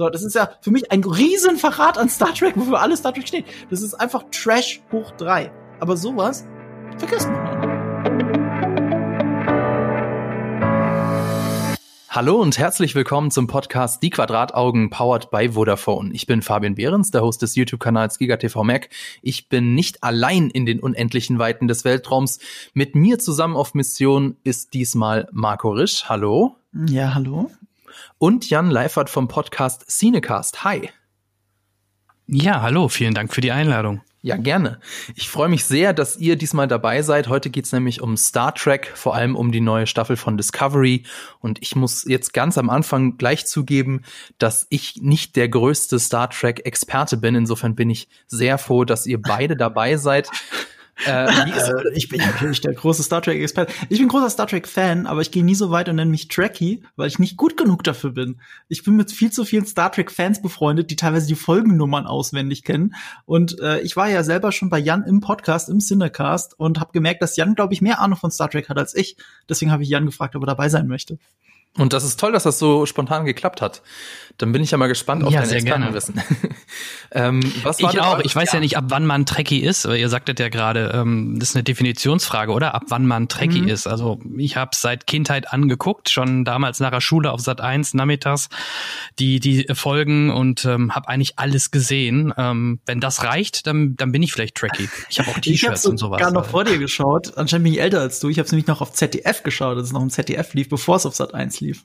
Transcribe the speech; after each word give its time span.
So, 0.00 0.08
das 0.08 0.22
ist 0.22 0.34
ja 0.34 0.48
für 0.62 0.70
mich 0.70 0.90
ein 0.90 1.04
Riesenverrat 1.04 1.98
an 1.98 2.08
Star 2.08 2.32
Trek, 2.32 2.56
wofür 2.56 2.80
alles 2.80 3.00
Star 3.00 3.12
Trek 3.12 3.28
steht. 3.28 3.44
Das 3.68 3.82
ist 3.82 3.92
einfach 3.92 4.24
Trash 4.32 4.80
hoch 4.90 5.10
drei. 5.10 5.52
Aber 5.78 5.98
sowas 5.98 6.46
vergisst 6.96 7.28
man. 7.28 8.16
Hallo 12.08 12.40
und 12.40 12.56
herzlich 12.56 12.94
willkommen 12.94 13.30
zum 13.30 13.46
Podcast 13.46 14.02
Die 14.02 14.08
Quadrataugen 14.08 14.88
powered 14.88 15.30
by 15.30 15.50
Vodafone. 15.50 16.14
Ich 16.14 16.26
bin 16.26 16.40
Fabian 16.40 16.76
Behrens, 16.76 17.10
der 17.10 17.20
Host 17.20 17.42
des 17.42 17.54
YouTube-Kanals 17.54 18.16
GigaTV 18.16 18.64
Mac. 18.64 18.88
Ich 19.20 19.50
bin 19.50 19.74
nicht 19.74 20.02
allein 20.02 20.48
in 20.48 20.64
den 20.64 20.80
unendlichen 20.80 21.38
Weiten 21.38 21.68
des 21.68 21.84
Weltraums. 21.84 22.38
Mit 22.72 22.94
mir 22.94 23.18
zusammen 23.18 23.54
auf 23.54 23.74
Mission 23.74 24.38
ist 24.44 24.72
diesmal 24.72 25.28
Marco 25.30 25.68
Risch. 25.72 26.08
Hallo. 26.08 26.56
Ja, 26.72 27.12
hallo. 27.12 27.50
Und 28.22 28.50
Jan 28.50 28.70
Leifert 28.70 29.08
vom 29.08 29.28
Podcast 29.28 29.88
Cinecast. 29.88 30.62
Hi. 30.62 30.90
Ja, 32.26 32.60
hallo. 32.60 32.88
Vielen 32.88 33.14
Dank 33.14 33.32
für 33.32 33.40
die 33.40 33.50
Einladung. 33.50 34.02
Ja, 34.20 34.36
gerne. 34.36 34.78
Ich 35.14 35.30
freue 35.30 35.48
mich 35.48 35.64
sehr, 35.64 35.94
dass 35.94 36.18
ihr 36.18 36.36
diesmal 36.36 36.68
dabei 36.68 37.00
seid. 37.00 37.28
Heute 37.28 37.48
geht's 37.48 37.72
nämlich 37.72 38.02
um 38.02 38.18
Star 38.18 38.54
Trek, 38.54 38.92
vor 38.94 39.14
allem 39.14 39.36
um 39.36 39.52
die 39.52 39.62
neue 39.62 39.86
Staffel 39.86 40.18
von 40.18 40.36
Discovery. 40.36 41.04
Und 41.38 41.62
ich 41.62 41.74
muss 41.76 42.04
jetzt 42.04 42.34
ganz 42.34 42.58
am 42.58 42.68
Anfang 42.68 43.16
gleich 43.16 43.46
zugeben, 43.46 44.02
dass 44.36 44.66
ich 44.68 45.00
nicht 45.00 45.34
der 45.36 45.48
größte 45.48 45.98
Star 45.98 46.28
Trek-Experte 46.28 47.16
bin. 47.16 47.34
Insofern 47.34 47.74
bin 47.74 47.88
ich 47.88 48.06
sehr 48.26 48.58
froh, 48.58 48.84
dass 48.84 49.06
ihr 49.06 49.22
beide 49.22 49.56
dabei 49.56 49.96
seid. 49.96 50.28
Äh, 51.06 51.24
äh, 51.50 51.92
ich 51.94 52.08
bin 52.08 52.20
natürlich 52.20 52.60
der 52.60 52.74
große 52.74 53.02
Star 53.02 53.22
Trek-Experte. 53.22 53.72
Ich 53.88 53.98
bin 53.98 54.08
großer 54.08 54.30
Star 54.30 54.46
Trek-Fan, 54.46 55.06
aber 55.06 55.20
ich 55.20 55.30
gehe 55.30 55.44
nie 55.44 55.54
so 55.54 55.70
weit 55.70 55.88
und 55.88 55.96
nenne 55.96 56.10
mich 56.10 56.28
Trekkie, 56.28 56.82
weil 56.96 57.08
ich 57.08 57.18
nicht 57.18 57.36
gut 57.36 57.56
genug 57.56 57.84
dafür 57.84 58.10
bin. 58.10 58.40
Ich 58.68 58.84
bin 58.84 58.96
mit 58.96 59.10
viel 59.10 59.30
zu 59.30 59.44
vielen 59.44 59.66
Star 59.66 59.92
Trek-Fans 59.92 60.42
befreundet, 60.42 60.90
die 60.90 60.96
teilweise 60.96 61.26
die 61.26 61.34
Folgennummern 61.34 62.06
auswendig 62.06 62.64
kennen. 62.64 62.94
Und 63.24 63.58
äh, 63.60 63.80
ich 63.80 63.96
war 63.96 64.08
ja 64.08 64.22
selber 64.22 64.52
schon 64.52 64.70
bei 64.70 64.78
Jan 64.78 65.04
im 65.04 65.20
Podcast, 65.20 65.68
im 65.68 65.80
Cinecast 65.80 66.58
und 66.58 66.80
habe 66.80 66.92
gemerkt, 66.92 67.22
dass 67.22 67.36
Jan, 67.36 67.54
glaube 67.54 67.74
ich, 67.74 67.82
mehr 67.82 68.00
Ahnung 68.00 68.18
von 68.18 68.30
Star 68.30 68.50
Trek 68.50 68.68
hat 68.68 68.78
als 68.78 68.94
ich. 68.94 69.16
Deswegen 69.48 69.72
habe 69.72 69.82
ich 69.82 69.88
Jan 69.88 70.06
gefragt, 70.06 70.36
ob 70.36 70.42
er 70.42 70.46
dabei 70.46 70.68
sein 70.68 70.86
möchte. 70.86 71.18
Und 71.76 71.92
das 71.92 72.04
ist 72.04 72.18
toll, 72.18 72.32
dass 72.32 72.42
das 72.42 72.58
so 72.58 72.84
spontan 72.84 73.24
geklappt 73.24 73.62
hat. 73.62 73.82
Dann 74.38 74.52
bin 74.52 74.62
ich 74.62 74.70
ja 74.70 74.78
mal 74.78 74.86
gespannt 74.86 75.22
auf 75.22 75.32
ja, 75.32 75.42
dein 75.42 75.50
Expertenwissen. 75.50 76.20
ähm, 77.12 77.40
was 77.62 77.82
war 77.82 77.92
ich 77.92 78.00
auch. 78.00 78.18
Ich 78.20 78.34
weiß 78.34 78.52
ja. 78.52 78.54
ja. 78.54 78.60
nicht, 78.60 78.76
ab 78.76 78.84
wann 78.88 79.06
man 79.06 79.26
Trekkie 79.26 79.60
ist. 79.60 79.84
Ihr 79.84 80.08
sagtet 80.08 80.40
ja 80.40 80.48
gerade, 80.48 80.92
ähm, 80.94 81.36
das 81.38 81.50
ist 81.50 81.56
eine 81.56 81.62
Definitionsfrage, 81.62 82.50
oder? 82.50 82.74
Ab 82.74 82.84
wann 82.88 83.06
man 83.06 83.28
Trekkie 83.28 83.62
mhm. 83.62 83.68
ist. 83.68 83.86
Also 83.86 84.18
ich 84.36 84.56
habe 84.56 84.70
seit 84.74 85.06
Kindheit 85.06 85.52
angeguckt, 85.52 86.08
schon 86.08 86.44
damals 86.44 86.80
nach 86.80 86.90
der 86.90 87.00
Schule 87.00 87.30
auf 87.30 87.40
Sat 87.40 87.60
1 87.60 87.94
nachmittags 87.94 88.48
die 89.18 89.40
die 89.40 89.66
Folgen 89.74 90.30
und 90.30 90.64
ähm, 90.64 90.94
habe 90.94 91.08
eigentlich 91.08 91.38
alles 91.38 91.70
gesehen. 91.70 92.32
Ähm, 92.36 92.80
wenn 92.86 93.00
das 93.00 93.22
reicht, 93.22 93.66
dann 93.66 93.96
dann 93.96 94.12
bin 94.12 94.22
ich 94.22 94.32
vielleicht 94.32 94.56
Trekkie. 94.56 94.88
Ich 95.08 95.18
habe 95.18 95.30
auch 95.30 95.38
T-Shirts 95.40 95.86
und 95.86 95.98
sowas. 95.98 96.18
Ich 96.20 96.24
habe 96.24 96.34
noch 96.34 96.46
vor 96.46 96.64
dir 96.64 96.78
geschaut. 96.78 97.36
Anscheinend 97.36 97.64
bin 97.64 97.74
ich 97.74 97.80
älter 97.80 98.00
als 98.00 98.20
du. 98.20 98.28
Ich 98.28 98.38
habe 98.38 98.48
nämlich 98.48 98.66
noch 98.66 98.80
auf 98.80 98.92
ZDF 98.92 99.42
geschaut, 99.42 99.76
als 99.76 99.88
es 99.88 99.92
noch 99.92 100.02
im 100.02 100.10
ZDF 100.10 100.54
lief, 100.54 100.68
bevor 100.68 100.96
es 100.96 101.06
auf 101.06 101.14
Sat 101.14 101.34
1 101.34 101.59
lief. 101.60 101.84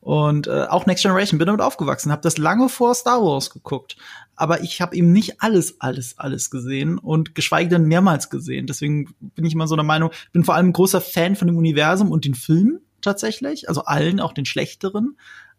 Und 0.00 0.46
äh, 0.48 0.66
auch 0.68 0.86
Next 0.86 1.02
Generation 1.02 1.38
bin 1.38 1.46
damit 1.46 1.60
aufgewachsen, 1.60 2.10
habe 2.10 2.22
das 2.22 2.38
lange 2.38 2.68
vor 2.68 2.94
Star 2.94 3.22
Wars 3.22 3.50
geguckt. 3.50 3.96
Aber 4.34 4.62
ich 4.62 4.80
habe 4.80 4.96
eben 4.96 5.12
nicht 5.12 5.40
alles, 5.40 5.80
alles, 5.80 6.18
alles 6.18 6.50
gesehen 6.50 6.98
und 6.98 7.34
geschweige 7.34 7.70
denn 7.70 7.84
mehrmals 7.84 8.28
gesehen. 8.28 8.66
Deswegen 8.66 9.14
bin 9.20 9.44
ich 9.44 9.54
immer 9.54 9.68
so 9.68 9.76
der 9.76 9.84
Meinung, 9.84 10.10
bin 10.32 10.44
vor 10.44 10.54
allem 10.54 10.68
ein 10.68 10.72
großer 10.72 11.00
Fan 11.00 11.36
von 11.36 11.46
dem 11.46 11.56
Universum 11.56 12.10
und 12.10 12.24
den 12.24 12.34
Filmen 12.34 12.80
tatsächlich, 13.00 13.68
also 13.68 13.84
allen, 13.84 14.20
auch 14.20 14.32
den 14.32 14.44
schlechteren. 14.44 15.16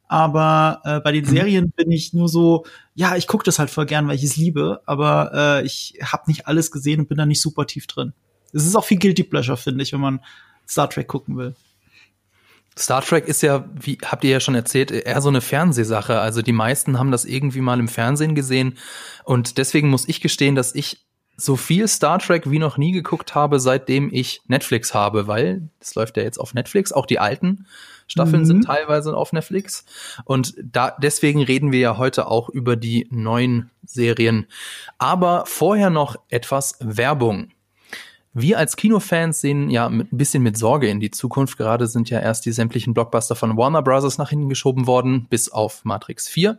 Aber 0.08 0.82
äh, 0.84 1.00
bei 1.00 1.12
den 1.12 1.26
mhm. 1.26 1.30
Serien 1.30 1.72
bin 1.72 1.90
ich 1.92 2.14
nur 2.14 2.28
so, 2.28 2.66
ja, 2.94 3.16
ich 3.16 3.28
gucke 3.28 3.46
das 3.46 3.60
halt 3.60 3.70
voll 3.70 3.86
gern, 3.86 4.08
weil 4.08 4.16
ich 4.16 4.24
es 4.24 4.36
liebe, 4.36 4.82
aber 4.86 5.32
äh, 5.34 5.66
ich 5.66 5.96
habe 6.04 6.24
nicht 6.28 6.48
alles 6.48 6.70
gesehen 6.72 7.00
und 7.00 7.10
bin 7.10 7.18
da 7.18 7.26
nicht 7.26 7.42
super 7.42 7.66
tief 7.66 7.88
drin. 7.88 8.14
Es 8.52 8.66
ist 8.66 8.76
auch 8.76 8.86
viel 8.86 9.00
Guilty 9.00 9.24
Pleasure, 9.24 9.58
finde 9.58 9.84
ich, 9.84 9.94
wenn 9.94 10.02
man 10.02 10.20
Star 10.68 10.90
Trek 10.90 11.08
gucken 11.08 11.38
will. 11.38 11.56
Star 12.78 13.02
Trek 13.02 13.28
ist 13.28 13.42
ja, 13.42 13.66
wie 13.80 13.98
habt 14.04 14.24
ihr 14.24 14.32
ja 14.32 14.40
schon 14.40 14.56
erzählt, 14.56 14.92
eher 14.92 15.22
so 15.22 15.30
eine 15.30 15.42
Fernsehsache. 15.42 16.20
Also 16.20 16.42
die 16.42 16.54
meisten 16.54 16.98
haben 16.98 17.12
das 17.12 17.26
irgendwie 17.26 17.62
mal 17.62 17.80
im 17.80 17.88
Fernsehen 17.88 18.36
gesehen. 18.36 18.78
Und 19.24 19.58
deswegen 19.58 19.90
muss 19.90 20.08
ich 20.08 20.22
gestehen, 20.22 20.56
dass 20.56 20.74
ich 20.74 21.06
so 21.36 21.56
viel 21.56 21.88
Star 21.88 22.20
Trek 22.20 22.50
wie 22.50 22.60
noch 22.60 22.78
nie 22.78 22.92
geguckt 22.92 23.36
habe, 23.36 23.60
seitdem 23.60 24.10
ich 24.12 24.42
Netflix 24.48 24.94
habe, 24.94 25.28
weil 25.28 25.70
das 25.80 25.96
läuft 25.96 26.18
ja 26.18 26.24
jetzt 26.24 26.40
auf 26.40 26.54
Netflix. 26.54 26.92
Auch 26.92 27.06
die 27.06 27.20
alten 27.20 27.66
Staffeln 28.08 28.44
mhm. 28.44 28.48
sind 28.48 28.66
teilweise 28.66 29.16
auf 29.16 29.34
Netflix. 29.34 29.86
Und 30.26 30.54
da, 30.62 30.96
deswegen 31.02 31.42
reden 31.42 31.72
wir 31.72 31.80
ja 31.80 31.98
heute 31.98 32.28
auch 32.28 32.50
über 32.50 32.76
die 32.76 33.08
neuen 33.10 33.72
Serien. 33.84 34.48
Aber 34.98 35.46
vorher 35.46 35.90
noch 35.90 36.18
etwas 36.30 36.78
Werbung. 36.80 37.50
Wir 38.36 38.58
als 38.58 38.78
Kinofans 38.78 39.42
sehen 39.42 39.70
ja 39.70 39.86
ein 39.86 40.08
bisschen 40.10 40.42
mit 40.42 40.58
Sorge 40.58 40.88
in 40.88 41.00
die 41.00 41.12
Zukunft. 41.12 41.56
Gerade 41.56 41.86
sind 41.86 42.10
ja 42.10 42.20
erst 42.20 42.48
die 42.48 42.52
sämtlichen 42.52 42.96
Blockbuster 42.96 43.36
von 43.36 43.58
Warner 43.58 43.84
Bros. 43.84 44.18
nach 44.18 44.32
hinten 44.32 44.50
geschoben 44.50 44.88
worden, 44.88 45.28
bis 45.30 45.50
auf 45.50 45.86
Matrix 45.86 46.28
4. 46.30 46.58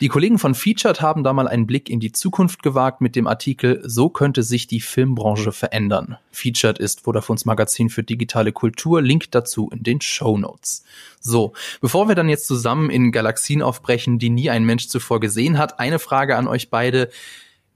Die 0.00 0.06
Kollegen 0.06 0.38
von 0.38 0.54
Featured 0.54 1.00
haben 1.00 1.24
da 1.24 1.32
mal 1.32 1.48
einen 1.48 1.66
Blick 1.66 1.90
in 1.90 1.98
die 1.98 2.12
Zukunft 2.12 2.62
gewagt 2.62 3.00
mit 3.00 3.16
dem 3.16 3.26
Artikel 3.26 3.82
So 3.84 4.08
könnte 4.08 4.44
sich 4.44 4.68
die 4.68 4.80
Filmbranche 4.80 5.50
verändern. 5.50 6.16
Featured 6.30 6.78
ist 6.78 7.04
Vodafones 7.04 7.44
Magazin 7.44 7.90
für 7.90 8.04
digitale 8.04 8.52
Kultur. 8.52 9.02
Link 9.02 9.32
dazu 9.32 9.68
in 9.72 9.82
den 9.82 10.00
Show 10.00 10.38
Notes. 10.38 10.84
So, 11.18 11.54
bevor 11.80 12.06
wir 12.06 12.14
dann 12.14 12.28
jetzt 12.28 12.46
zusammen 12.46 12.88
in 12.88 13.10
Galaxien 13.10 13.62
aufbrechen, 13.62 14.20
die 14.20 14.30
nie 14.30 14.48
ein 14.48 14.64
Mensch 14.64 14.86
zuvor 14.86 15.18
gesehen 15.18 15.58
hat, 15.58 15.80
eine 15.80 15.98
Frage 15.98 16.36
an 16.36 16.46
euch 16.46 16.70
beide. 16.70 17.10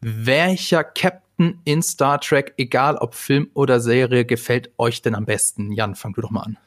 Welcher 0.01 0.85
Captain 0.85 1.30
Captain 1.41 1.59
in 1.65 1.81
Star 1.81 2.21
Trek, 2.21 2.53
egal 2.59 2.97
ob 2.97 3.15
Film 3.15 3.51
oder 3.55 3.81
Serie, 3.81 4.27
gefällt 4.27 4.71
euch 4.77 5.01
denn 5.01 5.15
am 5.15 5.25
besten? 5.25 5.73
Jan, 5.73 5.95
fang 5.95 6.13
du 6.13 6.21
doch 6.21 6.31
mal 6.31 6.43
an. 6.43 6.59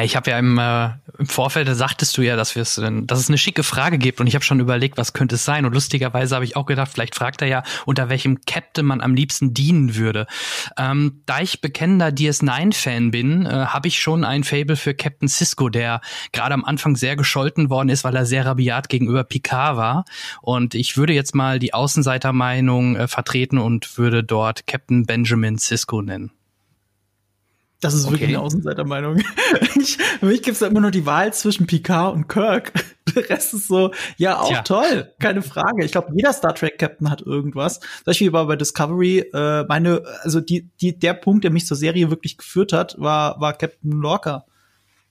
Ich 0.00 0.14
habe 0.14 0.30
ja 0.30 0.38
im, 0.38 0.56
äh, 0.58 0.90
im 1.18 1.26
Vorfeld, 1.26 1.68
sagtest 1.74 2.16
du 2.16 2.22
ja, 2.22 2.36
dass, 2.36 2.54
wir's, 2.54 2.76
dass 2.76 3.18
es 3.18 3.28
eine 3.28 3.38
schicke 3.38 3.64
Frage 3.64 3.98
gibt 3.98 4.20
und 4.20 4.28
ich 4.28 4.34
habe 4.34 4.44
schon 4.44 4.60
überlegt, 4.60 4.98
was 4.98 5.12
könnte 5.12 5.34
es 5.34 5.44
sein. 5.44 5.66
Und 5.66 5.72
lustigerweise 5.72 6.36
habe 6.36 6.44
ich 6.44 6.54
auch 6.54 6.66
gedacht, 6.66 6.90
vielleicht 6.92 7.16
fragt 7.16 7.42
er 7.42 7.48
ja, 7.48 7.62
unter 7.84 8.08
welchem 8.08 8.40
Captain 8.46 8.86
man 8.86 9.00
am 9.00 9.14
liebsten 9.14 9.54
dienen 9.54 9.96
würde. 9.96 10.26
Ähm, 10.76 11.22
da 11.26 11.40
ich 11.40 11.60
bekennender 11.60 12.08
DS9-Fan 12.08 13.10
bin, 13.10 13.46
äh, 13.46 13.50
habe 13.50 13.88
ich 13.88 13.98
schon 13.98 14.24
ein 14.24 14.44
Fable 14.44 14.76
für 14.76 14.94
Captain 14.94 15.28
Cisco, 15.28 15.68
der 15.68 16.00
gerade 16.32 16.54
am 16.54 16.64
Anfang 16.64 16.94
sehr 16.94 17.16
gescholten 17.16 17.68
worden 17.68 17.88
ist, 17.88 18.04
weil 18.04 18.14
er 18.14 18.26
sehr 18.26 18.46
rabiat 18.46 18.88
gegenüber 18.88 19.24
Picard 19.24 19.76
war. 19.76 20.04
Und 20.40 20.76
ich 20.76 20.96
würde 20.96 21.14
jetzt 21.14 21.34
mal 21.34 21.58
die 21.58 21.74
Außenseitermeinung 21.74 22.94
äh, 22.94 23.08
vertreten 23.08 23.58
und 23.58 23.98
würde 23.98 24.22
dort 24.22 24.68
Captain 24.68 25.04
Benjamin 25.04 25.58
Cisco 25.58 26.00
nennen. 26.00 26.37
Das 27.80 27.94
ist 27.94 28.04
okay. 28.04 28.14
wirklich 28.14 28.28
eine 28.30 28.40
Außenseitermeinung. 28.40 29.18
ich, 29.76 29.98
für 29.98 30.26
mich 30.26 30.42
gibt's 30.42 30.60
da 30.60 30.66
immer 30.66 30.80
nur 30.80 30.90
die 30.90 31.06
Wahl 31.06 31.32
zwischen 31.32 31.66
Picard 31.66 32.12
und 32.12 32.28
Kirk. 32.28 32.72
Der 33.14 33.30
Rest 33.30 33.54
ist 33.54 33.68
so, 33.68 33.92
ja, 34.16 34.40
auch 34.40 34.48
Tja. 34.48 34.62
toll, 34.62 35.12
keine 35.18 35.42
Frage. 35.42 35.84
Ich 35.84 35.92
glaube, 35.92 36.12
jeder 36.14 36.32
Star 36.32 36.54
Trek 36.54 36.78
Captain 36.78 37.08
hat 37.08 37.22
irgendwas. 37.22 37.80
Zum 37.80 38.04
Beispiel 38.04 38.32
war 38.32 38.46
bei 38.46 38.56
Discovery 38.56 39.20
äh, 39.32 39.64
meine, 39.64 40.02
also 40.22 40.40
die, 40.40 40.68
die, 40.80 40.98
der 40.98 41.14
Punkt, 41.14 41.44
der 41.44 41.52
mich 41.52 41.66
zur 41.66 41.76
Serie 41.76 42.10
wirklich 42.10 42.36
geführt 42.36 42.72
hat, 42.72 42.96
war, 42.98 43.40
war 43.40 43.54
Captain 43.54 43.92
Lorca. 43.92 44.44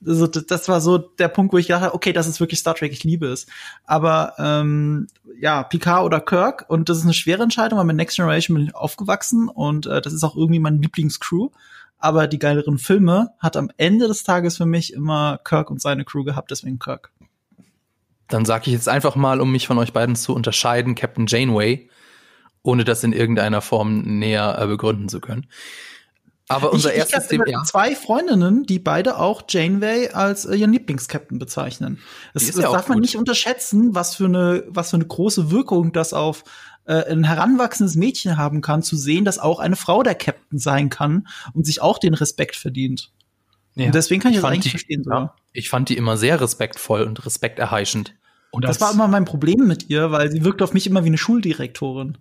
Also 0.06 0.28
das 0.28 0.68
war 0.68 0.80
so 0.80 0.98
der 0.98 1.26
Punkt, 1.26 1.52
wo 1.52 1.58
ich 1.58 1.66
dachte, 1.66 1.92
okay, 1.92 2.12
das 2.12 2.28
ist 2.28 2.38
wirklich 2.38 2.60
Star 2.60 2.74
Trek, 2.74 2.92
ich 2.92 3.02
liebe 3.02 3.26
es. 3.26 3.46
Aber 3.84 4.34
ähm, 4.38 5.08
ja, 5.40 5.64
Picard 5.64 6.04
oder 6.04 6.20
Kirk 6.20 6.66
und 6.68 6.88
das 6.88 6.98
ist 6.98 7.04
eine 7.04 7.14
schwere 7.14 7.42
Entscheidung, 7.42 7.78
weil 7.78 7.86
mit 7.86 7.96
Next 7.96 8.16
Generation 8.16 8.56
bin 8.56 8.66
ich 8.66 8.76
aufgewachsen 8.76 9.48
und 9.48 9.86
äh, 9.86 10.00
das 10.00 10.12
ist 10.12 10.22
auch 10.22 10.36
irgendwie 10.36 10.60
mein 10.60 10.80
Lieblingscrew 10.80 11.48
aber 11.98 12.26
die 12.26 12.38
geileren 12.38 12.78
Filme 12.78 13.30
hat 13.38 13.56
am 13.56 13.70
Ende 13.76 14.08
des 14.08 14.22
Tages 14.22 14.56
für 14.56 14.66
mich 14.66 14.92
immer 14.92 15.38
Kirk 15.44 15.70
und 15.70 15.80
seine 15.80 16.04
Crew 16.04 16.24
gehabt, 16.24 16.50
deswegen 16.50 16.78
Kirk. 16.78 17.10
Dann 18.28 18.44
sage 18.44 18.64
ich 18.66 18.72
jetzt 18.72 18.88
einfach 18.88 19.16
mal, 19.16 19.40
um 19.40 19.50
mich 19.50 19.66
von 19.66 19.78
euch 19.78 19.92
beiden 19.92 20.14
zu 20.14 20.34
unterscheiden, 20.34 20.94
Captain 20.94 21.26
Janeway, 21.26 21.88
ohne 22.62 22.84
das 22.84 23.02
in 23.02 23.12
irgendeiner 23.12 23.62
Form 23.62 24.18
näher 24.18 24.58
äh, 24.60 24.66
begründen 24.66 25.08
zu 25.08 25.20
können. 25.20 25.46
Aber 26.48 26.72
unser 26.72 26.92
ich, 26.92 26.98
erstes 26.98 27.28
Thema. 27.28 27.44
Ja. 27.46 27.62
Zwei 27.64 27.94
Freundinnen, 27.94 28.64
die 28.64 28.78
beide 28.78 29.18
auch 29.18 29.42
Janeway 29.48 30.10
als 30.10 30.46
äh, 30.46 30.56
ihren 30.56 30.72
Lieblingskapitän 30.72 31.38
bezeichnen. 31.38 31.98
Das, 32.32 32.46
das 32.46 32.56
ja 32.56 32.72
darf 32.72 32.88
man 32.88 33.00
nicht 33.00 33.16
unterschätzen, 33.16 33.94
was 33.94 34.14
für 34.16 34.24
eine, 34.24 34.64
was 34.66 34.90
für 34.90 34.96
eine 34.96 35.06
große 35.06 35.50
Wirkung 35.50 35.92
das 35.92 36.14
auf 36.14 36.44
äh, 36.88 37.12
ein 37.12 37.24
heranwachsendes 37.24 37.96
Mädchen 37.96 38.38
haben 38.38 38.62
kann, 38.62 38.82
zu 38.82 38.96
sehen, 38.96 39.24
dass 39.24 39.38
auch 39.38 39.60
eine 39.60 39.76
Frau 39.76 40.02
der 40.02 40.14
Captain 40.14 40.58
sein 40.58 40.88
kann 40.88 41.28
und 41.52 41.66
sich 41.66 41.82
auch 41.82 41.98
den 41.98 42.14
Respekt 42.14 42.56
verdient. 42.56 43.12
Ja. 43.74 43.86
Und 43.86 43.94
deswegen 43.94 44.22
kann 44.22 44.32
ich, 44.32 44.38
ich 44.38 44.42
das 44.42 44.50
eigentlich 44.50 44.64
die, 44.64 44.70
verstehen. 44.70 45.04
Ja, 45.08 45.34
ich 45.52 45.68
fand 45.68 45.90
die 45.90 45.96
immer 45.96 46.16
sehr 46.16 46.40
respektvoll 46.40 47.02
und 47.02 47.24
respekterheischend. 47.24 48.14
Und 48.50 48.64
das, 48.64 48.78
das 48.78 48.88
war 48.88 48.94
immer 48.94 49.06
mein 49.06 49.26
Problem 49.26 49.66
mit 49.66 49.90
ihr, 49.90 50.10
weil 50.10 50.32
sie 50.32 50.42
wirkt 50.44 50.62
auf 50.62 50.72
mich 50.72 50.86
immer 50.86 51.04
wie 51.04 51.08
eine 51.08 51.18
Schuldirektorin. 51.18 52.16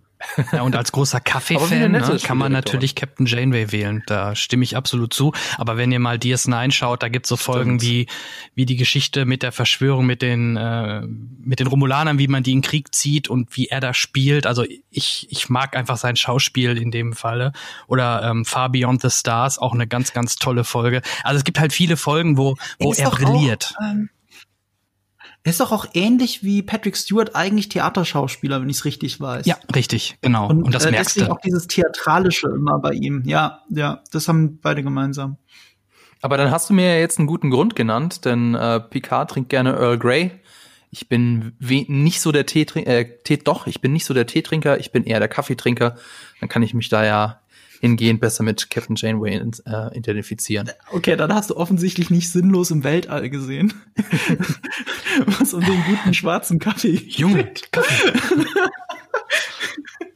Ja, 0.52 0.62
und 0.64 0.76
als 0.76 0.92
großer 0.92 1.20
Kaffee-Fan 1.20 1.92
ne, 1.92 2.20
kann 2.24 2.38
man 2.38 2.52
natürlich 2.52 2.96
Captain 2.96 3.26
Janeway 3.26 3.72
wählen. 3.72 4.04
Da 4.08 4.36
stimme 4.36 4.64
ich 4.64 4.76
absolut 4.76 5.14
zu. 5.14 5.34
Aber 5.58 5.78
wenn 5.78 5.92
ihr 5.92 6.00
mal 6.00 6.18
DS9 6.18 6.72
schaut, 6.72 7.04
da 7.04 7.10
gibt's 7.10 7.30
so 7.30 7.38
Folgen 7.38 7.82
wie, 7.82 8.08
wie 8.56 8.66
die 8.66 8.76
Geschichte 8.76 9.26
mit 9.26 9.44
der 9.44 9.52
Verschwörung 9.52 10.06
mit 10.06 10.22
den, 10.22 10.58
äh, 10.58 11.02
mit 11.02 11.60
den 11.60 11.68
Romulanern, 11.68 12.20
wie 12.20 12.28
man 12.28 12.44
die 12.44 12.54
in 12.54 12.62
Krieg 12.62 12.94
zieht 12.96 13.30
und 13.30 13.56
wie 13.56 13.68
er 13.68 13.80
da 13.80 13.94
spielt. 13.94 14.48
Also 14.48 14.66
ich, 14.90 15.28
ich 15.30 15.50
mag 15.50 15.76
einfach 15.76 15.98
sein 15.98 16.16
Schauspiel 16.16 16.78
in 16.78 16.92
dem 16.92 17.14
Falle. 17.14 17.52
Oder 17.88 18.24
ähm, 18.24 18.46
Far 18.46 18.70
Beyond 18.70 19.02
the 19.02 19.10
Stars, 19.10 19.60
auch 19.60 19.74
eine 19.74 19.88
ganz, 19.88 20.14
ganz 20.14 20.36
tolle 20.36 20.64
Folge. 20.64 21.02
Also 21.24 21.38
es 21.38 21.44
gibt 21.44 21.60
halt 21.60 21.74
viele 21.74 21.98
Folgen, 21.98 22.38
wo, 22.38 22.56
wo 22.80 22.94
er 22.94 23.10
brilliert. 23.12 23.76
Auch, 23.78 23.82
ähm 23.84 24.10
er 25.48 25.52
ist 25.52 25.62
doch 25.62 25.72
auch 25.72 25.86
ähnlich 25.94 26.44
wie 26.44 26.62
Patrick 26.62 26.98
Stewart 26.98 27.34
eigentlich 27.36 27.70
Theaterschauspieler, 27.70 28.62
wenn 28.62 28.70
ich 28.70 28.78
es 28.78 28.86
richtig 28.86 29.22
weiß. 29.22 29.46
Ja, 29.46 29.56
richtig, 29.74 30.18
genau. 30.22 30.50
Und, 30.50 30.64
Und 30.64 30.76
das 30.76 30.86
äh, 30.86 30.92
merkst 30.92 31.22
du. 31.22 31.32
auch 31.32 31.40
dieses 31.40 31.68
Theatralische 31.68 32.48
immer 32.50 32.80
bei 32.80 32.92
ihm. 32.92 33.24
Ja, 33.26 33.62
ja, 33.70 34.02
das 34.12 34.28
haben 34.28 34.60
beide 34.60 34.84
gemeinsam. 34.84 35.38
Aber 36.22 36.36
dann 36.36 36.52
hast 36.52 36.70
du 36.70 36.74
mir 36.74 36.96
ja 36.96 37.00
jetzt 37.00 37.18
einen 37.18 37.28
guten 37.28 37.50
Grund 37.50 37.76
genannt, 37.78 38.26
denn 38.26 38.56
äh, 38.56 38.82
Picard 38.82 39.32
trinkt 39.32 39.50
gerne 39.50 39.72
Earl 39.74 39.98
Grey. 39.98 40.32
Ich 40.90 41.08
bin 41.08 41.54
nicht 41.60 42.20
so 42.20 42.32
der 42.34 42.46
Teetrinker, 42.46 42.90
äh, 42.90 43.18
Tee, 43.24 43.38
doch, 43.38 43.68
ich 43.68 43.80
bin 43.80 43.94
nicht 43.94 44.06
so 44.06 44.14
der 44.14 44.28
Teetrinker, 44.28 44.80
ich 44.80 44.92
bin 44.92 45.06
eher 45.06 45.20
der 45.20 45.30
Kaffeetrinker. 45.30 45.96
Dann 46.42 46.50
kann 46.50 46.64
ich 46.64 46.74
mich 46.74 46.90
da 46.90 47.06
ja 47.06 47.40
hingehend 47.80 48.20
besser 48.20 48.44
mit 48.44 48.70
Captain 48.70 48.96
Janeway 48.96 49.36
äh, 49.66 49.98
identifizieren. 49.98 50.70
Okay, 50.92 51.16
dann 51.16 51.34
hast 51.34 51.50
du 51.50 51.58
offensichtlich 51.58 52.10
nicht 52.10 52.32
sinnlos 52.32 52.72
im 52.72 52.84
Weltall 52.84 53.30
gesehen. 53.30 53.74
Was 55.26 55.54
um 55.54 55.64
den 55.64 55.84
guten 55.84 56.14
schwarzen 56.14 56.60
Kaffee. 56.60 57.02
Junge, 57.08 57.52
Kaffee. 57.72 58.14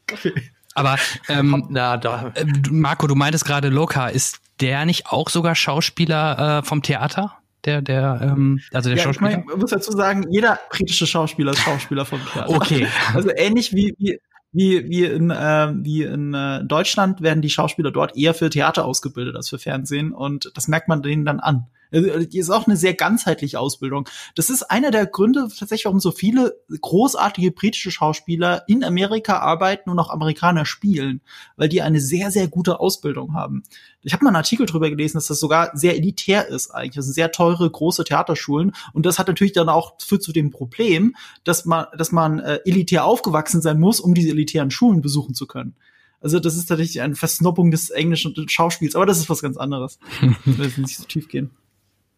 Kaffee. 0.07 0.33
Aber 0.73 0.97
ähm, 1.27 1.65
Na, 1.69 1.97
da. 1.97 2.31
Äh, 2.35 2.45
Marco, 2.69 3.07
du 3.07 3.15
meintest 3.15 3.45
gerade 3.45 3.69
Loka, 3.69 4.07
ist 4.07 4.39
der 4.61 4.85
nicht 4.85 5.07
auch 5.07 5.29
sogar 5.29 5.55
Schauspieler 5.55 6.59
äh, 6.59 6.63
vom 6.63 6.81
Theater? 6.81 7.37
Der, 7.65 7.81
der, 7.81 8.19
ähm, 8.23 8.59
also 8.73 8.89
der 8.89 8.97
ja, 8.97 9.03
Schauspieler. 9.03 9.39
Ich, 9.39 9.45
mein, 9.45 9.59
muss 9.59 9.69
dazu 9.69 9.91
sagen, 9.91 10.25
jeder 10.31 10.59
britische 10.69 11.05
Schauspieler 11.05 11.51
ist 11.51 11.59
Schauspieler 11.59 12.05
vom 12.05 12.19
Theater. 12.25 12.49
Okay. 12.49 12.87
Also 13.13 13.29
ähnlich 13.35 13.73
wie, 13.73 13.93
wie 13.99 14.19
wie, 14.51 14.89
wie 14.89 15.06
in, 15.06 15.30
äh, 15.30 15.74
wie 15.75 16.03
in 16.03 16.33
äh, 16.33 16.63
Deutschland 16.65 17.21
werden 17.21 17.42
die 17.42 17.50
Schauspieler 17.50 17.92
dort 17.92 18.18
eher 18.18 18.33
für 18.33 18.50
Theater 18.50 18.86
ausgebildet 18.86 19.36
als 19.36 19.50
für 19.50 19.59
Fernsehen 19.59 20.12
und 20.12 20.51
das 20.56 20.68
merkt 20.68 20.88
man 20.88 21.01
denen 21.01 21.25
dann 21.25 21.39
an. 21.39 21.68
Also, 21.91 22.19
die 22.25 22.39
ist 22.39 22.49
auch 22.49 22.67
eine 22.67 22.77
sehr 22.77 22.93
ganzheitliche 22.93 23.59
Ausbildung. 23.59 24.07
Das 24.35 24.49
ist 24.49 24.63
einer 24.63 24.91
der 24.91 25.05
Gründe 25.05 25.47
tatsächlich, 25.47 25.85
warum 25.85 25.99
so 25.99 26.11
viele 26.11 26.57
großartige 26.69 27.51
britische 27.51 27.91
Schauspieler 27.91 28.63
in 28.67 28.83
Amerika 28.83 29.39
arbeiten 29.39 29.89
und 29.89 29.99
auch 29.99 30.09
Amerikaner 30.09 30.65
spielen, 30.65 31.21
weil 31.57 31.69
die 31.69 31.81
eine 31.81 31.99
sehr, 31.99 32.31
sehr 32.31 32.47
gute 32.47 32.79
Ausbildung 32.79 33.33
haben. 33.33 33.63
Ich 34.03 34.13
habe 34.13 34.23
mal 34.23 34.29
einen 34.29 34.38
Artikel 34.38 34.65
drüber 34.65 34.89
gelesen, 34.89 35.17
dass 35.17 35.27
das 35.27 35.39
sogar 35.39 35.71
sehr 35.73 35.95
elitär 35.95 36.47
ist 36.47 36.71
eigentlich. 36.71 36.95
Das 36.95 37.05
sind 37.05 37.13
sehr 37.13 37.31
teure, 37.31 37.69
große 37.69 38.03
Theaterschulen. 38.03 38.71
Und 38.94 39.05
das 39.05 39.19
hat 39.19 39.27
natürlich 39.27 39.53
dann 39.53 39.69
auch 39.69 39.94
führt 39.99 40.23
zu 40.23 40.31
dem 40.31 40.49
Problem, 40.49 41.15
dass 41.44 41.65
man, 41.65 41.85
dass 41.97 42.11
man 42.11 42.39
äh, 42.39 42.59
elitär 42.65 43.05
aufgewachsen 43.05 43.61
sein 43.61 43.79
muss, 43.79 43.99
um 43.99 44.13
diese 44.13 44.29
elitären 44.29 44.71
Schulen 44.71 45.01
besuchen 45.01 45.35
zu 45.35 45.45
können. 45.45 45.75
Also 46.21 46.39
das 46.39 46.55
ist 46.55 46.67
tatsächlich 46.67 47.01
eine 47.01 47.15
Versnoppung 47.15 47.71
des 47.71 47.89
englischen 47.89 48.35
Schauspiels, 48.47 48.95
aber 48.95 49.05
das 49.05 49.17
ist 49.17 49.29
was 49.29 49.41
ganz 49.41 49.57
anderes. 49.57 49.99
Wir 50.45 50.55
müssen 50.55 50.83
nicht 50.83 50.97
so 50.97 51.03
tief 51.03 51.27
gehen. 51.27 51.49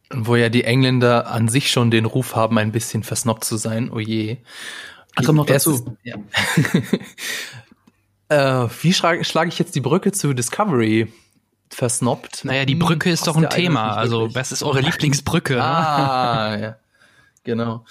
Wo 0.09 0.35
ja 0.35 0.49
die 0.49 0.63
Engländer 0.63 1.27
an 1.27 1.47
sich 1.47 1.71
schon 1.71 1.91
den 1.91 2.05
Ruf 2.05 2.35
haben, 2.35 2.57
ein 2.57 2.71
bisschen 2.71 3.03
versnobbt 3.03 3.43
zu 3.43 3.57
sein. 3.57 3.91
Oh 3.91 3.99
je. 3.99 4.37
Ach, 5.15 5.23
kommt 5.23 5.37
noch 5.37 5.45
dazu. 5.45 5.97
Ja. 6.03 6.15
äh, 8.65 8.69
wie 8.81 8.93
schlage 8.93 9.23
schlag 9.23 9.47
ich 9.47 9.59
jetzt 9.59 9.75
die 9.75 9.81
Brücke 9.81 10.11
zu 10.11 10.33
Discovery? 10.33 11.11
Versnobbt? 11.69 12.45
Naja, 12.45 12.65
die 12.65 12.75
Brücke 12.75 13.09
ist 13.09 13.25
doch 13.27 13.35
ein 13.35 13.49
Thema. 13.49 13.95
Also, 13.95 14.33
was 14.35 14.51
ist 14.51 14.63
eure 14.63 14.81
Lieblingsbrücke? 14.81 15.61
ah, 15.61 16.57
ja. 16.59 16.75
Genau. 17.43 17.85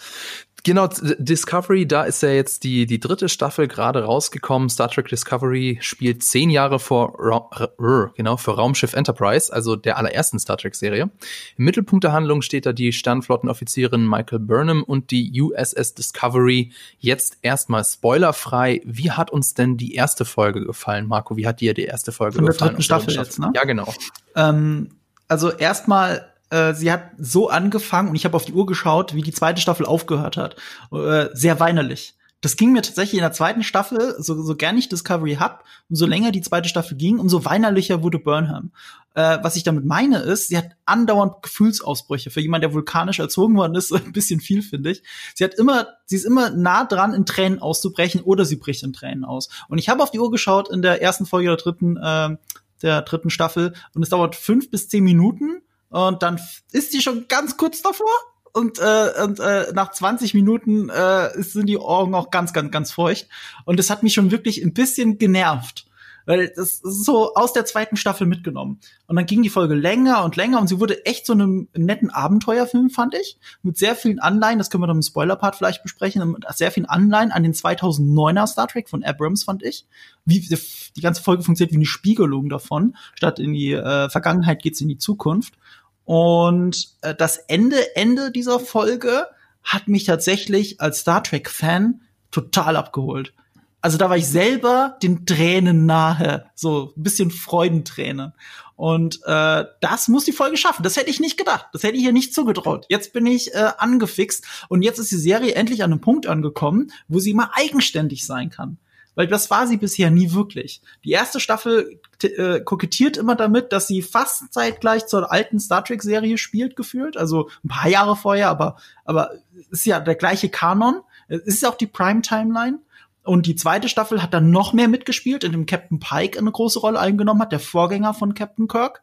Genau, 0.64 0.86
Discovery, 0.86 1.88
da 1.88 2.04
ist 2.04 2.22
ja 2.22 2.28
jetzt 2.28 2.62
die, 2.62 2.86
die 2.86 3.00
dritte 3.00 3.28
Staffel 3.28 3.66
gerade 3.66 4.04
rausgekommen. 4.04 4.68
Star 4.68 4.88
Trek 4.88 5.08
Discovery 5.08 5.78
spielt 5.80 6.22
zehn 6.22 6.50
Jahre 6.50 6.78
vor, 6.78 7.16
Ra 7.18 8.08
genau, 8.14 8.36
für 8.36 8.52
Raumschiff 8.52 8.92
Enterprise, 8.92 9.52
also 9.52 9.74
der 9.74 9.96
allerersten 9.96 10.38
Star 10.38 10.56
Trek 10.56 10.76
Serie. 10.76 11.10
Im 11.56 11.64
Mittelpunkt 11.64 12.04
der 12.04 12.12
Handlung 12.12 12.42
steht 12.42 12.64
da 12.64 12.72
die 12.72 12.92
Sternflottenoffizierin 12.92 14.08
Michael 14.08 14.38
Burnham 14.38 14.84
und 14.84 15.10
die 15.10 15.40
USS 15.40 15.94
Discovery. 15.94 16.70
Jetzt 17.00 17.38
erstmal 17.42 17.84
spoilerfrei. 17.84 18.82
Wie 18.84 19.10
hat 19.10 19.32
uns 19.32 19.54
denn 19.54 19.76
die 19.76 19.96
erste 19.96 20.24
Folge 20.24 20.64
gefallen, 20.64 21.08
Marco? 21.08 21.36
Wie 21.36 21.46
hat 21.48 21.60
dir 21.60 21.74
die 21.74 21.86
erste 21.86 22.12
Folge 22.12 22.36
Von 22.36 22.46
gefallen? 22.46 22.58
Von 22.58 22.66
der 22.68 22.68
dritten 22.68 22.82
Staffel 22.82 23.14
jetzt, 23.14 23.40
ne? 23.40 23.50
Ja, 23.56 23.64
genau. 23.64 23.92
Ähm, 24.36 24.90
also 25.26 25.50
erstmal 25.50 26.31
äh, 26.52 26.74
sie 26.74 26.92
hat 26.92 27.10
so 27.18 27.48
angefangen 27.48 28.10
und 28.10 28.14
ich 28.14 28.24
habe 28.24 28.36
auf 28.36 28.44
die 28.44 28.52
Uhr 28.52 28.66
geschaut, 28.66 29.14
wie 29.14 29.22
die 29.22 29.32
zweite 29.32 29.60
Staffel 29.60 29.86
aufgehört 29.86 30.36
hat. 30.36 30.56
Äh, 30.92 31.28
sehr 31.32 31.58
weinerlich. 31.60 32.14
Das 32.42 32.56
ging 32.56 32.72
mir 32.72 32.82
tatsächlich 32.82 33.14
in 33.14 33.24
der 33.24 33.32
zweiten 33.32 33.62
Staffel, 33.62 34.16
so, 34.18 34.42
so 34.42 34.56
gern 34.56 34.76
ich 34.76 34.88
Discovery 34.88 35.36
hab, 35.36 35.64
umso 35.88 36.06
länger 36.06 36.32
die 36.32 36.40
zweite 36.40 36.68
Staffel 36.68 36.96
ging, 36.96 37.20
umso 37.20 37.44
weinerlicher 37.44 38.02
wurde 38.02 38.18
Burnham. 38.18 38.72
Äh, 39.14 39.38
was 39.42 39.54
ich 39.54 39.62
damit 39.62 39.84
meine 39.84 40.18
ist, 40.18 40.48
sie 40.48 40.58
hat 40.58 40.70
andauernd 40.84 41.42
Gefühlsausbrüche. 41.42 42.30
Für 42.30 42.40
jemanden, 42.40 42.62
der 42.62 42.74
vulkanisch 42.74 43.20
erzogen 43.20 43.56
worden 43.56 43.76
ist, 43.76 43.92
ein 43.94 44.12
bisschen 44.12 44.40
viel, 44.40 44.62
finde 44.62 44.90
ich. 44.90 45.04
Sie 45.34 45.44
hat 45.44 45.54
immer, 45.54 45.86
sie 46.04 46.16
ist 46.16 46.24
immer 46.24 46.50
nah 46.50 46.84
dran, 46.84 47.14
in 47.14 47.26
Tränen 47.26 47.60
auszubrechen 47.60 48.22
oder 48.22 48.44
sie 48.44 48.56
bricht 48.56 48.82
in 48.82 48.92
Tränen 48.92 49.24
aus. 49.24 49.48
Und 49.68 49.78
ich 49.78 49.88
habe 49.88 50.02
auf 50.02 50.10
die 50.10 50.18
Uhr 50.18 50.32
geschaut 50.32 50.68
in 50.68 50.82
der 50.82 51.00
ersten 51.00 51.26
Folge 51.26 51.48
der 51.48 51.56
dritten, 51.56 51.96
äh, 51.96 52.36
der 52.82 53.02
dritten 53.02 53.30
Staffel 53.30 53.74
und 53.94 54.02
es 54.02 54.08
dauert 54.08 54.34
fünf 54.34 54.68
bis 54.68 54.88
zehn 54.88 55.04
Minuten 55.04 55.62
und 55.92 56.22
dann 56.22 56.40
ist 56.72 56.94
die 56.94 57.02
schon 57.02 57.28
ganz 57.28 57.56
kurz 57.56 57.82
davor. 57.82 58.10
Und, 58.54 58.78
äh, 58.78 59.22
und 59.24 59.40
äh, 59.40 59.72
nach 59.74 59.92
20 59.92 60.34
Minuten 60.34 60.90
äh, 60.90 61.30
sind 61.42 61.66
die 61.66 61.78
Augen 61.78 62.14
auch 62.14 62.30
ganz, 62.30 62.52
ganz, 62.52 62.70
ganz 62.70 62.92
feucht. 62.92 63.28
Und 63.64 63.78
das 63.78 63.88
hat 63.88 64.02
mich 64.02 64.12
schon 64.12 64.30
wirklich 64.30 64.62
ein 64.62 64.74
bisschen 64.74 65.16
genervt. 65.16 65.86
Weil 66.24 66.52
das 66.54 66.74
ist 66.74 67.04
so 67.04 67.34
aus 67.34 67.52
der 67.52 67.64
zweiten 67.64 67.96
Staffel 67.96 68.26
mitgenommen. 68.26 68.78
Und 69.06 69.16
dann 69.16 69.26
ging 69.26 69.42
die 69.42 69.48
Folge 69.48 69.74
länger 69.74 70.24
und 70.24 70.36
länger 70.36 70.60
und 70.60 70.68
sie 70.68 70.78
wurde 70.78 71.04
echt 71.04 71.26
so 71.26 71.32
einem 71.32 71.68
netten 71.76 72.10
Abenteuerfilm, 72.10 72.90
fand 72.90 73.14
ich. 73.14 73.38
Mit 73.62 73.76
sehr 73.76 73.96
vielen 73.96 74.20
Anleihen, 74.20 74.58
das 74.58 74.70
können 74.70 74.82
wir 74.82 74.86
dann 74.86 74.98
im 74.98 75.02
Spoiler-Part 75.02 75.56
vielleicht 75.56 75.82
besprechen, 75.82 76.30
mit 76.30 76.44
sehr 76.54 76.70
vielen 76.70 76.86
Anleihen 76.86 77.32
an 77.32 77.42
den 77.42 77.54
2009er 77.54 78.46
Star 78.46 78.68
Trek 78.68 78.88
von 78.88 79.02
Abrams, 79.02 79.44
fand 79.44 79.62
ich. 79.62 79.86
Wie 80.24 80.40
die 80.40 81.00
ganze 81.00 81.22
Folge 81.22 81.42
funktioniert 81.42 81.72
wie 81.72 81.78
eine 81.78 81.86
Spiegelung 81.86 82.48
davon. 82.48 82.96
Statt 83.14 83.38
in 83.40 83.52
die 83.52 83.72
äh, 83.72 84.08
Vergangenheit 84.08 84.62
geht's 84.62 84.80
in 84.80 84.88
die 84.88 84.98
Zukunft. 84.98 85.54
Und 86.04 86.88
äh, 87.02 87.14
das 87.14 87.36
Ende, 87.36 87.96
Ende 87.96 88.30
dieser 88.30 88.60
Folge 88.60 89.26
hat 89.62 89.88
mich 89.88 90.04
tatsächlich 90.04 90.80
als 90.80 91.00
Star 91.00 91.22
Trek-Fan 91.22 92.00
total 92.30 92.76
abgeholt. 92.76 93.32
Also 93.80 93.98
da 93.98 94.08
war 94.08 94.16
ich 94.16 94.28
selber 94.28 94.96
den 95.02 95.26
Tränen 95.26 95.86
nahe, 95.86 96.46
so 96.54 96.92
ein 96.96 97.02
bisschen 97.02 97.30
Freudentränen. 97.30 98.32
Und 98.76 99.20
äh, 99.24 99.64
das 99.80 100.08
muss 100.08 100.24
die 100.24 100.32
Folge 100.32 100.56
schaffen. 100.56 100.82
Das 100.82 100.96
hätte 100.96 101.10
ich 101.10 101.20
nicht 101.20 101.36
gedacht. 101.36 101.66
Das 101.72 101.82
hätte 101.82 101.96
ich 101.96 102.04
ihr 102.04 102.12
nicht 102.12 102.34
zugetraut. 102.34 102.86
Jetzt 102.88 103.12
bin 103.12 103.26
ich 103.26 103.54
äh, 103.54 103.70
angefixt 103.78 104.44
und 104.68 104.82
jetzt 104.82 104.98
ist 104.98 105.10
die 105.10 105.16
Serie 105.16 105.54
endlich 105.54 105.84
an 105.84 105.92
einem 105.92 106.00
Punkt 106.00 106.26
angekommen, 106.26 106.92
wo 107.08 107.18
sie 107.18 107.34
mal 107.34 107.50
eigenständig 107.52 108.26
sein 108.26 108.50
kann 108.50 108.78
weil 109.14 109.26
das 109.26 109.50
war 109.50 109.66
sie 109.66 109.76
bisher 109.76 110.10
nie 110.10 110.32
wirklich. 110.32 110.80
Die 111.04 111.10
erste 111.10 111.40
Staffel 111.40 112.00
äh, 112.22 112.60
kokettiert 112.60 113.16
immer 113.16 113.34
damit, 113.34 113.72
dass 113.72 113.86
sie 113.86 114.02
fast 114.02 114.52
zeitgleich 114.52 115.06
zur 115.06 115.30
alten 115.30 115.60
Star 115.60 115.84
Trek 115.84 116.02
Serie 116.02 116.38
spielt 116.38 116.76
gefühlt, 116.76 117.16
also 117.16 117.48
ein 117.64 117.68
paar 117.68 117.88
Jahre 117.88 118.16
vorher, 118.16 118.48
aber 118.48 118.76
aber 119.04 119.32
ist 119.70 119.86
ja 119.86 120.00
der 120.00 120.14
gleiche 120.14 120.48
Kanon. 120.48 121.02
Es 121.28 121.42
ist 121.42 121.62
ja 121.62 121.68
auch 121.68 121.76
die 121.76 121.86
Prime 121.86 122.22
Timeline. 122.22 122.78
Und 123.24 123.46
die 123.46 123.54
zweite 123.54 123.88
Staffel 123.88 124.20
hat 124.20 124.34
dann 124.34 124.50
noch 124.50 124.72
mehr 124.72 124.88
mitgespielt, 124.88 125.44
in 125.44 125.52
dem 125.52 125.66
Captain 125.66 126.00
Pike 126.00 126.38
eine 126.38 126.50
große 126.50 126.80
Rolle 126.80 126.98
eingenommen 126.98 127.40
hat, 127.40 127.52
der 127.52 127.60
Vorgänger 127.60 128.14
von 128.14 128.34
Captain 128.34 128.66
Kirk. 128.66 129.02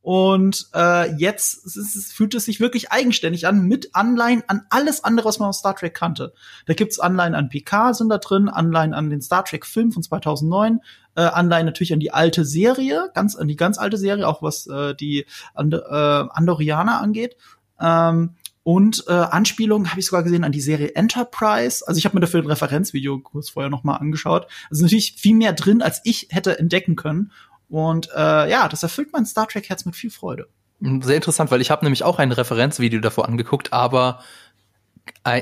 Und 0.00 0.68
äh, 0.74 1.12
jetzt 1.16 1.66
es 1.66 1.76
ist, 1.76 2.12
fühlt 2.12 2.34
es 2.34 2.44
sich 2.44 2.60
wirklich 2.60 2.92
eigenständig 2.92 3.46
an, 3.46 3.66
mit 3.66 3.94
Anleihen 3.94 4.42
an 4.46 4.62
alles 4.70 5.02
andere, 5.04 5.28
was 5.28 5.38
man 5.38 5.48
aus 5.48 5.58
Star 5.58 5.74
Trek 5.74 5.94
kannte. 5.94 6.32
Da 6.66 6.74
gibt's 6.74 6.98
Anleihen 6.98 7.34
an 7.34 7.48
Picard 7.48 7.96
sind 7.96 8.08
da 8.08 8.18
drin, 8.18 8.48
Anleihen 8.48 8.94
an 8.94 9.10
den 9.10 9.20
Star 9.20 9.44
Trek 9.44 9.66
Film 9.66 9.92
von 9.92 10.02
2009, 10.02 10.80
äh, 11.16 11.22
Anleihen 11.22 11.66
natürlich 11.66 11.92
an 11.92 12.00
die 12.00 12.12
alte 12.12 12.44
Serie, 12.44 13.10
ganz 13.12 13.34
an 13.34 13.48
die 13.48 13.56
ganz 13.56 13.76
alte 13.76 13.98
Serie, 13.98 14.28
auch 14.28 14.40
was 14.40 14.66
äh, 14.68 14.94
die 14.94 15.26
And 15.54 15.74
äh, 15.74 15.76
Andorianer 15.78 17.00
angeht. 17.00 17.36
Ähm, 17.80 18.36
und 18.62 19.04
äh, 19.08 19.12
Anspielungen 19.12 19.90
habe 19.90 20.00
ich 20.00 20.06
sogar 20.06 20.22
gesehen 20.22 20.44
an 20.44 20.52
die 20.52 20.60
Serie 20.60 20.94
Enterprise. 20.94 21.82
Also 21.86 21.98
ich 21.98 22.04
habe 22.04 22.14
mir 22.14 22.20
dafür 22.20 22.42
ein 22.42 22.46
Referenzvideo 22.46 23.18
kurz 23.18 23.48
vorher 23.48 23.70
noch 23.70 23.82
mal 23.82 23.96
angeschaut. 23.96 24.46
Also 24.70 24.82
natürlich 24.82 25.14
viel 25.14 25.34
mehr 25.34 25.54
drin, 25.54 25.80
als 25.80 26.02
ich 26.04 26.28
hätte 26.30 26.58
entdecken 26.58 26.94
können. 26.94 27.32
Und 27.68 28.08
äh, 28.14 28.50
ja, 28.50 28.68
das 28.68 28.82
erfüllt 28.82 29.08
mein 29.12 29.26
Star 29.26 29.46
Trek 29.46 29.68
Herz 29.68 29.84
mit 29.84 29.96
viel 29.96 30.10
Freude. 30.10 30.48
Sehr 30.80 31.16
interessant, 31.16 31.50
weil 31.50 31.60
ich 31.60 31.70
habe 31.70 31.84
nämlich 31.84 32.04
auch 32.04 32.18
ein 32.18 32.30
Referenzvideo 32.30 33.00
davor 33.00 33.26
angeguckt, 33.26 33.72
aber 33.72 34.20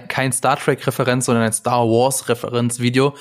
kein 0.09 0.33
Star 0.33 0.57
Trek-Referenz, 0.57 1.27
sondern 1.27 1.45
ein 1.45 1.53
Star 1.53 1.85
Wars-Referenz-Video 1.85 3.15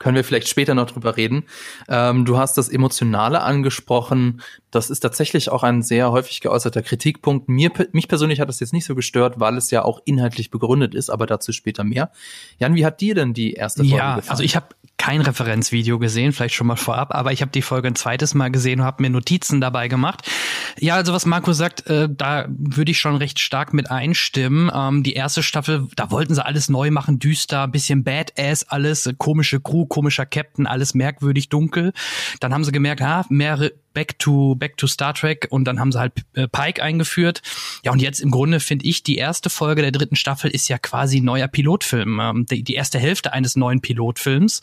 können 0.00 0.16
wir 0.16 0.24
vielleicht 0.24 0.48
später 0.48 0.74
noch 0.74 0.90
drüber 0.90 1.16
reden. 1.16 1.44
Ähm, 1.88 2.24
du 2.24 2.38
hast 2.38 2.58
das 2.58 2.68
Emotionale 2.68 3.42
angesprochen. 3.42 4.40
Das 4.70 4.90
ist 4.90 5.00
tatsächlich 5.00 5.50
auch 5.50 5.62
ein 5.62 5.82
sehr 5.82 6.10
häufig 6.10 6.40
geäußerter 6.40 6.82
Kritikpunkt. 6.82 7.48
Mir, 7.48 7.70
mich 7.92 8.08
persönlich 8.08 8.40
hat 8.40 8.48
das 8.48 8.60
jetzt 8.60 8.72
nicht 8.72 8.86
so 8.86 8.94
gestört, 8.94 9.38
weil 9.38 9.56
es 9.58 9.70
ja 9.70 9.84
auch 9.84 10.00
inhaltlich 10.06 10.50
begründet 10.50 10.94
ist, 10.94 11.10
aber 11.10 11.26
dazu 11.26 11.52
später 11.52 11.84
mehr. 11.84 12.10
Jan, 12.58 12.74
wie 12.74 12.84
hat 12.84 13.00
dir 13.00 13.14
denn 13.14 13.34
die 13.34 13.52
erste 13.52 13.82
Folge 13.82 13.96
ja, 13.96 14.16
gefallen? 14.16 14.30
Also 14.30 14.42
ich 14.42 14.56
habe 14.56 14.68
kein 15.00 15.22
Referenzvideo 15.22 15.98
gesehen, 15.98 16.32
vielleicht 16.32 16.54
schon 16.54 16.66
mal 16.66 16.76
vorab, 16.76 17.14
aber 17.14 17.32
ich 17.32 17.40
habe 17.40 17.50
die 17.50 17.62
Folge 17.62 17.88
ein 17.88 17.94
zweites 17.94 18.34
Mal 18.34 18.50
gesehen 18.50 18.80
und 18.80 18.86
habe 18.86 19.02
mir 19.02 19.08
Notizen 19.08 19.58
dabei 19.58 19.88
gemacht. 19.88 20.30
Ja, 20.78 20.96
also 20.96 21.14
was 21.14 21.24
Marco 21.24 21.54
sagt, 21.54 21.86
äh, 21.86 22.06
da 22.10 22.44
würde 22.50 22.90
ich 22.90 23.00
schon 23.00 23.16
recht 23.16 23.38
stark 23.38 23.72
mit 23.72 23.90
einstimmen. 23.90 24.70
Ähm, 24.74 25.02
die 25.02 25.14
erste 25.14 25.42
Staffel, 25.42 25.88
da 25.96 26.10
wollten 26.10 26.34
sie 26.34 26.44
alles 26.44 26.68
neu 26.68 26.90
machen, 26.90 27.18
düster, 27.18 27.66
bisschen 27.66 28.04
Badass, 28.04 28.68
alles, 28.68 29.06
äh, 29.06 29.14
komische 29.16 29.58
Crew, 29.60 29.86
komischer 29.90 30.24
Captain, 30.24 30.66
alles 30.66 30.94
merkwürdig 30.94 31.50
dunkel. 31.50 31.92
Dann 32.40 32.54
haben 32.54 32.64
sie 32.64 32.72
gemerkt, 32.72 33.02
ha, 33.02 33.26
mehrere 33.28 33.74
Back 33.92 34.18
to 34.18 34.54
Back 34.54 34.76
to 34.76 34.86
Star 34.86 35.14
Trek 35.14 35.46
und 35.50 35.64
dann 35.64 35.80
haben 35.80 35.92
sie 35.92 35.98
halt 35.98 36.12
äh, 36.34 36.46
Pike 36.46 36.82
eingeführt. 36.82 37.42
Ja, 37.84 37.92
und 37.92 38.00
jetzt 38.00 38.20
im 38.20 38.30
Grunde 38.30 38.60
finde 38.60 38.86
ich, 38.86 39.02
die 39.02 39.16
erste 39.16 39.50
Folge 39.50 39.82
der 39.82 39.90
dritten 39.90 40.16
Staffel 40.16 40.50
ist 40.50 40.68
ja 40.68 40.78
quasi 40.78 41.20
neuer 41.20 41.48
Pilotfilm, 41.48 42.20
ähm, 42.20 42.46
die, 42.46 42.62
die, 42.62 42.74
erste 42.74 42.98
Hälfte 42.98 43.32
eines 43.32 43.56
neuen 43.56 43.80
Pilotfilms. 43.80 44.60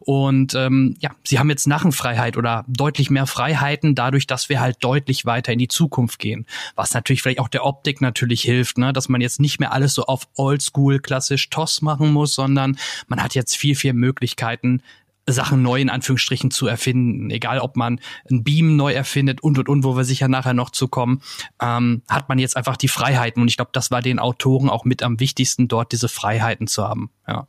Und 0.00 0.54
ähm, 0.54 0.96
ja, 1.00 1.10
sie 1.24 1.38
haben 1.38 1.50
jetzt 1.50 1.66
Narrenfreiheit 1.66 2.36
oder 2.36 2.64
deutlich 2.68 3.10
mehr 3.10 3.26
Freiheiten, 3.26 3.94
dadurch, 3.94 4.26
dass 4.26 4.48
wir 4.48 4.60
halt 4.60 4.76
deutlich 4.80 5.24
weiter 5.24 5.52
in 5.52 5.58
die 5.58 5.68
Zukunft 5.68 6.18
gehen. 6.18 6.46
Was 6.74 6.94
natürlich 6.94 7.22
vielleicht 7.22 7.40
auch 7.40 7.48
der 7.48 7.64
Optik 7.64 8.00
natürlich 8.00 8.42
hilft, 8.42 8.78
ne? 8.78 8.92
dass 8.92 9.08
man 9.08 9.20
jetzt 9.20 9.40
nicht 9.40 9.58
mehr 9.58 9.72
alles 9.72 9.94
so 9.94 10.04
auf 10.04 10.28
Oldschool 10.36 11.00
klassisch 11.00 11.48
TOS 11.50 11.82
machen 11.82 12.12
muss, 12.12 12.34
sondern 12.34 12.78
man 13.08 13.22
hat 13.22 13.34
jetzt 13.34 13.56
viel, 13.56 13.74
viel 13.74 13.92
Möglichkeiten, 13.92 14.82
Sachen 15.28 15.62
neu 15.62 15.80
in 15.80 15.90
Anführungsstrichen 15.90 16.50
zu 16.50 16.66
erfinden, 16.66 17.30
egal 17.30 17.58
ob 17.58 17.76
man 17.76 18.00
ein 18.30 18.44
Beam 18.44 18.76
neu 18.76 18.92
erfindet 18.92 19.42
und 19.42 19.58
und 19.58 19.68
und, 19.68 19.84
wo 19.84 19.96
wir 19.96 20.04
sicher 20.04 20.28
nachher 20.28 20.54
noch 20.54 20.70
zu 20.70 20.88
kommen, 20.88 21.22
ähm, 21.60 22.02
hat 22.08 22.28
man 22.28 22.38
jetzt 22.38 22.56
einfach 22.56 22.76
die 22.76 22.88
Freiheiten 22.88 23.42
und 23.42 23.48
ich 23.48 23.56
glaube, 23.56 23.70
das 23.72 23.90
war 23.90 24.02
den 24.02 24.18
Autoren 24.18 24.70
auch 24.70 24.84
mit 24.84 25.02
am 25.02 25.18
wichtigsten, 25.18 25.68
dort 25.68 25.92
diese 25.92 26.08
Freiheiten 26.08 26.66
zu 26.66 26.84
haben. 26.84 27.10
Ja, 27.26 27.48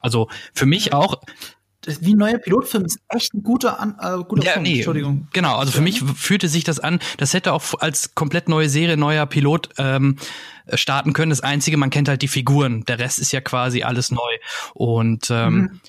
also 0.00 0.28
für 0.54 0.66
mich 0.66 0.92
auch. 0.92 1.20
Wie 2.00 2.12
ein 2.14 2.18
neuer 2.18 2.38
Pilotfilm 2.38 2.84
ist 2.84 2.98
echt 3.08 3.32
ein 3.32 3.42
guter, 3.42 3.80
An 3.80 3.96
äh, 4.00 4.22
guter 4.24 4.44
ja, 4.44 4.52
Film. 4.52 4.64
Nee, 4.64 4.74
Entschuldigung. 4.74 5.28
Genau, 5.32 5.56
also 5.56 5.72
für 5.72 5.80
mich 5.80 6.02
fühlte 6.02 6.48
sich 6.48 6.64
das 6.64 6.80
an, 6.80 6.98
das 7.16 7.32
hätte 7.32 7.52
auch 7.52 7.62
als 7.78 8.14
komplett 8.14 8.48
neue 8.48 8.68
Serie, 8.68 8.96
neuer 8.96 9.24
Pilot 9.26 9.70
ähm, 9.78 10.16
starten 10.74 11.14
können. 11.14 11.30
Das 11.30 11.40
Einzige, 11.40 11.78
man 11.78 11.88
kennt 11.90 12.08
halt 12.08 12.20
die 12.20 12.28
Figuren. 12.28 12.84
Der 12.84 12.98
Rest 12.98 13.20
ist 13.20 13.32
ja 13.32 13.40
quasi 13.40 13.84
alles 13.84 14.10
neu. 14.10 14.38
Und 14.74 15.30
ähm, 15.30 15.54
mhm 15.54 15.80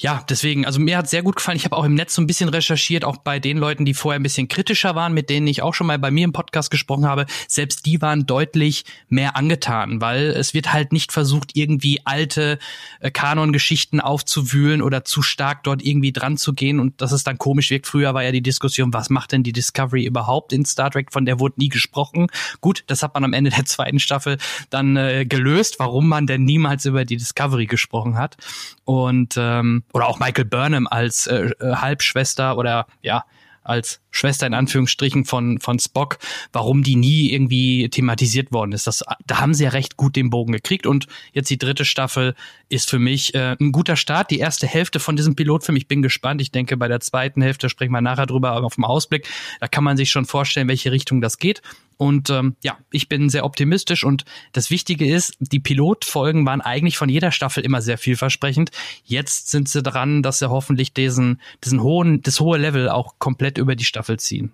ja, 0.00 0.24
deswegen, 0.28 0.64
also 0.64 0.78
mir 0.78 0.96
hat 0.96 1.10
sehr 1.10 1.24
gut 1.24 1.34
gefallen. 1.34 1.56
Ich 1.56 1.64
habe 1.64 1.76
auch 1.76 1.82
im 1.82 1.94
Netz 1.94 2.14
so 2.14 2.22
ein 2.22 2.28
bisschen 2.28 2.48
recherchiert, 2.48 3.04
auch 3.04 3.16
bei 3.16 3.40
den 3.40 3.58
Leuten, 3.58 3.84
die 3.84 3.94
vorher 3.94 4.20
ein 4.20 4.22
bisschen 4.22 4.46
kritischer 4.46 4.94
waren, 4.94 5.12
mit 5.12 5.28
denen 5.28 5.48
ich 5.48 5.60
auch 5.60 5.74
schon 5.74 5.88
mal 5.88 5.98
bei 5.98 6.12
mir 6.12 6.22
im 6.22 6.32
Podcast 6.32 6.70
gesprochen 6.70 7.04
habe. 7.04 7.26
Selbst 7.48 7.84
die 7.84 8.00
waren 8.00 8.24
deutlich 8.24 8.84
mehr 9.08 9.34
angetan, 9.34 10.00
weil 10.00 10.26
es 10.28 10.54
wird 10.54 10.72
halt 10.72 10.92
nicht 10.92 11.10
versucht, 11.10 11.50
irgendwie 11.54 12.00
alte 12.04 12.60
äh, 13.00 13.10
Kanongeschichten 13.10 14.00
aufzuwühlen 14.00 14.82
oder 14.82 15.04
zu 15.04 15.20
stark 15.20 15.64
dort 15.64 15.84
irgendwie 15.84 16.12
dran 16.12 16.36
zu 16.36 16.52
gehen 16.52 16.78
und 16.78 17.00
dass 17.00 17.10
es 17.10 17.24
dann 17.24 17.36
komisch 17.36 17.70
wirkt. 17.70 17.88
Früher 17.88 18.14
war 18.14 18.22
ja 18.22 18.30
die 18.30 18.40
Diskussion, 18.40 18.92
was 18.92 19.10
macht 19.10 19.32
denn 19.32 19.42
die 19.42 19.52
Discovery 19.52 20.04
überhaupt 20.04 20.52
in 20.52 20.64
Star 20.64 20.92
Trek? 20.92 21.12
Von 21.12 21.26
der 21.26 21.40
wurde 21.40 21.56
nie 21.58 21.70
gesprochen. 21.70 22.28
Gut, 22.60 22.84
das 22.86 23.02
hat 23.02 23.14
man 23.14 23.24
am 23.24 23.32
Ende 23.32 23.50
der 23.50 23.64
zweiten 23.64 23.98
Staffel 23.98 24.38
dann 24.70 24.96
äh, 24.96 25.26
gelöst, 25.26 25.80
warum 25.80 26.06
man 26.06 26.28
denn 26.28 26.44
niemals 26.44 26.84
über 26.84 27.04
die 27.04 27.16
Discovery 27.16 27.66
gesprochen 27.66 28.16
hat. 28.16 28.36
Und 28.84 29.34
ähm, 29.36 29.82
oder 29.92 30.08
auch 30.08 30.18
Michael 30.18 30.44
Burnham 30.44 30.86
als 30.86 31.26
äh, 31.26 31.50
äh, 31.60 31.76
Halbschwester 31.76 32.56
oder 32.56 32.86
ja, 33.02 33.24
als 33.68 34.00
Schwester 34.10 34.46
in 34.46 34.54
Anführungsstrichen 34.54 35.26
von, 35.26 35.60
von 35.60 35.78
Spock, 35.78 36.18
warum 36.52 36.82
die 36.82 36.96
nie 36.96 37.30
irgendwie 37.30 37.88
thematisiert 37.90 38.50
worden 38.50 38.72
ist. 38.72 38.86
Das, 38.86 39.04
da 39.26 39.40
haben 39.40 39.52
sie 39.52 39.64
ja 39.64 39.70
recht 39.70 39.96
gut 39.96 40.16
den 40.16 40.30
Bogen 40.30 40.52
gekriegt 40.52 40.86
und 40.86 41.06
jetzt 41.32 41.50
die 41.50 41.58
dritte 41.58 41.84
Staffel 41.84 42.34
ist 42.70 42.88
für 42.88 42.98
mich 42.98 43.34
äh, 43.34 43.56
ein 43.60 43.72
guter 43.72 43.96
Start. 43.96 44.30
Die 44.30 44.38
erste 44.38 44.66
Hälfte 44.66 45.00
von 45.00 45.16
diesem 45.16 45.36
Pilotfilm, 45.36 45.76
ich 45.76 45.86
bin 45.86 46.00
gespannt. 46.02 46.40
Ich 46.40 46.50
denke, 46.50 46.76
bei 46.78 46.88
der 46.88 47.00
zweiten 47.00 47.42
Hälfte 47.42 47.68
sprechen 47.68 47.92
wir 47.92 48.00
nachher 48.00 48.26
drüber, 48.26 48.52
aber 48.52 48.66
auf 48.66 48.76
dem 48.76 48.84
Ausblick, 48.84 49.28
da 49.60 49.68
kann 49.68 49.84
man 49.84 49.98
sich 49.98 50.10
schon 50.10 50.24
vorstellen, 50.24 50.68
welche 50.68 50.90
Richtung 50.90 51.20
das 51.20 51.36
geht. 51.38 51.60
Und 51.98 52.30
ähm, 52.30 52.54
ja, 52.62 52.78
ich 52.92 53.08
bin 53.08 53.28
sehr 53.28 53.44
optimistisch 53.44 54.04
und 54.04 54.24
das 54.52 54.70
Wichtige 54.70 55.12
ist, 55.12 55.36
die 55.40 55.58
Pilotfolgen 55.58 56.46
waren 56.46 56.60
eigentlich 56.60 56.96
von 56.96 57.08
jeder 57.08 57.32
Staffel 57.32 57.64
immer 57.64 57.82
sehr 57.82 57.98
vielversprechend. 57.98 58.70
Jetzt 59.04 59.50
sind 59.50 59.68
sie 59.68 59.82
dran, 59.82 60.22
dass 60.22 60.38
sie 60.38 60.48
hoffentlich 60.48 60.94
diesen, 60.94 61.40
diesen 61.64 61.82
hohen, 61.82 62.22
das 62.22 62.38
hohe 62.38 62.56
Level 62.56 62.88
auch 62.88 63.18
komplett 63.18 63.58
über 63.58 63.74
die 63.74 63.84
Staffel 63.84 64.18
ziehen. 64.18 64.52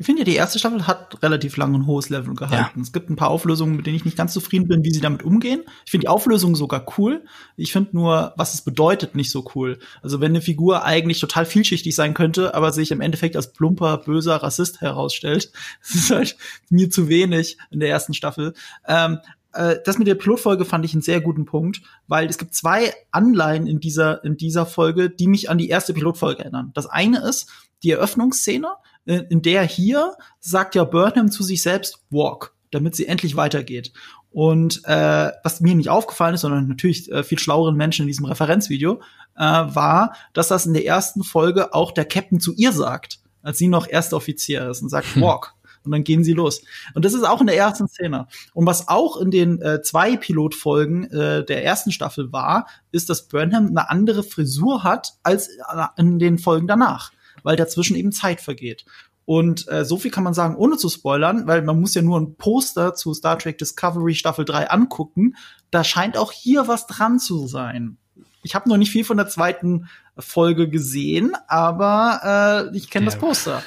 Ich 0.00 0.06
finde 0.06 0.22
ja, 0.22 0.24
die 0.24 0.34
erste 0.34 0.58
Staffel 0.58 0.86
hat 0.86 1.22
relativ 1.22 1.58
lang 1.58 1.74
ein 1.74 1.86
hohes 1.86 2.08
Level 2.08 2.34
gehalten. 2.34 2.78
Ja. 2.78 2.82
Es 2.82 2.90
gibt 2.90 3.10
ein 3.10 3.16
paar 3.16 3.28
Auflösungen, 3.28 3.76
mit 3.76 3.84
denen 3.84 3.96
ich 3.96 4.06
nicht 4.06 4.16
ganz 4.16 4.32
zufrieden 4.32 4.66
bin, 4.66 4.82
wie 4.82 4.92
sie 4.92 5.02
damit 5.02 5.22
umgehen. 5.22 5.62
Ich 5.84 5.90
finde 5.90 6.04
die 6.04 6.08
Auflösung 6.08 6.56
sogar 6.56 6.86
cool. 6.96 7.22
Ich 7.58 7.70
finde 7.70 7.90
nur, 7.92 8.32
was 8.38 8.54
es 8.54 8.62
bedeutet, 8.62 9.14
nicht 9.14 9.30
so 9.30 9.46
cool. 9.54 9.78
Also 10.00 10.22
wenn 10.22 10.32
eine 10.32 10.40
Figur 10.40 10.86
eigentlich 10.86 11.20
total 11.20 11.44
vielschichtig 11.44 11.94
sein 11.94 12.14
könnte, 12.14 12.54
aber 12.54 12.72
sich 12.72 12.92
im 12.92 13.02
Endeffekt 13.02 13.36
als 13.36 13.52
plumper, 13.52 13.98
böser 13.98 14.36
Rassist 14.36 14.80
herausstellt, 14.80 15.52
das 15.82 15.94
ist 15.94 16.10
halt 16.10 16.36
mir 16.70 16.88
zu 16.88 17.10
wenig 17.10 17.58
in 17.70 17.80
der 17.80 17.90
ersten 17.90 18.14
Staffel. 18.14 18.54
Ähm, 18.88 19.18
äh, 19.52 19.76
das 19.84 19.98
mit 19.98 20.06
der 20.06 20.14
Pilotfolge 20.14 20.64
fand 20.64 20.82
ich 20.86 20.94
einen 20.94 21.02
sehr 21.02 21.20
guten 21.20 21.44
Punkt, 21.44 21.82
weil 22.06 22.26
es 22.26 22.38
gibt 22.38 22.54
zwei 22.54 22.94
Anleihen 23.10 23.66
in 23.66 23.80
dieser, 23.80 24.24
in 24.24 24.38
dieser 24.38 24.64
Folge, 24.64 25.10
die 25.10 25.26
mich 25.26 25.50
an 25.50 25.58
die 25.58 25.68
erste 25.68 25.92
Pilotfolge 25.92 26.40
erinnern. 26.40 26.70
Das 26.72 26.86
eine 26.86 27.20
ist 27.20 27.50
die 27.82 27.90
Eröffnungsszene, 27.90 28.68
in 29.04 29.42
der 29.42 29.62
hier 29.62 30.14
sagt 30.38 30.74
ja 30.74 30.84
Burnham 30.84 31.30
zu 31.30 31.42
sich 31.42 31.62
selbst 31.62 32.04
Walk, 32.10 32.54
damit 32.70 32.94
sie 32.94 33.06
endlich 33.06 33.36
weitergeht. 33.36 33.92
Und 34.30 34.82
äh, 34.84 35.32
was 35.42 35.60
mir 35.60 35.74
nicht 35.74 35.88
aufgefallen 35.88 36.34
ist, 36.34 36.42
sondern 36.42 36.68
natürlich 36.68 37.10
äh, 37.10 37.24
viel 37.24 37.38
schlaueren 37.38 37.76
Menschen 37.76 38.02
in 38.02 38.06
diesem 38.06 38.26
Referenzvideo, 38.26 39.00
äh, 39.36 39.42
war, 39.42 40.14
dass 40.32 40.48
das 40.48 40.66
in 40.66 40.74
der 40.74 40.86
ersten 40.86 41.24
Folge 41.24 41.74
auch 41.74 41.92
der 41.92 42.04
Captain 42.04 42.40
zu 42.40 42.54
ihr 42.54 42.72
sagt, 42.72 43.18
als 43.42 43.58
sie 43.58 43.68
noch 43.68 43.88
erster 43.88 44.16
Offizier 44.16 44.70
ist 44.70 44.82
und 44.82 44.88
sagt 44.88 45.14
hm. 45.14 45.22
Walk. 45.22 45.54
Und 45.82 45.92
dann 45.92 46.04
gehen 46.04 46.22
sie 46.24 46.34
los. 46.34 46.62
Und 46.94 47.06
das 47.06 47.14
ist 47.14 47.22
auch 47.22 47.40
in 47.40 47.46
der 47.46 47.56
ersten 47.56 47.88
Szene. 47.88 48.28
Und 48.52 48.66
was 48.66 48.88
auch 48.88 49.16
in 49.16 49.30
den 49.30 49.62
äh, 49.62 49.80
zwei 49.80 50.16
Pilotfolgen 50.18 51.10
äh, 51.10 51.44
der 51.44 51.64
ersten 51.64 51.90
Staffel 51.90 52.32
war, 52.32 52.66
ist, 52.92 53.08
dass 53.08 53.28
Burnham 53.28 53.68
eine 53.68 53.88
andere 53.88 54.22
Frisur 54.22 54.84
hat 54.84 55.14
als 55.22 55.48
äh, 55.48 55.86
in 55.96 56.18
den 56.18 56.38
Folgen 56.38 56.66
danach 56.66 57.12
weil 57.42 57.56
dazwischen 57.56 57.96
eben 57.96 58.12
Zeit 58.12 58.40
vergeht. 58.40 58.84
Und 59.30 59.68
äh, 59.68 59.84
so 59.84 59.96
viel 59.96 60.10
kann 60.10 60.24
man 60.24 60.34
sagen, 60.34 60.56
ohne 60.56 60.76
zu 60.76 60.88
spoilern, 60.88 61.46
weil 61.46 61.62
man 61.62 61.80
muss 61.80 61.94
ja 61.94 62.02
nur 62.02 62.18
ein 62.18 62.34
Poster 62.34 62.94
zu 62.94 63.14
Star 63.14 63.38
Trek 63.38 63.58
Discovery 63.58 64.14
Staffel 64.14 64.44
3 64.44 64.70
angucken. 64.70 65.36
Da 65.70 65.84
scheint 65.84 66.16
auch 66.16 66.32
hier 66.32 66.66
was 66.66 66.88
dran 66.88 67.20
zu 67.20 67.46
sein. 67.46 67.96
Ich 68.42 68.54
habe 68.54 68.68
noch 68.68 68.76
nicht 68.76 68.90
viel 68.90 69.04
von 69.04 69.18
der 69.18 69.28
zweiten 69.28 69.88
Folge 70.18 70.68
gesehen, 70.68 71.36
aber 71.46 72.70
äh, 72.72 72.76
ich 72.76 72.90
kenne 72.90 73.06
das 73.06 73.18
Poster. 73.18 73.62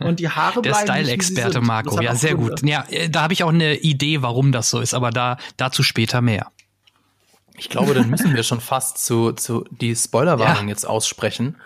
Und 0.00 0.20
die 0.20 0.28
Haare 0.28 0.60
der 0.62 0.70
bleiben. 0.70 0.86
Der 0.86 0.94
Style-Experte 0.94 1.60
Marco, 1.60 2.00
ja, 2.00 2.14
sehr 2.14 2.34
gut. 2.34 2.62
Ja, 2.62 2.84
äh, 2.90 3.08
da 3.08 3.22
habe 3.22 3.32
ich 3.32 3.42
auch 3.42 3.50
eine 3.50 3.76
Idee, 3.76 4.22
warum 4.22 4.52
das 4.52 4.68
so 4.68 4.80
ist, 4.80 4.94
aber 4.94 5.10
da 5.10 5.38
dazu 5.56 5.82
später 5.82 6.20
mehr. 6.20 6.50
Ich 7.56 7.70
glaube, 7.70 7.94
dann 7.94 8.10
müssen 8.10 8.34
wir 8.34 8.42
schon 8.42 8.60
fast 8.60 9.02
zu, 9.02 9.32
zu 9.32 9.64
die 9.70 9.96
Spoilerwarnung 9.96 10.64
ja. 10.64 10.70
jetzt 10.70 10.86
aussprechen 10.86 11.56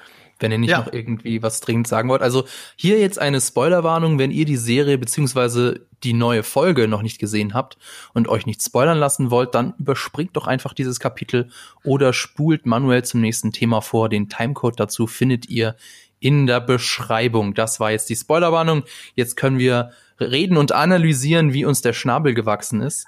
wenn 0.40 0.52
ihr 0.52 0.58
nicht 0.58 0.70
ja. 0.70 0.78
noch 0.78 0.92
irgendwie 0.92 1.42
was 1.42 1.60
dringend 1.60 1.86
sagen 1.86 2.08
wollt. 2.08 2.22
Also 2.22 2.44
hier 2.76 2.98
jetzt 2.98 3.18
eine 3.18 3.40
Spoilerwarnung, 3.40 4.18
wenn 4.18 4.30
ihr 4.30 4.44
die 4.44 4.56
Serie 4.56 4.98
beziehungsweise 4.98 5.86
die 6.02 6.12
neue 6.12 6.42
Folge 6.42 6.88
noch 6.88 7.02
nicht 7.02 7.18
gesehen 7.18 7.54
habt 7.54 7.78
und 8.14 8.28
euch 8.28 8.46
nicht 8.46 8.62
spoilern 8.62 8.98
lassen 8.98 9.30
wollt, 9.30 9.54
dann 9.54 9.74
überspringt 9.78 10.36
doch 10.36 10.46
einfach 10.46 10.72
dieses 10.72 10.98
Kapitel 10.98 11.50
oder 11.84 12.12
spult 12.12 12.66
manuell 12.66 13.04
zum 13.04 13.20
nächsten 13.20 13.52
Thema 13.52 13.80
vor. 13.80 14.08
Den 14.08 14.28
Timecode 14.28 14.80
dazu 14.80 15.06
findet 15.06 15.48
ihr 15.48 15.76
in 16.18 16.46
der 16.46 16.60
Beschreibung. 16.60 17.54
Das 17.54 17.80
war 17.80 17.90
jetzt 17.90 18.10
die 18.10 18.16
Spoilerwarnung. 18.16 18.84
Jetzt 19.14 19.36
können 19.36 19.58
wir 19.58 19.92
reden 20.20 20.56
und 20.56 20.72
analysieren, 20.72 21.52
wie 21.52 21.64
uns 21.64 21.80
der 21.80 21.92
Schnabel 21.92 22.34
gewachsen 22.34 22.82
ist. 22.82 23.06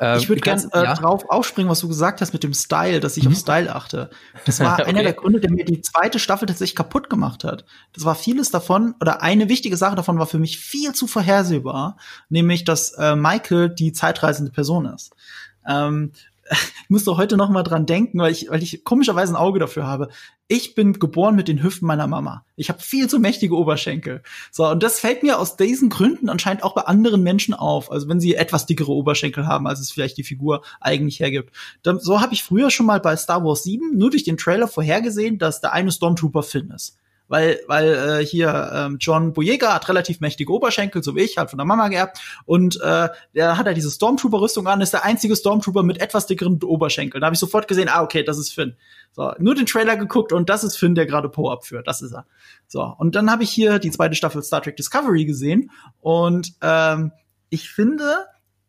Ähm, 0.00 0.18
ich 0.18 0.28
würde 0.28 0.40
gerne 0.40 0.68
äh, 0.72 0.84
ja? 0.84 0.94
drauf 0.94 1.28
aufspringen, 1.28 1.70
was 1.70 1.80
du 1.80 1.88
gesagt 1.88 2.20
hast 2.20 2.32
mit 2.32 2.42
dem 2.42 2.54
Style, 2.54 3.00
dass 3.00 3.16
ich 3.16 3.24
mhm. 3.24 3.32
auf 3.32 3.38
Style 3.38 3.74
achte. 3.74 4.10
Das 4.44 4.60
war 4.60 4.72
okay. 4.80 4.88
einer 4.88 5.02
der 5.02 5.12
Gründe, 5.12 5.40
der 5.40 5.50
mir 5.50 5.64
die 5.64 5.80
zweite 5.80 6.18
Staffel 6.18 6.46
tatsächlich 6.46 6.76
kaputt 6.76 7.10
gemacht 7.10 7.44
hat. 7.44 7.64
Das 7.92 8.04
war 8.04 8.14
vieles 8.14 8.50
davon, 8.50 8.94
oder 9.00 9.22
eine 9.22 9.48
wichtige 9.48 9.76
Sache 9.76 9.96
davon 9.96 10.18
war 10.18 10.26
für 10.26 10.38
mich 10.38 10.58
viel 10.58 10.92
zu 10.92 11.06
vorhersehbar, 11.06 11.96
nämlich, 12.28 12.64
dass 12.64 12.92
äh, 12.92 13.16
Michael 13.16 13.70
die 13.70 13.92
zeitreisende 13.92 14.52
Person 14.52 14.86
ist. 14.86 15.12
Ähm, 15.68 16.12
ich 16.50 16.90
musste 16.90 17.16
heute 17.16 17.36
noch 17.36 17.48
mal 17.48 17.62
dran 17.62 17.86
denken, 17.86 18.18
weil 18.18 18.32
ich, 18.32 18.50
weil 18.50 18.62
ich 18.62 18.84
komischerweise 18.84 19.32
ein 19.32 19.36
Auge 19.36 19.58
dafür 19.58 19.86
habe. 19.86 20.08
Ich 20.48 20.74
bin 20.74 20.92
geboren 20.92 21.34
mit 21.34 21.48
den 21.48 21.62
Hüften 21.62 21.86
meiner 21.86 22.06
Mama. 22.06 22.44
Ich 22.54 22.68
habe 22.68 22.80
viel 22.80 23.08
zu 23.08 23.18
mächtige 23.18 23.56
Oberschenkel. 23.56 24.22
So, 24.52 24.68
und 24.68 24.82
das 24.82 25.00
fällt 25.00 25.22
mir 25.22 25.38
aus 25.38 25.56
diesen 25.56 25.88
Gründen 25.88 26.28
anscheinend 26.28 26.62
auch 26.62 26.74
bei 26.74 26.82
anderen 26.82 27.22
Menschen 27.22 27.54
auf. 27.54 27.90
Also 27.90 28.08
wenn 28.08 28.20
sie 28.20 28.34
etwas 28.34 28.66
dickere 28.66 28.92
Oberschenkel 28.92 29.46
haben, 29.46 29.66
als 29.66 29.80
es 29.80 29.90
vielleicht 29.90 30.16
die 30.18 30.24
Figur 30.24 30.62
eigentlich 30.80 31.20
hergibt. 31.20 31.50
Dann, 31.82 31.98
so 31.98 32.20
habe 32.20 32.34
ich 32.34 32.44
früher 32.44 32.70
schon 32.70 32.86
mal 32.86 33.00
bei 33.00 33.16
Star 33.16 33.44
Wars 33.44 33.64
7 33.64 33.96
nur 33.96 34.10
durch 34.10 34.24
den 34.24 34.36
Trailer 34.36 34.68
vorhergesehen, 34.68 35.38
dass 35.38 35.60
der 35.60 35.72
eine 35.72 35.90
Stormtrooper 35.90 36.42
Finn 36.42 36.70
ist 36.70 36.98
weil 37.28 37.60
weil 37.66 38.20
äh, 38.20 38.26
hier 38.26 38.70
ähm, 38.72 38.96
John 39.00 39.32
Boyega 39.32 39.74
hat 39.74 39.88
relativ 39.88 40.20
mächtige 40.20 40.52
Oberschenkel, 40.52 41.02
so 41.02 41.14
wie 41.16 41.20
ich, 41.20 41.38
hat 41.38 41.50
von 41.50 41.58
der 41.58 41.66
Mama 41.66 41.88
geerbt 41.88 42.18
und 42.44 42.80
äh, 42.80 43.08
der 43.34 43.58
hat 43.58 43.66
ja 43.66 43.72
diese 43.72 43.90
Stormtrooper-Rüstung 43.90 44.66
an, 44.66 44.80
ist 44.80 44.92
der 44.92 45.04
einzige 45.04 45.36
Stormtrooper 45.36 45.82
mit 45.82 46.00
etwas 46.00 46.26
dickeren 46.26 46.62
Oberschenkeln. 46.62 47.20
Da 47.20 47.26
habe 47.26 47.34
ich 47.34 47.40
sofort 47.40 47.68
gesehen, 47.68 47.88
ah 47.88 48.02
okay, 48.02 48.22
das 48.22 48.38
ist 48.38 48.52
Finn. 48.52 48.76
So, 49.12 49.32
nur 49.38 49.54
den 49.54 49.66
Trailer 49.66 49.96
geguckt 49.96 50.32
und 50.32 50.48
das 50.48 50.64
ist 50.64 50.76
Finn, 50.76 50.94
der 50.94 51.06
gerade 51.06 51.28
Poe 51.28 51.50
abführt. 51.50 51.86
Das 51.86 52.02
ist 52.02 52.12
er. 52.12 52.26
So, 52.66 52.82
und 52.98 53.14
dann 53.14 53.30
habe 53.30 53.42
ich 53.42 53.50
hier 53.50 53.78
die 53.78 53.90
zweite 53.90 54.14
Staffel 54.14 54.42
Star 54.42 54.62
Trek 54.62 54.76
Discovery 54.76 55.24
gesehen 55.24 55.70
und 56.00 56.54
ähm, 56.62 57.12
ich 57.48 57.70
finde, 57.70 58.26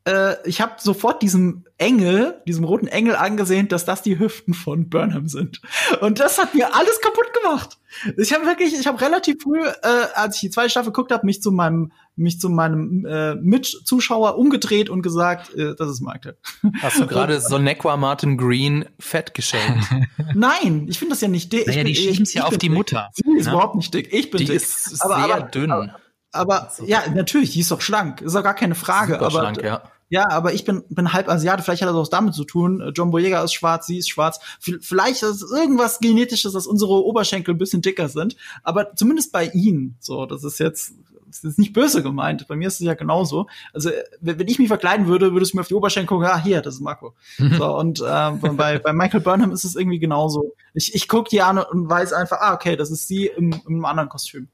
äh, 0.08 0.38
ich 0.48 0.62
habe 0.62 0.74
sofort 0.78 1.22
diesem 1.22 1.66
Engel, 1.78 2.42
diesem 2.48 2.64
roten 2.64 2.88
Engel 2.88 3.16
angesehen, 3.16 3.68
dass 3.68 3.84
das 3.84 4.02
die 4.02 4.18
Hüften 4.18 4.54
von 4.54 4.90
Burnham 4.90 5.28
sind. 5.28 5.62
Und 6.00 6.20
das 6.20 6.38
hat 6.38 6.56
mir 6.56 6.74
alles 6.74 7.02
kaputt 7.02 7.34
gemacht. 7.34 7.78
Ich 8.18 8.34
habe 8.34 8.46
wirklich, 8.46 8.74
ich 8.74 8.88
habe 8.88 9.02
relativ 9.02 9.42
früh, 9.44 9.60
äh, 9.60 9.74
als 10.16 10.36
ich 10.36 10.42
die 10.42 10.50
zweite 10.50 10.70
Staffel 10.70 10.92
geguckt 10.92 11.12
habe, 11.12 11.26
mich 11.26 11.42
zu 11.42 11.52
meinem 11.52 11.92
mich 12.16 12.40
zu 12.40 12.50
meinem 12.50 13.06
äh, 13.06 13.36
Mitzuschauer 13.36 14.38
umgedreht 14.40 14.90
und 14.90 15.04
gesagt, 15.04 15.54
äh, 15.54 15.76
das 15.76 15.90
ist 15.90 16.02
Michael. 16.02 16.36
Hast 16.82 17.00
du 17.00 17.06
gerade 17.08 17.40
Sonequa 17.40 17.96
Martin 17.96 18.38
Green 18.38 18.86
fett 18.98 19.36
geschenkt? 19.36 19.86
Nein, 20.34 20.88
ich 20.90 20.98
finde 20.98 21.14
das 21.14 21.22
ja 21.22 21.28
nicht 21.28 21.54
dick. 21.54 21.68
Naja, 21.68 21.84
die 21.84 21.96
schieben's 21.96 22.34
ja 22.34 22.46
auf 22.46 22.58
die 22.58 22.70
Mutter. 22.70 23.12
Sie 23.14 23.38
ist 23.38 23.46
ne? 23.46 23.52
überhaupt 23.52 23.76
nicht 23.76 23.94
dick. 23.94 24.12
Ich 24.12 24.32
bin 24.32 24.40
die 24.40 24.46
dick. 24.46 24.56
ist 24.56 25.00
aber, 25.00 25.16
sehr 25.16 25.36
aber, 25.36 25.42
dünn. 25.44 25.72
Aber, 25.72 25.96
aber 26.32 26.72
ja, 26.86 27.04
natürlich, 27.14 27.52
die 27.52 27.60
ist 27.60 27.70
doch 27.70 27.82
schlank. 27.82 28.22
Ist 28.22 28.36
doch 28.36 28.44
gar 28.44 28.56
keine 28.56 28.74
Frage. 28.74 29.14
Super 29.14 29.26
aber 29.28 29.40
schlank, 29.40 29.62
ja. 29.62 29.84
Ja, 30.10 30.30
aber 30.30 30.54
ich 30.54 30.64
bin, 30.64 30.84
bin 30.90 31.12
halb 31.12 31.28
Asiate, 31.28 31.64
vielleicht 31.64 31.82
hat 31.82 31.90
das 31.90 31.96
auch 31.96 32.08
damit 32.08 32.34
zu 32.34 32.46
tun. 32.46 32.92
John 32.96 33.12
Boyega 33.12 33.44
ist 33.44 33.54
schwarz, 33.54 33.88
sie 33.88 33.98
ist 33.98 34.10
schwarz. 34.10 34.40
Vielleicht 34.60 35.24
ist 35.24 35.44
es 35.44 35.52
irgendwas 35.52 36.00
Genetisches, 36.00 36.54
dass 36.54 36.66
unsere 36.66 37.04
Oberschenkel 37.04 37.54
ein 37.54 37.58
bisschen 37.58 37.82
dicker 37.82 38.08
sind. 38.08 38.38
Aber 38.64 38.96
zumindest 38.96 39.34
bei 39.34 39.48
ihnen, 39.48 39.98
so, 40.00 40.26
das 40.26 40.46
ist 40.46 40.60
jetzt, 40.60 40.94
das 41.28 41.44
ist 41.44 41.60
nicht 41.60 41.74
böse 41.74 42.02
gemeint. 42.02 42.48
Bei 42.48 42.56
mir 42.56 42.70
ist 42.70 42.76
es 42.76 42.86
ja 42.86 42.94
genauso. 42.94 43.48
Also, 43.74 43.90
wenn 44.22 44.48
ich 44.48 44.60
mich 44.60 44.70
verkleiden 44.70 45.08
würde, 45.08 45.34
würdest 45.34 45.52
du 45.52 45.58
mir 45.58 45.62
auf 45.62 45.68
die 45.68 45.74
Oberschenkel 45.74 46.08
gucken, 46.08 46.28
ah, 46.32 46.42
hier, 46.42 46.62
das 46.62 46.76
ist 46.76 46.82
Marco. 46.82 47.14
so, 47.58 47.78
und 47.78 48.00
äh, 48.00 48.32
bei, 48.32 48.80
bei 48.80 48.94
Michael 48.94 49.22
Burnham 49.22 49.52
ist 49.52 49.66
es 49.66 49.76
irgendwie 49.76 50.00
genauso. 50.00 50.54
Ich, 50.74 50.96
ich 50.96 51.10
gucke 51.10 51.30
die 51.30 51.42
an 51.42 51.58
und 51.58 51.90
weiß 51.90 52.14
einfach, 52.14 52.38
ah, 52.40 52.54
okay, 52.54 52.78
das 52.78 52.92
ist 52.92 53.08
sie 53.08 53.28
im, 53.28 53.54
im 53.68 53.84
anderen 53.84 54.08
Kostüm. 54.08 54.48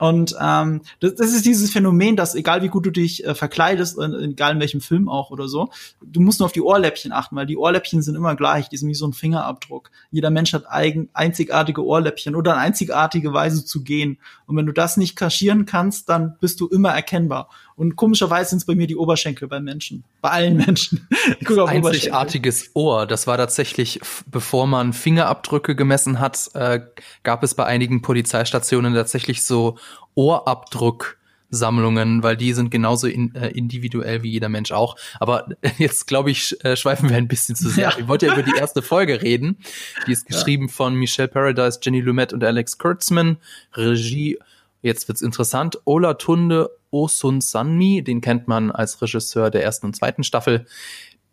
Und 0.00 0.34
ähm, 0.40 0.80
das, 1.00 1.14
das 1.16 1.32
ist 1.32 1.44
dieses 1.44 1.70
Phänomen, 1.70 2.16
dass 2.16 2.34
egal 2.34 2.62
wie 2.62 2.68
gut 2.68 2.86
du 2.86 2.90
dich 2.90 3.24
äh, 3.24 3.34
verkleidest, 3.34 3.98
egal 3.98 4.54
in 4.54 4.60
welchem 4.60 4.80
Film 4.80 5.10
auch 5.10 5.30
oder 5.30 5.46
so, 5.46 5.68
du 6.00 6.20
musst 6.20 6.40
nur 6.40 6.46
auf 6.46 6.52
die 6.52 6.62
Ohrläppchen 6.62 7.12
achten, 7.12 7.36
weil 7.36 7.44
die 7.44 7.58
Ohrläppchen 7.58 8.00
sind 8.00 8.14
immer 8.14 8.34
gleich, 8.34 8.70
die 8.70 8.78
sind 8.78 8.88
wie 8.88 8.94
so 8.94 9.06
ein 9.06 9.12
Fingerabdruck. 9.12 9.90
Jeder 10.10 10.30
Mensch 10.30 10.54
hat 10.54 10.64
eigen, 10.70 11.10
einzigartige 11.12 11.84
Ohrläppchen 11.84 12.34
oder 12.34 12.52
eine 12.52 12.62
einzigartige 12.62 13.34
Weise 13.34 13.62
zu 13.62 13.84
gehen. 13.84 14.16
Und 14.46 14.56
wenn 14.56 14.64
du 14.64 14.72
das 14.72 14.96
nicht 14.96 15.16
kaschieren 15.16 15.66
kannst, 15.66 16.08
dann 16.08 16.38
bist 16.40 16.60
du 16.60 16.66
immer 16.66 16.90
erkennbar. 16.90 17.50
Und 17.80 17.96
komischerweise 17.96 18.50
sind 18.50 18.58
es 18.58 18.66
bei 18.66 18.74
mir 18.74 18.86
die 18.86 18.94
Oberschenkel 18.94 19.48
bei 19.48 19.58
Menschen. 19.58 20.04
Bei 20.20 20.28
allen 20.28 20.58
Menschen. 20.58 21.08
Ich 21.40 21.46
gucke 21.46 21.62
auf 21.62 21.70
Einzigartiges 21.70 22.72
Ohr. 22.74 23.06
Das 23.06 23.26
war 23.26 23.38
tatsächlich, 23.38 24.00
bevor 24.26 24.66
man 24.66 24.92
Fingerabdrücke 24.92 25.74
gemessen 25.74 26.20
hat, 26.20 26.50
äh, 26.52 26.80
gab 27.22 27.42
es 27.42 27.54
bei 27.54 27.64
einigen 27.64 28.02
Polizeistationen 28.02 28.92
tatsächlich 28.92 29.44
so 29.44 29.78
Ohrabdruck. 30.14 31.16
Sammlungen, 31.52 32.22
weil 32.22 32.36
die 32.36 32.52
sind 32.52 32.70
genauso 32.70 33.08
in, 33.08 33.34
äh, 33.34 33.48
individuell 33.48 34.22
wie 34.22 34.30
jeder 34.30 34.48
Mensch 34.48 34.70
auch. 34.70 34.94
Aber 35.18 35.48
jetzt, 35.78 36.06
glaube 36.06 36.30
ich, 36.30 36.62
äh, 36.64 36.76
schweifen 36.76 37.08
wir 37.08 37.16
ein 37.16 37.26
bisschen 37.26 37.56
zu 37.56 37.70
sehr. 37.70 37.90
Ja. 37.90 37.98
Ich 37.98 38.06
wollte 38.06 38.26
ja 38.26 38.34
über 38.34 38.44
die 38.44 38.56
erste 38.56 38.82
Folge 38.82 39.20
reden. 39.20 39.58
Die 40.06 40.12
ist 40.12 40.26
geschrieben 40.28 40.66
ja. 40.66 40.72
von 40.72 40.94
Michelle 40.94 41.26
Paradise, 41.26 41.80
Jenny 41.82 42.02
Lumet 42.02 42.32
und 42.32 42.44
Alex 42.44 42.78
Kurtzman. 42.78 43.38
Regie, 43.74 44.38
jetzt 44.82 45.08
wird's 45.08 45.22
interessant, 45.22 45.80
Ola 45.84 46.14
Tunde 46.14 46.70
Osun 46.90 47.40
Sanmi, 47.40 48.02
den 48.02 48.20
kennt 48.20 48.48
man 48.48 48.70
als 48.70 49.00
Regisseur 49.00 49.50
der 49.50 49.62
ersten 49.62 49.86
und 49.86 49.96
zweiten 49.96 50.24
Staffel. 50.24 50.66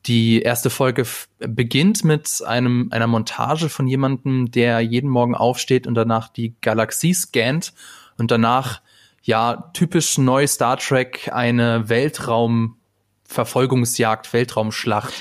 Die 0.06 0.42
erste 0.42 0.70
Folge 0.70 1.06
beginnt 1.40 2.06
mit 2.06 2.42
einem, 2.46 2.88
einer 2.92 3.08
Montage 3.08 3.70
von 3.70 3.88
jemandem, 3.88 4.52
der 4.52 4.80
jeden 4.80 5.10
Morgen 5.10 5.36
aufsteht 5.36 5.88
und 5.88 5.96
danach 5.96 6.30
die 6.30 6.56
Galaxie 6.62 7.14
scannt 7.14 7.74
und 8.18 8.32
danach, 8.32 8.82
ja, 9.24 9.70
typisch 9.74 10.18
neu 10.18 10.48
Star 10.48 10.78
Trek, 10.78 11.30
eine 11.34 11.90
Weltraumverfolgungsjagd, 11.90 14.32
Weltraumschlacht. 14.32 15.14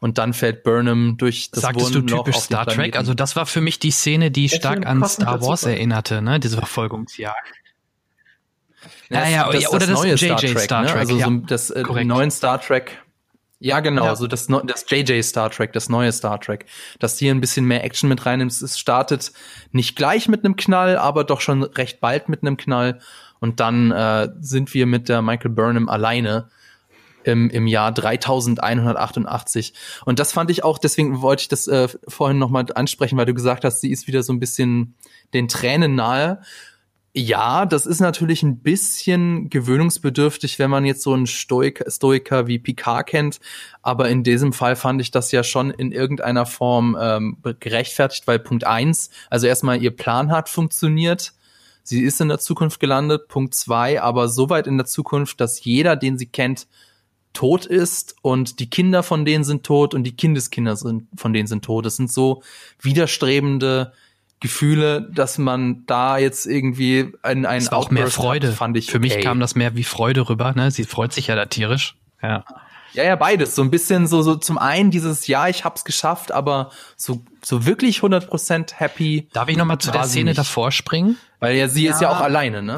Und 0.00 0.16
dann 0.18 0.32
fällt 0.32 0.64
Burnham 0.64 1.16
durch 1.16 1.52
das 1.52 1.62
Sagtest 1.62 1.94
Wurmloch 1.94 2.24
du 2.24 2.26
typisch 2.30 2.42
Star 2.42 2.66
Trek? 2.66 2.96
Also 2.96 3.14
das 3.14 3.36
war 3.36 3.46
für 3.46 3.60
mich 3.60 3.78
die 3.78 3.92
Szene, 3.92 4.32
die 4.32 4.48
stark 4.48 4.84
an 4.86 5.06
Star 5.06 5.40
Wars 5.42 5.62
erinnerte, 5.62 6.22
ne? 6.22 6.40
Diese 6.40 6.56
Verfolgungsjagd. 6.56 7.61
Ja, 9.12 9.28
ja, 9.28 9.52
das, 9.52 9.68
oder 9.68 9.80
das, 9.80 9.88
das 9.88 9.98
neue 9.98 10.18
Star 10.18 10.36
Trek, 10.36 10.58
Star 10.58 10.86
Trek 10.86 10.94
ne? 10.94 11.00
also 11.00 11.16
ja. 11.16 11.26
so 11.26 11.36
das 11.38 11.70
äh, 11.70 12.04
neuen 12.04 12.30
Star 12.30 12.60
Trek. 12.60 12.98
Ja, 13.64 13.78
genau, 13.78 14.06
ja. 14.06 14.16
so 14.16 14.26
das, 14.26 14.48
das 14.48 14.86
JJ 14.88 15.22
Star 15.22 15.48
Trek, 15.48 15.72
das 15.72 15.88
neue 15.88 16.10
Star 16.10 16.40
Trek, 16.40 16.66
dass 16.98 17.18
hier 17.18 17.32
ein 17.32 17.40
bisschen 17.40 17.64
mehr 17.64 17.84
Action 17.84 18.08
mit 18.08 18.26
reinnimmt. 18.26 18.50
Es 18.50 18.76
startet 18.76 19.32
nicht 19.70 19.94
gleich 19.94 20.26
mit 20.28 20.44
einem 20.44 20.56
Knall, 20.56 20.96
aber 20.96 21.22
doch 21.22 21.40
schon 21.40 21.62
recht 21.62 22.00
bald 22.00 22.28
mit 22.28 22.42
einem 22.42 22.56
Knall. 22.56 22.98
Und 23.38 23.60
dann 23.60 23.92
äh, 23.92 24.30
sind 24.40 24.74
wir 24.74 24.86
mit 24.86 25.08
der 25.08 25.22
Michael 25.22 25.52
Burnham 25.52 25.88
alleine 25.88 26.48
im, 27.24 27.50
im 27.50 27.68
Jahr 27.68 27.92
3188. 27.92 29.74
Und 30.04 30.18
das 30.18 30.32
fand 30.32 30.50
ich 30.50 30.64
auch, 30.64 30.78
deswegen 30.78 31.22
wollte 31.22 31.42
ich 31.42 31.48
das 31.48 31.68
äh, 31.68 31.88
vorhin 32.08 32.38
nochmal 32.38 32.66
ansprechen, 32.74 33.16
weil 33.16 33.26
du 33.26 33.34
gesagt 33.34 33.64
hast, 33.64 33.80
sie 33.80 33.92
ist 33.92 34.06
wieder 34.06 34.22
so 34.22 34.32
ein 34.32 34.40
bisschen 34.40 34.94
den 35.34 35.48
Tränen 35.48 35.94
nahe. 35.94 36.40
Ja, 37.14 37.66
das 37.66 37.84
ist 37.84 38.00
natürlich 38.00 38.42
ein 38.42 38.60
bisschen 38.60 39.50
gewöhnungsbedürftig, 39.50 40.58
wenn 40.58 40.70
man 40.70 40.86
jetzt 40.86 41.02
so 41.02 41.12
einen 41.12 41.26
Stoik 41.26 41.84
Stoiker 41.86 42.46
wie 42.46 42.58
Picard 42.58 43.06
kennt. 43.06 43.38
Aber 43.82 44.08
in 44.08 44.22
diesem 44.22 44.54
Fall 44.54 44.76
fand 44.76 45.02
ich 45.02 45.10
das 45.10 45.30
ja 45.30 45.44
schon 45.44 45.70
in 45.70 45.92
irgendeiner 45.92 46.46
Form 46.46 46.96
ähm, 46.98 47.36
gerechtfertigt, 47.60 48.26
weil 48.26 48.38
Punkt 48.38 48.64
eins, 48.64 49.10
also 49.28 49.46
erstmal 49.46 49.82
ihr 49.82 49.94
Plan 49.94 50.30
hat 50.30 50.48
funktioniert. 50.48 51.34
Sie 51.82 52.00
ist 52.02 52.18
in 52.22 52.28
der 52.28 52.38
Zukunft 52.38 52.80
gelandet. 52.80 53.28
Punkt 53.28 53.54
zwei, 53.54 54.00
aber 54.00 54.28
so 54.28 54.48
weit 54.48 54.66
in 54.66 54.78
der 54.78 54.86
Zukunft, 54.86 55.38
dass 55.42 55.62
jeder, 55.62 55.96
den 55.96 56.16
sie 56.16 56.26
kennt, 56.26 56.66
tot 57.34 57.66
ist 57.66 58.16
und 58.22 58.58
die 58.58 58.70
Kinder 58.70 59.02
von 59.02 59.26
denen 59.26 59.44
sind 59.44 59.64
tot 59.64 59.92
und 59.92 60.04
die 60.04 60.16
Kindeskinder 60.16 60.76
sind, 60.76 61.08
von 61.14 61.34
denen 61.34 61.46
sind 61.46 61.62
tot. 61.62 61.84
Das 61.84 61.96
sind 61.96 62.10
so 62.10 62.42
widerstrebende 62.80 63.92
Gefühle, 64.42 65.08
dass 65.14 65.38
man 65.38 65.86
da 65.86 66.18
jetzt 66.18 66.46
irgendwie 66.46 67.12
ein 67.22 67.46
ein 67.46 67.66
auch 67.68 67.90
mehr 67.90 68.08
Freude 68.08 68.48
hat, 68.48 68.54
fand 68.56 68.76
ich. 68.76 68.90
Für 68.90 68.98
okay. 68.98 69.14
mich 69.14 69.20
kam 69.20 69.38
das 69.38 69.54
mehr 69.54 69.76
wie 69.76 69.84
Freude 69.84 70.28
rüber. 70.28 70.52
Ne, 70.54 70.72
sie 70.72 70.84
freut 70.84 71.12
sich 71.12 71.28
ja 71.28 71.36
da 71.36 71.46
tierisch. 71.46 71.94
Ja. 72.20 72.44
Ja, 72.92 73.04
ja, 73.04 73.16
beides. 73.16 73.54
So 73.54 73.62
ein 73.62 73.70
bisschen 73.70 74.06
so, 74.06 74.20
so 74.20 74.34
zum 74.34 74.58
einen 74.58 74.90
dieses, 74.90 75.26
ja, 75.26 75.48
ich 75.48 75.64
hab's 75.64 75.84
geschafft, 75.84 76.32
aber 76.32 76.72
so, 76.96 77.22
so 77.42 77.64
wirklich 77.64 78.00
100% 78.00 78.74
happy. 78.74 79.28
Darf 79.32 79.48
ich 79.48 79.56
nochmal 79.56 79.78
zu 79.78 79.90
der 79.90 80.04
Szene 80.04 80.30
nicht. 80.30 80.38
davor 80.38 80.72
springen? 80.72 81.16
Weil 81.38 81.56
ja, 81.56 81.68
sie 81.68 81.84
ja. 81.84 81.92
ist 81.92 82.02
ja 82.02 82.10
auch 82.10 82.20
alleine, 82.20 82.62
ne? 82.62 82.76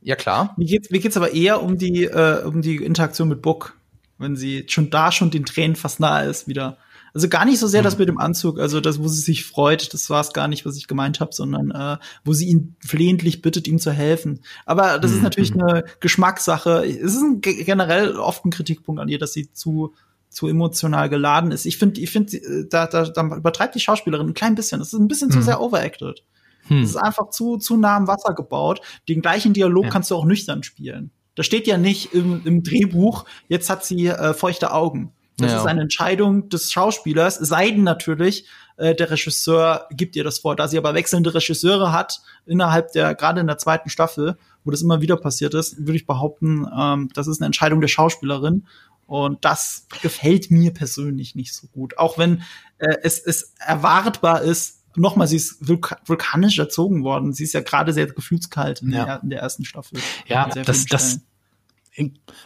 Ja, 0.00 0.14
klar. 0.14 0.54
Mir 0.56 0.66
geht's, 0.66 0.90
mir 0.90 1.00
geht's 1.00 1.16
aber 1.16 1.32
eher 1.32 1.62
um 1.62 1.78
die, 1.78 2.04
äh, 2.04 2.44
um 2.44 2.62
die 2.62 2.76
Interaktion 2.76 3.28
mit 3.28 3.42
Book. 3.42 3.76
Wenn 4.18 4.36
sie 4.36 4.66
schon 4.68 4.90
da 4.90 5.10
schon 5.10 5.30
den 5.30 5.44
Tränen 5.44 5.74
fast 5.74 5.98
nahe 5.98 6.26
ist 6.26 6.46
wieder. 6.46 6.76
Also 7.14 7.28
gar 7.28 7.44
nicht 7.44 7.60
so 7.60 7.68
sehr 7.68 7.82
das 7.82 7.94
mhm. 7.94 8.00
mit 8.00 8.08
dem 8.08 8.18
Anzug, 8.18 8.58
also 8.58 8.80
das, 8.80 8.98
wo 8.98 9.06
sie 9.06 9.20
sich 9.20 9.44
freut, 9.44 9.94
das 9.94 10.10
war 10.10 10.20
es 10.20 10.32
gar 10.32 10.48
nicht, 10.48 10.66
was 10.66 10.76
ich 10.76 10.88
gemeint 10.88 11.20
habe, 11.20 11.32
sondern 11.32 11.70
äh, 11.70 11.96
wo 12.24 12.32
sie 12.32 12.48
ihn 12.48 12.76
flehentlich 12.80 13.40
bittet, 13.40 13.68
ihm 13.68 13.78
zu 13.78 13.92
helfen. 13.92 14.40
Aber 14.66 14.98
das 14.98 15.12
mhm. 15.12 15.18
ist 15.18 15.22
natürlich 15.22 15.52
eine 15.54 15.84
Geschmackssache. 16.00 16.84
Es 16.84 17.14
ist 17.14 17.22
ein, 17.22 17.40
generell 17.40 18.16
oft 18.16 18.44
ein 18.44 18.50
Kritikpunkt 18.50 19.00
an 19.00 19.08
ihr, 19.08 19.18
dass 19.18 19.32
sie 19.32 19.52
zu 19.52 19.94
zu 20.34 20.48
emotional 20.48 21.08
geladen 21.08 21.52
ist. 21.52 21.64
Ich 21.64 21.78
finde, 21.78 22.00
ich 22.00 22.10
finde, 22.10 22.36
äh, 22.36 22.66
da, 22.68 22.88
da, 22.88 23.04
da 23.04 23.22
übertreibt 23.36 23.76
die 23.76 23.80
Schauspielerin 23.80 24.26
ein 24.26 24.34
klein 24.34 24.56
bisschen. 24.56 24.80
Das 24.80 24.92
ist 24.92 24.98
ein 24.98 25.06
bisschen 25.06 25.28
mhm. 25.28 25.32
zu 25.34 25.42
sehr 25.42 25.60
overacted. 25.60 26.24
Hm. 26.66 26.80
Das 26.80 26.90
ist 26.90 26.96
einfach 26.96 27.30
zu, 27.30 27.58
zu 27.58 27.76
nah 27.76 27.96
am 27.96 28.08
Wasser 28.08 28.34
gebaut. 28.34 28.80
Den 29.08 29.22
gleichen 29.22 29.52
Dialog 29.52 29.84
ja. 29.84 29.90
kannst 29.90 30.10
du 30.10 30.16
auch 30.16 30.24
nüchtern 30.24 30.62
spielen. 30.62 31.10
Da 31.34 31.42
steht 31.42 31.66
ja 31.66 31.78
nicht 31.78 32.14
im, 32.14 32.42
im 32.44 32.62
Drehbuch, 32.62 33.24
jetzt 33.48 33.68
hat 33.68 33.84
sie 33.84 34.06
äh, 34.06 34.34
feuchte 34.34 34.72
Augen. 34.72 35.12
Das 35.36 35.52
ja. 35.52 35.58
ist 35.58 35.66
eine 35.66 35.80
Entscheidung 35.82 36.48
des 36.48 36.70
Schauspielers, 36.70 37.36
sei 37.36 37.70
denn 37.70 37.82
natürlich, 37.82 38.46
äh, 38.76 38.94
der 38.94 39.10
Regisseur 39.10 39.88
gibt 39.90 40.16
ihr 40.16 40.24
das 40.24 40.38
vor. 40.38 40.56
Da 40.56 40.68
sie 40.68 40.78
aber 40.78 40.94
wechselnde 40.94 41.34
Regisseure 41.34 41.92
hat, 41.92 42.20
innerhalb 42.46 42.92
der, 42.92 43.14
gerade 43.14 43.40
in 43.40 43.46
der 43.46 43.58
zweiten 43.58 43.90
Staffel, 43.90 44.36
wo 44.64 44.70
das 44.70 44.82
immer 44.82 45.00
wieder 45.00 45.16
passiert 45.16 45.54
ist, 45.54 45.78
würde 45.78 45.96
ich 45.96 46.06
behaupten, 46.06 46.66
ähm, 46.76 47.10
das 47.14 47.26
ist 47.26 47.40
eine 47.40 47.46
Entscheidung 47.46 47.80
der 47.80 47.88
Schauspielerin. 47.88 48.66
Und 49.06 49.44
das 49.44 49.86
gefällt 50.02 50.50
mir 50.50 50.72
persönlich 50.72 51.34
nicht 51.34 51.54
so 51.54 51.66
gut. 51.66 51.98
Auch 51.98 52.16
wenn 52.16 52.42
äh, 52.78 52.96
es, 53.02 53.18
es 53.18 53.54
erwartbar 53.58 54.42
ist, 54.42 54.82
nochmal, 54.96 55.26
sie 55.26 55.36
ist 55.36 55.68
vulka 55.68 55.98
vulkanisch 56.06 56.58
erzogen 56.58 57.04
worden. 57.04 57.32
Sie 57.32 57.44
ist 57.44 57.52
ja 57.52 57.60
gerade 57.60 57.92
sehr 57.92 58.06
gefühlskalt 58.06 58.82
in, 58.82 58.92
ja. 58.92 59.04
der, 59.04 59.22
in 59.22 59.30
der 59.30 59.40
ersten 59.40 59.64
Staffel. 59.64 59.98
Ja, 60.26 60.48
das, 60.48 60.86
das, 60.86 61.20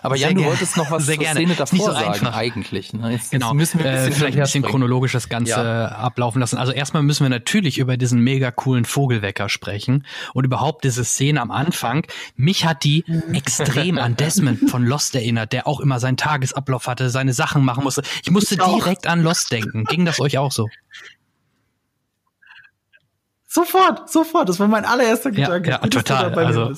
aber 0.02 0.16
Jan, 0.16 0.34
du 0.34 0.44
wolltest 0.44 0.76
noch 0.76 0.90
was 0.90 1.06
sehr 1.06 1.14
zur 1.14 1.24
gerne. 1.24 1.40
Szene 1.40 1.54
davor 1.54 1.78
so 1.78 1.92
sagen, 1.92 2.12
einfach. 2.12 2.36
eigentlich. 2.36 2.92
Ne? 2.92 3.12
Jetzt, 3.12 3.30
genau. 3.30 3.48
Jetzt 3.48 3.54
müssen 3.56 3.80
wir 3.80 3.86
ein 3.86 3.94
bisschen 3.96 4.12
äh, 4.12 4.14
vielleicht 4.14 4.36
ein 4.36 4.42
bisschen 4.42 4.62
chronologisch 4.62 5.12
das 5.12 5.28
Ganze 5.28 5.52
ja. 5.52 5.86
ablaufen 5.86 6.40
lassen. 6.40 6.58
Also 6.58 6.72
erstmal 6.72 7.02
müssen 7.02 7.24
wir 7.24 7.30
natürlich 7.30 7.78
über 7.78 7.96
diesen 7.96 8.20
mega 8.20 8.50
coolen 8.50 8.84
Vogelwecker 8.84 9.48
sprechen 9.48 10.04
und 10.34 10.44
überhaupt 10.44 10.84
diese 10.84 11.04
Szene 11.04 11.40
am 11.40 11.50
Anfang. 11.50 12.06
Mich 12.36 12.66
hat 12.66 12.84
die 12.84 13.04
extrem 13.32 13.98
an 13.98 14.16
Desmond 14.16 14.70
von 14.70 14.84
Lost 14.84 15.14
erinnert, 15.14 15.52
der 15.52 15.66
auch 15.66 15.80
immer 15.80 15.98
seinen 15.98 16.18
Tagesablauf 16.18 16.86
hatte, 16.86 17.08
seine 17.08 17.32
Sachen 17.32 17.64
machen 17.64 17.84
musste. 17.84 18.02
Ich 18.22 18.30
musste 18.30 18.54
ich 18.54 18.60
direkt 18.60 19.06
an 19.06 19.22
Lost 19.22 19.50
denken. 19.50 19.84
Ging 19.84 20.04
das 20.04 20.20
euch 20.20 20.36
auch 20.36 20.52
so? 20.52 20.68
Sofort, 23.50 24.10
sofort. 24.10 24.48
Das 24.50 24.60
war 24.60 24.68
mein 24.68 24.84
allererster 24.84 25.30
Gedanke. 25.30 25.70
Ja, 25.70 25.80
ja 25.82 25.88
total. 25.88 26.34
Also, 26.34 26.74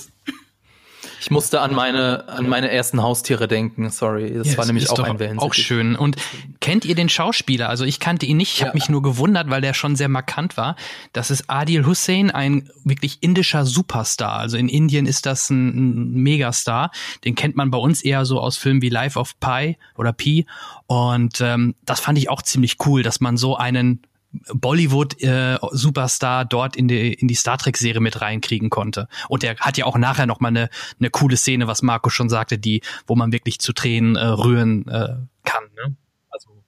ich 1.21 1.31
musste 1.31 1.61
an 1.61 1.75
meine, 1.75 2.29
an 2.29 2.49
meine 2.49 2.71
ersten 2.71 3.03
Haustiere 3.03 3.47
denken, 3.47 3.91
sorry. 3.91 4.33
Das 4.33 4.53
ja, 4.53 4.59
war 4.59 4.65
nämlich 4.65 4.89
auch 4.89 4.99
ein 4.99 5.39
Auch 5.39 5.53
schön. 5.53 5.95
Und 5.95 6.17
kennt 6.61 6.87
ihr 6.87 6.95
den 6.95 7.11
Schauspieler? 7.11 7.69
Also 7.69 7.85
ich 7.85 8.01
kannte 8.01 8.25
ihn 8.25 8.39
nicht, 8.39 8.55
ich 8.55 8.61
ja. 8.61 8.69
habe 8.69 8.77
mich 8.77 8.89
nur 8.89 9.03
gewundert, 9.03 9.51
weil 9.51 9.61
der 9.61 9.75
schon 9.75 9.97
sehr 9.97 10.09
markant 10.09 10.57
war. 10.57 10.77
Das 11.13 11.31
ist 11.31 11.51
Adil 11.51 11.85
Hussein, 11.85 12.31
ein 12.31 12.71
wirklich 12.85 13.19
indischer 13.21 13.67
Superstar. 13.67 14.39
Also 14.39 14.57
in 14.57 14.69
Indien 14.69 15.05
ist 15.05 15.27
das 15.27 15.51
ein, 15.51 15.69
ein 15.69 16.23
Megastar. 16.23 16.91
Den 17.25 17.35
kennt 17.35 17.55
man 17.55 17.71
bei 17.71 17.79
uns 17.79 18.01
eher 18.03 18.25
so 18.25 18.41
aus 18.41 18.57
Filmen 18.57 18.81
wie 18.81 18.89
Life 18.89 19.19
of 19.19 19.39
Pi 19.41 19.77
oder 19.97 20.15
Pi. 20.15 20.47
Und 20.87 21.43
ähm, 21.43 21.75
das 21.85 22.01
fand 22.01 22.17
ich 22.17 22.31
auch 22.31 22.41
ziemlich 22.41 22.77
cool, 22.87 23.03
dass 23.03 23.21
man 23.21 23.37
so 23.37 23.57
einen 23.57 24.01
Bollywood-Superstar 24.33 26.43
äh, 26.43 26.47
dort 26.49 26.77
in 26.77 26.89
die, 26.89 27.13
in 27.13 27.29
die 27.29 27.35
Star 27.35 27.59
Trek-Serie 27.59 28.01
mit 28.01 28.21
reinkriegen 28.21 28.71
konnte. 28.71 29.09
Und 29.29 29.45
er 29.45 29.57
hat 29.57 29.77
ja 29.77 29.87
auch 29.87 29.99
nachher 29.99 30.27
noch 30.27 30.41
mal 30.41 30.49
eine, 30.49 30.69
eine 30.99 31.11
coole 31.11 31.37
Szene, 31.37 31.67
was 31.67 31.83
Marco 31.83 32.11
schon 32.11 32.29
sagte, 32.29 32.59
die, 32.59 32.83
wo 33.07 33.17
man 33.17 33.33
wirklich 33.33 33.59
zu 33.59 33.73
Tränen 33.73 34.17
äh, 34.17 34.25
rühren 34.25 34.87
äh, 34.89 35.17
kann. 35.45 35.65
Ne? 35.75 35.97
Also 36.31 36.63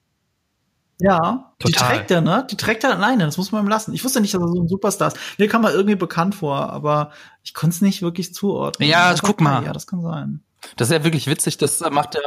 ja, 0.99 1.53
total. 1.59 1.67
die 1.67 1.73
trägt 1.73 2.11
er, 2.11 2.21
ne? 2.21 2.47
Die 2.49 2.57
trägt 2.57 2.83
er 2.83 2.91
alleine, 2.91 3.25
das 3.25 3.37
muss 3.37 3.51
man 3.51 3.65
ihm 3.65 3.69
lassen. 3.69 3.93
Ich 3.93 4.03
wusste 4.03 4.21
nicht, 4.21 4.33
dass 4.33 4.41
er 4.41 4.47
so 4.47 4.61
ein 4.61 4.67
Superstar 4.67 5.09
ist. 5.09 5.17
Mir 5.37 5.47
kam 5.47 5.63
er 5.63 5.73
irgendwie 5.73 5.95
bekannt 5.95 6.35
vor, 6.35 6.69
aber 6.69 7.11
ich 7.43 7.53
konnte 7.53 7.75
es 7.75 7.81
nicht 7.81 8.01
wirklich 8.01 8.33
zuordnen. 8.33 8.89
Ja, 8.89 9.07
also, 9.07 9.25
guck 9.25 9.41
mal. 9.41 9.63
Ja, 9.63 9.73
das 9.73 9.87
kann 9.87 10.01
sein. 10.01 10.41
Das 10.75 10.89
ist 10.89 10.93
ja 10.93 11.03
wirklich 11.03 11.27
witzig, 11.27 11.57
das 11.57 11.79
macht 11.91 12.15
ja, 12.15 12.21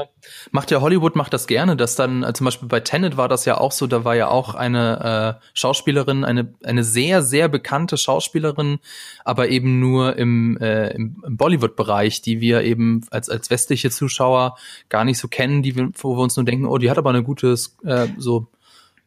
macht 0.50 0.70
ja 0.70 0.80
Hollywood 0.80 1.16
macht 1.16 1.32
das 1.32 1.46
gerne, 1.46 1.76
dass 1.76 1.96
dann, 1.96 2.22
äh, 2.22 2.32
zum 2.32 2.44
Beispiel 2.44 2.68
bei 2.68 2.80
Tenet 2.80 3.16
war 3.16 3.28
das 3.28 3.44
ja 3.44 3.58
auch 3.58 3.72
so, 3.72 3.86
da 3.86 4.04
war 4.04 4.14
ja 4.14 4.28
auch 4.28 4.54
eine 4.54 5.38
äh, 5.40 5.46
Schauspielerin, 5.54 6.24
eine, 6.24 6.54
eine 6.64 6.84
sehr, 6.84 7.22
sehr 7.22 7.48
bekannte 7.48 7.96
Schauspielerin, 7.96 8.78
aber 9.24 9.48
eben 9.48 9.80
nur 9.80 10.16
im, 10.16 10.56
äh, 10.58 10.90
im, 10.90 11.22
im 11.26 11.36
Bollywood-Bereich, 11.36 12.22
die 12.22 12.40
wir 12.40 12.62
eben 12.62 13.06
als, 13.10 13.28
als 13.28 13.50
westliche 13.50 13.90
Zuschauer 13.90 14.56
gar 14.88 15.04
nicht 15.04 15.18
so 15.18 15.28
kennen, 15.28 15.62
die 15.62 15.76
wir, 15.76 15.90
wo 15.94 16.16
wir 16.16 16.22
uns 16.22 16.36
nur 16.36 16.44
denken, 16.44 16.66
oh, 16.66 16.78
die 16.78 16.90
hat 16.90 16.98
aber 16.98 17.10
eine 17.10 17.22
gute, 17.22 17.56
äh, 17.84 18.08
so, 18.18 18.48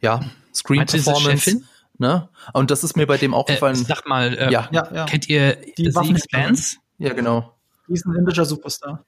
ja, 0.02 0.22
Screen-Performance. 0.54 1.62
Ne? 1.98 2.30
Und 2.54 2.72
das 2.72 2.86
ist 2.86 2.96
mir 2.96 3.06
bei 3.06 3.18
dem 3.18 3.34
auch 3.34 3.48
äh, 3.50 3.54
gefallen. 3.54 3.76
Sag 3.76 4.08
mal, 4.08 4.34
äh, 4.34 4.52
ja. 4.52 4.70
Ja, 4.72 4.90
ja. 4.94 5.06
kennt 5.06 5.28
ihr 5.30 5.58
die 5.78 5.92
The 5.92 6.12
Expanse? 6.12 6.78
Ja, 6.98 7.14
genau. 7.14 7.54
Die 7.88 7.94
ist 7.94 8.06
ein 8.06 8.16
indischer 8.16 8.46
Superstar. 8.46 9.04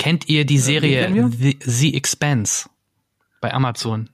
Kennt 0.00 0.30
ihr 0.30 0.46
die 0.46 0.58
Serie 0.58 1.30
The, 1.30 1.58
The 1.60 1.94
Expanse 1.94 2.70
bei 3.42 3.52
Amazon? 3.52 4.08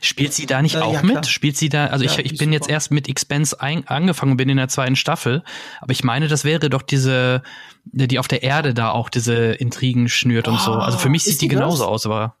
Spielt 0.00 0.32
sie 0.32 0.46
da 0.46 0.62
nicht 0.62 0.76
äh, 0.76 0.78
auch 0.78 0.94
ja, 0.94 1.02
mit? 1.02 1.26
Spielt 1.26 1.56
sie 1.56 1.68
da, 1.68 1.88
also 1.88 2.04
ja, 2.04 2.12
ich, 2.12 2.32
ich 2.32 2.38
bin 2.38 2.52
jetzt 2.52 2.70
erst 2.70 2.92
mit 2.92 3.08
Expense 3.08 3.60
ein, 3.60 3.84
angefangen, 3.88 4.36
bin 4.36 4.48
in 4.48 4.58
der 4.58 4.68
zweiten 4.68 4.94
Staffel, 4.94 5.42
aber 5.80 5.90
ich 5.90 6.04
meine, 6.04 6.28
das 6.28 6.44
wäre 6.44 6.70
doch 6.70 6.82
diese, 6.82 7.42
die 7.84 8.20
auf 8.20 8.28
der 8.28 8.44
Erde 8.44 8.74
da 8.74 8.92
auch 8.92 9.08
diese 9.08 9.54
Intrigen 9.54 10.08
schnürt 10.08 10.46
oh, 10.46 10.52
und 10.52 10.60
so. 10.60 10.72
Also 10.74 10.98
für 10.98 11.08
mich 11.08 11.24
sieht 11.24 11.42
die, 11.42 11.48
die 11.48 11.54
genauso 11.54 11.84
aus, 11.84 12.06
aber 12.06 12.36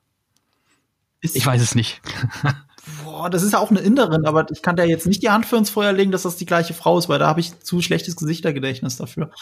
ist 1.20 1.34
ich 1.34 1.44
weiß 1.44 1.60
es 1.60 1.74
nicht. 1.74 2.00
Boah, 3.04 3.28
das 3.28 3.42
ist 3.42 3.54
ja 3.54 3.58
auch 3.58 3.70
eine 3.70 3.80
Inderin, 3.80 4.24
aber 4.24 4.46
ich 4.52 4.62
kann 4.62 4.76
da 4.76 4.84
jetzt 4.84 5.08
nicht 5.08 5.24
die 5.24 5.30
Hand 5.30 5.46
für 5.46 5.56
ins 5.56 5.68
Feuer 5.68 5.92
legen, 5.92 6.12
dass 6.12 6.22
das 6.22 6.36
die 6.36 6.46
gleiche 6.46 6.74
Frau 6.74 6.96
ist, 6.96 7.08
weil 7.08 7.18
da 7.18 7.26
habe 7.26 7.40
ich 7.40 7.58
zu 7.58 7.82
schlechtes 7.82 8.14
Gesichtergedächtnis 8.14 8.96
dafür. 8.98 9.32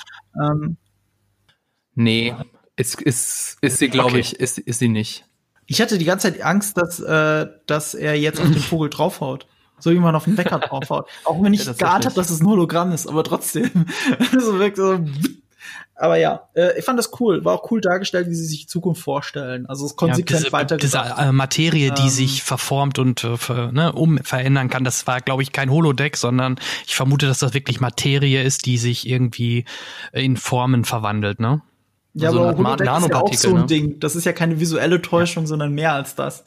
Ähm, 0.43 0.79
nee, 1.95 2.35
ist, 2.77 3.01
ist, 3.01 3.57
ist 3.61 3.79
sie, 3.79 3.89
glaube 3.89 4.11
okay. 4.11 4.21
ich, 4.21 4.39
ist, 4.39 4.59
ist 4.59 4.79
sie 4.79 4.89
nicht. 4.89 5.25
Ich 5.67 5.81
hatte 5.81 5.99
die 5.99 6.05
ganze 6.05 6.33
Zeit 6.33 6.43
Angst, 6.43 6.77
dass, 6.77 7.01
äh, 7.01 7.47
dass 7.67 7.95
er 7.95 8.15
jetzt 8.19 8.41
auf 8.41 8.47
den 8.47 8.59
Vogel 8.61 8.91
draufhaut. 8.91 9.47
So 9.79 9.91
wie 9.91 9.99
man 9.99 10.15
auf 10.15 10.25
den 10.25 10.39
Wecker 10.39 10.59
draufhaut. 10.59 11.09
Auch 11.25 11.43
wenn 11.43 11.53
ich 11.55 11.65
ja, 11.65 11.73
geahnt 11.73 12.07
habe, 12.07 12.15
dass 12.15 12.31
es 12.31 12.41
ein 12.41 12.47
Hologramm 12.47 12.93
ist, 12.93 13.07
aber 13.07 13.25
trotzdem. 13.25 13.87
so 14.39 14.59
wirkt 14.59 14.77
so. 14.77 15.01
Aber 15.99 16.19
ja, 16.19 16.49
äh, 16.55 16.79
ich 16.79 16.85
fand 16.85 16.99
das 16.99 17.11
cool. 17.21 17.45
War 17.45 17.55
auch 17.55 17.71
cool 17.71 17.81
dargestellt, 17.81 18.29
wie 18.29 18.35
sie 18.35 18.45
sich 18.45 18.61
die 18.61 18.67
Zukunft 18.67 19.03
vorstellen. 19.03 19.67
Also 19.67 19.87
es 19.87 19.97
konsequent 19.97 20.45
ja, 20.45 20.53
weiter. 20.53 20.77
Diese 20.77 20.99
äh, 20.99 21.33
Materie, 21.33 21.91
die 21.93 22.03
ähm, 22.03 22.09
sich 22.09 22.43
verformt 22.43 22.99
und 22.99 23.25
äh, 23.25 23.73
ne, 23.73 23.93
um 23.93 24.19
verändern 24.19 24.69
kann, 24.69 24.85
das 24.85 25.07
war, 25.07 25.21
glaube 25.23 25.43
ich, 25.43 25.53
kein 25.53 25.71
Holodeck, 25.71 26.19
sondern 26.19 26.57
ich 26.87 26.95
vermute, 26.95 27.27
dass 27.27 27.39
das 27.39 27.55
wirklich 27.55 27.81
Materie 27.81 28.43
ist, 28.43 28.67
die 28.67 28.77
sich 28.77 29.09
irgendwie 29.09 29.65
in 30.13 30.37
Formen 30.37 30.85
verwandelt, 30.85 31.41
ne? 31.41 31.63
Ja, 32.19 32.31
so 32.31 32.41
aber 32.41 32.57
Holodeck 32.57 32.87
ist 32.87 33.09
ja 33.09 33.21
auch 33.21 33.35
so 33.35 33.49
ein 33.51 33.61
ne? 33.63 33.67
Ding. 33.67 34.01
Das 34.01 34.17
ist 34.17 34.25
ja 34.25 34.33
keine 34.33 34.59
visuelle 34.59 35.03
Täuschung, 35.03 35.45
ja. 35.45 35.49
sondern 35.49 35.73
mehr 35.73 35.93
als 35.93 36.15
das. 36.15 36.45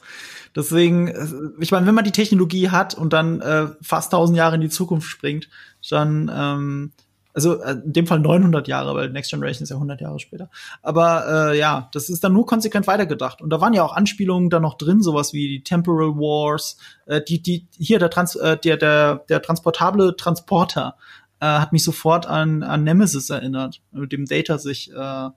Deswegen, 0.56 1.08
äh, 1.08 1.26
ich 1.60 1.70
meine, 1.70 1.86
wenn 1.86 1.94
man 1.94 2.04
die 2.04 2.10
Technologie 2.10 2.70
hat 2.70 2.94
und 2.94 3.12
dann 3.12 3.40
äh, 3.40 3.68
fast 3.80 4.12
1000 4.12 4.36
Jahre 4.36 4.56
in 4.56 4.62
die 4.62 4.68
Zukunft 4.68 5.08
springt, 5.08 5.48
dann, 5.88 6.28
ähm, 6.34 6.92
also 7.32 7.62
äh, 7.62 7.76
in 7.84 7.92
dem 7.92 8.08
Fall 8.08 8.18
900 8.18 8.66
Jahre, 8.66 8.96
weil 8.96 9.10
Next 9.10 9.30
Generation 9.30 9.62
ist 9.62 9.70
ja 9.70 9.76
100 9.76 10.00
Jahre 10.00 10.18
später. 10.18 10.50
Aber 10.82 11.52
äh, 11.52 11.58
ja, 11.58 11.88
das 11.92 12.08
ist 12.08 12.24
dann 12.24 12.32
nur 12.32 12.46
konsequent 12.46 12.88
weitergedacht. 12.88 13.40
Und 13.40 13.50
da 13.50 13.60
waren 13.60 13.72
ja 13.72 13.84
auch 13.84 13.94
Anspielungen 13.94 14.50
da 14.50 14.58
noch 14.58 14.76
drin, 14.76 15.02
sowas 15.02 15.32
wie 15.32 15.46
die 15.46 15.62
Temporal 15.62 16.16
Wars, 16.16 16.78
äh, 17.06 17.20
die, 17.22 17.40
die 17.40 17.68
hier 17.78 18.00
der, 18.00 18.10
Trans 18.10 18.34
äh, 18.34 18.56
der, 18.56 18.76
der, 18.76 19.24
der 19.28 19.40
transportable 19.40 20.16
Transporter 20.16 20.96
äh, 21.38 21.46
hat 21.46 21.72
mich 21.72 21.84
sofort 21.84 22.26
an, 22.26 22.64
an 22.64 22.82
Nemesis 22.82 23.30
erinnert, 23.30 23.80
mit 23.92 24.10
dem 24.10 24.26
Data 24.26 24.58
sich 24.58 24.92
äh, 24.92 25.28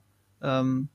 ähm, 0.43 0.89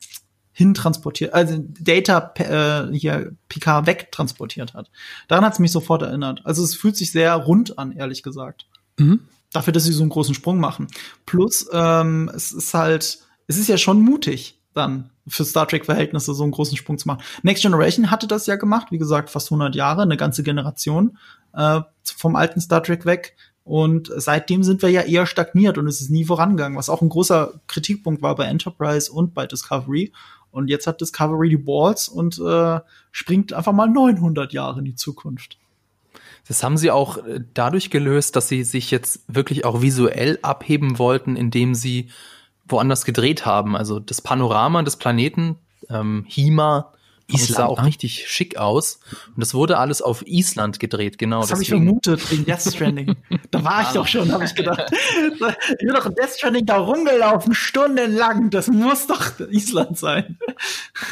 hintransportiert, 0.52 1.34
also 1.34 1.64
Data 1.80 2.32
äh, 2.36 2.92
hier 2.92 3.32
Picard 3.48 3.86
wegtransportiert 3.86 4.74
hat. 4.74 4.90
Daran 5.28 5.44
hat 5.44 5.52
es 5.52 5.58
mich 5.60 5.70
sofort 5.70 6.02
erinnert. 6.02 6.40
Also 6.44 6.64
es 6.64 6.74
fühlt 6.74 6.96
sich 6.96 7.12
sehr 7.12 7.32
rund 7.34 7.78
an, 7.78 7.92
ehrlich 7.92 8.24
gesagt. 8.24 8.66
Mhm. 8.98 9.20
Dafür, 9.52 9.72
dass 9.72 9.84
sie 9.84 9.92
so 9.92 10.02
einen 10.02 10.10
großen 10.10 10.34
Sprung 10.34 10.58
machen. 10.58 10.88
Plus, 11.26 11.68
ähm, 11.72 12.28
es 12.34 12.50
ist 12.50 12.74
halt, 12.74 13.20
es 13.46 13.56
ist 13.56 13.68
ja 13.68 13.78
schon 13.78 14.00
mutig, 14.00 14.60
dann 14.74 15.10
für 15.28 15.44
Star 15.44 15.68
Trek-Verhältnisse 15.68 16.34
so 16.34 16.42
einen 16.42 16.52
großen 16.52 16.76
Sprung 16.76 16.98
zu 16.98 17.06
machen. 17.06 17.22
Next 17.42 17.62
Generation 17.62 18.10
hatte 18.10 18.26
das 18.26 18.46
ja 18.46 18.56
gemacht, 18.56 18.88
wie 18.90 18.98
gesagt, 18.98 19.30
fast 19.30 19.48
100 19.48 19.76
Jahre, 19.76 20.02
eine 20.02 20.16
ganze 20.16 20.42
Generation 20.42 21.18
äh, 21.52 21.80
vom 22.02 22.34
alten 22.34 22.60
Star 22.60 22.82
Trek 22.82 23.06
weg. 23.06 23.36
Und 23.68 24.10
seitdem 24.16 24.62
sind 24.62 24.80
wir 24.80 24.88
ja 24.88 25.02
eher 25.02 25.26
stagniert 25.26 25.76
und 25.76 25.86
es 25.88 26.00
ist 26.00 26.08
nie 26.08 26.24
vorangegangen, 26.24 26.78
was 26.78 26.88
auch 26.88 27.02
ein 27.02 27.10
großer 27.10 27.52
Kritikpunkt 27.66 28.22
war 28.22 28.34
bei 28.34 28.46
Enterprise 28.46 29.12
und 29.12 29.34
bei 29.34 29.46
Discovery. 29.46 30.10
Und 30.50 30.68
jetzt 30.68 30.86
hat 30.86 31.02
Discovery 31.02 31.50
die 31.50 31.58
Balls 31.58 32.08
und 32.08 32.38
äh, 32.38 32.80
springt 33.12 33.52
einfach 33.52 33.74
mal 33.74 33.86
900 33.86 34.54
Jahre 34.54 34.78
in 34.78 34.86
die 34.86 34.94
Zukunft. 34.94 35.58
Das 36.46 36.62
haben 36.62 36.78
sie 36.78 36.90
auch 36.90 37.18
äh, 37.18 37.40
dadurch 37.52 37.90
gelöst, 37.90 38.36
dass 38.36 38.48
sie 38.48 38.64
sich 38.64 38.90
jetzt 38.90 39.20
wirklich 39.28 39.66
auch 39.66 39.82
visuell 39.82 40.38
abheben 40.40 40.98
wollten, 40.98 41.36
indem 41.36 41.74
sie 41.74 42.08
woanders 42.66 43.04
gedreht 43.04 43.44
haben. 43.44 43.76
Also 43.76 44.00
das 44.00 44.22
Panorama 44.22 44.82
des 44.82 44.96
Planeten, 44.96 45.56
ähm, 45.90 46.24
Hima, 46.26 46.94
Island 47.30 47.56
sah 47.56 47.66
auch 47.66 47.80
ne? 47.80 47.86
richtig 47.86 48.26
schick 48.26 48.56
aus. 48.56 49.00
Und 49.28 49.38
das 49.38 49.52
wurde 49.52 49.76
alles 49.78 50.00
auf 50.00 50.26
Island 50.26 50.80
gedreht, 50.80 51.18
genau. 51.18 51.42
Das 51.42 51.52
habe 51.52 51.62
ich 51.62 51.68
vermutet 51.68 52.30
wegen 52.30 52.46
Death 52.46 52.62
Stranding. 52.62 53.16
da 53.50 53.62
war 53.64 53.82
ich 53.82 53.88
doch 53.88 54.06
schon, 54.06 54.32
habe 54.32 54.44
ich 54.44 54.54
gedacht. 54.54 54.90
ich 54.90 55.78
bin 55.78 55.94
doch 55.94 56.06
in 56.06 56.14
Death 56.14 56.30
Stranding 56.30 56.64
da 56.64 56.78
rumgelaufen, 56.78 57.54
stundenlang. 57.54 58.48
Das 58.48 58.68
muss 58.68 59.06
doch 59.06 59.38
Island 59.50 59.98
sein. 59.98 60.38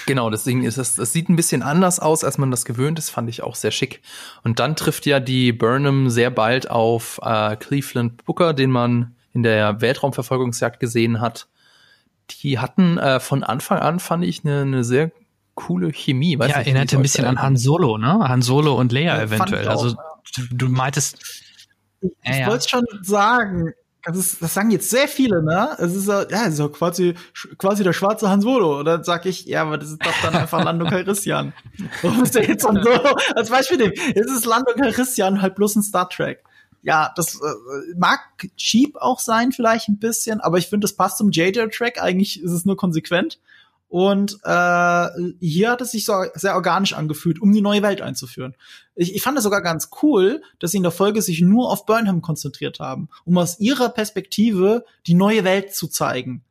Genau, 0.07 0.31
deswegen 0.31 0.65
ist 0.65 0.79
es, 0.79 0.97
es 0.97 1.13
sieht 1.13 1.29
ein 1.29 1.37
bisschen 1.37 1.63
anders 1.63 2.01
aus, 2.01 2.25
als 2.25 2.39
man 2.39 2.51
das 2.51 2.65
gewöhnt 2.65 2.99
ist, 2.99 3.11
fand 3.11 3.29
ich 3.29 3.43
auch 3.43 3.55
sehr 3.55 3.71
schick. 3.71 4.01
Und 4.43 4.59
dann 4.59 4.75
trifft 4.75 5.05
ja 5.05 5.21
die 5.21 5.53
Burnham 5.53 6.09
sehr 6.09 6.31
bald 6.31 6.71
auf 6.71 7.21
äh, 7.23 7.57
Cleveland 7.57 8.25
Booker, 8.25 8.55
den 8.55 8.71
man 8.71 9.15
in 9.35 9.43
der 9.43 9.83
Weltraumverfolgungsjagd 9.83 10.81
gesehen 10.81 11.21
hat. 11.21 11.47
Die 12.43 12.59
hatten 12.59 12.97
äh, 12.97 13.21
von 13.21 13.45
Anfang 13.45 13.81
an, 13.81 14.01
fand 14.01 14.25
ich, 14.25 14.45
eine, 14.45 14.63
eine 14.63 14.83
sehr 14.83 15.13
coole 15.57 15.93
Chemie. 15.93 16.39
Weiß 16.39 16.51
ja, 16.51 16.59
nicht, 16.59 16.69
erinnerte 16.69 16.97
ein 16.97 17.03
bisschen 17.03 17.25
an 17.25 17.43
Han 17.43 17.57
Solo, 17.57 17.99
ne? 17.99 18.21
Han 18.29 18.43
Solo 18.43 18.79
und 18.79 18.93
Leia 18.93 19.17
ja, 19.17 19.23
eventuell. 19.23 19.67
Also 19.67 19.97
du, 20.37 20.43
du 20.53 20.69
meintest. 20.69 21.19
Ich, 22.01 22.11
ich 22.23 22.39
ja, 22.39 22.47
wollte 22.47 22.69
schon 22.69 22.85
sagen, 23.03 23.73
das, 24.05 24.17
ist, 24.19 24.43
das 24.43 24.55
sagen 24.55 24.71
jetzt 24.71 24.89
sehr 24.89 25.09
viele, 25.09 25.43
ne? 25.43 25.71
Es 25.79 25.97
ist 25.97 26.07
ja, 26.07 26.27
ja 26.31 26.69
quasi, 26.69 27.15
quasi 27.59 27.83
der 27.83 27.93
schwarze 27.93 28.29
Hans 28.29 28.45
Volo. 28.45 28.79
Und 28.79 28.85
dann 28.85 29.03
sag 29.03 29.27
ich, 29.27 29.47
ja, 29.47 29.63
aber 29.63 29.79
das 29.79 29.91
ist 29.91 30.05
doch 30.05 30.15
dann 30.23 30.37
einfach 30.37 30.63
Lando 30.63 30.85
Calrissian. 30.89 31.53
Warum 32.03 32.23
ist 32.23 32.37
der 32.37 32.45
jetzt 32.45 32.63
so 32.63 32.69
als 33.35 33.51
Beispiel 33.51 33.79
nehmen? 33.79 33.95
Es 34.15 34.27
ist 34.31 34.45
Lando 34.45 34.73
Calrissian 34.75 35.43
halt 35.43 35.57
bloß 35.57 35.77
ein 35.77 35.83
Star 35.83 36.09
Trek. 36.09 36.45
Ja, 36.83 37.13
das 37.17 37.35
äh, 37.35 37.97
mag 37.99 38.21
cheap 38.57 38.97
auch 38.97 39.19
sein, 39.19 39.51
vielleicht 39.51 39.89
ein 39.89 39.99
bisschen, 39.99 40.41
aber 40.41 40.59
ich 40.59 40.69
finde, 40.69 40.85
das 40.85 40.95
passt 40.95 41.19
zum 41.19 41.33
JJ-Track. 41.33 42.01
Eigentlich 42.01 42.41
ist 42.41 42.53
es 42.53 42.65
nur 42.65 42.77
konsequent. 42.77 43.41
Und 43.89 44.39
äh, 44.43 45.09
hier 45.41 45.71
hat 45.71 45.81
es 45.81 45.93
sich 45.93 46.05
so 46.05 46.13
sehr 46.35 46.57
organisch 46.57 46.93
angefühlt, 46.93 47.41
um 47.41 47.53
die 47.53 47.61
neue 47.61 47.83
Welt 47.83 48.01
einzuführen. 48.01 48.55
Ich, 48.95 49.15
ich 49.15 49.23
fand 49.23 49.39
es 49.39 49.45
sogar 49.45 49.63
ganz 49.63 49.91
cool, 50.03 50.43
dass 50.59 50.73
sie 50.73 50.79
in 50.79 50.83
der 50.83 50.93
Folge 50.93 51.23
sich 51.23 51.41
nur 51.41 51.71
auf 51.71 51.87
Burnham 51.87 52.21
konzentriert 52.21 52.81
haben, 52.81 53.09
um 53.25 53.39
aus 53.39 53.61
ihrer 53.61 53.89
Perspektive 53.89 54.85
die 55.07 55.15
neue 55.15 55.45
Welt 55.45 55.75
zu 55.75 55.87
zeigen. 55.87 56.43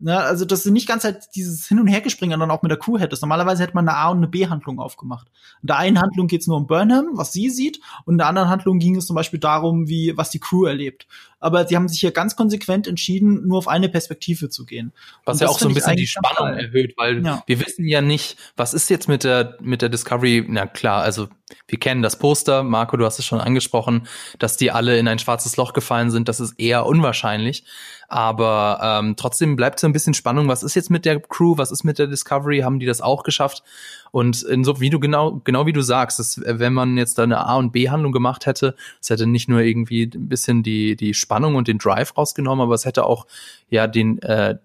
Ne, 0.00 0.16
also, 0.16 0.44
dass 0.44 0.62
du 0.62 0.70
nicht 0.70 0.86
ganz 0.86 1.02
halt 1.02 1.30
dieses 1.34 1.66
Hin- 1.66 1.80
und 1.80 1.88
Hergespringen 1.88 2.38
dann 2.38 2.52
auch 2.52 2.62
mit 2.62 2.70
der 2.70 2.78
Crew 2.78 3.00
hättest. 3.00 3.20
Normalerweise 3.20 3.64
hätte 3.64 3.74
man 3.74 3.88
eine 3.88 3.98
A- 3.98 4.10
und 4.10 4.18
eine 4.18 4.28
B-Handlung 4.28 4.78
aufgemacht. 4.78 5.26
In 5.60 5.66
der 5.66 5.78
einen 5.78 6.00
Handlung 6.00 6.28
geht 6.28 6.42
es 6.42 6.46
nur 6.46 6.56
um 6.56 6.68
Burnham, 6.68 7.08
was 7.14 7.32
sie 7.32 7.50
sieht, 7.50 7.80
und 8.04 8.14
in 8.14 8.18
der 8.18 8.28
anderen 8.28 8.48
Handlung 8.48 8.78
ging 8.78 8.94
es 8.94 9.06
zum 9.06 9.16
Beispiel 9.16 9.40
darum, 9.40 9.88
wie, 9.88 10.16
was 10.16 10.30
die 10.30 10.38
Crew 10.38 10.66
erlebt. 10.66 11.08
Aber 11.40 11.66
sie 11.66 11.76
haben 11.76 11.88
sich 11.88 12.00
hier 12.00 12.10
ganz 12.10 12.34
konsequent 12.34 12.86
entschieden, 12.86 13.46
nur 13.46 13.58
auf 13.58 13.68
eine 13.68 13.88
Perspektive 13.88 14.48
zu 14.48 14.66
gehen. 14.66 14.92
Was 15.24 15.40
ja 15.40 15.48
auch 15.48 15.58
so 15.58 15.68
ein 15.68 15.74
bisschen 15.74 15.96
die 15.96 16.06
Spannung 16.06 16.54
erhöht, 16.58 16.94
weil 16.96 17.24
ja. 17.24 17.42
wir 17.46 17.60
wissen 17.60 17.86
ja 17.86 18.00
nicht, 18.00 18.36
was 18.56 18.74
ist 18.74 18.90
jetzt 18.90 19.08
mit 19.08 19.24
der, 19.24 19.56
mit 19.60 19.82
der 19.82 19.88
Discovery, 19.88 20.44
na 20.48 20.66
klar, 20.66 21.02
also 21.02 21.28
wir 21.66 21.78
kennen 21.78 22.02
das 22.02 22.18
Poster, 22.18 22.62
Marco, 22.62 22.96
du 22.96 23.04
hast 23.04 23.18
es 23.18 23.24
schon 23.24 23.40
angesprochen, 23.40 24.06
dass 24.38 24.56
die 24.56 24.70
alle 24.70 24.98
in 24.98 25.08
ein 25.08 25.18
schwarzes 25.18 25.56
Loch 25.56 25.72
gefallen 25.72 26.10
sind, 26.10 26.28
das 26.28 26.40
ist 26.40 26.58
eher 26.58 26.86
unwahrscheinlich. 26.86 27.64
Aber 28.08 28.80
ähm, 28.82 29.16
trotzdem 29.16 29.54
bleibt 29.54 29.78
so 29.78 29.86
ein 29.86 29.92
bisschen 29.92 30.14
Spannung. 30.14 30.48
Was 30.48 30.62
ist 30.62 30.74
jetzt 30.74 30.88
mit 30.88 31.04
der 31.04 31.20
Crew? 31.20 31.58
Was 31.58 31.70
ist 31.70 31.84
mit 31.84 31.98
der 31.98 32.06
Discovery? 32.06 32.60
Haben 32.60 32.80
die 32.80 32.86
das 32.86 33.02
auch 33.02 33.22
geschafft? 33.22 33.62
Und 34.10 34.42
in 34.42 34.64
so 34.64 34.80
wie 34.80 34.90
du 34.90 35.00
genau 35.00 35.40
genau 35.44 35.66
wie 35.66 35.72
du 35.72 35.82
sagst, 35.82 36.18
dass, 36.18 36.40
wenn 36.44 36.72
man 36.72 36.96
jetzt 36.96 37.18
da 37.18 37.24
eine 37.24 37.46
A 37.46 37.56
und 37.56 37.72
B 37.72 37.90
Handlung 37.90 38.12
gemacht 38.12 38.46
hätte, 38.46 38.74
es 39.00 39.10
hätte 39.10 39.26
nicht 39.26 39.48
nur 39.48 39.60
irgendwie 39.60 40.04
ein 40.04 40.28
bisschen 40.28 40.62
die 40.62 40.96
die 40.96 41.14
Spannung 41.14 41.54
und 41.54 41.68
den 41.68 41.78
Drive 41.78 42.16
rausgenommen, 42.16 42.62
aber 42.62 42.74
es 42.74 42.84
hätte 42.84 43.04
auch 43.04 43.26
ja 43.68 43.86
den 43.86 44.20
äh, 44.22 44.56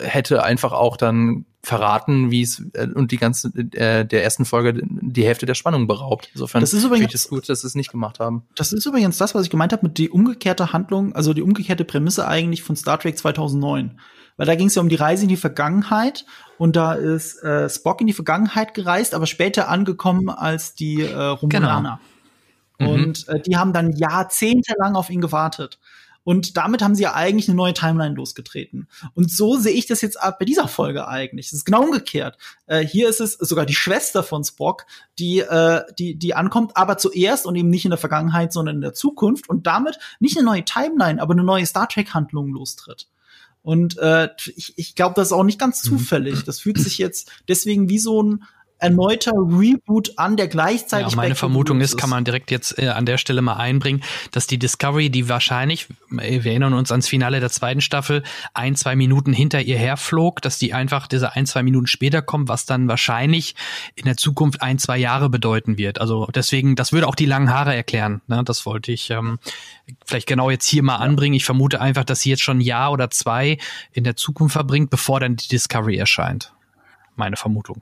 hätte 0.00 0.42
einfach 0.42 0.72
auch 0.72 0.96
dann 0.96 1.44
verraten, 1.66 2.30
wie 2.30 2.42
es 2.42 2.62
äh, 2.74 2.86
und 2.94 3.10
die 3.10 3.16
ganze 3.16 3.48
äh, 3.48 4.04
der 4.04 4.22
ersten 4.22 4.44
Folge 4.44 4.80
die 4.84 5.24
Hälfte 5.24 5.46
der 5.46 5.54
Spannung 5.54 5.88
beraubt. 5.88 6.30
Insofern 6.32 6.60
das 6.60 6.72
ist 6.72 6.84
übrigens 6.84 7.12
es 7.12 7.28
gut, 7.28 7.48
dass 7.48 7.62
sie 7.62 7.66
es 7.66 7.74
nicht 7.74 7.90
gemacht 7.90 8.20
haben. 8.20 8.44
Das 8.54 8.72
ist 8.72 8.86
übrigens 8.86 9.18
das, 9.18 9.34
was 9.34 9.42
ich 9.42 9.50
gemeint 9.50 9.72
habe 9.72 9.84
mit 9.84 9.98
die 9.98 10.08
umgekehrte 10.08 10.72
Handlung, 10.72 11.12
also 11.16 11.34
die 11.34 11.42
umgekehrte 11.42 11.84
Prämisse 11.84 12.28
eigentlich 12.28 12.62
von 12.62 12.76
Star 12.76 13.00
Trek 13.00 13.18
2009. 13.18 13.98
Weil 14.36 14.46
da 14.46 14.54
ging 14.54 14.68
es 14.68 14.76
ja 14.76 14.82
um 14.82 14.88
die 14.88 14.94
Reise 14.94 15.24
in 15.24 15.28
die 15.28 15.36
Vergangenheit 15.36 16.24
und 16.56 16.76
da 16.76 16.94
ist 16.94 17.42
äh, 17.42 17.68
Spock 17.68 18.00
in 18.00 18.06
die 18.06 18.12
Vergangenheit 18.12 18.72
gereist, 18.72 19.12
aber 19.12 19.26
später 19.26 19.68
angekommen 19.68 20.28
als 20.28 20.76
die 20.76 21.02
äh, 21.02 21.14
Romulaner. 21.14 21.98
Genau. 22.78 22.92
Und 22.92 23.26
äh, 23.28 23.40
die 23.40 23.56
haben 23.56 23.72
dann 23.72 23.90
jahrzehntelang 23.92 24.94
auf 24.94 25.10
ihn 25.10 25.20
gewartet. 25.20 25.80
Und 26.26 26.56
damit 26.56 26.82
haben 26.82 26.96
sie 26.96 27.04
ja 27.04 27.14
eigentlich 27.14 27.48
eine 27.48 27.54
neue 27.54 27.72
Timeline 27.72 28.16
losgetreten. 28.16 28.88
Und 29.14 29.30
so 29.30 29.56
sehe 29.58 29.74
ich 29.74 29.86
das 29.86 30.00
jetzt 30.00 30.18
bei 30.40 30.44
dieser 30.44 30.66
Folge 30.66 31.06
eigentlich. 31.06 31.46
Es 31.46 31.52
ist 31.52 31.64
genau 31.64 31.84
umgekehrt. 31.84 32.36
Äh, 32.66 32.80
hier 32.84 33.08
ist 33.08 33.20
es 33.20 33.34
sogar 33.34 33.64
die 33.64 33.76
Schwester 33.76 34.24
von 34.24 34.42
Spock, 34.42 34.86
die, 35.20 35.38
äh, 35.38 35.82
die, 36.00 36.16
die 36.16 36.34
ankommt, 36.34 36.76
aber 36.76 36.98
zuerst 36.98 37.46
und 37.46 37.54
eben 37.54 37.70
nicht 37.70 37.84
in 37.84 37.92
der 37.92 37.98
Vergangenheit, 37.98 38.52
sondern 38.52 38.74
in 38.74 38.80
der 38.80 38.92
Zukunft 38.92 39.48
und 39.48 39.68
damit 39.68 40.00
nicht 40.18 40.36
eine 40.36 40.44
neue 40.44 40.64
Timeline, 40.64 41.22
aber 41.22 41.32
eine 41.32 41.44
neue 41.44 41.64
Star 41.64 41.88
Trek-Handlung 41.88 42.48
lostritt. 42.48 43.06
Und 43.62 43.96
äh, 43.98 44.28
ich, 44.56 44.76
ich 44.76 44.96
glaube, 44.96 45.14
das 45.14 45.28
ist 45.28 45.32
auch 45.32 45.44
nicht 45.44 45.60
ganz 45.60 45.84
mhm. 45.84 45.98
zufällig. 45.98 46.42
Das 46.42 46.58
fühlt 46.58 46.78
sich 46.78 46.98
jetzt 46.98 47.30
deswegen 47.46 47.88
wie 47.88 48.00
so 48.00 48.20
ein 48.20 48.42
erneuter 48.78 49.32
Reboot 49.32 50.18
an, 50.18 50.36
der 50.36 50.48
gleichzeitig. 50.48 51.12
Ja, 51.12 51.16
meine 51.16 51.34
Vermutung 51.34 51.80
ist, 51.80 51.96
kann 51.96 52.10
man 52.10 52.24
direkt 52.24 52.50
jetzt 52.50 52.78
äh, 52.78 52.88
an 52.88 53.06
der 53.06 53.18
Stelle 53.18 53.40
mal 53.40 53.54
einbringen, 53.54 54.02
dass 54.32 54.46
die 54.46 54.58
Discovery, 54.58 55.10
die 55.10 55.28
wahrscheinlich, 55.28 55.88
äh, 56.18 56.44
wir 56.44 56.50
erinnern 56.50 56.74
uns 56.74 56.90
ans 56.90 57.08
Finale 57.08 57.40
der 57.40 57.50
zweiten 57.50 57.80
Staffel, 57.80 58.22
ein, 58.52 58.76
zwei 58.76 58.94
Minuten 58.94 59.32
hinter 59.32 59.62
ihr 59.62 59.78
herflog, 59.78 60.42
dass 60.42 60.58
die 60.58 60.74
einfach 60.74 61.06
diese 61.06 61.34
ein, 61.34 61.46
zwei 61.46 61.62
Minuten 61.62 61.86
später 61.86 62.20
kommt, 62.20 62.48
was 62.48 62.66
dann 62.66 62.88
wahrscheinlich 62.88 63.54
in 63.94 64.04
der 64.04 64.16
Zukunft 64.16 64.60
ein, 64.60 64.78
zwei 64.78 64.98
Jahre 64.98 65.30
bedeuten 65.30 65.78
wird. 65.78 66.00
Also 66.00 66.28
deswegen, 66.34 66.76
das 66.76 66.92
würde 66.92 67.08
auch 67.08 67.14
die 67.14 67.26
langen 67.26 67.50
Haare 67.50 67.74
erklären. 67.74 68.20
Ne? 68.26 68.42
Das 68.44 68.66
wollte 68.66 68.92
ich 68.92 69.10
ähm, 69.10 69.38
vielleicht 70.04 70.26
genau 70.26 70.50
jetzt 70.50 70.66
hier 70.66 70.82
mal 70.82 70.96
anbringen. 70.96 71.34
Ich 71.34 71.44
vermute 71.44 71.80
einfach, 71.80 72.04
dass 72.04 72.20
sie 72.20 72.30
jetzt 72.30 72.42
schon 72.42 72.58
ein 72.58 72.62
Jahr 72.62 72.92
oder 72.92 73.10
zwei 73.10 73.58
in 73.92 74.04
der 74.04 74.16
Zukunft 74.16 74.52
verbringt, 74.52 74.90
bevor 74.90 75.20
dann 75.20 75.36
die 75.36 75.48
Discovery 75.48 75.96
erscheint. 75.96 76.52
Meine 77.14 77.36
Vermutung. 77.36 77.80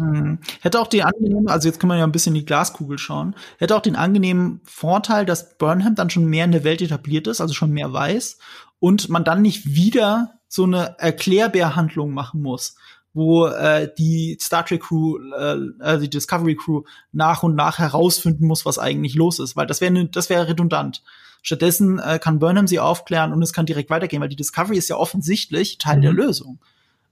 Hm. 0.00 0.38
Hätte 0.62 0.80
auch 0.80 0.86
die 0.86 1.02
angenehmen, 1.02 1.48
also 1.48 1.68
jetzt 1.68 1.78
können 1.78 1.92
wir 1.92 1.98
ja 1.98 2.04
ein 2.04 2.12
bisschen 2.12 2.34
in 2.34 2.40
die 2.40 2.46
Glaskugel 2.46 2.96
schauen, 2.96 3.34
hätte 3.58 3.76
auch 3.76 3.82
den 3.82 3.96
angenehmen 3.96 4.60
Vorteil, 4.64 5.26
dass 5.26 5.58
Burnham 5.58 5.94
dann 5.94 6.08
schon 6.08 6.24
mehr 6.24 6.46
in 6.46 6.52
der 6.52 6.64
Welt 6.64 6.80
etabliert 6.80 7.26
ist, 7.26 7.40
also 7.40 7.52
schon 7.52 7.70
mehr 7.70 7.92
weiß 7.92 8.38
und 8.78 9.10
man 9.10 9.24
dann 9.24 9.42
nicht 9.42 9.74
wieder 9.74 10.32
so 10.48 10.64
eine 10.64 10.98
Erklärbärhandlung 10.98 12.12
machen 12.12 12.40
muss, 12.40 12.76
wo 13.12 13.46
äh, 13.46 13.92
die 13.98 14.38
Star 14.40 14.64
Trek 14.64 14.82
Crew, 14.82 15.18
äh, 15.36 15.58
also 15.80 16.02
die 16.02 16.10
Discovery 16.10 16.56
Crew 16.56 16.82
nach 17.12 17.42
und 17.42 17.54
nach 17.54 17.78
herausfinden 17.78 18.46
muss, 18.46 18.64
was 18.64 18.78
eigentlich 18.78 19.14
los 19.14 19.38
ist, 19.38 19.54
weil 19.54 19.66
das 19.66 19.82
wäre 19.82 19.92
ne, 19.92 20.06
das 20.06 20.30
wäre 20.30 20.48
redundant. 20.48 21.02
Stattdessen 21.42 21.98
äh, 21.98 22.18
kann 22.18 22.38
Burnham 22.38 22.66
sie 22.66 22.80
aufklären 22.80 23.32
und 23.32 23.42
es 23.42 23.52
kann 23.52 23.66
direkt 23.66 23.90
weitergehen, 23.90 24.22
weil 24.22 24.28
die 24.28 24.36
Discovery 24.36 24.78
ist 24.78 24.88
ja 24.88 24.96
offensichtlich 24.96 25.78
Teil 25.78 25.98
mhm. 25.98 26.02
der 26.02 26.12
Lösung. 26.12 26.58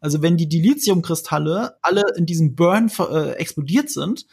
Also 0.01 0.23
wenn 0.23 0.37
die 0.37 0.49
Dilithiumkristalle 0.49 1.77
alle 1.83 2.03
in 2.17 2.27
diesem 2.27 2.55
Burn 2.55 2.91
äh, 2.99 3.33
explodiert 3.33 3.91
sind, 3.91 4.27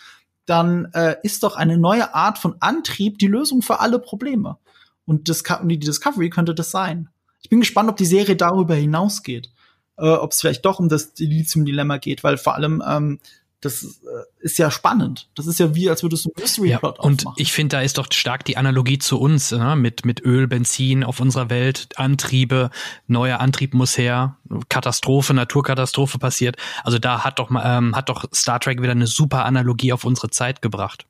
dann 0.45 0.86
äh, 0.93 1.15
ist 1.23 1.43
doch 1.43 1.56
eine 1.56 1.78
neue 1.78 2.13
Art 2.13 2.38
von 2.38 2.56
Antrieb 2.60 3.17
die 3.17 3.28
Lösung 3.28 3.62
für 3.62 3.80
alle 3.80 3.99
Probleme. 3.99 4.58
Und 5.06 5.28
Disco 5.28 5.56
die 5.63 5.80
Discovery 5.80 6.30
könnte 6.30 6.56
das 6.56 6.71
sein. 6.71 7.10
Ich 7.41 7.49
bin 7.49 7.60
gespannt, 7.60 7.89
ob 7.89 7.97
die 7.97 8.06
Serie 8.06 8.36
darüber 8.36 8.75
hinausgeht. 8.75 9.49
Äh, 9.97 10.10
ob 10.10 10.32
es 10.32 10.41
vielleicht 10.41 10.65
doch 10.65 10.80
um 10.80 10.89
das 10.89 11.13
Dilithium-Dilemma 11.13 11.97
geht, 11.97 12.23
weil 12.23 12.38
vor 12.38 12.56
allem 12.56 12.84
ähm, 12.86 13.19
das 13.65 13.84
äh, 13.84 14.23
ist 14.39 14.58
ja 14.58 14.69
spannend. 14.69 15.28
Das 15.36 15.47
ist 15.47 15.60
ja 15.60 15.73
wie, 15.73 15.89
als 15.89 16.04
würdest 16.04 16.25
du 16.25 16.30
einen 16.30 16.43
Mystery-Plot 16.43 16.97
ja, 16.97 17.04
Und 17.04 17.25
ich 17.36 17.51
finde, 17.51 17.78
da 17.78 17.82
ist 17.82 17.97
doch 17.97 18.08
stark 18.12 18.45
die 18.45 18.58
Analogie 18.58 18.99
zu 18.99 19.19
uns, 19.19 19.51
ne? 19.51 19.75
mit, 19.75 20.06
mit 20.06 20.23
Öl, 20.23 20.47
Benzin 20.47 21.04
auf 21.04 21.19
unserer 21.19 21.49
Welt, 21.49 21.89
Antriebe, 21.95 22.69
neuer 23.08 23.39
Antrieb 23.39 23.73
muss 23.73 23.97
her, 23.97 24.38
Katastrophe, 24.69 25.34
Naturkatastrophe 25.34 26.19
passiert. 26.19 26.58
Also 26.84 26.99
da 26.99 27.23
hat 27.23 27.39
doch, 27.39 27.49
ähm, 27.51 27.95
hat 27.95 28.10
doch 28.10 28.25
Star 28.34 28.60
Trek 28.60 28.82
wieder 28.82 28.91
eine 28.91 29.08
super 29.08 29.45
Analogie 29.45 29.91
auf 29.91 30.06
unsere 30.06 30.30
Zeit 30.30 30.62
gebracht. 30.62 31.06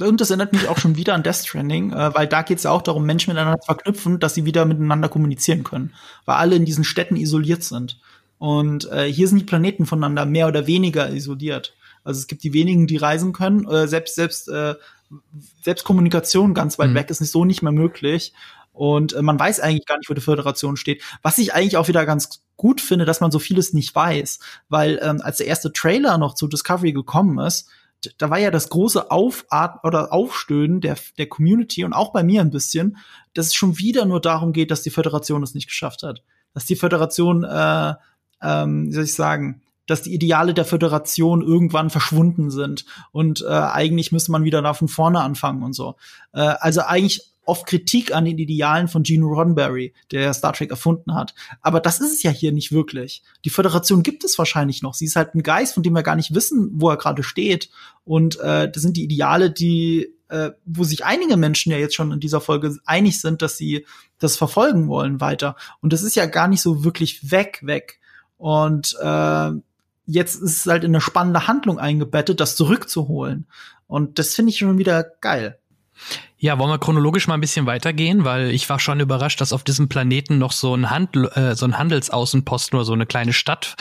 Und 0.00 0.20
das 0.20 0.30
erinnert 0.30 0.52
mich 0.52 0.68
auch 0.68 0.78
schon 0.78 0.96
wieder 0.96 1.14
an 1.14 1.22
Death 1.22 1.46
Stranding, 1.46 1.92
äh, 1.92 2.14
weil 2.14 2.26
da 2.26 2.42
geht 2.42 2.58
es 2.58 2.64
ja 2.64 2.70
auch 2.70 2.82
darum, 2.82 3.04
Menschen 3.06 3.32
miteinander 3.32 3.60
zu 3.60 3.66
verknüpfen, 3.66 4.18
dass 4.18 4.34
sie 4.34 4.44
wieder 4.44 4.64
miteinander 4.64 5.08
kommunizieren 5.08 5.62
können, 5.62 5.92
weil 6.24 6.36
alle 6.36 6.56
in 6.56 6.64
diesen 6.64 6.84
Städten 6.84 7.16
isoliert 7.16 7.62
sind. 7.62 8.00
Und 8.38 8.90
äh, 8.90 9.04
hier 9.04 9.28
sind 9.28 9.38
die 9.38 9.44
Planeten 9.44 9.86
voneinander 9.86 10.26
mehr 10.26 10.48
oder 10.48 10.66
weniger 10.66 11.10
isoliert. 11.10 11.74
Also 12.02 12.18
es 12.18 12.26
gibt 12.26 12.42
die 12.42 12.52
wenigen, 12.52 12.86
die 12.86 12.96
reisen 12.96 13.32
können. 13.32 13.66
Äh, 13.66 13.88
selbst 13.88 14.14
selbst 14.14 14.48
äh, 14.48 14.74
selbst 15.62 15.84
Kommunikation 15.84 16.54
ganz 16.54 16.78
weit 16.78 16.90
mhm. 16.90 16.94
weg 16.94 17.10
ist 17.10 17.20
nicht 17.20 17.30
so 17.30 17.44
nicht 17.44 17.62
mehr 17.62 17.72
möglich. 17.72 18.32
Und 18.72 19.12
äh, 19.12 19.22
man 19.22 19.38
weiß 19.38 19.60
eigentlich 19.60 19.86
gar 19.86 19.96
nicht, 19.98 20.10
wo 20.10 20.14
die 20.14 20.20
Föderation 20.20 20.76
steht. 20.76 21.02
Was 21.22 21.38
ich 21.38 21.54
eigentlich 21.54 21.76
auch 21.76 21.88
wieder 21.88 22.04
ganz 22.04 22.42
gut 22.56 22.80
finde, 22.80 23.04
dass 23.04 23.20
man 23.20 23.30
so 23.30 23.38
vieles 23.38 23.72
nicht 23.72 23.94
weiß, 23.94 24.40
weil 24.68 24.98
ähm, 25.02 25.20
als 25.22 25.38
der 25.38 25.46
erste 25.46 25.72
Trailer 25.72 26.18
noch 26.18 26.34
zu 26.34 26.48
Discovery 26.48 26.92
gekommen 26.92 27.38
ist, 27.38 27.68
da 28.18 28.28
war 28.28 28.38
ja 28.38 28.50
das 28.50 28.68
große 28.68 29.10
Aufat 29.10 29.82
oder 29.84 30.12
Aufstöhnen 30.12 30.80
der, 30.80 30.96
der 31.16 31.26
Community 31.26 31.84
und 31.84 31.94
auch 31.94 32.12
bei 32.12 32.22
mir 32.22 32.42
ein 32.42 32.50
bisschen, 32.50 32.98
dass 33.32 33.46
es 33.46 33.54
schon 33.54 33.78
wieder 33.78 34.04
nur 34.04 34.20
darum 34.20 34.52
geht, 34.52 34.70
dass 34.70 34.82
die 34.82 34.90
Föderation 34.90 35.42
es 35.42 35.54
nicht 35.54 35.68
geschafft 35.68 36.02
hat. 36.02 36.22
Dass 36.52 36.66
die 36.66 36.76
Föderation 36.76 37.44
äh, 37.44 37.94
ähm, 38.44 38.88
wie 38.88 38.92
soll 38.92 39.04
ich 39.04 39.14
sagen, 39.14 39.62
dass 39.86 40.02
die 40.02 40.14
Ideale 40.14 40.54
der 40.54 40.64
Föderation 40.64 41.42
irgendwann 41.42 41.90
verschwunden 41.90 42.50
sind 42.50 42.86
und 43.12 43.42
äh, 43.42 43.48
eigentlich 43.48 44.12
müsste 44.12 44.32
man 44.32 44.44
wieder 44.44 44.62
da 44.62 44.74
von 44.74 44.88
vorne 44.88 45.20
anfangen 45.20 45.62
und 45.62 45.74
so. 45.74 45.96
Äh, 46.32 46.40
also 46.40 46.82
eigentlich 46.82 47.34
oft 47.46 47.66
Kritik 47.66 48.14
an 48.14 48.24
den 48.24 48.38
Idealen 48.38 48.88
von 48.88 49.02
Gene 49.02 49.24
Roddenberry, 49.24 49.92
der 50.10 50.32
Star 50.32 50.52
Trek 50.52 50.70
erfunden 50.70 51.14
hat. 51.14 51.34
Aber 51.60 51.80
das 51.80 52.00
ist 52.00 52.12
es 52.12 52.22
ja 52.22 52.30
hier 52.30 52.52
nicht 52.52 52.72
wirklich. 52.72 53.22
Die 53.44 53.50
Föderation 53.50 54.02
gibt 54.02 54.24
es 54.24 54.38
wahrscheinlich 54.38 54.82
noch. 54.82 54.94
Sie 54.94 55.04
ist 55.04 55.16
halt 55.16 55.34
ein 55.34 55.42
Geist, 55.42 55.74
von 55.74 55.82
dem 55.82 55.92
wir 55.92 56.02
gar 56.02 56.16
nicht 56.16 56.34
wissen, 56.34 56.70
wo 56.74 56.88
er 56.88 56.96
gerade 56.96 57.22
steht. 57.22 57.68
Und 58.04 58.38
äh, 58.40 58.70
das 58.70 58.82
sind 58.82 58.96
die 58.96 59.04
Ideale, 59.04 59.50
die, 59.50 60.14
äh, 60.28 60.52
wo 60.64 60.84
sich 60.84 61.04
einige 61.04 61.36
Menschen 61.36 61.70
ja 61.70 61.78
jetzt 61.78 61.94
schon 61.94 62.12
in 62.12 62.20
dieser 62.20 62.40
Folge 62.40 62.78
einig 62.86 63.20
sind, 63.20 63.42
dass 63.42 63.58
sie 63.58 63.84
das 64.18 64.36
verfolgen 64.36 64.88
wollen 64.88 65.20
weiter. 65.20 65.56
Und 65.80 65.92
das 65.92 66.02
ist 66.02 66.16
ja 66.16 66.26
gar 66.26 66.48
nicht 66.48 66.62
so 66.62 66.84
wirklich 66.84 67.30
weg, 67.30 67.60
weg. 67.62 68.00
Und 68.36 68.96
äh, 69.00 69.50
jetzt 70.06 70.36
ist 70.36 70.58
es 70.58 70.66
halt 70.66 70.84
in 70.84 70.90
eine 70.90 71.00
spannende 71.00 71.46
Handlung 71.46 71.78
eingebettet, 71.78 72.40
das 72.40 72.56
zurückzuholen. 72.56 73.46
Und 73.86 74.18
das 74.18 74.34
finde 74.34 74.50
ich 74.50 74.58
schon 74.58 74.78
wieder 74.78 75.04
geil. 75.20 75.58
Ja, 76.36 76.58
wollen 76.58 76.70
wir 76.70 76.78
chronologisch 76.78 77.26
mal 77.26 77.34
ein 77.34 77.40
bisschen 77.40 77.64
weitergehen, 77.64 78.24
weil 78.24 78.50
ich 78.50 78.68
war 78.68 78.78
schon 78.78 79.00
überrascht, 79.00 79.40
dass 79.40 79.52
auf 79.52 79.64
diesem 79.64 79.88
Planeten 79.88 80.36
noch 80.36 80.52
so 80.52 80.74
ein 80.74 80.90
Handel, 80.90 81.26
äh, 81.28 81.54
so 81.54 81.64
ein 81.64 81.78
Handelsaußenposten 81.78 82.76
oder 82.76 82.84
so 82.84 82.92
eine 82.92 83.06
kleine 83.06 83.32
Stadt 83.32 83.76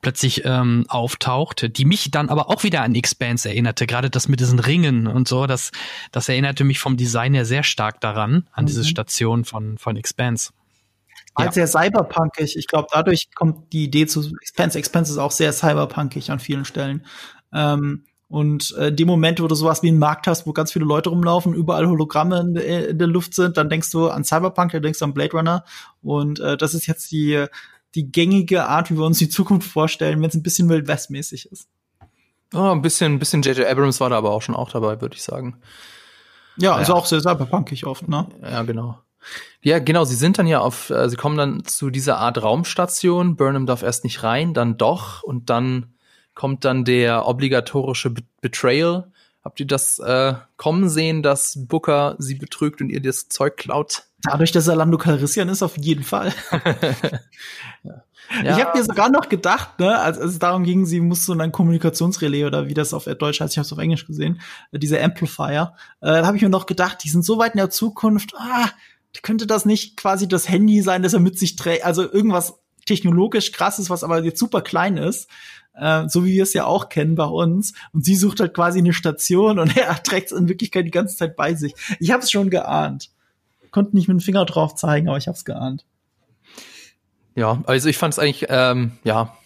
plötzlich 0.00 0.44
ähm, 0.44 0.84
auftaucht, 0.88 1.76
die 1.76 1.84
mich 1.84 2.10
dann 2.10 2.28
aber 2.28 2.48
auch 2.48 2.64
wieder 2.64 2.82
an 2.82 2.94
Expanse 2.94 3.48
erinnerte. 3.48 3.86
Gerade 3.86 4.10
das 4.10 4.26
mit 4.26 4.40
diesen 4.40 4.58
Ringen 4.58 5.06
und 5.06 5.28
so, 5.28 5.46
das, 5.46 5.70
das 6.10 6.28
erinnerte 6.28 6.64
mich 6.64 6.80
vom 6.80 6.96
Design 6.96 7.34
her 7.34 7.44
sehr 7.44 7.62
stark 7.62 8.00
daran, 8.00 8.48
an 8.52 8.64
mhm. 8.64 8.66
diese 8.66 8.84
Station 8.84 9.44
von, 9.44 9.78
von 9.78 9.96
Expanse. 9.96 10.50
Halt 11.38 11.54
ja. 11.56 11.66
sehr 11.66 11.68
cyberpunkig. 11.68 12.56
Ich 12.56 12.66
glaube, 12.66 12.88
dadurch 12.92 13.34
kommt 13.34 13.72
die 13.72 13.84
Idee 13.84 14.06
zu 14.06 14.28
Expanse. 14.40 14.78
Expanse 14.78 15.12
ist 15.12 15.18
auch 15.18 15.30
sehr 15.30 15.52
cyberpunkig 15.52 16.30
an 16.30 16.40
vielen 16.40 16.64
Stellen. 16.64 17.06
Ähm, 17.52 18.04
und 18.28 18.74
äh, 18.76 18.92
die 18.92 19.06
Momente, 19.06 19.42
wo 19.42 19.46
du 19.46 19.54
sowas 19.54 19.82
wie 19.82 19.88
einen 19.88 19.98
Markt 19.98 20.26
hast, 20.26 20.46
wo 20.46 20.52
ganz 20.52 20.72
viele 20.72 20.84
Leute 20.84 21.08
rumlaufen, 21.08 21.54
überall 21.54 21.86
Hologramme 21.88 22.40
in, 22.40 22.56
in 22.56 22.98
der 22.98 23.06
Luft 23.06 23.34
sind, 23.34 23.56
dann 23.56 23.70
denkst 23.70 23.90
du 23.90 24.08
an 24.08 24.24
Cyberpunk, 24.24 24.72
dann 24.72 24.82
denkst 24.82 24.98
du 24.98 25.06
an 25.06 25.14
Blade 25.14 25.32
Runner. 25.32 25.64
Und 26.02 26.40
äh, 26.40 26.56
das 26.56 26.74
ist 26.74 26.86
jetzt 26.86 27.10
die, 27.10 27.46
die 27.94 28.10
gängige 28.10 28.66
Art, 28.66 28.90
wie 28.90 28.98
wir 28.98 29.06
uns 29.06 29.18
die 29.18 29.30
Zukunft 29.30 29.70
vorstellen, 29.70 30.20
wenn 30.20 30.28
es 30.28 30.34
ein 30.34 30.42
bisschen 30.42 30.68
Wild 30.68 30.88
West-mäßig 30.88 31.50
ist. 31.50 31.68
Oh, 32.52 32.70
ein 32.70 32.82
bisschen, 32.82 33.14
ein 33.14 33.18
bisschen 33.18 33.42
J.J. 33.42 33.66
Abrams 33.66 34.00
war 34.00 34.10
da 34.10 34.18
aber 34.18 34.30
auch 34.30 34.42
schon 34.42 34.56
auch 34.56 34.70
dabei, 34.70 35.00
würde 35.00 35.14
ich 35.14 35.22
sagen. 35.22 35.60
Ja, 36.56 36.74
also 36.74 36.92
ja. 36.92 36.98
auch 36.98 37.06
sehr 37.06 37.20
cyberpunkig 37.20 37.86
oft, 37.86 38.08
ne? 38.08 38.26
Ja, 38.42 38.62
genau. 38.62 38.98
Ja, 39.62 39.78
genau, 39.78 40.04
sie 40.04 40.14
sind 40.14 40.38
dann 40.38 40.46
ja 40.46 40.60
auf, 40.60 40.90
äh, 40.90 41.08
sie 41.08 41.16
kommen 41.16 41.36
dann 41.36 41.64
zu 41.64 41.90
dieser 41.90 42.18
Art 42.18 42.42
Raumstation, 42.42 43.36
Burnham 43.36 43.66
darf 43.66 43.82
erst 43.82 44.04
nicht 44.04 44.22
rein, 44.22 44.54
dann 44.54 44.76
doch 44.76 45.22
und 45.22 45.50
dann 45.50 45.94
kommt 46.34 46.64
dann 46.64 46.84
der 46.84 47.26
obligatorische 47.26 48.10
Be 48.10 48.22
Betrayal. 48.40 49.10
Habt 49.42 49.58
ihr 49.58 49.66
das 49.66 49.98
äh, 49.98 50.34
kommen 50.56 50.88
sehen, 50.88 51.22
dass 51.22 51.66
Booker 51.66 52.14
sie 52.18 52.36
betrügt 52.36 52.80
und 52.80 52.90
ihr 52.90 53.02
das 53.02 53.28
Zeug 53.28 53.56
klaut? 53.56 54.04
Dadurch, 54.22 54.52
dass 54.52 54.68
er 54.68 54.76
Lando 54.76 54.98
Calrissian 54.98 55.48
ist, 55.48 55.62
auf 55.62 55.76
jeden 55.76 56.04
Fall. 56.04 56.32
ja. 57.82 58.02
Ich 58.42 58.64
habe 58.64 58.78
mir 58.78 58.84
sogar 58.84 59.10
noch 59.10 59.28
gedacht, 59.28 59.80
ne, 59.80 59.98
als, 59.98 60.18
es 60.18 60.38
darum 60.38 60.64
ging, 60.64 60.86
sie 60.86 61.00
muss 61.00 61.24
so 61.24 61.32
ein 61.32 61.52
Kommunikationsrelais 61.52 62.44
oder 62.44 62.68
wie 62.68 62.74
das 62.74 62.94
auf 62.94 63.04
Deutsch 63.04 63.40
heißt, 63.40 63.54
ich 63.54 63.58
habe 63.58 63.66
es 63.66 63.72
auf 63.72 63.78
Englisch 63.78 64.06
gesehen, 64.06 64.40
äh, 64.70 64.78
diese 64.78 65.02
Amplifier, 65.02 65.74
äh, 66.00 66.06
da 66.06 66.26
habe 66.26 66.36
ich 66.36 66.42
mir 66.42 66.48
noch 66.48 66.66
gedacht, 66.66 66.98
die 67.02 67.08
sind 67.08 67.24
so 67.24 67.38
weit 67.38 67.54
in 67.54 67.58
der 67.58 67.70
Zukunft, 67.70 68.34
ah, 68.36 68.68
könnte 69.22 69.46
das 69.46 69.64
nicht 69.64 69.96
quasi 69.96 70.28
das 70.28 70.48
Handy 70.48 70.82
sein, 70.82 71.02
das 71.02 71.14
er 71.14 71.20
mit 71.20 71.38
sich 71.38 71.56
trägt, 71.56 71.84
also 71.84 72.02
irgendwas 72.02 72.54
technologisch 72.86 73.52
krasses, 73.52 73.90
was 73.90 74.04
aber 74.04 74.22
jetzt 74.22 74.38
super 74.38 74.62
klein 74.62 74.96
ist 74.96 75.28
äh, 75.78 76.08
so 76.08 76.24
wie 76.24 76.32
wir 76.32 76.42
es 76.42 76.52
ja 76.52 76.66
auch 76.66 76.88
kennen 76.88 77.14
bei 77.14 77.24
uns. 77.24 77.72
Und 77.92 78.04
sie 78.04 78.16
sucht 78.16 78.40
halt 78.40 78.54
quasi 78.54 78.78
eine 78.78 78.92
Station 78.92 79.58
und 79.58 79.76
er 79.76 80.02
trägt 80.02 80.32
es 80.32 80.38
in 80.38 80.48
Wirklichkeit 80.48 80.84
die 80.86 80.90
ganze 80.90 81.16
Zeit 81.16 81.36
bei 81.36 81.54
sich. 81.54 81.74
Ich 82.00 82.10
habe 82.10 82.22
es 82.22 82.30
schon 82.30 82.50
geahnt. 82.50 83.10
Konnte 83.70 83.96
nicht 83.96 84.08
mit 84.08 84.16
dem 84.16 84.20
Finger 84.20 84.44
drauf 84.44 84.74
zeigen, 84.74 85.08
aber 85.08 85.18
ich 85.18 85.28
habe 85.28 85.36
es 85.36 85.44
geahnt. 85.44 85.84
Ja, 87.34 87.62
also 87.66 87.88
ich 87.88 87.98
fand 87.98 88.14
es 88.14 88.18
eigentlich, 88.18 88.46
ähm, 88.48 88.92
ja, 89.04 89.36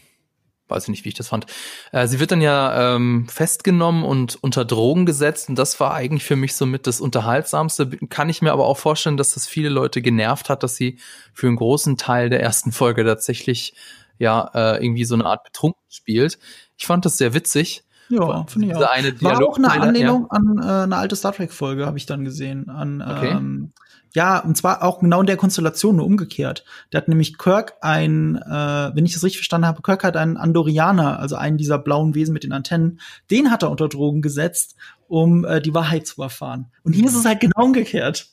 weiß 0.72 0.84
ich 0.84 0.88
nicht, 0.88 1.04
wie 1.04 1.10
ich 1.10 1.14
das 1.14 1.28
fand. 1.28 1.46
Äh, 1.92 2.06
sie 2.06 2.20
wird 2.20 2.32
dann 2.32 2.40
ja 2.40 2.96
ähm, 2.96 3.28
festgenommen 3.28 4.04
und 4.04 4.42
unter 4.42 4.64
Drogen 4.64 5.06
gesetzt 5.06 5.48
und 5.48 5.56
das 5.56 5.78
war 5.78 5.94
eigentlich 5.94 6.24
für 6.24 6.36
mich 6.36 6.56
somit 6.56 6.86
das 6.86 7.00
Unterhaltsamste. 7.00 7.88
Kann 8.08 8.28
ich 8.28 8.42
mir 8.42 8.52
aber 8.52 8.66
auch 8.66 8.78
vorstellen, 8.78 9.16
dass 9.16 9.34
das 9.34 9.46
viele 9.46 9.68
Leute 9.68 10.02
genervt 10.02 10.50
hat, 10.50 10.62
dass 10.62 10.74
sie 10.74 10.98
für 11.32 11.46
einen 11.46 11.56
großen 11.56 11.96
Teil 11.96 12.30
der 12.30 12.42
ersten 12.42 12.72
Folge 12.72 13.04
tatsächlich 13.04 13.74
ja 14.18 14.50
äh, 14.54 14.84
irgendwie 14.84 15.04
so 15.04 15.14
eine 15.14 15.26
Art 15.26 15.44
betrunken 15.44 15.82
spielt. 15.88 16.38
Ich 16.76 16.86
fand 16.86 17.04
das 17.04 17.16
sehr 17.18 17.34
witzig. 17.34 17.84
Ja, 18.08 18.44
finde 18.46 18.68
ich 18.68 18.74
auch. 18.74 18.82
Eine 18.82 19.22
War 19.22 19.48
auch 19.48 19.56
eine 19.56 19.70
Anlehnung 19.70 20.28
ja. 20.30 20.36
an 20.36 20.60
äh, 20.62 20.82
eine 20.84 20.96
alte 20.96 21.16
Star 21.16 21.32
Trek 21.32 21.52
Folge, 21.52 21.86
habe 21.86 21.96
ich 21.96 22.06
dann 22.06 22.24
gesehen. 22.24 22.68
An, 22.68 23.00
okay. 23.00 23.30
ähm, 23.30 23.72
ja, 24.14 24.38
und 24.38 24.56
zwar 24.56 24.82
auch 24.82 25.00
genau 25.00 25.20
in 25.20 25.26
der 25.26 25.36
Konstellation, 25.36 25.96
nur 25.96 26.06
umgekehrt. 26.06 26.64
Der 26.92 26.98
hat 27.00 27.08
nämlich 27.08 27.38
Kirk 27.38 27.74
ein, 27.80 28.36
äh, 28.36 28.90
wenn 28.94 29.06
ich 29.06 29.14
das 29.14 29.24
richtig 29.24 29.38
verstanden 29.38 29.66
habe, 29.66 29.82
Kirk 29.82 30.04
hat 30.04 30.16
einen 30.16 30.36
Andorianer, 30.36 31.18
also 31.18 31.36
einen 31.36 31.56
dieser 31.56 31.78
blauen 31.78 32.14
Wesen 32.14 32.34
mit 32.34 32.44
den 32.44 32.52
Antennen, 32.52 33.00
den 33.30 33.50
hat 33.50 33.62
er 33.62 33.70
unter 33.70 33.88
Drogen 33.88 34.20
gesetzt, 34.20 34.76
um 35.12 35.44
äh, 35.44 35.60
die 35.60 35.74
Wahrheit 35.74 36.06
zu 36.06 36.22
erfahren. 36.22 36.72
Und 36.84 36.94
hier 36.94 37.04
ist 37.04 37.14
es 37.14 37.26
halt 37.26 37.40
genau 37.40 37.64
umgekehrt. 37.64 38.28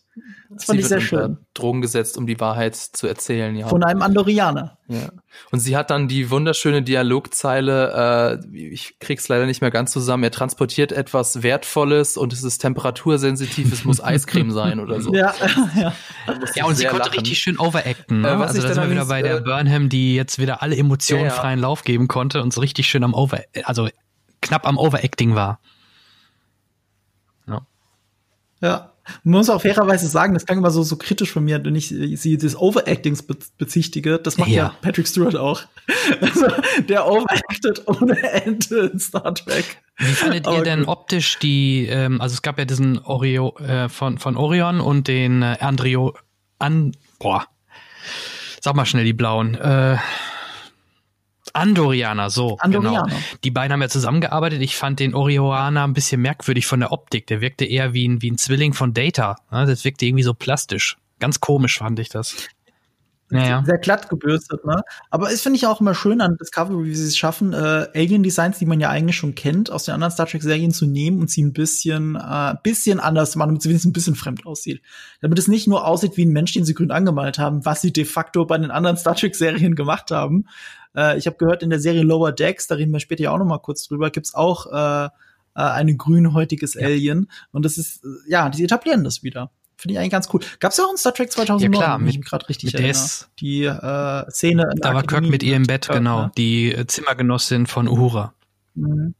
Das 0.49 0.63
fand 0.63 0.77
sie 0.77 0.81
ich 0.81 0.87
sehr 0.87 1.01
schön. 1.01 1.37
Drogen 1.53 1.81
gesetzt, 1.81 2.17
um 2.17 2.25
die 2.25 2.39
Wahrheit 2.39 2.75
zu 2.75 3.05
erzählen, 3.05 3.53
ja. 3.55 3.67
Von 3.67 3.83
einem 3.83 4.01
Andorianer. 4.01 4.77
Ja. 4.87 5.09
Und 5.51 5.59
sie 5.59 5.75
hat 5.75 5.89
dann 5.89 6.07
die 6.07 6.31
wunderschöne 6.31 6.81
Dialogzeile, 6.81 8.39
äh, 8.41 8.57
ich 8.57 8.97
krieg's 8.99 9.27
leider 9.27 9.45
nicht 9.45 9.59
mehr 9.59 9.71
ganz 9.71 9.91
zusammen, 9.91 10.23
er 10.23 10.31
transportiert 10.31 10.93
etwas 10.93 11.43
Wertvolles 11.43 12.15
und 12.15 12.31
es 12.31 12.43
ist 12.43 12.59
temperatursensitiv, 12.59 13.73
es 13.73 13.83
muss 13.83 14.01
Eiscreme 14.01 14.51
sein 14.51 14.79
oder 14.79 15.01
so. 15.01 15.13
Ja, 15.13 15.33
ja. 15.75 15.93
Ja, 16.55 16.65
und 16.65 16.75
sie 16.75 16.85
konnte 16.85 17.07
lachen. 17.07 17.19
richtig 17.19 17.39
schön 17.39 17.59
overacten. 17.59 18.21
Ne? 18.21 18.29
Äh, 18.29 18.31
also 18.31 18.61
da 18.61 18.73
sind 18.73 18.83
wir 18.83 18.89
wieder 18.89 19.05
bei 19.05 19.21
der 19.21 19.37
äh, 19.37 19.41
Burnham, 19.41 19.89
die 19.89 20.15
jetzt 20.15 20.39
wieder 20.39 20.61
alle 20.61 20.77
Emotionen 20.77 21.25
ja, 21.25 21.27
ja. 21.27 21.33
freien 21.33 21.59
Lauf 21.59 21.83
geben 21.83 22.07
konnte 22.07 22.41
und 22.41 22.53
so 22.53 22.61
richtig 22.61 22.87
schön 22.87 23.03
am 23.03 23.13
Over, 23.13 23.41
also 23.63 23.89
knapp 24.41 24.65
am 24.65 24.77
Overacting 24.77 25.35
war. 25.35 25.59
Ja. 28.62 28.93
Man 29.24 29.39
muss 29.39 29.50
auch 29.50 29.62
fairerweise 29.62 30.08
sagen, 30.08 30.34
das 30.34 30.45
klang 30.45 30.60
immer 30.60 30.72
so, 30.72 30.84
so 30.84 30.95
kritisch 30.95 31.32
von 31.32 31.43
mir, 31.43 31.63
wenn 31.63 31.76
ich 31.76 31.88
sie 31.88 32.38
des 32.38 32.56
Overactings 32.56 33.24
be 33.24 33.38
bezichtige. 33.58 34.19
Das 34.19 34.38
macht 34.38 34.50
ja. 34.50 34.56
ja. 34.56 34.76
Patrick 34.82 35.08
Stewart 35.08 35.36
auch. 35.36 35.63
Also, 36.22 36.48
der 36.88 37.08
overacted 37.08 37.88
ohne 37.88 38.17
Ende 38.22 38.91
in 38.93 39.00
Star 39.00 39.34
Trek. 39.34 39.78
Wie 39.98 40.12
fandet 40.13 40.48
ihr 40.48 40.62
denn 40.62 40.86
optisch 40.86 41.39
die, 41.39 41.88
ähm, 41.88 42.22
also 42.22 42.34
es 42.34 42.41
gab 42.41 42.60
ja 42.60 42.65
diesen 42.65 43.00
Oreo, 43.00 43.56
äh, 43.58 43.89
von, 43.89 44.17
von 44.17 44.38
Orion 44.38 44.82
und 44.82 45.08
den 45.08 45.41
äh, 45.41 45.58
Andrio, 45.60 46.15
an, 46.60 46.93
boah, 47.19 47.45
sag 48.62 48.76
mal 48.76 48.86
schnell 48.86 49.06
die 49.06 49.13
blauen, 49.13 49.56
äh, 49.56 49.98
Andorianer, 51.53 52.29
so. 52.29 52.57
Andorianer. 52.59 53.07
Genau. 53.07 53.17
Die 53.43 53.51
beiden 53.51 53.73
haben 53.73 53.81
ja 53.81 53.89
zusammengearbeitet. 53.89 54.62
Ich 54.62 54.75
fand 54.75 54.99
den 54.99 55.13
Orioaner 55.13 55.83
ein 55.83 55.93
bisschen 55.93 56.21
merkwürdig 56.21 56.65
von 56.65 56.79
der 56.79 56.91
Optik. 56.91 57.27
Der 57.27 57.41
wirkte 57.41 57.65
eher 57.65 57.93
wie 57.93 58.07
ein, 58.07 58.21
wie 58.21 58.31
ein 58.31 58.38
Zwilling 58.38 58.73
von 58.73 58.93
Data. 58.93 59.38
Das 59.51 59.85
wirkte 59.85 60.05
irgendwie 60.05 60.23
so 60.23 60.33
plastisch. 60.33 60.97
Ganz 61.19 61.39
komisch 61.39 61.77
fand 61.79 61.99
ich 61.99 62.09
das. 62.09 62.35
Naja. 63.31 63.62
Sehr 63.63 63.77
glatt 63.77 64.09
gebürstet, 64.09 64.65
ne? 64.65 64.81
Aber 65.12 65.31
es 65.31 65.41
finde 65.41 65.57
ich 65.57 65.67
auch 65.67 65.79
immer 65.79 65.93
schön 65.93 66.19
an 66.19 66.38
Discovery, 66.38 66.85
wie 66.85 66.95
sie 66.95 67.05
es 67.05 67.15
schaffen, 67.17 67.53
äh, 67.53 67.88
Alien-Designs, 67.93 68.57
die 68.57 68.65
man 68.65 68.79
ja 68.79 68.89
eigentlich 68.89 69.17
schon 69.17 69.35
kennt, 69.35 69.71
aus 69.71 69.85
den 69.85 69.93
anderen 69.93 70.12
Star 70.12 70.25
Trek-Serien 70.25 70.71
zu 70.71 70.88
nehmen 70.88 71.19
und 71.19 71.29
sie 71.29 71.43
ein 71.43 71.53
bisschen, 71.53 72.15
äh, 72.15 72.55
bisschen 72.63 72.99
anders 72.99 73.31
zu 73.31 73.38
machen, 73.38 73.49
damit 73.49 73.62
sie 73.62 73.69
wenigstens 73.69 73.91
ein 73.91 73.93
bisschen 73.93 74.15
fremd 74.15 74.47
aussieht. 74.47 74.81
Damit 75.21 75.38
es 75.38 75.47
nicht 75.47 75.67
nur 75.67 75.85
aussieht 75.85 76.17
wie 76.17 76.25
ein 76.25 76.31
Mensch, 76.31 76.53
den 76.53 76.65
sie 76.65 76.73
grün 76.73 76.89
angemalt 76.89 77.38
haben, 77.38 77.65
was 77.65 77.81
sie 77.81 77.93
de 77.93 78.05
facto 78.05 78.45
bei 78.45 78.57
den 78.57 78.71
anderen 78.71 78.97
Star 78.97 79.15
Trek-Serien 79.15 79.75
gemacht 79.75 80.09
haben, 80.09 80.45
äh, 80.95 81.17
ich 81.17 81.28
habe 81.28 81.38
gehört, 81.38 81.63
in 81.63 81.69
der 81.69 81.80
Serie 81.80 82.04
Lower 82.04 82.32
Decks, 82.32 82.67
da 82.67 82.75
reden 82.75 82.91
wir 82.91 82.99
später 82.99 83.23
ja 83.23 83.32
auch 83.32 83.38
noch 83.38 83.45
mal 83.45 83.60
kurz 83.60 83.88
drüber, 83.88 84.10
gibt's 84.10 84.34
auch 84.34 84.65
äh, 84.71 85.06
äh, 85.06 85.10
ein 85.56 85.97
grünhäutiges 85.97 86.75
ja. 86.75 86.88
Alien. 86.88 87.30
Und 87.52 87.65
das 87.65 87.78
ist, 87.78 88.04
äh, 88.04 88.32
ja, 88.32 88.49
die 88.49 88.63
etablieren 88.63 89.04
das 89.04 89.23
wieder. 89.23 89.52
Finde 89.75 89.93
ich 89.93 89.99
eigentlich 89.99 90.12
ganz 90.12 90.28
cool. 90.34 90.41
Gab's 90.60 90.78
ja 90.78 90.84
auch 90.84 90.91
in 90.91 90.97
Star 90.97 91.13
Trek 91.13 91.32
2009, 91.32 91.71
ja, 91.71 91.80
klar, 91.80 91.99
wenn 91.99 92.08
ich 92.08 92.21
gerade 92.21 92.49
richtig 92.49 92.73
erinnere. 92.73 92.91
Des, 92.91 93.30
die 93.39 93.63
äh, 93.63 94.30
Szene. 94.30 94.69
Da 94.75 94.93
war 94.93 95.04
Kirk 95.04 95.23
mit 95.23 95.41
ihr 95.41 95.56
im 95.56 95.63
Bett, 95.63 95.86
Kirk, 95.86 95.99
genau. 95.99 96.23
Ne? 96.23 96.32
Die 96.38 96.73
äh, 96.73 96.86
Zimmergenossin 96.86 97.65
von 97.65 97.88
Uhura. 97.88 98.34
Mhm. 98.75 99.15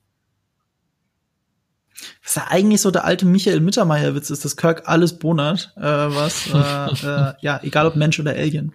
Was 2.24 2.36
ja 2.36 2.48
eigentlich 2.50 2.82
so 2.82 2.92
der 2.92 3.06
alte 3.06 3.26
Michael 3.26 3.62
Mittermeier-Witz 3.62 4.30
ist, 4.30 4.44
dass 4.46 4.58
Kirk 4.58 4.84
alles 4.86 5.18
bonert, 5.18 5.74
äh, 5.78 5.82
was, 5.82 6.48
äh, 6.48 7.08
äh, 7.08 7.34
ja, 7.42 7.60
egal 7.64 7.88
ob 7.88 7.96
Mensch 7.96 8.20
oder 8.20 8.32
Alien. 8.32 8.74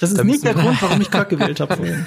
Das 0.00 0.12
ist 0.12 0.24
nicht 0.24 0.44
der 0.44 0.54
Grund, 0.54 0.80
warum 0.82 1.00
ich 1.00 1.10
Kack 1.10 1.28
gewählt 1.28 1.60
habe 1.60 1.76
vorhin. 1.76 2.06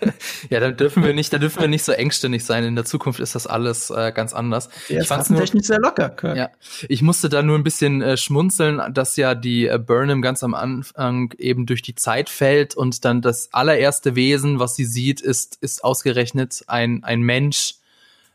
ja, 0.50 0.60
da 0.60 0.70
dürfen 0.70 1.04
wir 1.04 1.14
nicht, 1.14 1.32
da 1.32 1.38
dürfen 1.38 1.60
wir 1.60 1.68
nicht 1.68 1.84
so 1.84 1.92
engständig 1.92 2.44
sein. 2.44 2.64
In 2.64 2.74
der 2.74 2.84
Zukunft 2.84 3.20
ist 3.20 3.34
das 3.34 3.46
alles 3.46 3.90
äh, 3.90 4.12
ganz 4.12 4.32
anders. 4.32 4.68
Der 4.88 5.02
ich 5.02 5.08
fand's 5.08 5.30
nur, 5.30 5.40
technisch 5.40 5.66
sehr 5.66 5.78
locker, 5.78 6.10
Kirk. 6.10 6.36
Ja, 6.36 6.50
ich 6.88 7.02
musste 7.02 7.28
da 7.28 7.42
nur 7.42 7.56
ein 7.56 7.64
bisschen 7.64 8.02
äh, 8.02 8.16
schmunzeln, 8.16 8.82
dass 8.92 9.16
ja 9.16 9.34
die 9.34 9.66
äh, 9.66 9.78
Burnham 9.78 10.22
ganz 10.22 10.42
am 10.42 10.54
Anfang 10.54 11.32
eben 11.38 11.66
durch 11.66 11.82
die 11.82 11.94
Zeit 11.94 12.28
fällt 12.28 12.74
und 12.74 13.04
dann 13.04 13.22
das 13.22 13.52
allererste 13.52 14.16
Wesen, 14.16 14.58
was 14.58 14.76
sie 14.76 14.84
sieht, 14.84 15.20
ist 15.20 15.58
ist 15.60 15.84
ausgerechnet 15.84 16.64
ein 16.66 17.04
ein 17.04 17.20
Mensch 17.20 17.74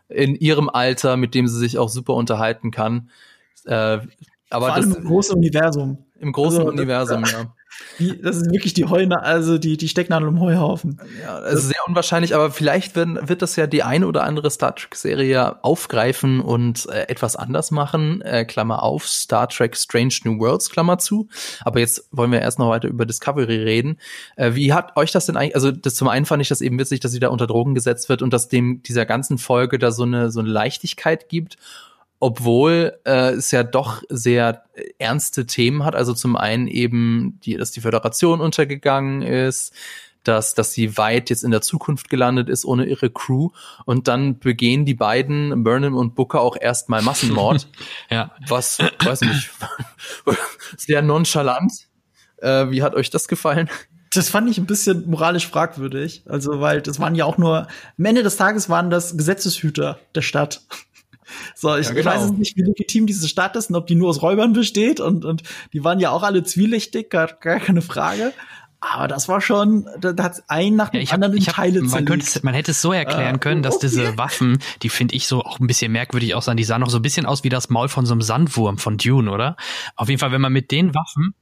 in 0.10 0.36
ihrem 0.36 0.70
Alter, 0.70 1.18
mit 1.18 1.36
dem 1.36 1.48
sie 1.48 1.58
sich 1.58 1.78
auch 1.78 1.90
super 1.90 2.14
unterhalten 2.14 2.72
kann. 2.72 3.10
Äh, 3.66 4.00
aber 4.50 4.68
Vor 4.68 4.74
allem 4.74 4.90
das, 4.90 4.98
im 5.00 5.06
großen 5.06 5.36
Universum. 5.38 5.98
Im 6.20 6.32
großen 6.34 6.60
also, 6.60 6.72
Universum, 6.72 7.24
ja. 7.26 7.54
Wie, 7.98 8.18
das 8.18 8.38
ist 8.38 8.52
wirklich 8.52 8.74
die 8.74 8.86
Heune, 8.86 9.24
also 9.24 9.58
die, 9.58 9.78
die 9.78 9.88
Stecknadel 9.88 10.28
im 10.28 10.40
Heuhaufen. 10.40 11.00
Ja, 11.22 11.36
also 11.38 11.68
sehr 11.68 11.80
unwahrscheinlich, 11.88 12.36
aber 12.36 12.52
vielleicht 12.52 12.96
wird, 12.96 13.30
wird 13.30 13.42
das 13.42 13.56
ja 13.56 13.68
die 13.68 13.84
eine 13.84 14.08
oder 14.08 14.24
andere 14.24 14.50
Star 14.52 14.76
Trek-Serie 14.76 15.64
aufgreifen 15.64 16.42
und 16.42 16.88
äh, 16.90 17.08
etwas 17.08 17.36
anders 17.36 17.72
machen. 17.72 18.22
Äh, 18.22 18.46
Klammer 18.46 18.84
auf, 18.84 19.08
Star 19.08 19.48
Trek 19.48 19.78
Strange 19.78 20.16
New 20.24 20.40
Worlds, 20.40 20.70
Klammer 20.70 20.98
zu. 20.98 21.28
Aber 21.62 21.80
jetzt 21.80 22.08
wollen 22.12 22.32
wir 22.32 22.42
erst 22.42 22.60
noch 22.60 22.70
weiter 22.70 22.88
über 22.88 23.06
Discovery 23.06 23.64
reden. 23.64 23.98
Äh, 24.36 24.56
wie 24.56 24.74
hat 24.74 24.98
euch 24.98 25.12
das 25.12 25.26
denn 25.26 25.38
eigentlich, 25.38 25.56
also 25.56 25.72
das 25.72 25.96
zum 25.96 26.08
einen 26.08 26.26
fand 26.26 26.42
ich 26.42 26.50
das 26.50 26.62
eben 26.62 26.78
witzig, 26.80 27.00
dass 27.00 27.12
sie 27.12 27.20
da 27.20 27.30
unter 27.30 27.48
Drogen 27.48 27.76
gesetzt 27.76 28.10
wird 28.10 28.22
und 28.22 28.34
dass 28.34 28.50
dem 28.50 28.84
dieser 28.84 29.06
ganzen 29.06 29.38
Folge 29.38 29.80
da 29.80 29.92
so 29.92 30.04
eine, 30.04 30.32
so 30.32 30.40
eine 30.40 30.50
Leichtigkeit 30.50 31.30
gibt. 31.30 31.58
Obwohl 32.22 33.00
äh, 33.04 33.32
es 33.32 33.50
ja 33.50 33.64
doch 33.64 34.04
sehr 34.08 34.64
ernste 35.00 35.48
Themen 35.48 35.84
hat. 35.84 35.96
Also 35.96 36.14
zum 36.14 36.38
einen 36.38 36.68
eben, 36.68 37.40
die, 37.44 37.58
dass 37.58 37.72
die 37.72 37.82
Föderation 37.82 38.42
untergegangen 38.42 39.24
ist, 39.24 39.74
dass, 40.24 40.54
dass 40.54 40.72
sie 40.72 40.98
weit 40.98 41.32
jetzt 41.32 41.44
in 41.44 41.50
der 41.50 41.62
Zukunft 41.62 42.12
gelandet 42.12 42.48
ist 42.48 42.64
ohne 42.64 42.86
ihre 42.86 43.10
Crew. 43.10 43.50
Und 43.86 44.08
dann 44.08 44.38
begehen 44.38 44.86
die 44.86 44.94
beiden, 44.94 45.64
Burnham 45.64 45.96
und 45.96 46.14
Booker, 46.14 46.42
auch 46.42 46.56
erstmal 46.62 47.02
Massenmord. 47.02 47.68
ja. 48.12 48.30
Was, 48.48 48.78
weiß 48.78 49.22
nicht, 49.22 49.50
sehr 50.78 51.02
nonchalant. 51.02 51.88
Äh, 52.38 52.70
wie 52.70 52.84
hat 52.84 52.94
euch 52.94 53.10
das 53.10 53.28
gefallen? 53.28 53.68
Das 54.14 54.30
fand 54.30 54.48
ich 54.48 54.60
ein 54.60 54.68
bisschen 54.68 55.10
moralisch 55.10 55.48
fragwürdig. 55.48 56.22
Also, 56.28 56.62
weil 56.62 56.84
das 56.84 57.00
waren 57.00 57.16
ja 57.16 57.26
auch 57.26 57.40
nur, 57.40 57.68
am 57.98 58.06
Ende 58.06 58.22
des 58.22 58.36
Tages 58.36 58.70
waren 58.70 58.92
das 58.92 59.18
Gesetzeshüter 59.18 59.98
der 60.14 60.22
Stadt. 60.22 60.62
So, 61.56 61.76
ich 61.76 61.88
ja, 61.88 61.94
genau. 61.94 62.12
weiß 62.12 62.32
nicht, 62.32 62.58
wie 62.58 62.64
legitim 62.64 63.08
diese 63.08 63.28
Stadt 63.28 63.56
ist 63.56 63.70
und 63.70 63.76
ob 63.76 63.88
die 63.88 63.96
nur 63.96 64.10
aus 64.10 64.22
Räubern 64.22 64.54
besteht 64.54 65.00
und, 65.00 65.26
und 65.26 65.44
die 65.74 65.84
waren 65.84 66.00
ja 66.00 66.12
auch 66.12 66.24
alle 66.24 66.44
zwielichtig, 66.44 67.10
gar, 67.10 67.28
gar 67.28 67.60
keine 67.60 67.82
Frage. 67.82 68.34
Aber 68.84 69.08
das 69.08 69.28
war 69.30 69.42
schon, 69.42 69.88
da, 70.00 70.12
da 70.12 70.24
hat 70.24 70.44
ein 70.48 70.76
nach 70.76 70.90
dem 70.90 71.02
ja, 71.02 71.14
anderen 71.14 71.40
hab, 71.40 71.54
Teile 71.54 71.84
man, 71.84 72.04
könnte, 72.04 72.40
man 72.42 72.56
hätte 72.56 72.72
es 72.72 72.82
so 72.82 72.92
erklären 72.92 73.36
äh, 73.36 73.40
können, 73.40 73.62
dass 73.62 73.76
okay. 73.76 73.88
diese 73.88 74.18
Waffen, 74.18 74.58
die 74.82 74.90
finde 74.90 75.14
ich 75.16 75.28
so 75.28 75.44
auch 75.44 75.60
ein 75.60 75.68
bisschen 75.68 75.92
merkwürdig 75.92 76.34
aussehen, 76.34 76.58
die 76.58 76.64
sahen 76.64 76.82
noch 76.82 76.90
so 76.90 76.98
ein 76.98 77.04
bisschen 77.04 77.28
aus 77.28 77.44
wie 77.44 77.50
das 77.50 77.70
Maul 77.70 77.90
von 77.90 78.08
so 78.08 78.14
einem 78.14 78.24
Sandwurm 78.24 78.80
von 78.80 78.98
Dune, 78.98 79.30
oder? 79.30 79.56
Auf 79.96 80.10
jeden 80.10 80.20
Fall, 80.20 80.32
wenn 80.32 80.42
man 80.42 80.52
mit 80.52 80.72
den 80.72 80.96
Waffen. 80.96 81.36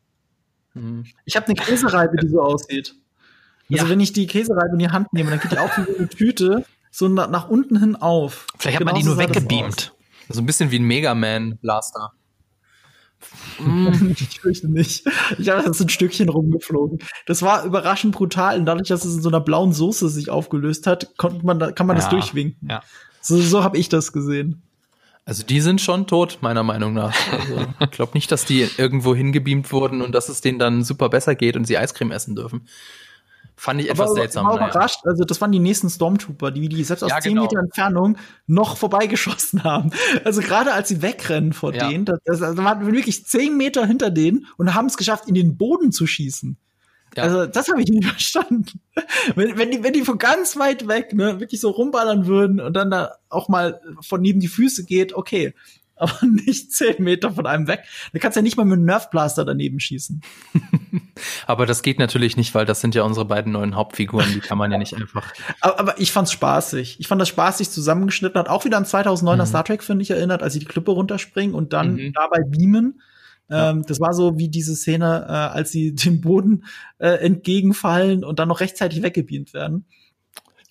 Hm. 0.74 1.06
Ich 1.24 1.38
habe 1.38 1.46
eine 1.46 1.56
Käsereibe, 1.56 2.18
die 2.18 2.28
so 2.28 2.42
aussieht. 2.42 2.94
Also 3.72 3.86
ja. 3.86 3.90
wenn 3.90 4.02
ich 4.02 4.12
die 4.12 4.28
Käsereibe 4.28 4.74
in 4.74 4.80
die 4.80 4.90
Hand 4.90 5.14
nehme, 5.14 5.30
dann 5.30 5.40
geht 5.40 5.54
die 5.54 5.60
auch 5.60 5.72
wie 5.78 5.98
eine 5.98 6.10
Tüte 6.10 6.66
so 6.92 7.08
nach, 7.08 7.30
nach 7.30 7.50
unten 7.50 7.80
hin 7.80 7.96
auf. 7.96 8.48
Vielleicht 8.58 8.80
hat 8.80 8.86
man 8.86 8.96
die 8.96 9.04
nur 9.04 9.18
weggebeamt. 9.18 9.94
So 10.30 10.42
ein 10.42 10.46
bisschen 10.46 10.72
wie 10.72 10.80
ein 10.80 10.84
Mega 10.84 11.16
Man 11.16 11.58
Blaster. 11.58 12.14
Mm, 13.60 14.12
ich 14.20 14.40
fürchte 14.40 14.70
nicht. 14.70 15.06
Ich 15.38 15.50
habe 15.50 15.64
das 15.64 15.80
ein 15.82 15.90
Stückchen 15.90 16.30
rumgeflogen. 16.30 17.00
Das 17.26 17.42
war 17.42 17.64
überraschend 17.66 18.16
brutal 18.16 18.60
und 18.60 18.66
dadurch, 18.66 18.88
dass 18.88 19.06
es 19.06 19.16
in 19.16 19.22
so 19.22 19.30
einer 19.30 19.42
blauen 19.42 19.74
Soße 19.74 20.10
sich 20.10 20.30
aufgelöst 20.30 20.88
hat, 20.88 21.18
konnte 21.18 21.46
man 21.46 21.60
da, 21.60 21.72
kann 21.72 21.88
man 21.88 21.98
ja, 21.98 22.04
das 22.04 22.10
durchwinken. 22.10 22.70
Ja. 22.70 22.82
So, 23.22 23.38
so 23.38 23.64
habe 23.64 23.78
ich 23.78 23.90
das 23.90 24.14
gesehen. 24.14 24.62
Also 25.26 25.44
die 25.44 25.62
sind 25.62 25.82
schon 25.82 26.08
tot, 26.08 26.40
meiner 26.42 26.64
Meinung 26.64 26.94
nach. 26.94 27.16
Also, 27.32 27.68
ich 27.80 27.92
glaube 27.92 28.14
nicht, 28.14 28.32
dass 28.32 28.46
die 28.46 28.68
irgendwo 28.78 29.14
hingebeamt 29.14 29.72
wurden 29.72 30.02
und 30.02 30.14
dass 30.14 30.30
es 30.30 30.42
denen 30.42 30.58
dann 30.58 30.84
super 30.84 31.10
besser 31.10 31.36
geht 31.36 31.56
und 31.56 31.66
sie 31.66 31.78
Eiscreme 31.78 32.12
essen 32.12 32.36
dürfen. 32.36 32.68
Fand 33.60 33.82
ich 33.82 33.90
etwas 33.90 34.12
aber, 34.12 34.22
seltsam. 34.22 34.46
Ich 34.46 34.52
war 34.52 34.56
naja. 34.56 34.72
überrascht. 34.72 35.02
Also, 35.04 35.26
das 35.26 35.42
waren 35.42 35.52
die 35.52 35.60
nächsten 35.60 35.90
Stormtrooper, 35.90 36.50
die, 36.52 36.70
die 36.70 36.82
selbst 36.86 37.04
aus 37.04 37.10
ja, 37.10 37.20
10 37.20 37.34
genau. 37.34 37.42
Meter 37.44 37.60
Entfernung 37.60 38.18
noch 38.48 38.78
vorbeigeschossen 38.78 39.66
haben. 39.66 39.92
Also, 40.24 40.40
gerade 40.40 40.72
als 40.72 40.88
sie 40.88 41.02
wegrennen 41.02 41.52
vor 41.52 41.74
ja. 41.74 41.90
denen, 41.90 42.06
das, 42.06 42.42
also, 42.42 42.64
waren 42.64 42.90
wirklich 42.90 43.26
10 43.26 43.58
Meter 43.58 43.86
hinter 43.86 44.12
denen 44.12 44.48
und 44.56 44.74
haben 44.76 44.86
es 44.86 44.96
geschafft, 44.96 45.28
in 45.28 45.34
den 45.34 45.58
Boden 45.58 45.92
zu 45.92 46.08
schießen. 46.08 46.56
Ja. 47.18 47.24
Also, 47.24 47.48
das 47.48 47.68
habe 47.68 47.82
ich 47.82 47.90
nicht 47.90 48.06
verstanden. 48.08 48.80
wenn, 49.36 49.58
wenn, 49.58 49.72
die, 49.72 49.84
wenn 49.84 49.92
die 49.92 50.04
von 50.04 50.18
ganz 50.18 50.56
weit 50.56 50.88
weg, 50.88 51.14
ne, 51.14 51.42
wirklich 51.42 51.60
so 51.60 51.70
rumballern 51.70 52.28
würden 52.28 52.62
und 52.62 52.74
dann 52.74 52.90
da 52.90 53.16
auch 53.28 53.50
mal 53.50 53.82
von 54.00 54.22
neben 54.22 54.40
die 54.40 54.48
Füße 54.48 54.86
geht, 54.86 55.14
okay 55.14 55.54
aber 56.00 56.14
nicht 56.46 56.72
zehn 56.72 57.04
Meter 57.04 57.32
von 57.32 57.46
einem 57.46 57.68
weg. 57.68 57.84
Da 58.14 58.20
kannst 58.20 58.36
ja 58.36 58.42
nicht 58.42 58.58
mal 58.58 58.66
mit 58.66 58.74
einem 58.74 58.86
Nerfblaster 58.86 59.46
daneben 59.46 59.80
schießen. 59.80 60.22
aber 61.48 61.66
das 61.66 61.84
geht 61.84 62.00
natürlich 62.00 62.38
nicht, 62.38 62.56
weil 62.56 62.66
das 62.66 62.82
sind 62.82 62.96
ja 62.96 63.04
unsere 63.04 63.26
beiden 63.26 63.52
neuen 63.52 63.76
Hauptfiguren, 63.76 64.32
die 64.34 64.40
kann 64.40 64.58
man 64.58 64.72
ja 64.72 64.78
nicht 64.78 64.94
einfach. 64.96 65.32
aber, 65.62 65.80
aber 65.80 66.00
ich 66.00 66.12
fand's 66.12 66.32
spaßig. 66.32 67.00
Ich 67.00 67.08
fand 67.08 67.22
das 67.22 67.30
spaßig 67.30 67.70
zusammengeschnitten, 67.70 68.40
hat 68.40 68.50
auch 68.50 68.66
wieder 68.66 68.78
an 68.78 68.86
2009er 68.86 69.36
mhm. 69.36 69.46
Star 69.46 69.64
Trek, 69.64 69.84
finde 69.84 70.04
ich, 70.04 70.12
erinnert, 70.12 70.42
als 70.42 70.54
sie 70.54 70.60
die 70.60 70.66
Klippe 70.66 70.92
runterspringen 70.92 71.54
und 71.54 71.74
dann 71.74 71.96
mhm. 71.96 72.14
dabei 72.14 72.44
beamen. 72.48 73.02
Ja. 73.50 73.72
Ähm, 73.72 73.84
das 73.86 74.00
war 74.00 74.14
so 74.14 74.38
wie 74.38 74.48
diese 74.48 74.76
Szene, 74.76 75.26
äh, 75.28 75.32
als 75.32 75.72
sie 75.72 75.96
dem 75.96 76.22
Boden 76.22 76.66
äh, 77.00 77.10
entgegenfallen 77.10 78.24
und 78.24 78.40
dann 78.40 78.48
noch 78.48 78.60
rechtzeitig 78.60 79.02
weggebeamt 79.02 79.54
werden. 79.54 79.86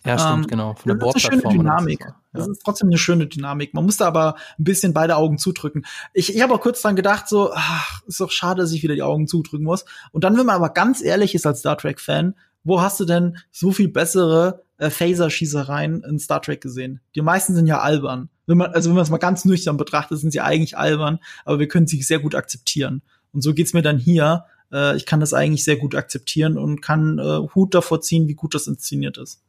Ja, 0.05 0.19
stimmt, 0.19 0.45
ähm, 0.45 0.47
genau. 0.47 0.75
Von 0.75 0.99
der 0.99 1.07
das 1.07 1.17
ist 1.17 1.31
eine 1.31 1.43
schöne 1.43 1.55
Dynamik. 1.55 2.07
Das 2.39 2.49
ist 2.49 2.63
trotzdem 2.65 2.89
eine 2.89 2.99
schöne 2.99 3.27
Dynamik. 3.27 3.75
Man 3.75 3.85
musste 3.85 4.07
aber 4.07 4.37
ein 4.59 4.65
bisschen 4.65 4.95
beide 4.95 5.17
Augen 5.17 5.39
zudrücken. 5.39 5.85
Ich, 6.15 6.35
ich 6.35 6.43
habe 6.43 6.55
auch 6.55 6.61
kurz 6.61 6.83
dran 6.83 6.97
gedacht, 6.97 7.29
so, 7.29 7.53
ach, 7.55 8.03
ist 8.07 8.21
doch 8.21 8.31
schade, 8.31 8.63
dass 8.63 8.73
ich 8.73 8.83
wieder 8.83 8.95
die 8.95 9.03
Augen 9.03 9.27
zudrücken 9.27 9.65
muss. 9.65 9.85
Und 10.13 10.25
dann, 10.25 10.37
wenn 10.37 10.47
man 10.47 10.57
aber 10.57 10.71
ganz 10.71 11.03
ehrlich 11.03 11.35
ist 11.35 11.47
als 11.47 11.61
Star 11.61 11.77
Trek-Fan, 11.77 12.35
wo 12.65 12.81
hast 12.81 13.01
du 13.01 13.05
denn 13.05 13.39
so 13.51 13.73
viel 13.73 13.89
bessere 13.89 14.63
äh, 14.79 14.91
Phaser-Schießereien 14.91 16.03
in 16.03 16.19
Star 16.19 16.43
Trek 16.43 16.61
gesehen? 16.61 17.01
Die 17.15 17.23
meisten 17.23 17.55
sind 17.55 17.67
ja 17.67 17.81
albern. 17.81 18.29
Wenn 18.47 18.59
man, 18.59 18.73
also 18.73 18.91
wenn 18.91 18.97
man 18.97 19.05
es 19.05 19.11
mal 19.11 19.19
ganz 19.19 19.45
nüchtern 19.45 19.77
betrachtet, 19.77 20.19
sind 20.19 20.33
sie 20.33 20.41
eigentlich 20.41 20.77
albern, 20.77 21.19
aber 21.45 21.59
wir 21.59 21.69
können 21.69 21.87
sie 21.87 22.03
sehr 22.03 22.19
gut 22.19 22.35
akzeptieren. 22.35 23.03
Und 23.33 23.43
so 23.43 23.55
geht's 23.55 23.75
mir 23.75 23.83
dann 23.83 23.99
hier. 23.99 24.45
Äh, 24.73 24.97
ich 24.97 25.07
kann 25.07 25.21
das 25.21 25.35
eigentlich 25.35 25.65
sehr 25.65 25.77
gut 25.77 25.95
akzeptieren 25.95 26.59
und 26.59 26.81
kann 26.81 27.19
äh, 27.19 27.49
Hut 27.55 27.75
davor 27.75 28.01
ziehen, 28.01 28.29
wie 28.29 28.35
gut 28.35 28.55
das 28.55 28.67
inszeniert 28.67 29.19
ist. 29.19 29.41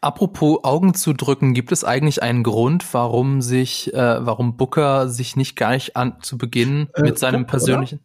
Apropos 0.00 0.64
Augen 0.64 0.94
zu 0.94 1.12
drücken, 1.12 1.54
gibt 1.54 1.72
es 1.72 1.84
eigentlich 1.84 2.22
einen 2.22 2.42
Grund, 2.42 2.84
warum 2.92 3.42
sich, 3.42 3.92
äh, 3.94 4.26
warum 4.26 4.56
Booker 4.56 5.08
sich 5.08 5.36
nicht 5.36 5.56
gleich 5.56 5.96
an 5.96 6.16
zu 6.20 6.38
Beginn 6.38 6.88
äh, 6.94 7.02
mit 7.02 7.18
seinem 7.18 7.42
Book, 7.42 7.50
persönlichen 7.50 8.00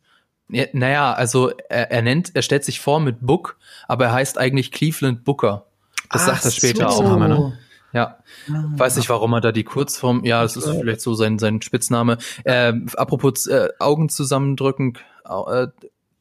ja, 0.52 0.66
naja, 0.74 1.14
also 1.14 1.52
er, 1.70 1.92
er 1.92 2.02
nennt, 2.02 2.36
er 2.36 2.42
stellt 2.42 2.66
sich 2.66 2.82
vor 2.82 3.00
mit 3.00 3.22
Book, 3.22 3.58
aber 3.88 4.06
er 4.06 4.12
heißt 4.12 4.38
eigentlich 4.38 4.72
Cleveland 4.72 5.24
Booker. 5.24 5.66
Das 6.12 6.24
Ach 6.24 6.28
sagt 6.28 6.46
er 6.46 6.52
später 6.52 6.92
so. 6.92 7.04
auch. 7.04 7.18
Ne? 7.18 7.58
Ja, 7.94 8.18
ah. 8.50 8.64
weiß 8.76 8.98
nicht, 8.98 9.10
warum 9.10 9.34
er 9.34 9.42
da 9.42 9.52
die 9.52 9.64
Kurzform, 9.64 10.24
ja, 10.24 10.42
das 10.42 10.56
ist 10.56 10.70
vielleicht 10.70 11.02
so 11.02 11.14
sein, 11.14 11.40
sein 11.40 11.62
Spitzname. 11.62 12.18
Äh, 12.44 12.74
apropos 12.96 13.48
äh, 13.48 13.70
Augen 13.80 14.10
zusammendrücken, 14.10 14.98
äh, 15.26 15.68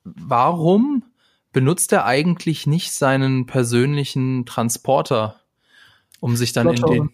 warum 0.04 1.04
benutzt 1.52 1.92
er 1.92 2.04
eigentlich 2.06 2.66
nicht 2.66 2.92
seinen 2.92 3.46
persönlichen 3.46 4.46
Transporter, 4.46 5.39
um 6.20 6.36
sich 6.36 6.52
dann 6.52 6.68
in 6.68 6.82
den 6.82 7.10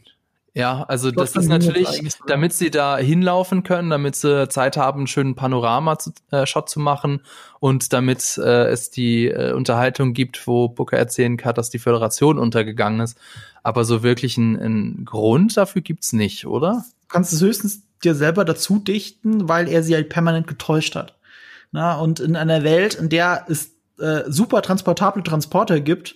ja, 0.56 0.84
also 0.84 1.10
das 1.10 1.36
ist 1.36 1.48
natürlich, 1.48 2.16
damit 2.26 2.54
sie 2.54 2.70
da 2.70 2.96
hinlaufen 2.96 3.62
können, 3.62 3.90
damit 3.90 4.16
sie 4.16 4.48
Zeit 4.48 4.78
haben, 4.78 5.00
einen 5.00 5.06
schönen 5.06 5.34
Panorama-Shot 5.34 6.70
zu 6.70 6.80
machen 6.80 7.20
und 7.60 7.92
damit 7.92 8.38
äh, 8.38 8.68
es 8.68 8.90
die 8.90 9.26
äh, 9.26 9.52
Unterhaltung 9.52 10.14
gibt, 10.14 10.46
wo 10.46 10.68
Booker 10.68 10.96
erzählen 10.96 11.36
kann, 11.36 11.54
dass 11.54 11.68
die 11.68 11.78
Föderation 11.78 12.38
untergegangen 12.38 13.00
ist. 13.00 13.18
Aber 13.62 13.84
so 13.84 14.02
wirklich 14.02 14.38
einen 14.38 15.04
Grund 15.04 15.58
dafür 15.58 15.82
gibt's 15.82 16.14
nicht, 16.14 16.46
oder? 16.46 16.86
Du 17.02 17.08
kannst 17.08 17.34
es 17.34 17.42
höchstens 17.42 17.82
dir 18.02 18.14
selber 18.14 18.46
dazu 18.46 18.78
dichten, 18.78 19.50
weil 19.50 19.68
er 19.68 19.82
sie 19.82 19.94
halt 19.94 20.08
permanent 20.08 20.46
getäuscht 20.46 20.94
hat. 20.96 21.18
Na, 21.70 21.98
und 21.98 22.18
in 22.18 22.34
einer 22.34 22.64
Welt, 22.64 22.94
in 22.94 23.10
der 23.10 23.44
es 23.50 23.72
äh, 23.98 24.22
super 24.26 24.62
transportable 24.62 25.22
Transporter 25.22 25.80
gibt, 25.80 26.14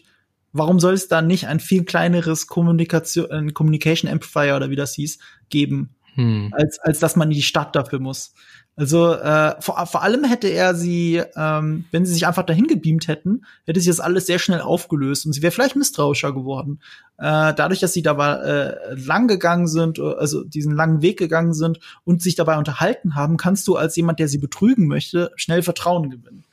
warum 0.52 0.80
soll 0.80 0.94
es 0.94 1.08
dann 1.08 1.26
nicht 1.26 1.46
ein 1.46 1.60
viel 1.60 1.84
kleineres 1.84 2.46
Kommunikation, 2.46 3.30
ein 3.30 3.54
Communication 3.54 4.10
Amplifier 4.10 4.56
oder 4.56 4.70
wie 4.70 4.76
das 4.76 4.94
hieß, 4.94 5.18
geben, 5.48 5.94
hm. 6.14 6.52
als, 6.52 6.78
als 6.80 6.98
dass 6.98 7.16
man 7.16 7.28
in 7.30 7.36
die 7.36 7.42
Stadt 7.42 7.74
dafür 7.76 8.00
muss? 8.00 8.34
Also 8.76 9.12
äh, 9.12 9.60
vor, 9.60 9.84
vor 9.86 10.02
allem 10.02 10.24
hätte 10.24 10.48
er 10.48 10.74
sie, 10.74 11.22
ähm, 11.36 11.84
wenn 11.90 12.06
sie 12.06 12.14
sich 12.14 12.26
einfach 12.26 12.44
dahin 12.44 12.66
gebeamt 12.66 13.08
hätten, 13.08 13.44
hätte 13.66 13.78
sich 13.78 13.88
das 13.88 14.00
alles 14.00 14.24
sehr 14.24 14.38
schnell 14.38 14.62
aufgelöst 14.62 15.26
und 15.26 15.34
sie 15.34 15.42
wäre 15.42 15.50
vielleicht 15.50 15.76
misstrauischer 15.76 16.32
geworden. 16.32 16.80
Äh, 17.18 17.52
dadurch, 17.54 17.80
dass 17.80 17.92
sie 17.92 18.00
dabei 18.00 18.36
äh, 18.36 18.94
lang 18.94 19.28
gegangen 19.28 19.66
sind, 19.66 20.00
also 20.00 20.44
diesen 20.44 20.74
langen 20.74 21.02
Weg 21.02 21.18
gegangen 21.18 21.52
sind 21.52 21.78
und 22.04 22.22
sich 22.22 22.36
dabei 22.36 22.56
unterhalten 22.56 23.16
haben, 23.16 23.36
kannst 23.36 23.68
du 23.68 23.76
als 23.76 23.96
jemand, 23.96 24.18
der 24.18 24.28
sie 24.28 24.38
betrügen 24.38 24.86
möchte, 24.86 25.30
schnell 25.36 25.62
Vertrauen 25.62 26.08
gewinnen 26.08 26.46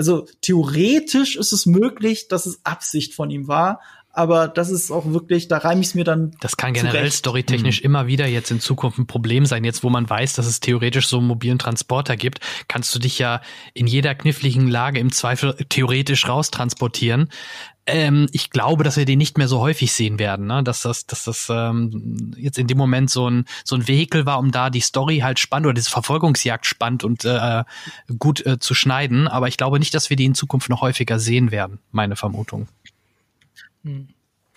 also 0.00 0.26
theoretisch 0.40 1.36
ist 1.36 1.52
es 1.52 1.66
möglich, 1.66 2.28
dass 2.28 2.46
es 2.46 2.64
Absicht 2.64 3.12
von 3.12 3.28
ihm 3.28 3.48
war, 3.48 3.80
aber 4.12 4.48
das 4.48 4.70
ist 4.70 4.90
auch 4.90 5.04
wirklich, 5.04 5.46
da 5.46 5.58
reime 5.58 5.82
ich 5.82 5.88
es 5.88 5.94
mir 5.94 6.04
dann. 6.04 6.32
Das 6.40 6.56
kann 6.56 6.72
generell 6.72 7.10
storytechnisch 7.10 7.80
mhm. 7.80 7.84
immer 7.84 8.06
wieder 8.06 8.26
jetzt 8.26 8.50
in 8.50 8.58
Zukunft 8.58 8.98
ein 8.98 9.06
Problem 9.06 9.44
sein. 9.44 9.62
Jetzt, 9.62 9.84
wo 9.84 9.90
man 9.90 10.08
weiß, 10.08 10.32
dass 10.32 10.46
es 10.46 10.60
theoretisch 10.60 11.06
so 11.06 11.18
einen 11.18 11.26
mobilen 11.26 11.58
Transporter 11.58 12.16
gibt, 12.16 12.40
kannst 12.66 12.94
du 12.94 12.98
dich 12.98 13.18
ja 13.18 13.42
in 13.74 13.86
jeder 13.86 14.14
kniffligen 14.14 14.68
Lage 14.68 14.98
im 15.00 15.12
Zweifel 15.12 15.54
theoretisch 15.68 16.26
raustransportieren. 16.26 17.28
Ähm, 17.86 18.28
ich 18.32 18.50
glaube, 18.50 18.84
dass 18.84 18.96
wir 18.96 19.04
den 19.04 19.18
nicht 19.18 19.38
mehr 19.38 19.48
so 19.48 19.60
häufig 19.60 19.92
sehen 19.92 20.18
werden, 20.18 20.46
ne? 20.46 20.62
dass 20.62 20.82
das, 20.82 21.06
dass 21.06 21.24
das 21.24 21.48
ähm, 21.50 22.34
jetzt 22.36 22.58
in 22.58 22.66
dem 22.66 22.78
Moment 22.78 23.10
so 23.10 23.28
ein 23.28 23.46
so 23.64 23.74
ein 23.74 23.88
Vehikel 23.88 24.26
war, 24.26 24.38
um 24.38 24.52
da 24.52 24.70
die 24.70 24.80
Story 24.80 25.20
halt 25.20 25.38
spannend 25.38 25.66
oder 25.66 25.74
diese 25.74 25.90
Verfolgungsjagd 25.90 26.66
spannend 26.66 27.04
und 27.04 27.24
äh, 27.24 27.64
gut 28.18 28.44
äh, 28.44 28.58
zu 28.58 28.74
schneiden. 28.74 29.28
Aber 29.28 29.48
ich 29.48 29.56
glaube 29.56 29.78
nicht, 29.78 29.94
dass 29.94 30.10
wir 30.10 30.16
die 30.16 30.26
in 30.26 30.34
Zukunft 30.34 30.68
noch 30.68 30.82
häufiger 30.82 31.18
sehen 31.18 31.50
werden. 31.50 31.78
Meine 31.90 32.16
Vermutung. 32.16 32.68
Hm. 33.82 34.08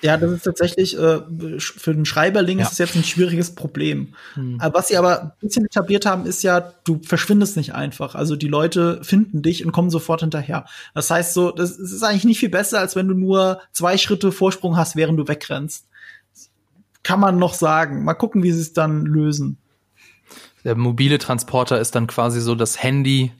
Ja, 0.04 0.18
das 0.18 0.32
ist 0.32 0.43
tatsächlich 0.43 0.99
äh, 0.99 1.22
für 1.60 1.93
den 1.95 2.04
Schreiberling 2.04 2.60
ja. 2.60 2.66
ist 2.66 2.74
es 2.74 2.78
jetzt 2.78 2.95
ein 2.95 3.06
schwieriges 3.06 3.56
Problem. 3.56 4.14
Hm. 4.34 4.60
Was 4.74 4.89
sie 4.89 4.97
aber 4.97 5.22
ein 5.22 5.32
bisschen 5.39 5.66
etabliert 5.66 6.06
haben, 6.06 6.26
ist 6.26 6.43
ja, 6.43 6.74
du 6.84 6.99
verschwindest 7.04 7.56
nicht 7.56 7.74
einfach. 7.74 8.14
Also 8.14 8.36
die 8.36 8.49
Leute 8.49 9.01
finden 9.04 9.41
dich 9.41 9.66
und 9.66 9.72
kommen 9.72 9.89
sofort 9.89 10.20
hinterher. 10.20 10.66
Das 10.93 11.10
heißt 11.10 11.34
so, 11.34 11.51
das, 11.51 11.78
das 11.78 11.93
ist 11.93 12.04
eigentlich 12.04 12.26
nicht 12.26 12.39
viel 12.39 12.49
besser, 12.49 12.80
als 12.80 12.97
wenn 12.97 13.08
du 13.08 13.14
nur 13.14 13.62
zwei 13.72 13.97
Schritte 13.97 14.34
Vorsprung 14.34 14.76
hast, 14.76 14.97
während 14.97 15.18
du 15.18 15.28
wegrennst. 15.28 15.88
kann 17.04 17.22
man 17.22 17.39
noch 17.39 17.54
sagen. 17.54 18.04
Mal 18.04 18.14
gucken, 18.14 18.43
wie 18.43 18.51
sie 18.51 18.62
es 18.62 18.74
dann 18.74 19.06
lösen. 19.06 19.58
Der 20.66 20.76
mobile 20.76 21.18
Transporter 21.18 21.80
ist 21.80 21.95
dann 21.95 22.08
quasi 22.08 22.41
so 22.41 22.56
das 22.56 22.82
Handy 22.82 23.32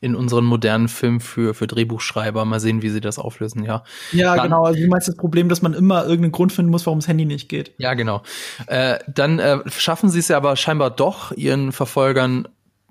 in 0.00 0.14
unseren 0.14 0.44
modernen 0.44 0.88
Filmen 0.88 1.20
für, 1.20 1.52
für 1.54 1.66
Drehbuchschreiber. 1.66 2.44
Mal 2.44 2.60
sehen, 2.60 2.82
wie 2.82 2.88
sie 2.88 3.00
das 3.00 3.18
auflösen, 3.18 3.64
ja. 3.64 3.84
Ja, 4.12 4.34
dann, 4.34 4.44
genau. 4.44 4.64
Also 4.64 4.80
du 4.80 4.86
meinst 4.88 5.08
das 5.08 5.16
Problem, 5.16 5.48
dass 5.48 5.60
man 5.60 5.74
immer 5.74 6.02
irgendeinen 6.02 6.32
Grund 6.32 6.52
finden 6.52 6.70
muss, 6.70 6.86
warum 6.86 7.00
das 7.00 7.08
Handy 7.08 7.26
nicht 7.26 7.48
geht. 7.48 7.72
Ja, 7.76 7.94
genau. 7.94 8.22
Äh, 8.66 8.98
dann 9.08 9.38
äh, 9.38 9.58
schaffen 9.68 10.08
sie 10.08 10.20
es 10.20 10.28
ja 10.28 10.38
aber 10.38 10.56
scheinbar 10.56 10.90
doch, 10.90 11.32
ihren 11.32 11.72
Verfolgern 11.72 12.48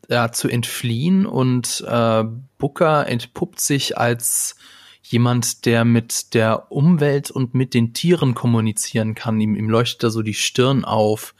ja, 0.07 0.31
zu 0.31 0.49
entfliehen 0.49 1.25
und 1.25 1.83
äh, 1.87 2.23
Booker 2.57 3.07
entpuppt 3.07 3.59
sich 3.59 3.97
als 3.97 4.55
jemand, 5.01 5.65
der 5.65 5.85
mit 5.85 6.35
der 6.35 6.71
Umwelt 6.71 7.31
und 7.31 7.55
mit 7.55 7.73
den 7.73 7.93
Tieren 7.93 8.35
kommunizieren 8.35 9.15
kann. 9.15 9.39
Ihm, 9.41 9.55
ihm 9.55 9.69
leuchtet 9.69 10.03
da 10.03 10.09
so 10.11 10.21
die 10.21 10.35
Stirn 10.35 10.85
auf 10.85 11.33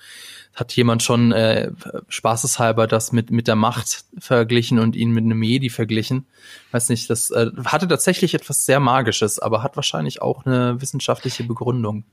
hat 0.55 0.75
jemand 0.75 1.03
schon 1.03 1.31
äh, 1.31 1.71
spaßeshalber 2.09 2.87
das 2.87 3.11
mit, 3.11 3.31
mit 3.31 3.47
der 3.47 3.55
Macht 3.55 4.03
verglichen 4.17 4.79
und 4.79 4.95
ihn 4.95 5.11
mit 5.11 5.23
einem 5.23 5.41
Jedi 5.41 5.69
verglichen. 5.69 6.25
Weiß 6.71 6.89
nicht, 6.89 7.09
das 7.09 7.31
äh, 7.31 7.51
hatte 7.65 7.87
tatsächlich 7.87 8.33
etwas 8.33 8.65
sehr 8.65 8.79
Magisches, 8.79 9.39
aber 9.39 9.63
hat 9.63 9.75
wahrscheinlich 9.75 10.21
auch 10.21 10.45
eine 10.45 10.81
wissenschaftliche 10.81 11.43
Begründung. 11.43 12.03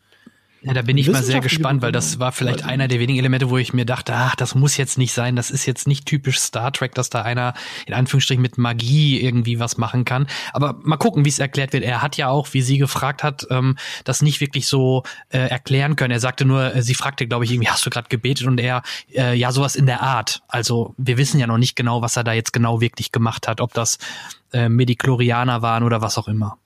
Ja, 0.62 0.72
da 0.72 0.82
bin 0.82 0.98
ich 0.98 1.08
mal 1.08 1.22
sehr 1.22 1.40
gespannt, 1.40 1.82
weil 1.82 1.92
das 1.92 2.18
war 2.18 2.32
vielleicht 2.32 2.64
einer 2.64 2.88
der 2.88 2.98
wenigen 2.98 3.18
Elemente, 3.18 3.50
wo 3.50 3.58
ich 3.58 3.72
mir 3.72 3.84
dachte, 3.84 4.14
ach, 4.14 4.34
das 4.34 4.54
muss 4.54 4.76
jetzt 4.76 4.98
nicht 4.98 5.12
sein, 5.12 5.36
das 5.36 5.50
ist 5.50 5.66
jetzt 5.66 5.86
nicht 5.86 6.06
typisch 6.06 6.38
Star 6.40 6.72
Trek, 6.72 6.94
dass 6.94 7.10
da 7.10 7.22
einer 7.22 7.54
in 7.86 7.94
Anführungsstrichen 7.94 8.42
mit 8.42 8.58
Magie 8.58 9.20
irgendwie 9.20 9.60
was 9.60 9.76
machen 9.76 10.04
kann. 10.04 10.26
Aber 10.52 10.76
mal 10.82 10.96
gucken, 10.96 11.24
wie 11.24 11.28
es 11.28 11.38
erklärt 11.38 11.72
wird. 11.72 11.84
Er 11.84 12.02
hat 12.02 12.16
ja 12.16 12.28
auch, 12.28 12.48
wie 12.52 12.62
sie 12.62 12.78
gefragt 12.78 13.22
hat, 13.22 13.46
ähm, 13.50 13.76
das 14.04 14.22
nicht 14.22 14.40
wirklich 14.40 14.66
so 14.66 15.04
äh, 15.28 15.38
erklären 15.38 15.94
können. 15.94 16.10
Er 16.10 16.20
sagte 16.20 16.44
nur, 16.44 16.74
äh, 16.74 16.82
sie 16.82 16.94
fragte, 16.94 17.26
glaube 17.26 17.44
ich, 17.44 17.52
irgendwie, 17.52 17.68
hast 17.68 17.86
du 17.86 17.90
gerade 17.90 18.08
gebetet? 18.08 18.46
Und 18.46 18.58
er, 18.58 18.82
äh, 19.14 19.34
ja, 19.34 19.52
sowas 19.52 19.76
in 19.76 19.86
der 19.86 20.02
Art. 20.02 20.42
Also 20.48 20.94
wir 20.96 21.16
wissen 21.16 21.38
ja 21.38 21.46
noch 21.46 21.58
nicht 21.58 21.76
genau, 21.76 22.02
was 22.02 22.16
er 22.16 22.24
da 22.24 22.32
jetzt 22.32 22.52
genau 22.52 22.80
wirklich 22.80 23.12
gemacht 23.12 23.46
hat, 23.46 23.60
ob 23.60 23.72
das 23.74 23.98
äh, 24.52 24.68
Mediklorianer 24.68 25.62
waren 25.62 25.82
oder 25.82 26.00
was 26.00 26.18
auch 26.18 26.28
immer. 26.28 26.58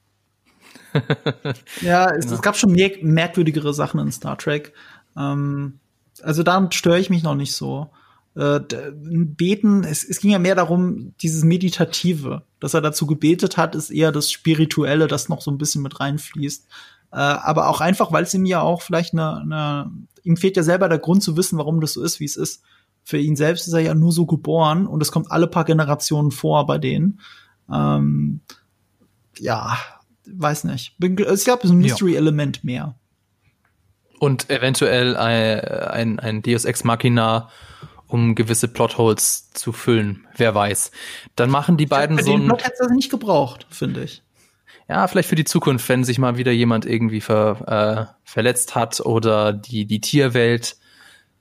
Ja, 1.81 2.11
es, 2.11 2.25
genau. 2.25 2.35
es, 2.37 2.43
gab 2.43 2.57
schon 2.57 2.73
mehr, 2.73 2.91
merkwürdigere 3.03 3.75
Sachen 3.75 4.01
in 4.01 4.13
Star 4.13 4.37
Trek. 4.39 4.73
Ähm, 5.17 5.79
also 6.23 6.43
damit 6.43 6.75
störe 6.75 6.99
ich 6.99 7.11
mich 7.11 7.23
noch 7.23 7.35
nicht 7.35 7.55
so. 7.55 7.91
Äh, 8.37 8.61
beten, 8.61 9.83
es, 9.85 10.05
es 10.05 10.21
ging 10.21 10.31
ja 10.31 10.39
mehr 10.39 10.55
darum, 10.55 11.15
dieses 11.21 11.43
Meditative, 11.43 12.43
dass 12.61 12.75
er 12.75 12.81
dazu 12.81 13.07
gebetet 13.07 13.57
hat, 13.57 13.75
ist 13.75 13.91
eher 13.91 14.13
das 14.13 14.31
Spirituelle, 14.31 15.09
das 15.09 15.29
noch 15.29 15.43
so 15.43 15.51
ein 15.51 15.59
bisschen 15.59 15.83
mit 15.83 15.99
reinfließt. 15.99 16.67
Äh, 17.13 17.17
aber 17.17 17.69
auch 17.69 17.81
einfach, 17.81 18.13
weil 18.13 18.23
es 18.23 18.35
ihm 18.35 18.45
ja 18.45 18.61
auch 18.61 18.83
vielleicht 18.83 19.15
eine, 19.15 19.39
eine, 19.39 19.91
ihm 20.23 20.37
fehlt 20.37 20.57
ja 20.57 20.63
selber 20.63 20.89
der 20.89 20.99
Grund 20.99 21.23
zu 21.23 21.37
wissen, 21.37 21.59
warum 21.59 21.81
das 21.81 21.95
so 21.95 22.03
ist, 22.03 22.21
wie 22.21 22.25
es 22.25 22.37
ist. 22.37 22.63
Für 23.03 23.19
ihn 23.19 23.35
selbst 23.35 23.67
ist 23.67 23.73
er 23.73 23.81
ja 23.81 23.95
nur 23.95 24.13
so 24.13 24.27
geboren 24.27 24.87
und 24.87 25.03
es 25.03 25.11
kommt 25.11 25.33
alle 25.33 25.49
paar 25.49 25.65
Generationen 25.65 26.31
vor 26.31 26.67
bei 26.67 26.79
denen. 26.79 27.21
Ähm, 27.73 28.41
ja, 29.39 29.77
weiß 30.35 30.65
nicht. 30.65 30.95
Es 31.01 31.47
ist 31.47 31.49
ein 31.49 31.79
Mystery-Element 31.79 32.65
mehr. 32.65 32.95
Und 34.19 34.51
eventuell 34.51 35.17
ein, 35.17 35.61
ein, 35.61 36.21
ein 36.21 36.43
Deus 36.43 36.65
Ex 36.65 36.85
Machina, 36.85 37.49
um 38.07 38.35
gewisse 38.35 38.69
Plotholes 38.69 39.51
zu 39.53 39.73
füllen. 39.73 40.27
Wer 40.37 40.55
weiß. 40.55 40.91
Dann 41.37 41.51
machen 41.51 41.77
die 41.77 41.87
beiden 41.87 42.19
ja, 42.19 42.25
so 42.25 42.35
ein. 42.35 42.47
Plot 42.47 42.65
hätte 42.65 42.77
das 42.81 42.91
nicht 42.91 43.11
gebraucht, 43.11 43.67
finde 43.71 44.05
ich. 44.05 44.23
Ja, 44.89 45.07
vielleicht 45.07 45.29
für 45.29 45.37
die 45.37 45.45
Zukunft, 45.45 45.89
wenn 45.89 46.03
sich 46.03 46.19
mal 46.19 46.37
wieder 46.37 46.51
jemand 46.51 46.85
irgendwie 46.85 47.21
ver, 47.21 48.11
äh, 48.11 48.13
verletzt 48.25 48.75
hat 48.75 49.01
oder 49.01 49.53
die, 49.53 49.87
die 49.87 50.01
Tierwelt 50.01 50.77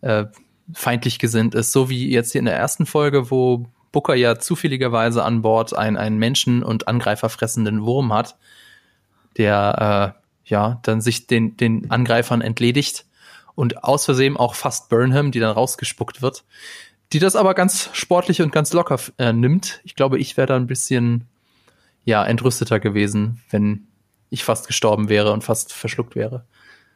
äh, 0.02 0.26
feindlich 0.72 1.18
gesinnt 1.18 1.56
ist, 1.56 1.72
so 1.72 1.90
wie 1.90 2.10
jetzt 2.12 2.32
hier 2.32 2.40
in 2.40 2.46
der 2.46 2.56
ersten 2.56 2.86
Folge, 2.86 3.32
wo 3.32 3.66
Booker 3.92 4.14
ja 4.14 4.38
zufälligerweise 4.38 5.24
an 5.24 5.42
Bord 5.42 5.76
einen, 5.76 5.98
einen 5.98 6.20
Menschen- 6.20 6.64
und 6.64 6.88
Angreifer 6.88 7.30
fressenden 7.30 7.84
Wurm 7.84 8.14
hat 8.14 8.38
der 9.40 10.14
äh, 10.16 10.50
ja 10.50 10.80
dann 10.84 11.02
sich 11.02 11.26
den, 11.26 11.58
den 11.58 11.90
Angreifern 11.90 12.42
entledigt 12.42 13.06
und 13.56 13.84
aus 13.84 14.06
Versehen 14.06 14.38
auch 14.38 14.54
fast 14.54 14.90
Burnham, 14.90 15.32
die 15.32 15.40
dann 15.40 15.52
rausgespuckt 15.52 16.22
wird, 16.22 16.44
die 17.12 17.20
das 17.20 17.36
aber 17.36 17.56
ganz 17.56 17.90
sportlich 17.94 18.42
und 18.42 18.52
ganz 18.52 18.72
locker 18.74 19.00
äh, 19.18 19.34
nimmt. 19.34 19.82
Ich 19.84 19.96
glaube, 19.96 20.20
ich 20.20 20.38
wäre 20.38 20.48
da 20.48 20.56
ein 20.56 20.68
bisschen 20.68 21.26
ja 22.06 22.24
entrüsteter 22.24 22.80
gewesen, 22.80 23.42
wenn 23.50 23.88
ich 24.30 24.44
fast 24.44 24.68
gestorben 24.68 25.10
wäre 25.10 25.32
und 25.32 25.44
fast 25.44 25.74
verschluckt 25.74 26.16
wäre. 26.16 26.46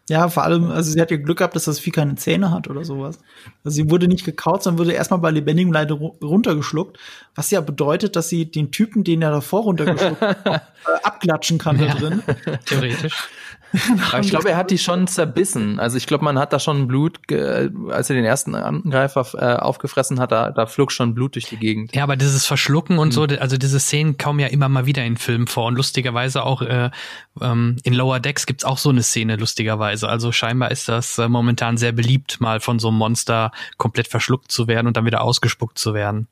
Ja, 0.10 0.28
vor 0.28 0.44
allem, 0.44 0.70
also 0.70 0.92
sie 0.92 1.00
hat 1.00 1.12
ja 1.12 1.18
Glück 1.18 1.38
gehabt, 1.38 1.56
dass 1.56 1.64
das 1.64 1.80
Vieh 1.80 1.92
keine 1.92 2.16
Zähne 2.16 2.52
hat 2.52 2.70
oder 2.70 2.84
sowas. 2.84 3.20
Also 3.64 3.76
sie 3.76 3.90
wurde 3.90 4.10
nicht 4.10 4.26
gekaut, 4.26 4.62
sondern 4.62 4.80
wurde 4.80 4.92
erstmal 4.92 5.22
bei 5.22 5.32
lebendigem 5.32 5.72
Leide 5.72 5.94
runtergeschluckt, 5.94 7.00
was 7.36 7.52
ja 7.52 7.62
bedeutet, 7.62 8.18
dass 8.18 8.28
sie 8.28 8.52
den 8.52 8.72
Typen, 8.72 9.06
den 9.06 9.22
er 9.22 9.32
davor 9.32 9.62
runtergeschluckt 9.62 10.20
hat, 10.20 10.46
äh, 10.46 10.60
abklatschen 11.04 11.58
kann 11.58 11.80
ja. 11.80 11.88
da 11.88 11.94
drin. 11.94 12.24
Theoretisch. 12.66 13.30
Aber 14.12 14.20
ich 14.20 14.30
glaube, 14.30 14.50
er 14.50 14.58
hat 14.58 14.70
die 14.70 14.78
schon 14.78 15.08
zerbissen. 15.08 15.80
Also 15.80 15.98
ich 15.98 16.06
glaube, 16.06 16.24
man 16.24 16.38
hat 16.38 16.54
da 16.54 16.60
schon 16.60 16.88
Blut, 16.88 17.20
als 17.32 18.10
er 18.10 18.16
den 18.16 18.26
ersten 18.26 18.54
Angreifer 18.54 19.26
äh, 19.34 19.60
aufgefressen 19.60 20.20
hat, 20.20 20.32
da, 20.32 20.52
da 20.52 20.68
flog 20.68 20.92
schon 20.92 21.16
Blut 21.16 21.36
durch 21.36 21.46
die 21.46 21.58
Gegend. 21.58 21.96
Ja, 21.96 22.04
aber 22.04 22.16
dieses 22.16 22.46
Verschlucken 22.46 23.00
und 23.00 23.10
mhm. 23.10 23.12
so, 23.12 23.24
also 23.24 23.58
diese 23.58 23.80
Szenen 23.80 24.18
kommen 24.18 24.40
ja 24.40 24.48
immer 24.48 24.70
mal 24.70 24.86
wieder 24.86 25.04
in 25.04 25.18
Filmen 25.18 25.48
vor. 25.48 25.66
Und 25.66 25.76
lustigerweise 25.76 26.44
auch 26.44 26.62
äh, 26.62 26.92
ähm, 27.42 27.78
in 27.84 27.94
Lower 27.94 28.20
Decks 28.20 28.46
gibt's 28.46 28.64
auch 28.64 28.78
so 28.78 28.90
eine 28.90 29.02
Szene, 29.02 29.38
lustigerweise. 29.38 30.08
Also 30.08 30.32
scheinbar 30.32 30.70
ist 30.70 30.88
das 30.88 31.18
äh, 31.18 31.28
momentan 31.28 31.78
sehr 31.78 31.94
beliebt, 31.94 32.40
mal 32.42 32.60
von 32.60 32.78
so 32.78 32.90
einem 32.90 32.98
Monster 32.98 33.52
komplett 33.78 34.08
verschluckt 34.08 34.52
zu 34.52 34.68
werden 34.68 34.88
und 34.88 34.98
dann 34.98 35.06
wieder 35.06 35.22
ausgespuckt 35.22 35.80
zu 35.80 35.94
werden. 35.94 36.28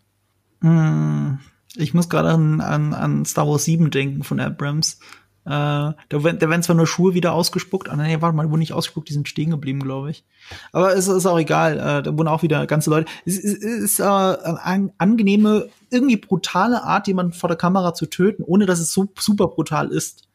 Hm. 0.61 1.39
Ich 1.75 1.93
muss 1.93 2.09
gerade 2.09 2.29
an, 2.29 2.59
an, 2.59 2.93
an 2.93 3.25
Star 3.25 3.47
Wars 3.47 3.63
7 3.65 3.91
denken 3.91 4.23
von 4.23 4.39
Abrams 4.39 4.99
äh, 5.45 5.49
da, 5.49 5.95
da 6.09 6.21
werden 6.21 6.61
zwar 6.61 6.75
nur 6.75 6.85
Schuhe 6.85 7.13
wieder 7.15 7.33
ausgespuckt, 7.33 7.89
ah, 7.89 7.95
nee, 7.95 8.21
warte 8.21 8.35
mal, 8.35 8.45
die 8.45 8.51
wurden 8.51 8.59
nicht 8.59 8.73
ausgespuckt, 8.73 9.09
die 9.09 9.13
sind 9.13 9.27
stehen 9.27 9.49
geblieben, 9.49 9.79
glaube 9.79 10.11
ich. 10.11 10.23
Aber 10.71 10.95
es 10.95 11.07
ist 11.07 11.25
auch 11.25 11.39
egal, 11.39 11.79
äh, 11.79 12.03
da 12.03 12.17
wurden 12.17 12.27
auch 12.27 12.43
wieder 12.43 12.67
ganze 12.67 12.91
Leute. 12.91 13.09
Es 13.25 13.37
ist, 13.37 13.63
es 13.63 13.81
ist 13.83 13.99
äh, 13.99 14.03
eine 14.03 14.93
angenehme, 14.99 15.69
irgendwie 15.89 16.17
brutale 16.17 16.83
Art, 16.83 17.07
jemanden 17.07 17.33
vor 17.33 17.49
der 17.49 17.57
Kamera 17.57 17.93
zu 17.93 18.05
töten, 18.05 18.43
ohne 18.43 18.65
dass 18.65 18.79
es 18.79 18.93
so 18.93 19.07
super 19.17 19.47
brutal 19.47 19.89
ist. 19.89 20.27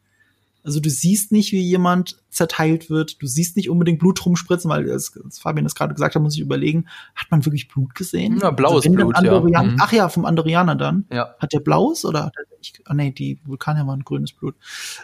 Also 0.67 0.81
du 0.81 0.89
siehst 0.89 1.31
nicht, 1.31 1.53
wie 1.53 1.61
jemand 1.61 2.17
zerteilt 2.29 2.89
wird. 2.89 3.21
Du 3.21 3.25
siehst 3.25 3.55
nicht 3.55 3.69
unbedingt 3.69 3.99
Blut 3.99 4.25
rumspritzen, 4.25 4.69
weil 4.69 4.83
das, 4.83 5.13
das 5.23 5.39
Fabian 5.39 5.63
das 5.63 5.75
gerade 5.75 5.93
gesagt 5.93 6.13
hat, 6.13 6.21
muss 6.21 6.35
ich 6.35 6.41
überlegen, 6.41 6.87
hat 7.15 7.31
man 7.31 7.45
wirklich 7.45 7.69
Blut 7.69 7.95
gesehen? 7.95 8.39
Ja, 8.41 8.51
blaues 8.51 8.85
also 8.85 8.91
Blut, 8.91 9.15
ja. 9.23 9.63
Mhm. 9.63 9.77
Ach 9.79 9.93
ja, 9.93 10.09
vom 10.09 10.25
Andorianer 10.25 10.75
dann. 10.75 11.05
Ja. 11.09 11.35
Hat 11.39 11.53
der 11.53 11.61
blaues 11.61 12.03
oder 12.03 12.25
hat 12.25 12.33
er 12.35 12.57
nicht? 12.57 12.81
Ah 12.83 12.93
nee, 12.93 13.11
die 13.11 13.39
Vulkanier 13.45 13.87
waren 13.87 14.03
grünes 14.03 14.33
Blut. 14.33 14.55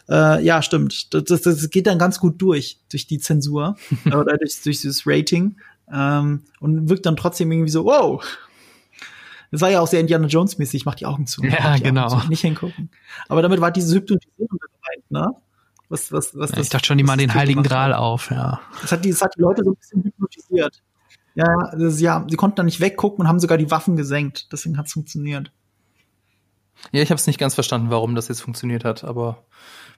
Äh, 0.09 0.43
ja, 0.43 0.61
stimmt. 0.61 1.13
Das, 1.13 1.23
das, 1.23 1.43
das 1.43 1.69
geht 1.69 1.87
dann 1.87 1.97
ganz 1.97 2.19
gut 2.19 2.41
durch, 2.41 2.79
durch 2.91 3.07
die 3.07 3.19
Zensur 3.19 3.77
oder 4.07 4.37
durch, 4.37 4.61
durch 4.63 4.81
dieses 4.81 5.07
Rating. 5.07 5.55
Ähm, 5.89 6.41
und 6.59 6.89
wirkt 6.89 7.05
dann 7.05 7.15
trotzdem 7.15 7.49
irgendwie 7.53 7.71
so, 7.71 7.85
wow, 7.85 8.21
das 9.51 9.61
war 9.61 9.69
ja 9.69 9.79
auch 9.79 9.87
sehr 9.87 10.01
Indiana 10.01 10.27
Jones 10.27 10.57
mäßig, 10.57 10.83
mach 10.83 10.95
die 10.95 11.05
Augen 11.05 11.25
zu. 11.25 11.41
Ja, 11.41 11.77
genau. 11.77 12.09
Zu, 12.09 12.27
nicht 12.27 12.41
hingucken. 12.41 12.89
Aber 13.29 13.41
damit 13.41 13.61
war 13.61 13.71
diese 13.71 13.95
Hypnotisierung 13.95 14.59
gemeint, 14.59 15.09
ne? 15.09 15.33
Was, 15.93 16.11
was, 16.11 16.35
was 16.35 16.49
ja, 16.49 16.55
das, 16.55 16.65
ich 16.65 16.71
dachte 16.71 16.87
schon, 16.87 16.97
die 16.97 17.03
machen 17.03 17.19
den 17.19 17.35
Heiligen 17.35 17.61
Gral 17.61 17.93
auf, 17.93 18.31
ja. 18.31 18.59
Das 18.81 18.91
hat, 18.91 19.05
die, 19.05 19.11
das 19.11 19.21
hat 19.21 19.35
die 19.37 19.41
Leute 19.41 19.63
so 19.63 19.73
ein 19.73 19.75
bisschen 19.75 20.03
hypnotisiert. 20.03 20.81
Ja, 21.35 21.71
das, 21.77 22.01
ja, 22.01 22.25
sie 22.27 22.35
konnten 22.35 22.55
da 22.55 22.63
nicht 22.63 22.79
weggucken 22.79 23.21
und 23.21 23.27
haben 23.27 23.39
sogar 23.39 23.59
die 23.59 23.69
Waffen 23.69 23.95
gesenkt. 23.95 24.51
Deswegen 24.51 24.79
hat 24.79 24.87
es 24.87 24.93
funktioniert. 24.93 25.51
Ja, 26.91 27.03
ich 27.03 27.11
habe 27.11 27.19
es 27.19 27.27
nicht 27.27 27.37
ganz 27.37 27.53
verstanden, 27.53 27.91
warum 27.91 28.15
das 28.15 28.27
jetzt 28.27 28.41
funktioniert 28.41 28.83
hat, 28.85 29.03
aber 29.03 29.43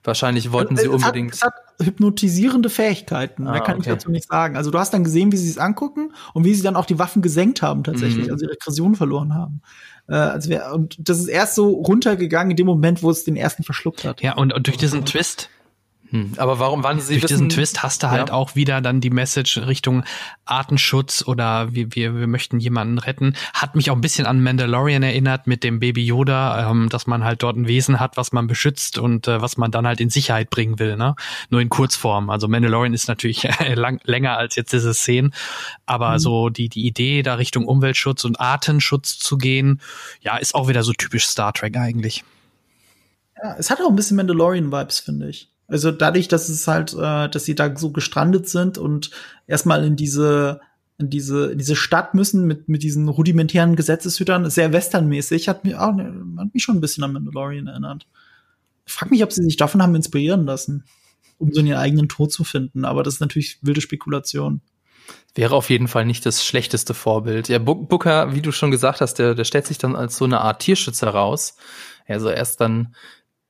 wahrscheinlich 0.04 0.52
wollten 0.52 0.76
sie 0.76 0.88
es 0.88 0.90
unbedingt. 0.90 1.32
Hat, 1.42 1.54
es 1.78 1.86
hat 1.86 1.88
hypnotisierende 1.88 2.70
Fähigkeiten. 2.70 3.48
Ah, 3.48 3.54
Mehr 3.54 3.62
kann 3.62 3.78
okay. 3.78 3.90
ich 3.90 3.96
dazu 3.96 4.12
nicht 4.12 4.28
sagen. 4.28 4.58
Also 4.58 4.72
du 4.72 4.80
hast 4.80 4.94
dann 4.94 5.06
gesehen, 5.06 5.32
wie 5.32 5.38
sie 5.38 5.50
es 5.50 5.58
angucken 5.58 6.12
und 6.34 6.44
wie 6.44 6.54
sie 6.54 6.62
dann 6.62 6.76
auch 6.76 6.86
die 6.86 7.00
Waffen 7.00 7.22
gesenkt 7.22 7.62
haben 7.62 7.86
tatsächlich, 7.86 8.26
mhm. 8.26 8.34
also 8.34 8.44
ihre 8.44 8.56
Aggression 8.56 8.96
verloren 8.96 9.34
haben. 9.34 9.62
Äh, 10.10 10.16
also 10.16 10.54
und 10.74 10.98
das 11.00 11.20
ist 11.20 11.28
erst 11.28 11.56
so 11.56 11.70
runtergegangen 11.70 12.52
in 12.52 12.58
dem 12.58 12.68
Moment, 12.68 13.02
wo 13.02 13.10
es 13.10 13.24
den 13.24 13.38
ersten 13.38 13.64
verschluckt 13.64 14.04
hat. 14.04 14.22
Ja, 14.22 14.36
und, 14.36 14.54
und 14.54 14.68
durch 14.68 14.76
diesen 14.76 15.06
Twist 15.06 15.50
hm. 16.12 16.34
Aber 16.38 16.60
warum 16.60 16.84
waren 16.84 17.00
sie 17.00 17.14
Durch 17.20 17.24
wissen, 17.24 17.34
diesen 17.34 17.50
Twist 17.50 17.82
hast 17.82 18.04
du 18.04 18.10
halt 18.10 18.30
ja. 18.30 18.34
auch 18.36 18.56
wieder 18.56 18.82
dann 18.82 19.02
die 19.02 19.10
Message 19.10 19.58
Richtung 19.58 20.04
Artenschutz 20.46 21.24
oder 21.26 21.74
wir, 21.74 21.96
wir, 21.96 22.16
wir 22.16 22.28
möchten 22.28 22.60
jemanden 22.60 23.00
retten. 23.00 23.36
Hat 23.54 23.76
mich 23.76 23.90
auch 23.90 23.96
ein 23.96 24.02
bisschen 24.02 24.28
an 24.28 24.44
Mandalorian 24.44 25.02
erinnert 25.02 25.48
mit 25.48 25.64
dem 25.64 25.80
Baby 25.80 26.06
Yoda, 26.06 26.70
ähm, 26.70 26.90
dass 26.90 27.08
man 27.08 27.24
halt 27.24 27.42
dort 27.42 27.58
ein 27.58 27.68
Wesen 27.68 28.00
hat, 28.00 28.18
was 28.18 28.32
man 28.32 28.46
beschützt 28.46 29.00
und 29.00 29.28
äh, 29.28 29.42
was 29.42 29.58
man 29.58 29.72
dann 29.72 29.88
halt 29.88 30.00
in 30.00 30.10
Sicherheit 30.10 30.50
bringen 30.50 30.78
will, 30.78 30.96
ne? 30.96 31.16
Nur 31.50 31.62
in 31.62 31.70
Kurzform. 31.70 32.30
Also 32.30 32.48
Mandalorian 32.48 32.94
ist 32.94 33.08
natürlich 33.08 33.48
lang, 33.74 34.00
länger 34.04 34.38
als 34.38 34.56
jetzt 34.56 34.74
diese 34.74 34.94
Szene, 34.94 35.32
aber 35.86 36.14
mhm. 36.14 36.20
so 36.20 36.50
die, 36.50 36.70
die 36.70 36.86
Idee, 36.86 37.24
da 37.24 37.36
Richtung 37.36 37.66
Umweltschutz 37.66 38.26
und 38.26 38.40
Artenschutz 38.40 39.18
zu 39.18 39.38
gehen, 39.38 39.82
ja, 40.22 40.38
ist 40.38 40.54
auch 40.54 40.68
wieder 40.68 40.84
so 40.84 40.94
typisch 40.94 41.26
Star 41.26 41.52
Trek 41.52 41.78
eigentlich. 41.78 42.24
Ja, 43.42 43.56
es 43.58 43.70
hat 43.70 43.82
auch 43.82 43.90
ein 43.90 43.96
bisschen 43.96 44.18
Mandalorian-Vibes, 44.18 45.00
finde 45.00 45.30
ich. 45.30 45.50
Also 45.68 45.92
dadurch, 45.92 46.28
dass 46.28 46.50
es 46.50 46.68
halt, 46.68 46.94
äh, 46.94 47.30
dass 47.30 47.46
sie 47.46 47.56
da 47.56 47.76
so 47.76 47.92
gestrandet 47.92 48.48
sind 48.48 48.78
und 48.78 49.12
erstmal 49.48 49.84
in 49.84 49.96
diese 49.96 50.62
in 50.98 51.10
diese 51.10 51.52
in 51.52 51.58
diese 51.58 51.76
Stadt 51.76 52.14
müssen 52.14 52.46
mit 52.48 52.70
mit 52.70 52.84
diesen 52.84 53.10
rudimentären 53.10 53.76
Gesetzeshütern, 53.76 54.50
sehr 54.50 54.72
westernmäßig, 54.72 55.50
hat 55.50 55.64
mich 55.64 55.76
auch 55.76 55.98
hat 55.98 56.54
mich 56.54 56.64
schon 56.64 56.78
ein 56.78 56.82
bisschen 56.82 57.04
an 57.04 57.14
Mandalorian 57.14 57.68
erinnert. 57.68 58.08
Ich 58.86 58.94
frag 58.94 59.12
mich, 59.12 59.24
ob 59.24 59.34
sie 59.34 59.44
sich 59.44 59.58
davon 59.58 59.82
haben 59.82 59.96
inspirieren 59.96 60.46
lassen, 60.46 60.84
um 61.38 61.52
so 61.52 61.62
ihren 61.62 61.80
eigenen 61.80 62.08
Tod 62.08 62.32
zu 62.32 62.44
finden, 62.44 62.86
aber 62.86 63.04
das 63.04 63.16
ist 63.16 63.20
natürlich 63.20 63.58
wilde 63.62 63.82
Spekulation. 63.82 64.62
Wäre 65.34 65.56
auf 65.56 65.70
jeden 65.70 65.88
Fall 65.88 66.06
nicht 66.06 66.26
das 66.26 66.46
schlechteste 66.46 66.94
Vorbild. 66.94 67.50
Ja, 67.50 67.60
Booker, 67.60 68.34
wie 68.34 68.42
du 68.42 68.52
schon 68.52 68.72
gesagt 68.72 69.02
hast, 69.02 69.16
der, 69.16 69.36
der 69.36 69.44
stellt 69.44 69.68
sich 69.68 69.78
dann 69.78 69.96
als 69.96 70.16
so 70.16 70.26
eine 70.26 70.40
Art 70.40 70.62
Tierschützer 70.62 71.10
raus. 71.10 71.58
Also 72.08 72.30
er 72.30 72.42
ist 72.42 72.58
dann 72.58 72.96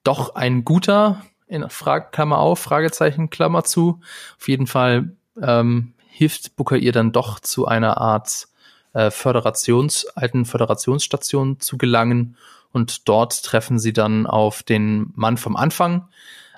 doch 0.04 0.36
ein 0.36 0.66
guter, 0.66 1.22
in 1.48 1.70
Frage, 1.70 2.08
Klammer 2.12 2.40
auf, 2.40 2.60
Fragezeichen, 2.60 3.30
Klammer 3.30 3.64
zu. 3.64 4.02
Auf 4.38 4.48
jeden 4.48 4.68
Fall 4.68 5.12
ähm, 5.42 5.94
hilft 6.08 6.56
Booker 6.56 6.78
ihr 6.78 6.92
dann 6.92 7.12
doch 7.12 7.40
zu 7.40 7.68
einer 7.68 8.00
Art 8.00 8.48
äh, 8.94 9.12
Föderations, 9.12 10.08
alten 10.16 10.46
Föderationsstation 10.46 11.60
zu 11.60 11.78
gelangen 11.78 12.38
und 12.72 13.08
dort 13.08 13.44
treffen 13.44 13.80
sie 13.80 13.94
dann 13.94 14.28
auf 14.28 14.64
den 14.64 15.12
Mann 15.16 15.38
vom 15.38 15.56
Anfang, 15.56 16.10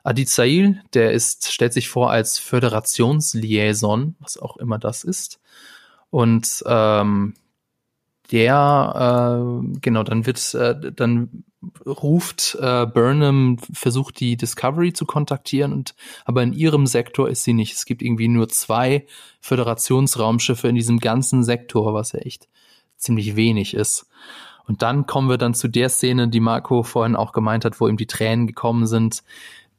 Adit 0.07 0.29
Sail, 0.29 0.81
der 0.93 1.11
ist, 1.11 1.51
stellt 1.51 1.73
sich 1.73 1.89
vor 1.89 2.11
als 2.11 2.39
Föderationsliaison, 2.39 4.15
was 4.19 4.37
auch 4.37 4.55
immer 4.55 4.79
das 4.79 5.03
ist. 5.03 5.41
Und 6.09 6.63
ähm, 6.65 7.33
der, 8.31 9.41
äh, 9.67 9.79
genau, 9.81 10.03
dann 10.03 10.25
wird, 10.25 10.53
äh, 10.53 10.93
dann 10.93 11.43
ruft 11.85 12.55
äh, 12.61 12.85
Burnham, 12.85 13.57
versucht 13.73 14.19
die 14.19 14.37
Discovery 14.37 14.93
zu 14.93 15.05
kontaktieren 15.05 15.73
und 15.73 15.95
aber 16.25 16.43
in 16.43 16.53
ihrem 16.53 16.85
Sektor 16.85 17.29
ist 17.29 17.43
sie 17.43 17.53
nicht. 17.53 17.73
Es 17.73 17.85
gibt 17.85 18.01
irgendwie 18.01 18.27
nur 18.27 18.47
zwei 18.49 19.05
Föderationsraumschiffe 19.41 20.67
in 20.67 20.75
diesem 20.75 20.99
ganzen 20.99 21.43
Sektor, 21.43 21.93
was 21.93 22.11
ja 22.11 22.19
echt 22.19 22.47
ziemlich 22.97 23.35
wenig 23.35 23.73
ist. 23.73 24.07
Und 24.67 24.81
dann 24.81 25.05
kommen 25.05 25.29
wir 25.29 25.37
dann 25.37 25.53
zu 25.53 25.67
der 25.67 25.89
Szene, 25.89 26.27
die 26.27 26.41
Marco 26.41 26.83
vorhin 26.83 27.15
auch 27.15 27.31
gemeint 27.31 27.65
hat, 27.65 27.79
wo 27.79 27.87
ihm 27.87 27.97
die 27.97 28.07
Tränen 28.07 28.47
gekommen 28.47 28.85
sind, 28.85 29.23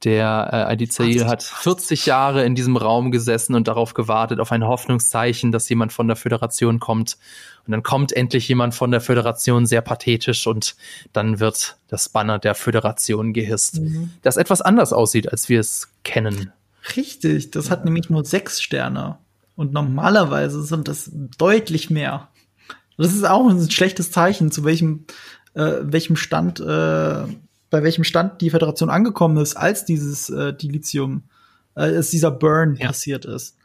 der 0.04 0.48
äh, 0.52 0.72
Adi 0.72 0.88
Zail 0.88 1.26
hat 1.26 1.42
40 1.42 2.06
Jahre 2.06 2.44
in 2.44 2.54
diesem 2.54 2.76
Raum 2.76 3.10
gesessen 3.10 3.54
und 3.54 3.66
darauf 3.66 3.94
gewartet, 3.94 4.38
auf 4.38 4.52
ein 4.52 4.64
Hoffnungszeichen, 4.64 5.50
dass 5.50 5.68
jemand 5.68 5.92
von 5.92 6.06
der 6.06 6.16
Föderation 6.16 6.78
kommt. 6.78 7.18
Und 7.66 7.72
dann 7.72 7.82
kommt 7.82 8.12
endlich 8.12 8.48
jemand 8.48 8.74
von 8.74 8.90
der 8.90 9.00
Föderation, 9.00 9.66
sehr 9.66 9.82
pathetisch, 9.82 10.46
und 10.46 10.76
dann 11.12 11.40
wird 11.40 11.76
das 11.88 12.08
Banner 12.08 12.38
der 12.38 12.54
Föderation 12.54 13.32
gehisst, 13.32 13.80
mhm. 13.80 14.10
das 14.22 14.36
etwas 14.36 14.60
anders 14.60 14.92
aussieht, 14.92 15.30
als 15.30 15.48
wir 15.48 15.60
es 15.60 15.88
kennen. 16.04 16.52
Richtig, 16.96 17.50
das 17.50 17.70
hat 17.70 17.84
nämlich 17.84 18.08
nur 18.08 18.24
sechs 18.24 18.62
Sterne. 18.62 19.18
Und 19.56 19.72
normalerweise 19.72 20.62
sind 20.62 20.86
das 20.86 21.10
deutlich 21.12 21.90
mehr. 21.90 22.28
Das 22.96 23.12
ist 23.12 23.24
auch 23.24 23.48
ein 23.48 23.70
schlechtes 23.70 24.12
Zeichen, 24.12 24.52
zu 24.52 24.64
welchem, 24.64 25.04
äh, 25.54 25.72
welchem 25.82 26.16
Stand 26.16 26.60
äh, 26.60 27.24
bei 27.70 27.82
welchem 27.82 28.04
Stand 28.04 28.40
die 28.40 28.50
Föderation 28.50 28.90
angekommen 28.90 29.36
ist, 29.38 29.56
als 29.56 29.84
dieses 29.84 30.30
äh, 30.30 30.54
Dilithium, 30.54 31.24
äh, 31.74 31.82
als 31.82 32.10
dieser 32.10 32.30
Burn 32.30 32.76
ja. 32.76 32.88
passiert 32.88 33.24
ist. 33.24 33.56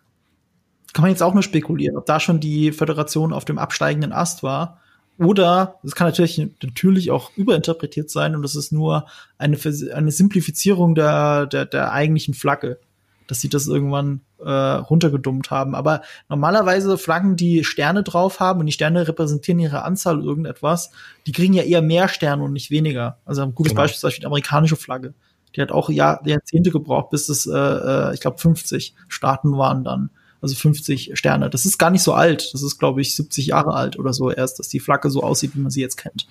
Kann 0.93 1.03
man 1.03 1.11
jetzt 1.11 1.23
auch 1.23 1.33
nur 1.33 1.43
spekulieren, 1.43 1.97
ob 1.97 2.05
da 2.05 2.19
schon 2.19 2.39
die 2.39 2.71
Föderation 2.71 3.33
auf 3.33 3.45
dem 3.45 3.57
absteigenden 3.57 4.13
Ast 4.13 4.43
war. 4.43 4.79
Oder 5.17 5.79
es 5.83 5.95
kann 5.95 6.07
natürlich, 6.07 6.37
natürlich 6.61 7.11
auch 7.11 7.31
überinterpretiert 7.35 8.09
sein 8.09 8.35
und 8.35 8.43
es 8.43 8.55
ist 8.55 8.71
nur 8.71 9.07
eine, 9.37 9.57
eine 9.93 10.11
Simplifizierung 10.11 10.95
der, 10.95 11.45
der, 11.45 11.65
der 11.65 11.91
eigentlichen 11.91 12.33
Flagge 12.33 12.79
dass 13.27 13.41
sie 13.41 13.49
das 13.49 13.67
irgendwann 13.67 14.21
äh, 14.39 14.49
runtergedummt 14.49 15.51
haben. 15.51 15.75
Aber 15.75 16.01
normalerweise 16.29 16.97
Flaggen, 16.97 17.35
die 17.35 17.63
Sterne 17.63 18.03
drauf 18.03 18.39
haben 18.39 18.59
und 18.59 18.65
die 18.65 18.71
Sterne 18.71 19.07
repräsentieren 19.07 19.59
ihre 19.59 19.83
Anzahl 19.83 20.21
irgendetwas, 20.21 20.91
die 21.25 21.31
kriegen 21.31 21.53
ja 21.53 21.63
eher 21.63 21.81
mehr 21.81 22.07
Sterne 22.07 22.43
und 22.43 22.53
nicht 22.53 22.71
weniger. 22.71 23.17
Also 23.25 23.41
ein 23.41 23.55
gutes 23.55 23.71
genau. 23.71 23.83
Beispiel 23.83 23.95
ist 23.95 24.01
zum 24.01 24.07
Beispiel 24.07 24.21
die 24.21 24.27
amerikanische 24.27 24.75
Flagge. 24.75 25.13
Die 25.55 25.61
hat 25.61 25.71
auch 25.71 25.89
Jahr, 25.89 26.21
Jahrzehnte 26.25 26.71
gebraucht, 26.71 27.11
bis 27.11 27.29
es, 27.29 27.45
äh, 27.45 27.53
äh 27.53 28.13
ich 28.13 28.21
glaube, 28.21 28.37
50 28.39 28.95
Staaten 29.07 29.57
waren 29.57 29.83
dann. 29.83 30.09
Also 30.41 30.55
50 30.55 31.11
Sterne. 31.13 31.49
Das 31.49 31.65
ist 31.65 31.77
gar 31.77 31.89
nicht 31.89 32.03
so 32.03 32.13
alt. 32.13 32.53
Das 32.53 32.63
ist, 32.63 32.77
glaube 32.77 32.99
ich, 32.99 33.15
70 33.15 33.47
Jahre 33.47 33.73
alt 33.75 33.97
oder 33.97 34.11
so 34.11 34.29
erst, 34.29 34.59
dass 34.59 34.67
die 34.67 34.81
Flagge 34.81 35.09
so 35.09 35.23
aussieht, 35.23 35.55
wie 35.55 35.61
man 35.61 35.71
sie 35.71 35.79
jetzt 35.79 35.95
kennt. 35.95 36.27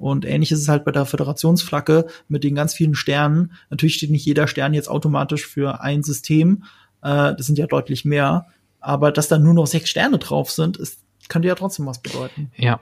Und 0.00 0.24
ähnlich 0.24 0.50
ist 0.50 0.60
es 0.60 0.68
halt 0.68 0.84
bei 0.84 0.92
der 0.92 1.04
Föderationsflagge 1.04 2.06
mit 2.26 2.42
den 2.42 2.54
ganz 2.54 2.72
vielen 2.72 2.94
Sternen. 2.94 3.52
Natürlich 3.68 3.96
steht 3.96 4.10
nicht 4.10 4.24
jeder 4.24 4.48
Stern 4.48 4.72
jetzt 4.72 4.88
automatisch 4.88 5.46
für 5.46 5.82
ein 5.82 6.02
System. 6.02 6.64
Äh, 7.02 7.34
das 7.36 7.46
sind 7.46 7.58
ja 7.58 7.66
deutlich 7.66 8.06
mehr. 8.06 8.46
Aber 8.80 9.12
dass 9.12 9.28
da 9.28 9.38
nur 9.38 9.52
noch 9.52 9.66
sechs 9.66 9.90
Sterne 9.90 10.16
drauf 10.18 10.50
sind, 10.50 10.78
ist, 10.78 11.00
könnte 11.28 11.48
ja 11.48 11.54
trotzdem 11.54 11.84
was 11.84 12.00
bedeuten. 12.00 12.50
Ja. 12.56 12.80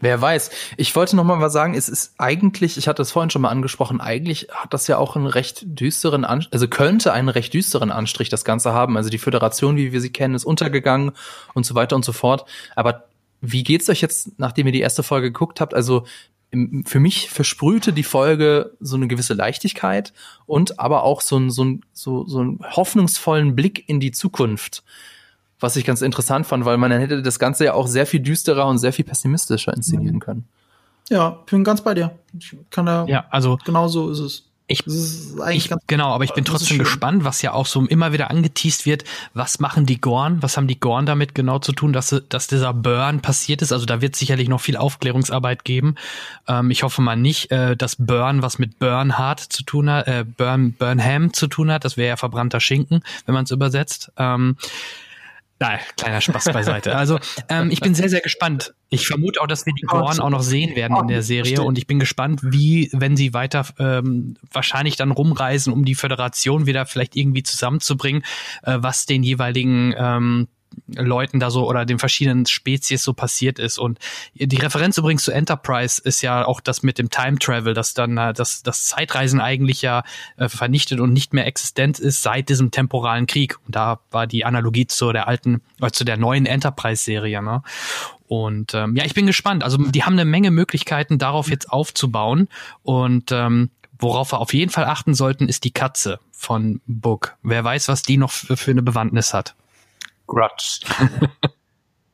Wer 0.00 0.20
weiß. 0.20 0.50
Ich 0.76 0.94
wollte 0.94 1.16
noch 1.16 1.24
mal 1.24 1.40
was 1.40 1.54
sagen. 1.54 1.74
Es 1.74 1.88
ist 1.88 2.12
eigentlich, 2.18 2.76
ich 2.76 2.86
hatte 2.86 3.00
es 3.00 3.10
vorhin 3.10 3.30
schon 3.30 3.40
mal 3.40 3.48
angesprochen, 3.48 4.02
eigentlich 4.02 4.48
hat 4.52 4.74
das 4.74 4.86
ja 4.86 4.98
auch 4.98 5.16
einen 5.16 5.26
recht 5.26 5.62
düsteren, 5.64 6.26
An 6.26 6.44
also 6.50 6.68
könnte 6.68 7.14
einen 7.14 7.30
recht 7.30 7.54
düsteren 7.54 7.90
Anstrich 7.90 8.28
das 8.28 8.44
Ganze 8.44 8.74
haben. 8.74 8.98
Also 8.98 9.08
die 9.08 9.16
Föderation, 9.16 9.78
wie 9.78 9.92
wir 9.92 10.02
sie 10.02 10.12
kennen, 10.12 10.34
ist 10.34 10.44
untergegangen 10.44 11.12
und 11.54 11.64
so 11.64 11.74
weiter 11.74 11.96
und 11.96 12.04
so 12.04 12.12
fort. 12.12 12.44
Aber 12.76 13.04
wie 13.52 13.62
geht's 13.62 13.88
euch 13.88 14.00
jetzt, 14.00 14.38
nachdem 14.38 14.66
ihr 14.66 14.72
die 14.72 14.80
erste 14.80 15.02
Folge 15.02 15.30
geguckt 15.32 15.60
habt? 15.60 15.74
Also 15.74 16.04
für 16.84 17.00
mich 17.00 17.30
versprühte 17.30 17.92
die 17.92 18.02
Folge 18.04 18.76
so 18.80 18.96
eine 18.96 19.08
gewisse 19.08 19.34
Leichtigkeit 19.34 20.12
und 20.46 20.78
aber 20.78 21.02
auch 21.02 21.20
so, 21.20 21.36
ein, 21.36 21.50
so, 21.50 21.64
ein, 21.64 21.80
so, 21.92 22.26
so 22.26 22.40
einen 22.40 22.60
hoffnungsvollen 22.60 23.56
Blick 23.56 23.88
in 23.88 23.98
die 23.98 24.12
Zukunft. 24.12 24.84
Was 25.58 25.76
ich 25.76 25.84
ganz 25.84 26.02
interessant 26.02 26.46
fand, 26.46 26.64
weil 26.64 26.76
man 26.76 26.92
hätte 26.92 27.22
das 27.22 27.38
Ganze 27.38 27.64
ja 27.64 27.74
auch 27.74 27.86
sehr 27.86 28.06
viel 28.06 28.20
düsterer 28.20 28.66
und 28.66 28.78
sehr 28.78 28.92
viel 28.92 29.04
pessimistischer 29.04 29.74
inszenieren 29.74 30.20
können. 30.20 30.46
Ja, 31.08 31.42
bin 31.46 31.64
ganz 31.64 31.82
bei 31.82 31.94
dir. 31.94 32.18
Ich 32.38 32.56
kann 32.70 32.86
da. 32.86 33.06
Ja, 33.06 33.26
also. 33.30 33.58
Genau 33.64 33.88
so 33.88 34.10
ist 34.10 34.18
es. 34.18 34.50
Ich, 34.66 34.82
ich 34.86 35.70
genau, 35.86 36.14
aber 36.14 36.24
ich 36.24 36.32
bin 36.32 36.46
trotzdem 36.46 36.78
gespannt, 36.78 37.22
was 37.22 37.42
ja 37.42 37.52
auch 37.52 37.66
so 37.66 37.84
immer 37.84 38.14
wieder 38.14 38.30
angeteased 38.30 38.86
wird. 38.86 39.04
Was 39.34 39.60
machen 39.60 39.84
die 39.84 40.00
Gorn? 40.00 40.42
Was 40.42 40.56
haben 40.56 40.68
die 40.68 40.80
Gorn 40.80 41.04
damit 41.04 41.34
genau 41.34 41.58
zu 41.58 41.72
tun, 41.72 41.92
dass, 41.92 42.22
dass 42.30 42.46
dieser 42.46 42.72
Burn 42.72 43.20
passiert 43.20 43.60
ist? 43.60 43.72
Also 43.72 43.84
da 43.84 44.00
wird 44.00 44.16
sicherlich 44.16 44.48
noch 44.48 44.62
viel 44.62 44.78
Aufklärungsarbeit 44.78 45.64
geben. 45.64 45.96
Ähm, 46.48 46.70
ich 46.70 46.82
hoffe 46.82 47.02
mal 47.02 47.16
nicht, 47.16 47.50
äh, 47.50 47.76
dass 47.76 47.96
Burn 47.96 48.40
was 48.40 48.58
mit 48.58 48.78
Bernhard 48.78 49.40
zu 49.40 49.64
tun 49.64 49.90
hat, 49.90 50.08
äh, 50.08 50.24
Burn, 50.24 50.72
Burnham 50.72 51.34
zu 51.34 51.46
tun 51.46 51.70
hat. 51.70 51.84
Das 51.84 51.98
wäre 51.98 52.08
ja 52.08 52.16
verbrannter 52.16 52.60
Schinken, 52.60 53.02
wenn 53.26 53.34
man 53.34 53.44
es 53.44 53.50
übersetzt. 53.50 54.12
Ähm, 54.16 54.56
Nein, 55.64 55.80
kleiner 55.96 56.20
Spaß 56.20 56.44
beiseite. 56.52 56.94
Also 56.94 57.18
ähm, 57.48 57.70
ich 57.70 57.80
bin 57.80 57.94
sehr, 57.94 58.10
sehr 58.10 58.20
gespannt. 58.20 58.74
Ich 58.90 59.06
vermute 59.06 59.40
auch, 59.40 59.46
dass 59.46 59.64
wir 59.64 59.72
die 59.72 59.86
Gorn 59.86 60.20
auch 60.20 60.30
noch 60.30 60.42
sehen 60.42 60.76
werden 60.76 60.96
in 60.98 61.08
der 61.08 61.22
Serie 61.22 61.62
und 61.62 61.78
ich 61.78 61.86
bin 61.86 61.98
gespannt, 61.98 62.40
wie, 62.42 62.90
wenn 62.92 63.16
sie 63.16 63.32
weiter 63.32 63.66
ähm, 63.78 64.36
wahrscheinlich 64.52 64.96
dann 64.96 65.10
rumreisen, 65.10 65.72
um 65.72 65.84
die 65.84 65.94
Föderation 65.94 66.66
wieder 66.66 66.84
vielleicht 66.84 67.16
irgendwie 67.16 67.42
zusammenzubringen, 67.42 68.22
äh, 68.62 68.76
was 68.80 69.06
den 69.06 69.22
jeweiligen 69.22 69.94
ähm, 69.96 70.48
Leuten 70.86 71.40
da 71.40 71.50
so 71.50 71.68
oder 71.68 71.84
den 71.84 71.98
verschiedenen 71.98 72.46
Spezies 72.46 73.02
so 73.02 73.12
passiert 73.12 73.58
ist. 73.58 73.78
Und 73.78 73.98
die 74.34 74.56
Referenz 74.56 74.98
übrigens 74.98 75.24
zu 75.24 75.32
Enterprise 75.32 76.00
ist 76.02 76.22
ja 76.22 76.46
auch 76.46 76.60
das 76.60 76.82
mit 76.82 76.98
dem 76.98 77.10
Time 77.10 77.38
Travel, 77.38 77.74
dass 77.74 77.94
dann 77.94 78.16
äh, 78.16 78.32
das, 78.32 78.62
das 78.62 78.86
Zeitreisen 78.86 79.40
eigentlich 79.40 79.82
ja 79.82 80.02
äh, 80.36 80.48
vernichtet 80.48 81.00
und 81.00 81.12
nicht 81.12 81.32
mehr 81.32 81.46
existent 81.46 81.98
ist 81.98 82.22
seit 82.22 82.48
diesem 82.48 82.70
temporalen 82.70 83.26
Krieg. 83.26 83.58
Und 83.66 83.74
da 83.74 84.00
war 84.10 84.26
die 84.26 84.44
Analogie 84.44 84.86
zu 84.86 85.12
der 85.12 85.28
alten, 85.28 85.62
äh, 85.80 85.90
zu 85.90 86.04
der 86.04 86.16
neuen 86.16 86.46
Enterprise-Serie. 86.46 87.42
Ne? 87.42 87.62
Und 88.26 88.74
ähm, 88.74 88.96
ja, 88.96 89.04
ich 89.04 89.14
bin 89.14 89.26
gespannt. 89.26 89.62
Also 89.62 89.78
die 89.78 90.04
haben 90.04 90.14
eine 90.14 90.24
Menge 90.24 90.50
Möglichkeiten, 90.50 91.18
darauf 91.18 91.50
jetzt 91.50 91.70
aufzubauen. 91.70 92.48
Und 92.82 93.32
ähm, 93.32 93.70
worauf 93.98 94.32
wir 94.32 94.40
auf 94.40 94.54
jeden 94.54 94.70
Fall 94.70 94.84
achten 94.84 95.14
sollten, 95.14 95.48
ist 95.48 95.64
die 95.64 95.72
Katze 95.72 96.18
von 96.32 96.80
Book. 96.86 97.36
Wer 97.42 97.64
weiß, 97.64 97.88
was 97.88 98.02
die 98.02 98.16
noch 98.16 98.30
für 98.30 98.70
eine 98.70 98.82
Bewandtnis 98.82 99.34
hat. 99.34 99.54
Grudge. 100.26 100.80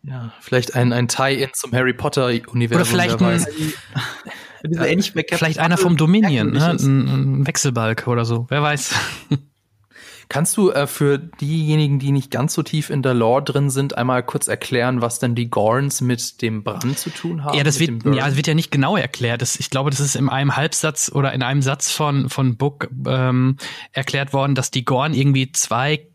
ja, 0.02 0.32
vielleicht 0.40 0.74
ein, 0.74 0.92
ein 0.92 1.08
Tie-In 1.08 1.50
zum 1.54 1.72
Harry 1.72 1.92
Potter-Universum. 1.92 2.80
Oder 2.80 2.84
vielleicht 2.84 3.22
ein, 3.22 3.46
ja, 4.68 4.82
vielleicht 5.36 5.58
einer 5.58 5.78
vom 5.78 5.96
Dominion, 5.96 6.52
ne? 6.52 6.70
ein, 6.70 7.08
ein 7.40 7.46
Wechselbalg 7.46 8.06
oder 8.06 8.24
so, 8.24 8.46
wer 8.48 8.62
weiß. 8.62 8.94
Kannst 10.30 10.56
du 10.56 10.70
äh, 10.70 10.86
für 10.86 11.18
diejenigen, 11.18 11.98
die 11.98 12.12
nicht 12.12 12.30
ganz 12.30 12.54
so 12.54 12.62
tief 12.62 12.88
in 12.88 13.02
der 13.02 13.14
Lore 13.14 13.42
drin 13.42 13.68
sind, 13.68 13.98
einmal 13.98 14.22
kurz 14.22 14.46
erklären, 14.46 15.02
was 15.02 15.18
denn 15.18 15.34
die 15.34 15.50
Gorns 15.50 16.00
mit 16.00 16.40
dem 16.40 16.62
Brand 16.62 16.96
zu 17.00 17.10
tun 17.10 17.42
haben? 17.42 17.58
Ja, 17.58 17.64
das 17.64 17.80
wird, 17.80 18.04
ja, 18.04 18.26
das 18.26 18.36
wird 18.36 18.46
ja 18.46 18.54
nicht 18.54 18.70
genau 18.70 18.96
erklärt. 18.96 19.42
Das, 19.42 19.58
ich 19.58 19.70
glaube, 19.70 19.90
das 19.90 19.98
ist 19.98 20.14
in 20.14 20.28
einem 20.28 20.56
Halbsatz 20.56 21.10
oder 21.12 21.32
in 21.32 21.42
einem 21.42 21.62
Satz 21.62 21.90
von, 21.90 22.28
von 22.28 22.56
Book 22.56 22.88
ähm, 23.08 23.56
erklärt 23.90 24.32
worden, 24.32 24.54
dass 24.54 24.70
die 24.70 24.84
Gorn 24.84 25.14
irgendwie 25.14 25.50
zwei 25.50 26.06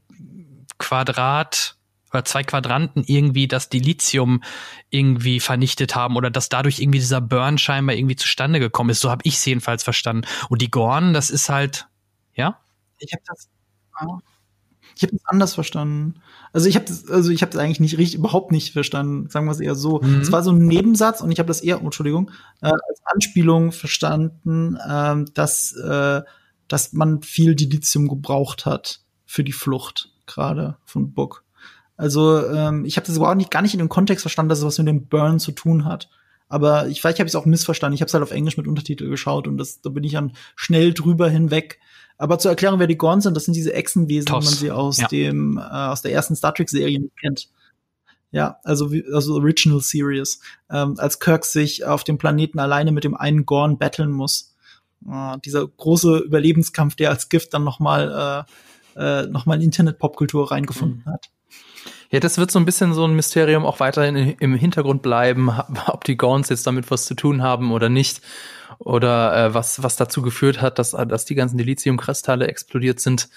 Quadrat 0.78 1.75
oder 2.16 2.26
zwei 2.26 2.44
Quadranten 2.44 3.04
irgendwie 3.06 3.48
das 3.48 3.70
Dilithium 3.70 4.42
irgendwie 4.90 5.40
vernichtet 5.40 5.96
haben 5.96 6.16
oder 6.16 6.32
dass 6.32 6.50
dadurch 6.50 6.80
irgendwie 6.80 7.00
dieser 7.00 7.22
Burn 7.22 7.58
scheinbar 7.58 7.96
irgendwie 7.96 8.16
zustande 8.16 8.60
gekommen 8.60 8.90
ist. 8.90 9.02
So 9.02 9.12
habe 9.12 9.22
ich 9.24 9.36
es 9.36 9.46
jedenfalls 9.46 9.84
verstanden. 9.84 10.28
Und 10.50 10.62
die 10.62 10.72
Gorn, 10.72 11.14
das 11.14 11.30
ist 11.30 11.50
halt, 11.50 11.88
ja? 12.34 12.60
Ich 13.00 13.14
habe 13.14 13.24
das. 13.28 13.50
Ich 14.98 15.04
habe 15.04 15.12
das 15.12 15.26
anders 15.26 15.54
verstanden. 15.54 16.22
Also 16.54 16.70
ich 16.70 16.76
habe 16.76 16.86
das, 16.86 17.10
also 17.10 17.30
ich 17.30 17.42
habe 17.42 17.52
das 17.52 17.60
eigentlich 17.60 17.82
nicht 17.82 17.98
richtig, 17.98 18.20
überhaupt 18.20 18.52
nicht 18.52 18.72
verstanden. 18.72 19.30
Sagen 19.30 19.46
wir 19.46 19.52
es 19.52 19.60
eher 19.60 19.76
so. 19.76 20.00
Mhm. 20.02 20.22
Es 20.22 20.32
war 20.32 20.42
so 20.42 20.52
ein 20.52 20.66
Nebensatz 20.66 21.22
und 21.22 21.32
ich 21.32 21.40
habe 21.40 21.48
das 21.48 21.62
eher, 21.62 21.82
oh, 21.82 21.86
Entschuldigung, 21.86 22.32
äh, 22.62 22.68
als 22.68 23.02
Anspielung 23.04 23.74
verstanden, 23.74 24.78
äh, 24.78 25.26
dass 25.34 25.74
äh, 25.74 26.22
dass 26.68 26.94
man 26.94 27.22
viel 27.22 27.56
Dilithium 27.56 28.08
gebraucht 28.08 28.66
hat 28.66 29.02
für 29.26 29.44
die 29.44 29.52
Flucht 29.52 30.12
gerade 30.26 30.78
von 30.86 31.14
Book. 31.14 31.45
Also 31.98 32.46
ähm, 32.48 32.86
ich 32.86 32.98
habe 32.98 33.08
das 33.08 33.16
überhaupt 33.16 33.38
nicht 33.38 33.52
gar 33.52 33.62
nicht 33.62 33.74
in 33.74 33.80
dem 33.80 33.90
Kontext 33.90 34.24
verstanden, 34.24 34.50
dass 34.50 34.60
es 34.60 34.66
was 34.66 34.78
mit 34.78 34.88
dem 34.88 35.08
Burn 35.08 35.40
zu 35.40 35.52
tun 35.52 35.86
hat. 35.86 36.10
Aber 36.48 36.88
ich 36.88 37.02
vielleicht 37.02 37.20
habe 37.20 37.28
ich 37.28 37.32
es 37.32 37.36
auch 37.36 37.46
missverstanden. 37.46 37.96
Ich 37.96 38.02
habe 38.02 38.08
es 38.08 38.14
halt 38.14 38.24
auf 38.24 38.32
Englisch 38.32 38.58
mit 38.58 38.68
Untertitel 38.68 39.10
geschaut 39.10 39.48
und 39.48 39.58
das, 39.58 39.82
da 39.82 39.90
bin 39.90 40.04
ich 40.04 40.14
dann 40.14 40.34
schnell 40.56 40.94
drüber 40.94 41.30
hinweg. 41.30 41.80
Aber 42.18 42.40
zur 42.40 42.52
Erklärung, 42.52 42.80
wer 42.80 42.88
die 42.88 42.98
Gorn 42.98 43.22
sind, 43.22 43.36
das 43.36 43.46
sind 43.46 43.56
diese 43.56 43.74
Echsenwesen, 43.74 44.30
wie 44.30 44.34
man 44.34 44.44
sie 44.44 44.72
aus 44.72 44.98
ja. 44.98 45.08
dem 45.08 45.58
äh, 45.58 45.62
aus 45.62 46.02
der 46.02 46.12
ersten 46.12 46.36
Star 46.36 46.54
Trek 46.54 46.70
Serie 46.70 47.10
kennt. 47.20 47.50
Ja, 48.32 48.60
also 48.64 48.92
wie, 48.92 49.06
also 49.14 49.36
Original 49.36 49.80
Series, 49.80 50.42
ähm, 50.70 50.96
als 50.98 51.20
Kirk 51.20 51.46
sich 51.46 51.86
auf 51.86 52.04
dem 52.04 52.18
Planeten 52.18 52.60
alleine 52.60 52.92
mit 52.92 53.06
dem 53.06 53.16
einen 53.16 53.46
Gorn 53.46 53.78
battlen 53.78 54.12
muss. 54.12 54.56
Äh, 55.10 55.38
dieser 55.46 55.66
große 55.68 56.18
Überlebenskampf, 56.20 56.96
der 56.96 57.10
als 57.10 57.30
Gift 57.30 57.54
dann 57.54 57.64
noch 57.64 57.80
mal 57.80 58.46
äh, 58.46 58.52
äh, 58.98 59.28
noch 59.28 59.46
mal 59.46 59.56
in 59.56 59.62
Internet-Popkultur 59.62 60.52
reingefunden 60.52 61.04
mhm. 61.06 61.12
hat. 61.12 61.30
Ja, 62.12 62.20
das 62.20 62.38
wird 62.38 62.52
so 62.52 62.60
ein 62.60 62.66
bisschen 62.66 62.94
so 62.94 63.06
ein 63.06 63.16
Mysterium 63.16 63.66
auch 63.66 63.80
weiterhin 63.80 64.36
im 64.40 64.56
Hintergrund 64.56 65.02
bleiben, 65.02 65.50
ob 65.88 66.04
die 66.04 66.18
Gorns 66.18 66.50
jetzt 66.50 66.68
damit 66.68 66.92
was 66.92 67.06
zu 67.06 67.16
tun 67.16 67.42
haben 67.44 67.72
oder 67.72 67.90
nicht. 67.90 68.22
Oder 68.80 69.38
äh, 69.38 69.54
was, 69.54 69.84
was 69.84 69.96
dazu 69.96 70.22
geführt 70.22 70.62
hat, 70.62 70.80
dass, 70.80 70.92
dass 70.92 71.26
die 71.26 71.36
ganzen 71.36 71.58
Dilithium-Kristalle 71.58 72.48
explodiert 72.48 73.00
sind. 73.00 73.30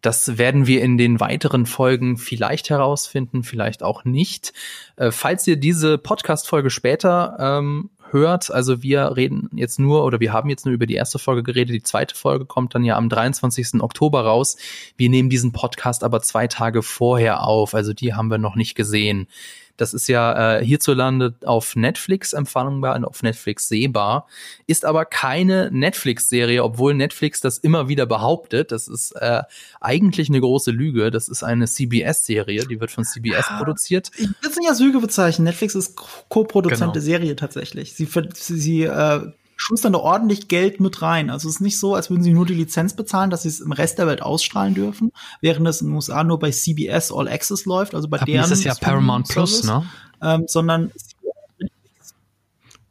Das 0.00 0.38
werden 0.38 0.66
wir 0.66 0.82
in 0.82 0.98
den 0.98 1.18
weiteren 1.18 1.66
Folgen 1.66 2.18
vielleicht 2.18 2.70
herausfinden, 2.70 3.42
vielleicht 3.42 3.82
auch 3.82 4.04
nicht. 4.04 4.52
Äh, 4.96 5.10
falls 5.10 5.46
ihr 5.46 5.56
diese 5.56 5.98
Podcast-Folge 5.98 6.70
später 6.70 7.36
ähm, 7.40 7.90
hört. 8.12 8.50
Also 8.50 8.82
wir 8.82 9.16
reden 9.16 9.50
jetzt 9.54 9.78
nur 9.78 10.04
oder 10.04 10.20
wir 10.20 10.32
haben 10.32 10.48
jetzt 10.48 10.66
nur 10.66 10.74
über 10.74 10.86
die 10.86 10.94
erste 10.94 11.18
Folge 11.18 11.42
geredet. 11.42 11.74
Die 11.74 11.82
zweite 11.82 12.14
Folge 12.14 12.44
kommt 12.44 12.74
dann 12.74 12.84
ja 12.84 12.96
am 12.96 13.08
23. 13.08 13.80
Oktober 13.80 14.22
raus. 14.22 14.56
Wir 14.96 15.08
nehmen 15.08 15.30
diesen 15.30 15.52
Podcast 15.52 16.04
aber 16.04 16.22
zwei 16.22 16.46
Tage 16.46 16.82
vorher 16.82 17.42
auf. 17.46 17.74
Also 17.74 17.92
die 17.92 18.14
haben 18.14 18.28
wir 18.28 18.38
noch 18.38 18.56
nicht 18.56 18.74
gesehen. 18.74 19.28
Das 19.76 19.94
ist 19.94 20.08
ja 20.08 20.58
äh, 20.58 20.64
hierzulande 20.64 21.34
auf 21.44 21.76
Netflix 21.76 22.32
empfangbar 22.32 22.96
und 22.96 23.04
auf 23.04 23.22
Netflix 23.22 23.68
sehbar, 23.68 24.26
ist 24.66 24.84
aber 24.84 25.04
keine 25.04 25.70
Netflix-Serie, 25.72 26.62
obwohl 26.62 26.94
Netflix 26.94 27.40
das 27.40 27.58
immer 27.58 27.88
wieder 27.88 28.06
behauptet. 28.06 28.72
Das 28.72 28.88
ist 28.88 29.12
äh, 29.12 29.42
eigentlich 29.80 30.28
eine 30.28 30.40
große 30.40 30.70
Lüge. 30.70 31.10
Das 31.10 31.28
ist 31.28 31.42
eine 31.42 31.66
CBS-Serie, 31.66 32.66
die 32.66 32.80
wird 32.80 32.90
von 32.90 33.04
CBS 33.04 33.46
ja, 33.50 33.58
produziert. 33.58 34.10
Ich 34.16 34.28
würde 34.28 34.48
es 34.50 34.56
nicht 34.56 34.68
als 34.68 34.80
Lüge 34.80 35.00
bezeichnen. 35.00 35.44
Netflix 35.44 35.74
ist 35.74 35.96
Co-Produzent 36.28 36.80
genau. 36.80 36.92
der 36.92 37.02
Serie 37.02 37.36
tatsächlich. 37.36 37.94
Sie, 37.94 38.08
sie 38.34 38.82
äh, 38.84 39.32
schustern 39.56 39.94
da 39.94 39.98
ordentlich 39.98 40.48
Geld 40.48 40.80
mit 40.80 41.02
rein. 41.02 41.30
Also 41.30 41.48
es 41.48 41.56
ist 41.56 41.60
nicht 41.60 41.78
so, 41.78 41.94
als 41.94 42.10
würden 42.10 42.22
sie 42.22 42.32
nur 42.32 42.46
die 42.46 42.54
Lizenz 42.54 42.94
bezahlen, 42.94 43.30
dass 43.30 43.42
sie 43.42 43.48
es 43.48 43.60
im 43.60 43.72
Rest 43.72 43.98
der 43.98 44.06
Welt 44.06 44.22
ausstrahlen 44.22 44.74
dürfen, 44.74 45.12
während 45.40 45.66
es 45.66 45.80
in 45.80 45.88
den 45.88 45.96
USA 45.96 46.22
nur 46.22 46.38
bei 46.38 46.50
CBS 46.50 47.10
All 47.10 47.28
Access 47.28 47.64
läuft, 47.64 47.94
also 47.94 48.08
bei 48.08 48.20
Ab 48.20 48.26
deren. 48.26 48.42
Das 48.42 48.58
ist 48.58 48.64
ja 48.64 48.74
Paramount 48.74 49.28
Plus, 49.28 49.64
ne? 49.64 49.84
Ähm, 50.22 50.44
sondern 50.46 50.92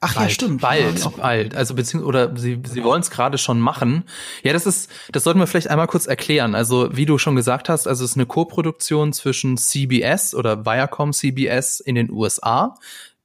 Ach 0.02 0.14
bald, 0.14 0.30
ja, 0.30 0.34
stimmt. 0.34 0.62
Bald, 0.62 1.00
ja, 1.00 1.10
bald. 1.10 1.56
Also 1.56 1.74
beziehungsweise 1.74 2.08
oder 2.08 2.38
sie 2.38 2.62
sie 2.64 2.84
wollen 2.84 3.02
es 3.02 3.10
gerade 3.10 3.38
schon 3.40 3.60
machen. 3.60 4.04
Ja, 4.44 4.54
das 4.54 4.68
ist, 4.68 4.92
das 5.12 5.24
sollten 5.24 5.40
wir 5.40 5.48
vielleicht 5.48 5.70
einmal 5.70 5.88
kurz 5.88 6.06
erklären. 6.06 6.54
Also 6.54 6.90
wie 6.96 7.08
du 7.08 7.18
schon 7.18 7.36
gesagt 7.36 7.70
hast, 7.70 7.88
also 7.88 8.04
es 8.04 8.12
ist 8.12 8.18
eine 8.18 8.28
Co-Produktion 8.28 9.14
zwischen 9.14 9.58
CBS 9.58 10.36
oder 10.36 10.66
Viacom 10.66 11.12
CBS 11.12 11.80
in 11.80 11.96
den 11.96 12.12
USA 12.12 12.76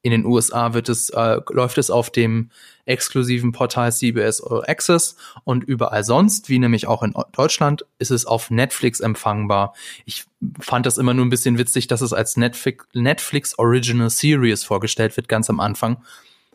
in 0.02 0.12
den 0.12 0.24
USA 0.24 0.72
wird 0.72 0.88
es, 0.88 1.10
äh, 1.10 1.40
läuft 1.50 1.78
es 1.78 1.90
auf 1.90 2.10
dem 2.10 2.50
exklusiven 2.86 3.52
Portal 3.52 3.92
CBS 3.92 4.42
All 4.42 4.64
Access 4.66 5.16
und 5.44 5.64
überall 5.64 6.04
sonst, 6.04 6.48
wie 6.48 6.58
nämlich 6.58 6.86
auch 6.86 7.02
in 7.02 7.14
Deutschland, 7.32 7.84
ist 7.98 8.10
es 8.10 8.26
auf 8.26 8.50
Netflix 8.50 9.00
empfangbar. 9.00 9.74
Ich 10.06 10.24
fand 10.58 10.86
das 10.86 10.98
immer 10.98 11.14
nur 11.14 11.24
ein 11.24 11.30
bisschen 11.30 11.58
witzig, 11.58 11.86
dass 11.86 12.00
es 12.00 12.12
als 12.12 12.36
Netflix, 12.36 12.86
Netflix 12.94 13.58
Original 13.58 14.10
Series 14.10 14.64
vorgestellt 14.64 15.16
wird, 15.16 15.28
ganz 15.28 15.50
am 15.50 15.60
Anfang 15.60 15.98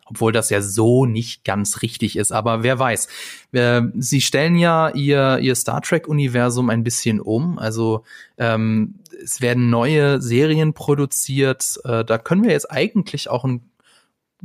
obwohl 0.06 0.32
das 0.32 0.50
ja 0.50 0.62
so 0.62 1.06
nicht 1.06 1.44
ganz 1.44 1.82
richtig 1.82 2.16
ist. 2.16 2.32
Aber 2.32 2.64
wer 2.64 2.80
weiß. 2.80 3.08
Äh, 3.52 3.82
sie 3.98 4.22
stellen 4.22 4.56
ja 4.56 4.90
ihr, 4.90 5.40
ihr 5.40 5.56
Star 5.56 5.82
Trek-Universum 5.82 6.70
ein 6.70 6.84
bisschen 6.84 7.20
um. 7.20 7.58
Also 7.58 8.04
ähm, 8.38 8.96
es 9.24 9.42
werden 9.42 9.70
neue 9.70 10.22
Serien 10.22 10.74
produziert. 10.74 11.80
Äh, 11.84 12.06
da 12.06 12.18
können 12.18 12.44
wir 12.44 12.52
jetzt 12.52 12.72
eigentlich 12.72 13.30
auch 13.30 13.44
ein 13.44 13.62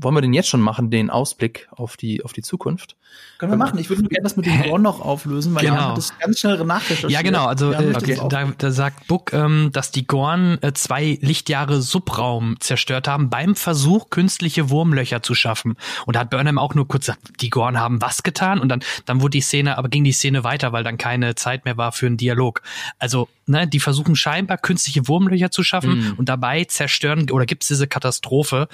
wollen 0.03 0.15
wir 0.15 0.21
den 0.21 0.33
jetzt 0.33 0.49
schon 0.49 0.61
machen, 0.61 0.91
den 0.91 1.11
Ausblick 1.11 1.69
auf 1.71 1.97
die, 1.97 2.25
auf 2.25 2.33
die 2.33 2.43
Zukunft? 2.43 2.97
Können 3.39 3.53
wir 3.53 3.57
machen. 3.57 3.79
Ich 3.79 3.89
würde 3.89 4.03
nur 4.03 4.11
gerne 4.11 4.25
das 4.25 4.37
mit 4.37 4.47
dem 4.47 4.63
Gorn 4.69 4.83
noch 4.83 5.01
auflösen, 5.01 5.55
weil 5.55 5.65
genau. 5.65 5.95
das 5.95 6.17
ganz 6.19 6.41
schnell 6.41 6.63
nachrecherchiert. 6.65 7.11
Ja, 7.11 7.23
genau. 7.23 7.47
Also 7.47 7.73
äh, 7.73 7.95
okay. 7.95 8.19
da, 8.29 8.53
da 8.57 8.71
sagt 8.71 9.07
Book, 9.07 9.33
ähm, 9.33 9.71
dass 9.73 9.91
die 9.91 10.07
Gorn 10.07 10.59
äh, 10.63 10.73
zwei 10.73 11.19
Lichtjahre 11.21 11.83
Subraum 11.83 12.57
zerstört 12.61 13.09
haben 13.09 13.31
beim 13.31 13.57
Versuch, 13.57 14.11
künstliche 14.11 14.71
Wurmlöcher 14.71 15.23
zu 15.23 15.35
schaffen. 15.35 15.77
Und 16.07 16.17
da 16.17 16.21
hat 16.21 16.31
Burnham 16.31 16.59
auch 16.59 16.75
nur 16.75 16.87
kurz 16.87 17.07
gesagt, 17.07 17.41
die 17.41 17.51
Gorn 17.51 17.79
haben 17.79 18.01
was 18.01 18.23
getan? 18.23 18.61
Und 18.61 18.69
dann, 18.69 18.81
dann 19.07 19.21
wurde 19.21 19.31
die 19.31 19.41
Szene, 19.41 19.79
aber 19.79 19.89
ging 19.89 20.05
die 20.05 20.13
Szene 20.13 20.45
weiter, 20.45 20.73
weil 20.73 20.85
dann 20.85 20.99
keine 20.99 21.35
Zeit 21.35 21.65
mehr 21.65 21.77
war 21.77 21.93
für 21.93 22.07
einen 22.07 22.17
Dialog. 22.17 22.63
Also, 22.99 23.29
ne, 23.47 23.67
die 23.67 23.81
versuchen 23.81 24.17
scheinbar 24.17 24.59
künstliche 24.59 25.09
Wurmlöcher 25.09 25.51
zu 25.51 25.63
schaffen 25.63 25.99
mhm. 25.99 26.15
und 26.17 26.29
dabei 26.29 26.65
zerstören 26.65 27.31
oder 27.31 27.47
gibt 27.47 27.63
es 27.63 27.69
diese 27.69 27.87
Katastrophe 27.87 28.69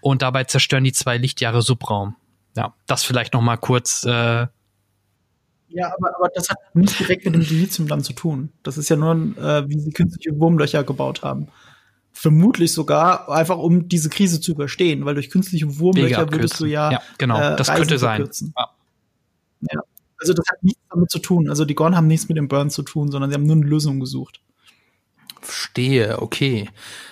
und 0.00 0.22
dabei 0.22 0.44
zerstören 0.44 0.84
die 0.84 0.92
zwei 0.92 1.18
Lichtjahre 1.18 1.62
Subraum. 1.62 2.16
Ja, 2.56 2.74
das 2.86 3.04
vielleicht 3.04 3.34
noch 3.34 3.40
mal 3.40 3.56
kurz. 3.56 4.04
Äh 4.04 4.46
ja, 5.70 5.92
aber, 5.94 6.16
aber 6.16 6.28
das 6.34 6.48
hat 6.48 6.58
nicht 6.74 6.98
direkt 6.98 7.24
mit 7.24 7.34
dem 7.34 7.44
Dilithium 7.44 7.88
dann 7.88 8.02
zu 8.02 8.14
tun. 8.14 8.50
Das 8.62 8.78
ist 8.78 8.88
ja 8.88 8.96
nur, 8.96 9.12
äh, 9.36 9.68
wie 9.68 9.78
sie 9.78 9.90
künstliche 9.90 10.38
Wurmlöcher 10.38 10.82
gebaut 10.82 11.22
haben. 11.22 11.48
Vermutlich 12.12 12.72
sogar 12.72 13.28
einfach, 13.28 13.58
um 13.58 13.88
diese 13.88 14.08
Krise 14.08 14.40
zu 14.40 14.52
überstehen, 14.52 15.04
weil 15.04 15.14
durch 15.14 15.30
künstliche 15.30 15.78
Wurmlöcher 15.78 16.32
würdest 16.32 16.58
du 16.58 16.64
ja. 16.64 16.90
Ja, 16.90 17.02
genau, 17.18 17.38
äh, 17.38 17.56
das 17.56 17.68
Reisen 17.68 17.80
könnte 17.80 17.98
sein. 17.98 18.28
Ja. 18.56 18.70
ja. 19.72 19.80
Also 20.20 20.32
das 20.32 20.46
hat 20.48 20.62
nichts 20.62 20.80
damit 20.90 21.10
zu 21.10 21.18
tun. 21.20 21.48
Also 21.48 21.64
die 21.64 21.74
Gorn 21.74 21.96
haben 21.96 22.08
nichts 22.08 22.28
mit 22.28 22.38
dem 22.38 22.48
Burn 22.48 22.70
zu 22.70 22.82
tun, 22.82 23.12
sondern 23.12 23.30
sie 23.30 23.34
haben 23.34 23.46
nur 23.46 23.56
eine 23.56 23.66
Lösung 23.66 24.00
gesucht. 24.00 24.40
Verstehe, 25.48 26.20
okay. 26.20 26.68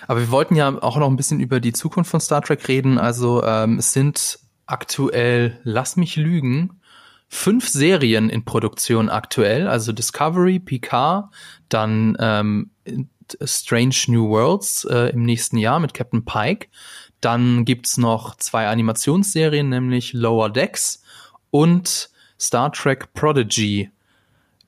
Aber 0.07 0.19
wir 0.19 0.29
wollten 0.29 0.55
ja 0.55 0.69
auch 0.83 0.97
noch 0.97 1.09
ein 1.09 1.15
bisschen 1.15 1.39
über 1.39 1.59
die 1.59 1.73
Zukunft 1.73 2.11
von 2.11 2.19
Star 2.19 2.43
Trek 2.43 2.67
reden. 2.67 2.99
Also 2.99 3.43
ähm, 3.43 3.79
es 3.79 3.93
sind 3.93 4.37
aktuell, 4.67 5.59
lass 5.63 5.95
mich 5.95 6.17
lügen, 6.17 6.79
fünf 7.27 7.67
Serien 7.67 8.29
in 8.29 8.45
Produktion 8.45 9.09
aktuell. 9.09 9.67
Also 9.67 9.91
Discovery, 9.91 10.59
Picard, 10.59 11.33
dann 11.67 12.15
ähm, 12.19 12.69
Strange 13.43 13.95
New 14.05 14.29
Worlds 14.29 14.85
äh, 14.85 15.09
im 15.13 15.23
nächsten 15.23 15.57
Jahr 15.57 15.79
mit 15.79 15.95
Captain 15.95 16.23
Pike. 16.23 16.67
Dann 17.21 17.65
gibt's 17.65 17.97
noch 17.97 18.35
zwei 18.35 18.67
Animationsserien, 18.67 19.67
nämlich 19.67 20.13
Lower 20.13 20.51
Decks 20.51 21.01
und 21.49 22.11
Star 22.39 22.71
Trek 22.71 23.13
Prodigy, 23.15 23.89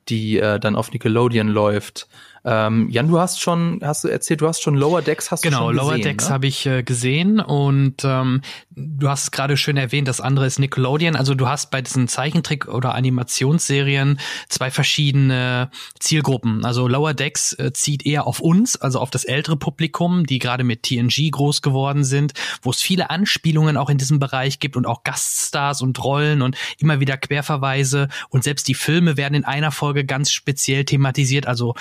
die 0.07 0.39
äh, 0.39 0.59
dann 0.59 0.75
auf 0.75 0.91
Nickelodeon 0.91 1.49
läuft. 1.49 2.07
Ähm, 2.45 2.89
Jan, 2.89 3.07
du 3.07 3.19
hast 3.19 3.41
schon, 3.41 3.79
hast 3.83 4.03
du 4.03 4.07
erzählt, 4.07 4.41
du 4.41 4.47
hast 4.47 4.61
schon 4.61 4.75
Lower 4.75 5.01
Decks 5.01 5.31
hast 5.31 5.41
genau, 5.41 5.71
du 5.71 5.77
schon 5.77 5.87
gesehen. 5.87 5.87
Genau, 5.87 5.91
Lower 5.91 6.03
Decks 6.03 6.27
ne? 6.27 6.33
habe 6.33 6.47
ich 6.47 6.65
äh, 6.65 6.83
gesehen 6.83 7.39
und 7.39 8.03
ähm, 8.03 8.41
du 8.71 9.09
hast 9.09 9.23
es 9.23 9.31
gerade 9.31 9.57
schön 9.57 9.77
erwähnt, 9.77 10.07
das 10.07 10.21
andere 10.21 10.45
ist 10.45 10.59
Nickelodeon. 10.59 11.15
Also 11.15 11.35
du 11.35 11.47
hast 11.47 11.71
bei 11.71 11.81
diesen 11.81 12.07
Zeichentrick- 12.07 12.67
oder 12.67 12.95
Animationsserien 12.95 14.19
zwei 14.47 14.71
verschiedene 14.71 15.69
Zielgruppen. 15.99 16.65
Also 16.65 16.87
Lower 16.87 17.13
Decks 17.13 17.53
äh, 17.53 17.73
zieht 17.73 18.05
eher 18.05 18.27
auf 18.27 18.39
uns, 18.39 18.77
also 18.77 18.99
auf 18.99 19.09
das 19.09 19.25
ältere 19.25 19.57
Publikum, 19.57 20.25
die 20.25 20.39
gerade 20.39 20.63
mit 20.63 20.83
TNG 20.83 21.31
groß 21.31 21.61
geworden 21.61 22.03
sind, 22.03 22.33
wo 22.61 22.69
es 22.71 22.81
viele 22.81 23.09
Anspielungen 23.09 23.77
auch 23.77 23.89
in 23.89 23.97
diesem 23.97 24.19
Bereich 24.19 24.59
gibt 24.59 24.77
und 24.77 24.85
auch 24.85 25.03
Gaststars 25.03 25.81
und 25.81 26.01
Rollen 26.03 26.41
und 26.41 26.55
immer 26.77 26.99
wieder 26.99 27.17
Querverweise 27.17 28.07
und 28.29 28.43
selbst 28.43 28.67
die 28.67 28.73
Filme 28.73 29.17
werden 29.17 29.35
in 29.35 29.45
einer 29.45 29.71
Folge 29.71 30.05
ganz 30.05 30.31
speziell 30.31 30.85
thematisiert. 30.85 31.47
Also 31.47 31.75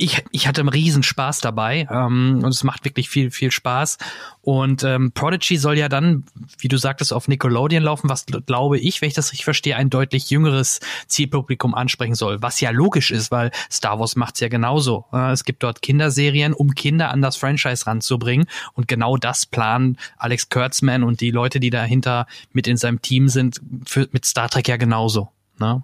ich, 0.00 0.24
ich 0.30 0.46
hatte 0.46 0.60
einen 0.60 0.68
riesen 0.68 1.02
Spaß 1.02 1.40
dabei 1.40 1.88
ähm, 1.90 2.40
und 2.44 2.50
es 2.50 2.62
macht 2.62 2.84
wirklich 2.84 3.08
viel, 3.08 3.32
viel 3.32 3.50
Spaß. 3.50 3.98
Und 4.42 4.84
ähm, 4.84 5.10
Prodigy 5.10 5.56
soll 5.56 5.76
ja 5.76 5.88
dann, 5.88 6.24
wie 6.58 6.68
du 6.68 6.76
sagtest, 6.76 7.12
auf 7.12 7.26
Nickelodeon 7.26 7.82
laufen, 7.82 8.08
was 8.08 8.24
glaube 8.24 8.78
ich, 8.78 9.02
wenn 9.02 9.08
ich 9.08 9.14
das 9.14 9.32
richtig 9.32 9.44
verstehe, 9.44 9.74
ein 9.74 9.90
deutlich 9.90 10.30
jüngeres 10.30 10.78
Zielpublikum 11.08 11.74
ansprechen 11.74 12.14
soll. 12.14 12.40
Was 12.40 12.60
ja 12.60 12.70
logisch 12.70 13.10
ist, 13.10 13.32
weil 13.32 13.50
Star 13.70 13.98
Wars 13.98 14.14
macht's 14.14 14.38
ja 14.38 14.46
genauso. 14.46 15.06
Äh, 15.12 15.32
es 15.32 15.42
gibt 15.42 15.64
dort 15.64 15.82
Kinderserien, 15.82 16.54
um 16.54 16.76
Kinder 16.76 17.10
an 17.10 17.20
das 17.20 17.36
Franchise 17.36 17.84
ranzubringen. 17.88 18.46
Und 18.74 18.86
genau 18.86 19.16
das 19.16 19.46
planen 19.46 19.98
Alex 20.16 20.48
Kurtzman 20.48 21.02
und 21.02 21.20
die 21.20 21.32
Leute, 21.32 21.58
die 21.58 21.70
dahinter 21.70 22.28
mit 22.52 22.68
in 22.68 22.76
seinem 22.76 23.02
Team 23.02 23.28
sind, 23.28 23.60
für, 23.84 24.08
mit 24.12 24.24
Star 24.24 24.48
Trek 24.48 24.68
ja 24.68 24.76
genauso. 24.76 25.32
Ne? 25.58 25.82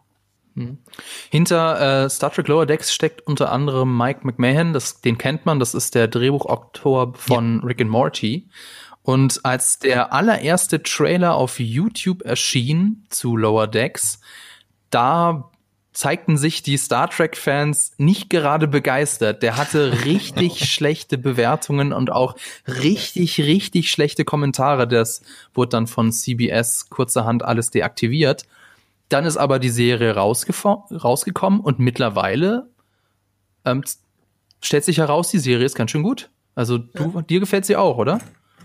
Hm. 0.56 0.78
Hinter 1.30 2.04
äh, 2.04 2.10
Star 2.10 2.32
Trek 2.32 2.48
Lower 2.48 2.66
Decks 2.66 2.94
steckt 2.94 3.26
unter 3.26 3.50
anderem 3.50 3.96
Mike 3.96 4.20
McMahon, 4.22 4.72
das, 4.72 5.00
den 5.00 5.18
kennt 5.18 5.46
man, 5.46 5.58
das 5.58 5.74
ist 5.74 5.94
der 5.94 6.08
Drehbuchautor 6.08 7.14
von 7.14 7.60
ja. 7.60 7.66
Rick 7.66 7.80
and 7.80 7.90
Morty. 7.90 8.48
Und 9.02 9.44
als 9.44 9.80
der 9.80 10.12
allererste 10.12 10.82
Trailer 10.82 11.34
auf 11.34 11.60
YouTube 11.60 12.22
erschien 12.22 13.04
zu 13.10 13.36
Lower 13.36 13.66
Decks, 13.66 14.20
da 14.90 15.50
zeigten 15.92 16.36
sich 16.36 16.62
die 16.62 16.76
Star 16.76 17.08
Trek-Fans 17.08 17.92
nicht 17.98 18.28
gerade 18.28 18.66
begeistert. 18.66 19.42
Der 19.42 19.56
hatte 19.56 20.04
richtig 20.04 20.68
schlechte 20.70 21.18
Bewertungen 21.18 21.92
und 21.92 22.10
auch 22.10 22.34
richtig, 22.66 23.38
richtig 23.38 23.90
schlechte 23.90 24.24
Kommentare. 24.24 24.88
Das 24.88 25.22
wurde 25.54 25.70
dann 25.70 25.86
von 25.86 26.10
CBS 26.10 26.90
kurzerhand 26.90 27.44
alles 27.44 27.70
deaktiviert. 27.70 28.44
Dann 29.08 29.24
ist 29.24 29.36
aber 29.36 29.58
die 29.58 29.70
Serie 29.70 30.14
rausgekommen 30.14 31.60
und 31.60 31.78
mittlerweile 31.78 32.70
ähm, 33.64 33.84
stellt 34.60 34.84
sich 34.84 34.98
heraus, 34.98 35.30
die 35.30 35.38
Serie 35.38 35.66
ist 35.66 35.76
ganz 35.76 35.90
schön 35.90 36.02
gut. 36.02 36.30
Also 36.54 36.78
du, 36.78 37.12
ja. 37.14 37.22
dir 37.22 37.40
gefällt 37.40 37.66
sie 37.66 37.76
auch, 37.76 37.98
oder? 37.98 38.20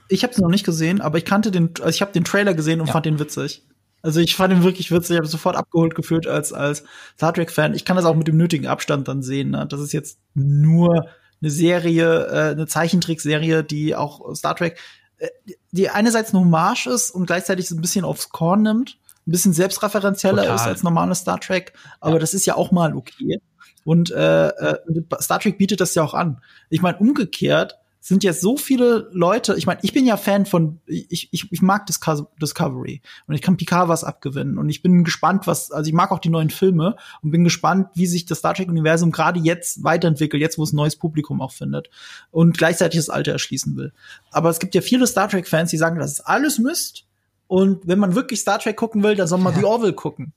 Ich 0.07 0.23
habe 0.23 0.33
sie 0.33 0.41
noch 0.41 0.49
nicht 0.49 0.65
gesehen, 0.65 1.01
aber 1.01 1.17
ich 1.17 1.25
kannte 1.25 1.51
den, 1.51 1.71
also 1.77 1.89
ich 1.89 2.01
habe 2.01 2.11
den 2.11 2.23
Trailer 2.23 2.53
gesehen 2.53 2.81
und 2.81 2.87
ja. 2.87 2.93
fand 2.93 3.05
den 3.05 3.19
witzig. 3.19 3.63
Also 4.01 4.21
ich 4.21 4.35
fand 4.35 4.53
ihn 4.53 4.63
wirklich 4.63 4.91
witzig, 4.91 5.11
ich 5.11 5.17
habe 5.17 5.27
sofort 5.27 5.55
abgeholt 5.55 5.93
gefühlt 5.93 6.25
als 6.25 6.53
als 6.53 6.83
Star 7.17 7.33
Trek 7.33 7.51
Fan. 7.51 7.73
Ich 7.73 7.83
kann 7.83 7.97
das 7.97 8.05
auch 8.05 8.15
mit 8.15 8.27
dem 8.27 8.37
nötigen 8.37 8.67
Abstand 8.67 9.07
dann 9.07 9.21
sehen. 9.21 9.51
Ne? 9.51 9.67
Das 9.67 9.81
ist 9.81 9.91
jetzt 9.91 10.19
nur 10.33 11.07
eine 11.41 11.51
Serie, 11.51 12.27
äh, 12.27 12.51
eine 12.51 12.67
Zeichentrickserie, 12.67 13.63
die 13.63 13.95
auch 13.95 14.33
Star 14.35 14.55
Trek, 14.55 14.79
äh, 15.17 15.27
die 15.71 15.89
einerseits 15.89 16.33
eine 16.33 16.41
Hommage 16.41 16.87
ist 16.87 17.11
und 17.11 17.25
gleichzeitig 17.25 17.67
so 17.67 17.75
ein 17.75 17.81
bisschen 17.81 18.05
aufs 18.05 18.29
Korn 18.29 18.61
nimmt, 18.61 18.98
ein 19.29 19.31
bisschen 19.31 19.53
selbstreferenzieller 19.53 20.41
Total. 20.41 20.55
ist 20.55 20.61
als 20.63 20.83
normales 20.83 21.19
Star 21.19 21.39
Trek, 21.39 21.73
aber 21.99 22.13
ja. 22.13 22.19
das 22.19 22.33
ist 22.33 22.45
ja 22.45 22.55
auch 22.55 22.71
mal 22.71 22.95
okay. 22.95 23.39
Und 23.85 24.11
äh, 24.11 24.47
äh, 24.47 24.77
Star 25.21 25.39
Trek 25.39 25.57
bietet 25.57 25.79
das 25.79 25.95
ja 25.95 26.03
auch 26.03 26.13
an. 26.13 26.41
Ich 26.69 26.81
meine, 26.81 26.97
umgekehrt 26.97 27.77
sind 28.01 28.23
jetzt 28.23 28.41
so 28.41 28.55
viele 28.55 29.09
Leute, 29.11 29.55
ich 29.57 29.65
meine, 29.65 29.81
ich 29.83 29.93
bin 29.93 30.05
ja 30.05 30.15
Fan 30.15 30.45
von, 30.45 30.79
ich, 30.85 31.27
ich, 31.31 31.51
ich 31.51 31.61
mag 31.61 31.85
Discovery 31.85 33.01
und 33.27 33.35
ich 33.35 33.41
kann 33.41 33.57
Picard 33.57 33.89
was 33.89 34.05
abgewinnen 34.05 34.57
und 34.57 34.69
ich 34.69 34.81
bin 34.81 35.03
gespannt, 35.03 35.47
was, 35.47 35.71
also 35.71 35.87
ich 35.87 35.93
mag 35.93 36.11
auch 36.11 36.19
die 36.19 36.29
neuen 36.29 36.49
Filme 36.49 36.95
und 37.21 37.31
bin 37.31 37.43
gespannt, 37.43 37.89
wie 37.95 38.07
sich 38.07 38.25
das 38.25 38.39
Star 38.39 38.53
Trek-Universum 38.53 39.11
gerade 39.11 39.39
jetzt 39.41 39.83
weiterentwickelt, 39.83 40.41
jetzt 40.41 40.57
wo 40.57 40.63
es 40.63 40.71
ein 40.71 40.77
neues 40.77 40.95
Publikum 40.95 41.41
auch 41.41 41.51
findet 41.51 41.89
und 42.31 42.57
gleichzeitig 42.57 42.99
das 42.99 43.09
Alte 43.09 43.31
erschließen 43.31 43.75
will. 43.75 43.91
Aber 44.31 44.49
es 44.49 44.59
gibt 44.59 44.75
ja 44.75 44.81
viele 44.81 45.05
Star 45.05 45.27
Trek-Fans, 45.27 45.69
die 45.69 45.77
sagen, 45.77 45.99
das 45.99 46.13
ist 46.13 46.21
alles 46.21 46.57
Mist 46.57 47.08
und 47.49 47.87
wenn 47.87 47.97
man 47.97 48.13
wirklich 48.13 48.41
Star 48.41 48.59
Trek 48.59 48.77
gucken 48.77 49.01
will, 49.01 49.15
dann 49.15 49.27
soll 49.27 49.39
man 49.39 49.53
ja. 49.53 49.59
The 49.59 49.65
Orville 49.65 49.93
gucken. 49.93 50.33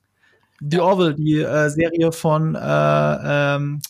The 0.66 0.80
Orville, 0.80 1.14
die 1.14 1.40
äh, 1.40 1.68
Serie 1.68 2.10
von 2.10 2.54
äh, 2.54 2.58
ähm, 2.64 3.82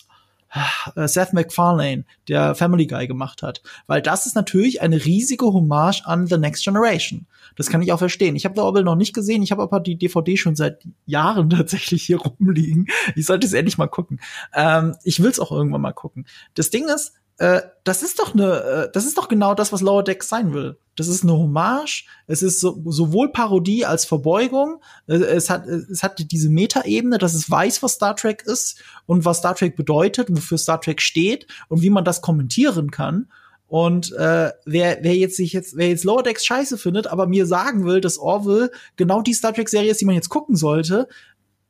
äh, 0.97 1.07
Seth 1.07 1.33
MacFarlane, 1.33 2.05
der 2.27 2.57
Family 2.57 2.89
Guy 2.89 3.07
gemacht 3.07 3.43
hat. 3.43 3.63
Weil 3.87 4.03
das 4.03 4.27
ist 4.27 4.35
natürlich 4.35 4.83
eine 4.83 5.05
riesige 5.05 5.47
Hommage 5.47 6.03
an 6.05 6.27
The 6.27 6.37
Next 6.37 6.65
Generation. 6.65 7.27
Das 7.55 7.69
kann 7.69 7.81
ich 7.81 7.93
auch 7.93 8.01
verstehen. 8.01 8.35
Ich 8.35 8.45
habe 8.45 8.57
The 8.57 8.63
Orville 8.63 8.85
noch 8.85 8.97
nicht 8.97 9.15
gesehen, 9.15 9.45
ich 9.45 9.53
habe 9.53 9.63
aber 9.63 9.79
die 9.79 9.95
DVD 9.95 10.37
schon 10.37 10.57
seit 10.57 10.83
Jahren 11.07 11.49
tatsächlich 11.51 12.03
hier 12.03 12.19
rumliegen. 12.19 12.89
Ich 13.15 13.27
sollte 13.27 13.47
es 13.47 13.53
endlich 13.53 13.79
mal 13.79 13.87
gucken. 13.87 14.21
Ähm, 14.53 14.97
ich 15.05 15.23
will 15.23 15.31
es 15.31 15.39
auch 15.39 15.53
irgendwann 15.53 15.81
mal 15.81 15.93
gucken. 15.93 16.27
Das 16.55 16.71
Ding 16.71 16.89
ist, 16.89 17.13
äh, 17.43 17.63
das 17.83 18.05
ist 18.05 18.21
doch 18.21 18.35
eine, 18.35 18.63
äh, 18.63 18.89
das 18.93 19.05
ist 19.05 19.19
doch 19.19 19.27
genau 19.27 19.55
das, 19.55 19.73
was 19.73 19.81
Lower 19.81 20.05
Decks 20.05 20.29
sein 20.29 20.55
will. 20.55 20.79
Das 20.95 21.09
ist 21.09 21.25
eine 21.25 21.33
Hommage. 21.33 22.07
Es 22.29 22.41
ist 22.41 22.61
so, 22.61 22.81
sowohl 22.87 23.33
Parodie 23.33 23.85
als 23.85 24.05
Verbeugung. 24.05 24.81
Äh, 25.09 25.15
es 25.15 25.51
hat, 25.51 25.67
es 25.67 26.05
hat 26.05 26.21
diese 26.31 26.51
Metaebene, 26.51 27.19
dass 27.19 27.35
es 27.35 27.51
weiß, 27.51 27.83
was 27.83 27.95
Star 27.95 28.15
Trek 28.15 28.45
ist 28.47 28.81
und 29.07 29.25
was 29.25 29.39
Star 29.39 29.57
Trek 29.57 29.75
bedeutet, 29.75 30.29
wofür 30.31 30.57
Star 30.57 30.81
Trek 30.81 31.03
steht 31.03 31.49
und 31.69 31.83
wie 31.83 31.91
man 31.91 32.05
das 32.05 32.21
kommentieren 32.21 32.93
kann. 32.93 33.27
Und 33.67 34.13
äh, 34.13 34.53
wer, 34.65 34.99
wer 35.03 35.17
jetzt 35.17 35.37
sich 35.37 35.53
jetzt, 35.53 35.77
wer 35.77 35.89
jetzt 35.89 36.05
Lower 36.05 36.23
Decks 36.23 36.47
scheiße 36.47 36.79
findet, 36.79 37.09
aber 37.09 37.27
mir 37.27 37.47
sagen 37.47 37.85
will, 37.87 38.01
dass 38.01 38.19
Orville 38.19 38.71
genau 38.95 39.21
die 39.21 39.35
Star 39.35 39.53
Trek-Serie 39.53 39.91
ist, 39.91 40.01
die 40.01 40.05
man 40.05 40.15
jetzt 40.15 40.29
gucken 40.29 40.55
sollte, 40.55 41.09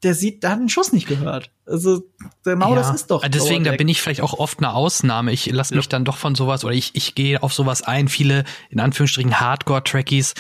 der 0.03 0.15
sieht, 0.15 0.43
der 0.43 0.51
hat 0.51 0.59
den 0.61 0.69
Schuss 0.69 0.93
nicht 0.93 1.09
gehört. 1.09 1.51
Also 1.65 2.03
genau 2.45 2.71
ja, 2.71 2.77
das 2.77 2.93
ist 2.93 3.11
doch. 3.11 3.27
Deswegen, 3.27 3.63
da 3.63 3.73
bin 3.73 3.87
ich 3.87 4.03
vielleicht 4.03 4.21
auch 4.21 4.35
oft 4.35 4.59
eine 4.59 4.75
Ausnahme. 4.75 5.31
Ich 5.33 5.47
lasse 5.47 5.77
mich 5.77 5.85
ja. 5.85 5.91
dann 5.91 6.05
doch 6.05 6.17
von 6.17 6.35
sowas 6.35 6.65
oder 6.65 6.75
ich, 6.75 6.91
ich 6.95 7.15
gehe 7.15 7.41
auf 7.41 7.55
sowas 7.55 7.83
ein. 7.83 8.09
Viele, 8.09 8.45
in 8.69 8.81
Anführungsstrichen, 8.81 9.39
Hardcore-Trackies, 9.39 10.35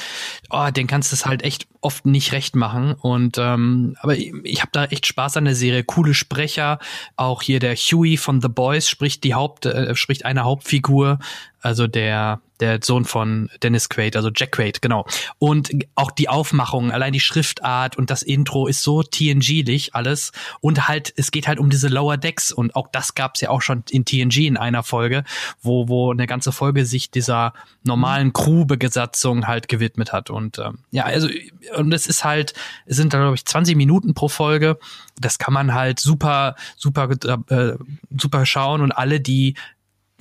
oh, 0.50 0.68
den 0.70 0.88
kannst 0.88 1.12
du 1.12 1.14
es 1.14 1.24
halt 1.24 1.42
echt 1.42 1.68
oft 1.80 2.06
nicht 2.06 2.32
recht 2.32 2.56
machen. 2.56 2.94
Und 2.94 3.38
ähm, 3.38 3.96
aber 4.00 4.16
ich, 4.16 4.32
ich 4.42 4.62
habe 4.62 4.70
da 4.72 4.84
echt 4.86 5.06
Spaß 5.06 5.36
an 5.36 5.44
der 5.44 5.54
Serie. 5.54 5.84
Coole 5.84 6.14
Sprecher. 6.14 6.80
Auch 7.16 7.42
hier 7.42 7.60
der 7.60 7.76
Huey 7.76 8.16
von 8.16 8.40
The 8.40 8.48
Boys 8.48 8.88
spricht 8.88 9.22
die 9.22 9.34
Haupt, 9.34 9.66
äh, 9.66 9.94
spricht 9.94 10.24
eine 10.24 10.42
Hauptfigur. 10.42 11.20
Also 11.62 11.86
der, 11.86 12.40
der 12.58 12.80
Sohn 12.82 13.04
von 13.04 13.48
Dennis 13.62 13.88
Quaid, 13.88 14.16
also 14.16 14.30
Jack 14.34 14.52
Quaid, 14.52 14.82
genau. 14.82 15.06
Und 15.38 15.70
auch 15.94 16.10
die 16.10 16.28
Aufmachung, 16.28 16.90
allein 16.90 17.12
die 17.12 17.20
Schriftart 17.20 17.96
und 17.96 18.10
das 18.10 18.22
Intro 18.24 18.66
ist 18.66 18.82
so 18.82 19.04
TNG-lich 19.04 19.94
alles. 19.94 20.32
Und 20.60 20.88
halt, 21.12 21.18
es 21.18 21.30
geht 21.30 21.48
halt 21.48 21.58
um 21.58 21.70
diese 21.70 21.88
Lower 21.88 22.16
Decks. 22.16 22.52
Und 22.52 22.74
auch 22.76 22.88
das 22.88 23.14
gab's 23.14 23.40
ja 23.40 23.50
auch 23.50 23.62
schon 23.62 23.84
in 23.90 24.04
TNG 24.04 24.46
in 24.46 24.56
einer 24.56 24.82
Folge, 24.82 25.24
wo, 25.62 25.88
wo 25.88 26.12
eine 26.12 26.26
ganze 26.26 26.52
Folge 26.52 26.84
sich 26.86 27.10
dieser 27.10 27.52
normalen 27.84 28.32
Crew-Besatzung 28.32 29.46
halt 29.46 29.68
gewidmet 29.68 30.12
hat. 30.12 30.30
Und 30.30 30.58
ähm, 30.58 30.78
ja, 30.90 31.04
also, 31.04 31.28
und 31.76 31.92
es 31.92 32.06
ist 32.06 32.24
halt, 32.24 32.54
es 32.86 32.96
sind 32.96 33.10
glaube 33.10 33.34
ich, 33.34 33.44
20 33.44 33.76
Minuten 33.76 34.14
pro 34.14 34.28
Folge. 34.28 34.78
Das 35.20 35.38
kann 35.38 35.54
man 35.54 35.74
halt 35.74 36.00
super, 36.00 36.56
super, 36.76 37.10
äh, 37.48 37.76
super 38.16 38.46
schauen. 38.46 38.80
Und 38.80 38.92
alle, 38.92 39.20
die 39.20 39.54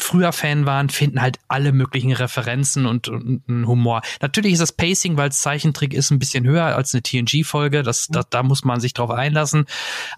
früher 0.04 0.32
Fan 0.32 0.66
waren, 0.66 0.90
finden 0.90 1.22
halt 1.22 1.40
alle 1.48 1.72
möglichen 1.72 2.12
Referenzen 2.12 2.86
und, 2.86 3.08
und, 3.08 3.42
und 3.48 3.68
Humor. 3.68 4.02
Natürlich 4.22 4.54
ist 4.54 4.62
das 4.62 4.72
Pacing, 4.72 5.18
weil 5.18 5.30
es 5.30 5.40
Zeichentrick 5.40 5.94
ist, 5.94 6.12
ein 6.12 6.20
bisschen 6.20 6.46
höher 6.46 6.76
als 6.76 6.94
eine 6.94 7.04
TNG-Folge. 7.04 7.84
Das, 7.84 8.08
das, 8.08 8.26
da 8.30 8.44
muss 8.44 8.64
man 8.64 8.80
sich 8.80 8.94
drauf 8.94 9.10
einlassen. 9.10 9.66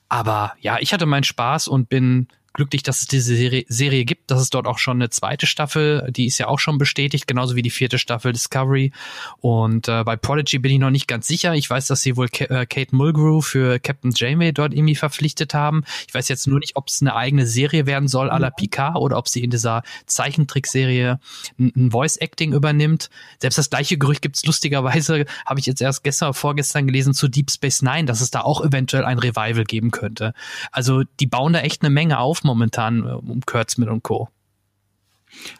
Aber 0.09 0.53
ja, 0.59 0.77
ich 0.79 0.93
hatte 0.93 1.05
meinen 1.05 1.23
Spaß 1.23 1.67
und 1.67 1.89
bin 1.89 2.27
glücklich, 2.54 2.84
dass 2.84 3.01
es 3.01 3.08
diese 3.08 3.36
Serie, 3.36 3.66
Serie 3.68 4.06
gibt, 4.06 4.30
dass 4.30 4.39
es 4.39 4.49
dort 4.49 4.68
auch 4.68 4.78
schon 4.78 4.97
eine 4.97 5.10
zweite 5.10 5.47
Staffel, 5.47 6.08
die 6.12 6.28
ist 6.28 6.38
ja 6.38 6.47
auch 6.47 6.60
schon 6.60 6.78
bestätigt, 6.78 7.28
genauso 7.28 7.56
wie 7.56 7.64
die 7.64 7.72
vierte 7.72 7.97
Staffel 7.97 8.32
Discovery. 8.32 8.91
Und 9.39 9.88
äh, 9.88 10.04
bei 10.04 10.16
Prodigy 10.16 10.60
bin 10.60 10.72
ich 10.72 10.80
noch 10.80 10.91
nicht 10.91 11.08
ganz 11.08 11.28
sicher. 11.28 11.56
Ich 11.56 11.70
weiß, 11.70 11.88
dass 11.88 12.01
sie 12.01 12.16
wohl 12.16 12.30
Ka 12.30 12.45
äh, 12.45 12.66
Kate 12.66 12.95
Mulgrew 12.95 13.41
für 13.41 13.80
Captain 13.80 14.12
Janeway 14.16 14.51
dort 14.51 14.74
irgendwie 14.74 14.95
verpflichtet 14.95 15.54
haben. 15.54 15.84
Ich 16.08 16.14
weiß 16.14 16.28
jetzt 16.30 16.47
nur 16.47 16.60
nicht, 16.60 16.76
ob 16.76 16.88
es 16.88 17.01
eine 17.01 17.16
eigene 17.16 17.47
Serie 17.47 17.86
werden 17.86 18.08
soll 18.08 18.30
à 18.30 18.39
la 18.39 18.51
Picard 18.51 18.97
oder 18.97 19.18
ob 19.18 19.28
sie 19.28 19.43
in 19.43 19.49
dieser 19.49 19.82
Zeichentrickserie 20.06 21.20
ein, 21.60 21.72
ein 21.76 21.91
Voice-Acting 21.91 22.54
übernimmt. 22.54 23.10
Selbst 23.39 23.58
das 23.58 23.70
gleiche 23.72 23.97
Gerücht 23.97 24.22
gibt's 24.22 24.45
lustigerweise, 24.45 25.26
habe 25.45 25.60
ich 25.60 25.66
jetzt 25.66 25.82
erst 25.82 26.04
gestern 26.04 26.30
oder 26.30 26.34
vorgestern 26.36 26.86
gelesen, 26.86 27.14
zu 27.14 27.28
Deep 27.28 27.49
Space 27.49 27.82
Nine, 27.82 28.06
dass 28.06 28.22
es 28.22 28.30
da 28.30 28.41
auch 28.41 28.64
eventuell 28.64 29.06
ein 29.06 29.18
Revival 29.18 29.64
geben 29.64 29.89
könnte. 29.89 30.34
Also 30.72 31.04
die 31.20 31.28
bauen 31.28 31.54
da 31.54 31.60
echt 31.60 31.82
eine 31.82 31.89
Menge 31.89 32.20
auf 32.20 32.42
momentan 32.43 33.05
äh, 33.05 33.11
um 33.11 33.41
Kurtzman 33.41 33.89
und 33.89 34.03
Co. 34.03 34.29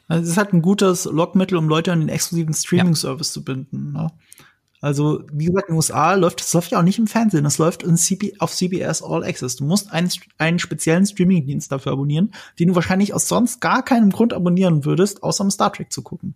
Also 0.08 0.24
es 0.24 0.30
ist 0.30 0.38
halt 0.38 0.54
ein 0.54 0.62
gutes 0.62 1.06
Lockmittel, 1.06 1.58
um 1.58 1.68
Leute 1.68 1.92
an 1.92 2.00
den 2.00 2.10
exklusiven 2.10 2.54
Streaming-Service 2.54 3.30
ja. 3.30 3.34
zu 3.34 3.44
binden. 3.44 3.94
Ne? 3.94 4.12
Also, 4.82 5.24
wie 5.32 5.46
gesagt, 5.46 5.70
in 5.70 5.74
den 5.74 5.78
USA 5.78 6.14
läuft 6.16 6.42
das 6.42 6.54
läuft 6.54 6.72
ja 6.72 6.80
auch 6.80 6.84
nicht 6.84 7.00
im 7.00 7.08
Fernsehen, 7.08 7.46
das 7.46 7.58
läuft 7.58 7.86
CB, 7.88 8.34
auf 8.40 8.54
CBS 8.54 9.02
All 9.02 9.24
Access. 9.24 9.56
Du 9.56 9.64
musst 9.64 9.92
einen, 9.94 10.10
einen 10.38 10.60
speziellen 10.60 11.06
Streaming-Dienst 11.06 11.72
dafür 11.72 11.94
abonnieren, 11.94 12.34
den 12.60 12.68
du 12.68 12.76
wahrscheinlich 12.76 13.14
aus 13.14 13.30
sonst 13.30 13.62
gar 13.62 13.84
keinem 13.86 14.10
Grund 14.10 14.34
abonnieren 14.34 14.84
würdest, 14.84 15.24
außer 15.24 15.46
um 15.46 15.52
Star 15.52 15.72
Trek 15.72 15.94
zu 15.94 16.02
gucken. 16.02 16.36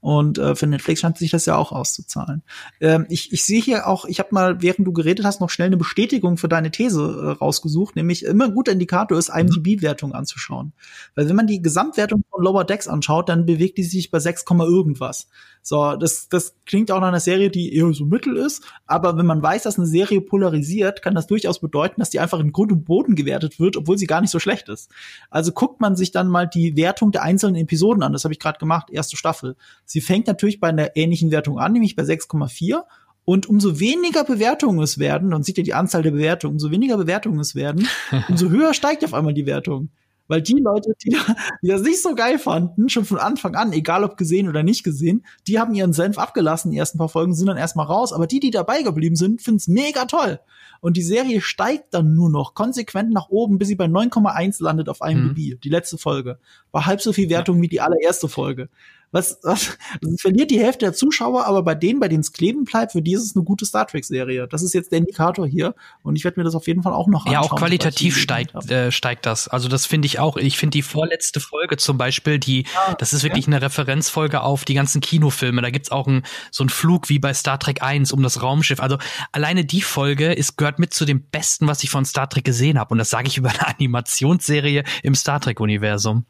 Und 0.00 0.38
äh, 0.38 0.54
für 0.54 0.66
Netflix 0.66 1.00
scheint 1.00 1.18
sich 1.18 1.30
das 1.30 1.46
ja 1.46 1.56
auch 1.56 1.72
auszuzahlen. 1.72 2.42
Ähm, 2.80 3.06
ich, 3.10 3.32
ich 3.32 3.44
sehe 3.44 3.60
hier 3.60 3.86
auch, 3.86 4.06
ich 4.06 4.18
habe 4.18 4.30
mal, 4.32 4.62
während 4.62 4.86
du 4.86 4.92
geredet 4.92 5.26
hast, 5.26 5.40
noch 5.40 5.50
schnell 5.50 5.66
eine 5.66 5.76
Bestätigung 5.76 6.38
für 6.38 6.48
deine 6.48 6.70
These 6.70 7.00
äh, 7.02 7.30
rausgesucht, 7.32 7.96
nämlich 7.96 8.24
immer 8.24 8.46
ein 8.46 8.54
guter 8.54 8.72
Indikator 8.72 9.18
ist, 9.18 9.28
IMDb-Wertung 9.28 10.14
anzuschauen. 10.14 10.72
Weil 11.14 11.28
wenn 11.28 11.36
man 11.36 11.46
die 11.46 11.60
Gesamtwertung 11.60 12.24
von 12.30 12.42
Lower 12.42 12.64
Decks 12.64 12.88
anschaut, 12.88 13.28
dann 13.28 13.44
bewegt 13.44 13.76
die 13.76 13.82
sich 13.82 14.10
bei 14.10 14.20
6, 14.20 14.44
irgendwas. 14.50 15.28
So, 15.62 15.96
das, 15.96 16.28
das 16.28 16.54
klingt 16.64 16.90
auch 16.90 17.00
nach 17.00 17.08
einer 17.08 17.20
Serie, 17.20 17.50
die 17.50 17.74
eher 17.74 17.92
so 17.92 18.06
mittel 18.06 18.36
ist, 18.36 18.62
aber 18.86 19.18
wenn 19.18 19.26
man 19.26 19.42
weiß, 19.42 19.64
dass 19.64 19.78
eine 19.78 19.86
Serie 19.86 20.22
polarisiert, 20.22 21.02
kann 21.02 21.14
das 21.14 21.26
durchaus 21.26 21.60
bedeuten, 21.60 22.00
dass 22.00 22.08
die 22.08 22.20
einfach 22.20 22.40
in 22.40 22.52
Grund 22.52 22.72
und 22.72 22.84
Boden 22.84 23.14
gewertet 23.14 23.60
wird, 23.60 23.76
obwohl 23.76 23.98
sie 23.98 24.06
gar 24.06 24.22
nicht 24.22 24.30
so 24.30 24.38
schlecht 24.38 24.70
ist. 24.70 24.90
Also 25.28 25.52
guckt 25.52 25.80
man 25.80 25.96
sich 25.96 26.12
dann 26.12 26.28
mal 26.28 26.46
die 26.46 26.76
Wertung 26.76 27.12
der 27.12 27.22
einzelnen 27.22 27.56
Episoden 27.56 28.02
an, 28.02 28.14
das 28.14 28.24
habe 28.24 28.32
ich 28.32 28.40
gerade 28.40 28.58
gemacht, 28.58 28.88
erste 28.90 29.18
Staffel. 29.18 29.56
Sie 29.90 30.00
fängt 30.00 30.28
natürlich 30.28 30.60
bei 30.60 30.68
einer 30.68 30.94
ähnlichen 30.94 31.32
Wertung 31.32 31.58
an, 31.58 31.72
nämlich 31.72 31.96
bei 31.96 32.04
6,4 32.04 32.84
und 33.24 33.48
umso 33.48 33.80
weniger 33.80 34.22
Bewertungen 34.22 34.80
es 34.80 35.00
werden, 35.00 35.34
und 35.34 35.44
sieht 35.44 35.58
ihr 35.58 35.64
die 35.64 35.74
Anzahl 35.74 36.04
der 36.04 36.12
Bewertungen, 36.12 36.54
umso 36.54 36.70
weniger 36.70 36.96
Bewertungen 36.96 37.40
es 37.40 37.56
werden, 37.56 37.88
umso 38.28 38.50
höher 38.50 38.72
steigt 38.72 39.04
auf 39.04 39.14
einmal 39.14 39.34
die 39.34 39.46
Wertung. 39.46 39.88
Weil 40.28 40.42
die 40.42 40.60
Leute, 40.60 40.92
die, 41.04 41.16
die 41.60 41.66
das 41.66 41.82
nicht 41.82 42.00
so 42.00 42.14
geil 42.14 42.38
fanden, 42.38 42.88
schon 42.88 43.04
von 43.04 43.18
Anfang 43.18 43.56
an, 43.56 43.72
egal 43.72 44.04
ob 44.04 44.16
gesehen 44.16 44.48
oder 44.48 44.62
nicht 44.62 44.84
gesehen, 44.84 45.26
die 45.48 45.58
haben 45.58 45.74
ihren 45.74 45.92
Senf 45.92 46.18
abgelassen, 46.18 46.70
die 46.70 46.78
ersten 46.78 46.98
paar 46.98 47.08
Folgen 47.08 47.34
sind 47.34 47.48
dann 47.48 47.56
erstmal 47.56 47.86
raus, 47.86 48.12
aber 48.12 48.28
die, 48.28 48.38
die 48.38 48.52
dabei 48.52 48.82
geblieben 48.82 49.16
sind, 49.16 49.42
finden 49.42 49.56
es 49.58 49.66
mega 49.66 50.04
toll. 50.04 50.38
Und 50.80 50.96
die 50.96 51.02
Serie 51.02 51.40
steigt 51.40 51.94
dann 51.94 52.14
nur 52.14 52.30
noch 52.30 52.54
konsequent 52.54 53.10
nach 53.10 53.28
oben, 53.28 53.58
bis 53.58 53.66
sie 53.66 53.74
bei 53.74 53.86
9,1 53.86 54.62
landet 54.62 54.88
auf 54.88 55.00
IMDb. 55.00 55.54
Mhm. 55.56 55.60
Die 55.62 55.68
letzte 55.68 55.98
Folge. 55.98 56.38
War 56.70 56.86
halb 56.86 57.00
so 57.00 57.12
viel 57.12 57.28
Wertung 57.28 57.60
wie 57.60 57.68
die 57.68 57.80
allererste 57.80 58.28
Folge 58.28 58.68
was, 59.12 59.38
was 59.42 59.76
also 60.02 60.16
verliert 60.18 60.50
die 60.50 60.60
Hälfte 60.60 60.86
der 60.86 60.92
Zuschauer, 60.92 61.46
aber 61.46 61.62
bei 61.62 61.74
denen, 61.74 61.98
bei 61.98 62.08
denen 62.08 62.20
es 62.20 62.32
kleben 62.32 62.64
bleibt, 62.64 62.92
für 62.92 63.02
die 63.02 63.12
ist 63.12 63.24
es 63.24 63.34
eine 63.34 63.44
gute 63.44 63.66
Star 63.66 63.86
Trek-Serie. 63.86 64.46
Das 64.48 64.62
ist 64.62 64.72
jetzt 64.72 64.92
der 64.92 64.98
Indikator 64.98 65.46
hier 65.46 65.74
und 66.02 66.16
ich 66.16 66.24
werde 66.24 66.38
mir 66.38 66.44
das 66.44 66.54
auf 66.54 66.66
jeden 66.66 66.82
Fall 66.82 66.92
auch 66.92 67.08
noch 67.08 67.26
anschauen. 67.26 67.32
Ja, 67.32 67.40
auch 67.40 67.56
qualitativ 67.56 68.16
steigt, 68.16 68.70
äh, 68.70 68.92
steigt 68.92 69.26
das. 69.26 69.48
Also 69.48 69.68
das 69.68 69.86
finde 69.86 70.06
ich 70.06 70.18
auch. 70.18 70.36
Ich 70.36 70.58
finde 70.58 70.72
die 70.72 70.82
vorletzte 70.82 71.40
Folge 71.40 71.76
zum 71.76 71.98
Beispiel, 71.98 72.38
die, 72.38 72.62
ja, 72.62 72.94
das 72.94 73.12
ist 73.12 73.24
wirklich 73.24 73.46
ja. 73.46 73.52
eine 73.52 73.62
Referenzfolge 73.62 74.42
auf 74.42 74.64
die 74.64 74.74
ganzen 74.74 75.00
Kinofilme. 75.00 75.60
Da 75.62 75.70
gibt's 75.70 75.90
auch 75.90 76.06
ein, 76.06 76.22
so 76.52 76.62
einen 76.62 76.70
Flug 76.70 77.08
wie 77.08 77.18
bei 77.18 77.34
Star 77.34 77.58
Trek 77.58 77.82
1 77.82 78.12
um 78.12 78.22
das 78.22 78.42
Raumschiff. 78.42 78.80
Also 78.80 78.98
alleine 79.32 79.64
die 79.64 79.82
Folge 79.82 80.32
ist, 80.32 80.56
gehört 80.56 80.78
mit 80.78 80.94
zu 80.94 81.04
dem 81.04 81.22
Besten, 81.22 81.66
was 81.66 81.82
ich 81.82 81.90
von 81.90 82.04
Star 82.04 82.28
Trek 82.28 82.44
gesehen 82.44 82.78
habe. 82.78 82.92
Und 82.92 82.98
das 82.98 83.10
sage 83.10 83.26
ich 83.26 83.36
über 83.36 83.50
eine 83.50 83.66
Animationsserie 83.66 84.84
im 85.02 85.14
Star 85.14 85.40
Trek-Universum. 85.40 86.24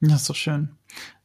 Ja, 0.00 0.16
ist 0.16 0.28
doch 0.28 0.36
schön. 0.36 0.70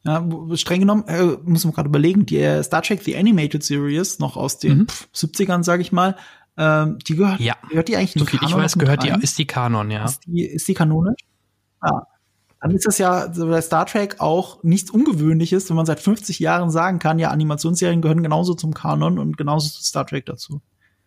Ja, 0.04 0.24
streng 0.54 0.80
genommen, 0.80 1.04
äh, 1.08 1.36
muss 1.42 1.64
man 1.64 1.74
gerade 1.74 1.88
überlegen, 1.88 2.24
die 2.24 2.38
äh, 2.38 2.62
Star 2.62 2.82
Trek 2.82 3.02
The 3.02 3.16
Animated 3.16 3.62
Series, 3.62 4.20
noch 4.20 4.36
aus 4.36 4.58
den 4.58 4.78
mhm. 4.78 4.86
70ern, 5.14 5.64
sag 5.64 5.80
ich 5.80 5.92
mal, 5.92 6.16
ähm, 6.56 6.98
die 7.06 7.16
gehört, 7.16 7.40
ja. 7.40 7.56
gehört 7.68 7.88
die 7.88 7.96
eigentlich 7.96 8.14
so 8.14 8.24
viel 8.24 8.40
ich 8.42 8.54
weiß, 8.54 8.78
gehört 8.78 9.02
die, 9.02 9.10
ist 9.10 9.38
die 9.38 9.46
Kanon, 9.46 9.90
ja. 9.90 10.04
Ist 10.04 10.20
die, 10.26 10.44
ist 10.44 10.66
die 10.66 10.74
kanonisch? 10.74 11.20
Ja. 11.84 12.06
Dann 12.60 12.72
ist 12.72 12.86
das 12.86 12.98
ja 12.98 13.32
so 13.32 13.46
bei 13.46 13.60
Star 13.60 13.86
Trek 13.86 14.20
auch 14.20 14.62
nichts 14.64 14.90
Ungewöhnliches, 14.90 15.68
wenn 15.68 15.76
man 15.76 15.86
seit 15.86 16.00
50 16.00 16.40
Jahren 16.40 16.70
sagen 16.70 16.98
kann, 16.98 17.20
ja, 17.20 17.30
Animationsserien 17.30 18.02
gehören 18.02 18.22
genauso 18.22 18.54
zum 18.54 18.74
Kanon 18.74 19.18
und 19.18 19.36
genauso 19.36 19.68
zu 19.68 19.84
Star 19.84 20.06
Trek 20.06 20.26
dazu. 20.26 20.60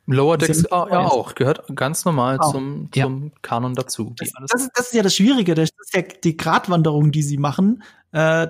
Lower 0.08 0.38
Decks 0.38 0.64
ja, 0.70 0.88
ja 0.90 1.00
auch, 1.00 1.36
gehört 1.36 1.64
ganz 1.76 2.06
normal 2.06 2.38
oh. 2.42 2.52
zum, 2.52 2.90
zum 2.92 3.24
ja. 3.24 3.32
Kanon 3.42 3.76
dazu. 3.76 4.14
Das, 4.18 4.30
das, 4.48 4.62
ist, 4.62 4.72
das 4.74 4.86
ist 4.88 4.94
ja 4.94 5.04
das 5.04 5.16
Schwierige, 5.16 5.54
das 5.54 5.70
ist 5.70 5.96
ja 5.96 6.02
die 6.02 6.38
Gratwanderung, 6.38 7.12
die 7.12 7.24
sie 7.24 7.38
machen. 7.38 7.84
Äh, 8.12 8.48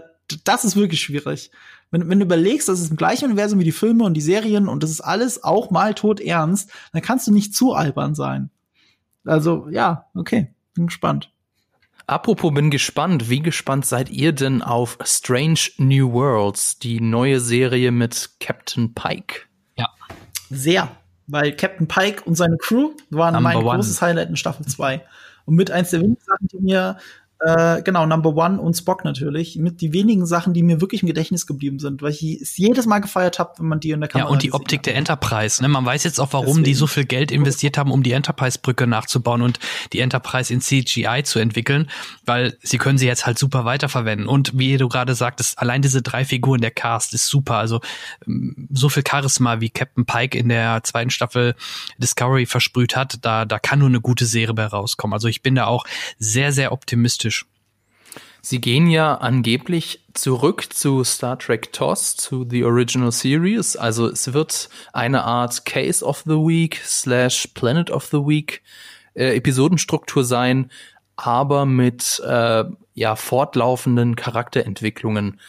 das 0.47 0.65
ist 0.65 0.75
wirklich 0.75 1.01
schwierig. 1.01 1.51
Wenn, 1.91 2.09
wenn 2.09 2.19
du 2.19 2.25
überlegst, 2.25 2.69
das 2.69 2.79
ist 2.79 2.91
im 2.91 2.97
gleichen 2.97 3.25
Universum 3.25 3.59
wie 3.59 3.65
die 3.65 3.71
Filme 3.71 4.03
und 4.03 4.13
die 4.13 4.21
Serien 4.21 4.67
und 4.67 4.83
das 4.83 4.89
ist 4.89 5.01
alles 5.01 5.43
auch 5.43 5.71
mal 5.71 5.93
tot 5.93 6.19
ernst, 6.19 6.71
dann 6.93 7.01
kannst 7.01 7.27
du 7.27 7.33
nicht 7.33 7.55
zu 7.55 7.73
albern 7.73 8.15
sein. 8.15 8.49
Also, 9.25 9.67
ja, 9.69 10.05
okay, 10.15 10.53
bin 10.73 10.87
gespannt. 10.87 11.31
Apropos 12.07 12.53
bin 12.53 12.71
gespannt, 12.71 13.29
wie 13.29 13.41
gespannt 13.41 13.85
seid 13.85 14.09
ihr 14.09 14.33
denn 14.33 14.61
auf 14.61 14.97
Strange 15.03 15.59
New 15.77 16.11
Worlds, 16.11 16.79
die 16.79 16.99
neue 16.99 17.39
Serie 17.39 17.91
mit 17.91 18.31
Captain 18.39 18.93
Pike? 18.93 19.43
Ja. 19.77 19.89
Sehr, 20.49 20.89
weil 21.27 21.55
Captain 21.55 21.87
Pike 21.87 22.23
und 22.25 22.35
seine 22.35 22.57
Crew 22.57 22.91
waren 23.09 23.33
Number 23.33 23.53
mein 23.53 23.57
one. 23.63 23.75
großes 23.77 24.01
Highlight 24.01 24.29
in 24.29 24.35
Staffel 24.35 24.65
2. 24.65 25.01
Und 25.45 25.55
mit 25.55 25.71
eins 25.71 25.91
der 25.91 26.01
wenigen 26.01 26.21
Sachen, 26.21 26.47
die 26.47 26.59
mir 26.59 26.97
äh, 27.43 27.81
genau, 27.81 28.05
Number 28.05 28.35
One 28.35 28.61
und 28.61 28.75
Spock 28.75 29.03
natürlich, 29.03 29.55
mit 29.55 29.81
die 29.81 29.93
wenigen 29.93 30.27
Sachen, 30.27 30.53
die 30.53 30.61
mir 30.61 30.79
wirklich 30.79 31.01
im 31.01 31.07
Gedächtnis 31.07 31.47
geblieben 31.47 31.79
sind, 31.79 32.03
weil 32.03 32.11
ich 32.11 32.23
es 32.23 32.55
jedes 32.55 32.85
Mal 32.85 32.99
gefeiert 32.99 33.39
habe, 33.39 33.53
wenn 33.57 33.67
man 33.67 33.79
die 33.79 33.91
in 33.91 33.99
der 33.99 34.09
Kamera 34.09 34.27
Ja, 34.29 34.31
und 34.31 34.43
die 34.43 34.53
Optik 34.53 34.81
hat. 34.81 34.85
der 34.85 34.95
Enterprise, 34.95 35.61
ne? 35.61 35.67
Man 35.67 35.83
weiß 35.83 36.03
jetzt 36.03 36.19
auch, 36.19 36.33
warum 36.33 36.47
Deswegen. 36.47 36.63
die 36.65 36.73
so 36.75 36.85
viel 36.85 37.05
Geld 37.05 37.31
investiert 37.31 37.79
haben, 37.79 37.91
um 37.91 38.03
die 38.03 38.11
Enterprise-Brücke 38.11 38.85
nachzubauen 38.85 39.41
und 39.41 39.59
die 39.91 40.01
Enterprise 40.01 40.53
in 40.53 40.61
CGI 40.61 41.23
zu 41.23 41.39
entwickeln, 41.39 41.89
weil 42.25 42.57
sie 42.61 42.77
können 42.77 42.99
sie 42.99 43.07
jetzt 43.07 43.25
halt 43.25 43.39
super 43.39 43.65
weiterverwenden. 43.65 44.27
Und 44.27 44.57
wie 44.59 44.77
du 44.77 44.87
gerade 44.87 45.15
sagtest, 45.15 45.57
allein 45.57 45.81
diese 45.81 46.03
drei 46.03 46.25
Figuren, 46.25 46.61
der 46.61 46.71
Cast 46.71 47.13
ist 47.15 47.25
super. 47.27 47.55
Also 47.55 47.81
ähm, 48.27 48.67
so 48.71 48.87
viel 48.87 49.03
Charisma, 49.09 49.61
wie 49.61 49.71
Captain 49.71 50.05
Pike 50.05 50.37
in 50.37 50.49
der 50.49 50.83
zweiten 50.83 51.09
Staffel 51.09 51.55
Discovery 51.97 52.45
versprüht 52.45 52.95
hat, 52.95 53.17
da, 53.23 53.45
da 53.45 53.57
kann 53.57 53.79
nur 53.79 53.87
eine 53.87 53.99
gute 54.01 54.25
Serie 54.27 54.53
bei 54.53 54.65
rauskommen. 54.67 55.13
Also 55.15 55.27
ich 55.27 55.41
bin 55.41 55.55
da 55.55 55.65
auch 55.65 55.85
sehr, 56.19 56.51
sehr 56.51 56.71
optimistisch 56.71 57.30
Sie 58.41 58.59
gehen 58.59 58.87
ja 58.87 59.15
angeblich 59.15 60.03
zurück 60.13 60.73
zu 60.73 61.03
Star 61.03 61.37
Trek 61.37 61.71
TOS, 61.73 62.17
zu 62.17 62.45
The 62.49 62.63
Original 62.63 63.11
Series. 63.11 63.75
Also 63.75 64.09
es 64.09 64.33
wird 64.33 64.69
eine 64.93 65.23
Art 65.23 65.63
Case 65.65 66.03
of 66.03 66.23
the 66.25 66.31
Week 66.31 66.81
slash 66.83 67.47
Planet 67.53 67.91
of 67.91 68.05
the 68.05 68.17
Week 68.17 68.63
äh, 69.13 69.35
Episodenstruktur 69.35 70.23
sein, 70.23 70.71
aber 71.15 71.67
mit 71.67 72.19
äh, 72.25 72.63
ja 72.95 73.15
fortlaufenden 73.15 74.15
Charakterentwicklungen. 74.15 75.39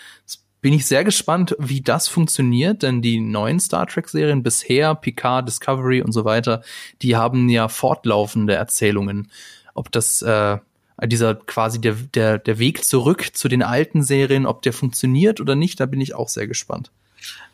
Bin 0.60 0.74
ich 0.74 0.86
sehr 0.86 1.02
gespannt, 1.02 1.56
wie 1.58 1.80
das 1.80 2.08
funktioniert, 2.08 2.82
denn 2.82 3.02
die 3.02 3.20
neuen 3.20 3.58
Star 3.58 3.86
Trek 3.86 4.08
Serien 4.08 4.42
bisher, 4.42 4.94
Picard, 4.94 5.48
Discovery 5.48 6.02
und 6.02 6.12
so 6.12 6.24
weiter, 6.24 6.62
die 7.00 7.16
haben 7.16 7.48
ja 7.48 7.68
fortlaufende 7.68 8.54
Erzählungen. 8.54 9.30
Ob 9.74 9.90
das 9.90 10.22
äh, 10.22 10.58
dieser 11.04 11.34
quasi 11.34 11.80
der, 11.80 11.94
der, 11.94 12.38
der 12.38 12.58
Weg 12.58 12.84
zurück 12.84 13.30
zu 13.34 13.48
den 13.48 13.62
alten 13.62 14.02
Serien, 14.02 14.46
ob 14.46 14.62
der 14.62 14.72
funktioniert 14.72 15.40
oder 15.40 15.54
nicht, 15.54 15.80
da 15.80 15.86
bin 15.86 16.00
ich 16.00 16.14
auch 16.14 16.28
sehr 16.28 16.46
gespannt. 16.46 16.90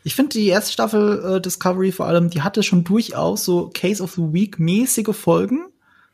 Ich 0.03 0.15
finde 0.15 0.31
die 0.33 0.47
erste 0.47 0.71
Staffel 0.71 1.35
äh, 1.35 1.41
Discovery 1.41 1.91
vor 1.91 2.07
allem, 2.07 2.29
die 2.29 2.41
hatte 2.41 2.63
schon 2.63 2.83
durchaus 2.83 3.45
so 3.45 3.69
Case 3.73 4.01
of 4.01 4.13
the 4.13 4.33
Week 4.33 4.59
mäßige 4.59 5.15
Folgen, 5.15 5.67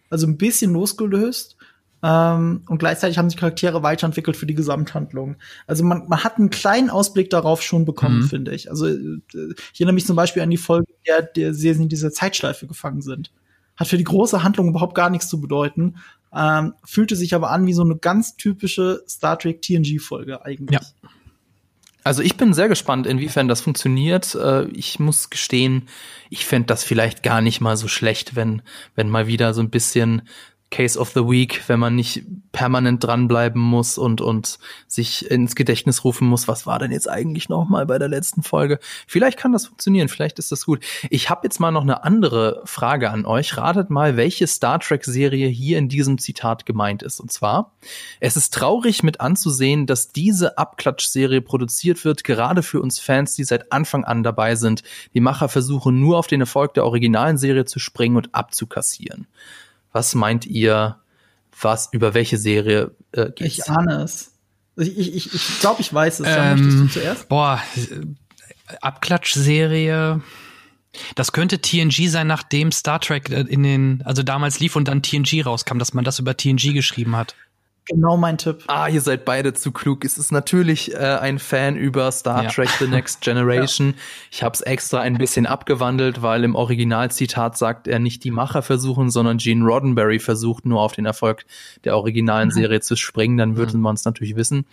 also 0.09 0.27
ein 0.27 0.37
bisschen 0.37 0.73
losgelöst. 0.73 1.55
Ähm, 2.03 2.61
und 2.67 2.77
gleichzeitig 2.77 3.17
haben 3.17 3.29
sich 3.29 3.39
Charaktere 3.39 3.81
weiterentwickelt 3.81 4.37
für 4.37 4.45
die 4.45 4.53
Gesamthandlung. 4.53 5.37
Also 5.65 5.83
man, 5.83 6.07
man 6.07 6.23
hat 6.23 6.37
einen 6.37 6.49
kleinen 6.49 6.89
Ausblick 6.89 7.29
darauf 7.29 7.61
schon 7.61 7.85
bekommen, 7.85 8.19
mhm. 8.19 8.27
finde 8.27 8.53
ich. 8.53 8.69
Also 8.69 8.87
äh, 8.87 9.21
ich 9.33 9.79
erinnere 9.79 9.93
mich 9.93 10.05
zum 10.05 10.15
Beispiel 10.15 10.43
an 10.43 10.51
die 10.51 10.57
Folge, 10.57 10.91
der, 11.07 11.23
der 11.23 11.53
sie 11.53 11.69
in 11.69 11.89
dieser 11.89 12.11
Zeitschleife 12.11 12.67
gefangen 12.67 13.01
sind. 13.01 13.31
Hat 13.75 13.87
für 13.87 13.97
die 13.97 14.03
große 14.03 14.43
Handlung 14.43 14.69
überhaupt 14.69 14.95
gar 14.95 15.09
nichts 15.09 15.27
zu 15.27 15.41
bedeuten, 15.41 15.95
ähm, 16.35 16.73
fühlte 16.83 17.15
sich 17.15 17.33
aber 17.33 17.51
an 17.51 17.65
wie 17.65 17.73
so 17.73 17.83
eine 17.83 17.95
ganz 17.95 18.35
typische 18.35 19.03
Star 19.07 19.39
Trek 19.39 19.61
TNG-Folge 19.61 20.43
eigentlich. 20.45 20.79
Ja. 20.79 21.09
Also 22.03 22.21
ich 22.21 22.37
bin 22.37 22.53
sehr 22.53 22.69
gespannt, 22.69 23.07
inwiefern 23.07 23.47
das 23.47 23.61
funktioniert. 23.61 24.35
Äh, 24.35 24.65
ich 24.67 24.99
muss 24.99 25.31
gestehen, 25.31 25.87
ich 26.29 26.45
fände 26.45 26.67
das 26.67 26.83
vielleicht 26.83 27.23
gar 27.23 27.41
nicht 27.41 27.61
mal 27.61 27.77
so 27.77 27.87
schlecht, 27.87 28.35
wenn, 28.35 28.61
wenn 28.93 29.09
mal 29.09 29.25
wieder 29.25 29.55
so 29.55 29.61
ein 29.61 29.71
bisschen 29.71 30.21
Case 30.71 30.99
of 30.99 31.11
the 31.11 31.21
Week, 31.21 31.61
wenn 31.67 31.79
man 31.79 31.95
nicht 31.95 32.23
permanent 32.51 33.03
dranbleiben 33.03 33.61
muss 33.61 33.97
und, 33.97 34.19
und 34.19 34.59
sich 34.87 35.29
ins 35.29 35.55
Gedächtnis 35.55 36.03
rufen 36.03 36.27
muss, 36.27 36.47
was 36.47 36.65
war 36.65 36.79
denn 36.79 36.91
jetzt 36.91 37.09
eigentlich 37.09 37.49
noch 37.49 37.69
mal 37.69 37.85
bei 37.85 37.97
der 37.97 38.07
letzten 38.07 38.43
Folge? 38.43 38.79
Vielleicht 39.07 39.37
kann 39.37 39.53
das 39.53 39.67
funktionieren, 39.67 40.09
vielleicht 40.09 40.39
ist 40.39 40.51
das 40.51 40.65
gut. 40.65 40.83
Ich 41.09 41.29
habe 41.29 41.41
jetzt 41.43 41.59
mal 41.59 41.71
noch 41.71 41.83
eine 41.83 42.03
andere 42.03 42.61
Frage 42.65 43.11
an 43.11 43.25
euch. 43.25 43.57
Ratet 43.57 43.89
mal, 43.89 44.17
welche 44.17 44.47
Star 44.47 44.79
Trek-Serie 44.79 45.47
hier 45.47 45.77
in 45.77 45.87
diesem 45.87 46.17
Zitat 46.17 46.65
gemeint 46.65 47.03
ist. 47.03 47.19
Und 47.19 47.31
zwar, 47.31 47.71
es 48.19 48.35
ist 48.35 48.53
traurig 48.53 49.03
mit 49.03 49.21
anzusehen, 49.21 49.85
dass 49.85 50.09
diese 50.09 50.57
Abklatsch-Serie 50.57 51.41
produziert 51.41 52.03
wird, 52.03 52.23
gerade 52.23 52.63
für 52.63 52.81
uns 52.81 52.99
Fans, 52.99 53.35
die 53.35 53.43
seit 53.43 53.71
Anfang 53.71 54.03
an 54.03 54.23
dabei 54.23 54.55
sind. 54.55 54.83
Die 55.13 55.21
Macher 55.21 55.47
versuchen 55.47 55.99
nur 55.99 56.17
auf 56.17 56.27
den 56.27 56.41
Erfolg 56.41 56.73
der 56.73 56.85
originalen 56.85 57.37
Serie 57.37 57.65
zu 57.65 57.79
springen 57.79 58.17
und 58.17 58.33
abzukassieren. 58.33 59.27
Was 59.95 60.13
meint 60.13 60.45
ihr, 60.45 60.97
was 61.61 61.87
über 61.93 62.13
welche 62.13 62.37
Serie 62.37 62.91
äh, 63.13 63.31
geht's? 63.31 63.59
Ich 63.59 63.69
ahne 63.69 64.03
es. 64.03 64.33
Ich, 64.75 64.97
ich, 64.97 65.15
ich, 65.15 65.33
ich 65.33 65.59
glaube, 65.61 65.79
ich 65.79 65.93
weiß 65.93 66.19
es. 66.19 66.27
Ähm, 66.29 66.59
möchtest 66.59 66.79
du 66.79 66.99
zuerst? 66.99 67.29
Boah, 67.29 67.63
Abklatsch-Serie. 68.81 70.21
Das 71.15 71.31
könnte 71.31 71.61
TNG 71.61 72.09
sein, 72.09 72.27
nachdem 72.27 72.73
Star 72.73 72.99
Trek 72.99 73.29
äh, 73.29 73.43
in 73.43 73.63
den, 73.63 74.01
also 74.03 74.21
damals 74.21 74.59
lief 74.59 74.75
und 74.75 74.89
dann 74.89 75.01
TNG 75.01 75.45
rauskam, 75.45 75.77
dass 75.77 75.93
man 75.93 76.03
das 76.03 76.19
über 76.19 76.35
TNG 76.35 76.73
geschrieben 76.73 77.15
hat. 77.15 77.33
Genau 77.87 78.17
mein 78.17 78.39
Tipp. 78.39 78.63
Ah, 78.65 78.87
ihr 78.87 79.01
seid 79.01 79.25
beide 79.25 79.53
zu 79.53 79.71
klug. 79.71 80.05
Es 80.05 80.17
ist 80.17 80.31
natürlich 80.31 80.93
äh, 80.93 80.97
ein 80.97 81.37
Fan 81.37 81.75
über 81.75 82.11
Star 82.11 82.43
ja. 82.43 82.49
Trek 82.49 82.69
The 82.79 82.87
Next 82.87 83.21
Generation. 83.21 83.89
ja. 83.89 83.93
Ich 84.31 84.43
habe 84.43 84.53
es 84.53 84.61
extra 84.61 85.01
ein 85.01 85.19
bisschen 85.19 85.45
abgewandelt, 85.45 86.23
weil 86.23 86.43
im 86.43 86.55
Originalzitat 86.55 87.57
sagt 87.57 87.87
er 87.87 87.99
nicht 87.99 88.23
die 88.23 88.31
Macher 88.31 88.63
versuchen, 88.63 89.11
sondern 89.11 89.37
Gene 89.37 89.63
Roddenberry 89.63 90.17
versucht 90.17 90.65
nur 90.65 90.81
auf 90.81 90.93
den 90.93 91.05
Erfolg 91.05 91.45
der 91.83 91.95
originalen 91.95 92.49
mhm. 92.49 92.53
Serie 92.53 92.81
zu 92.81 92.95
springen. 92.95 93.37
Dann 93.37 93.55
würden 93.55 93.79
mhm. 93.79 93.83
wir 93.83 93.89
uns 93.89 94.03
natürlich 94.03 94.35
wissen. 94.35 94.65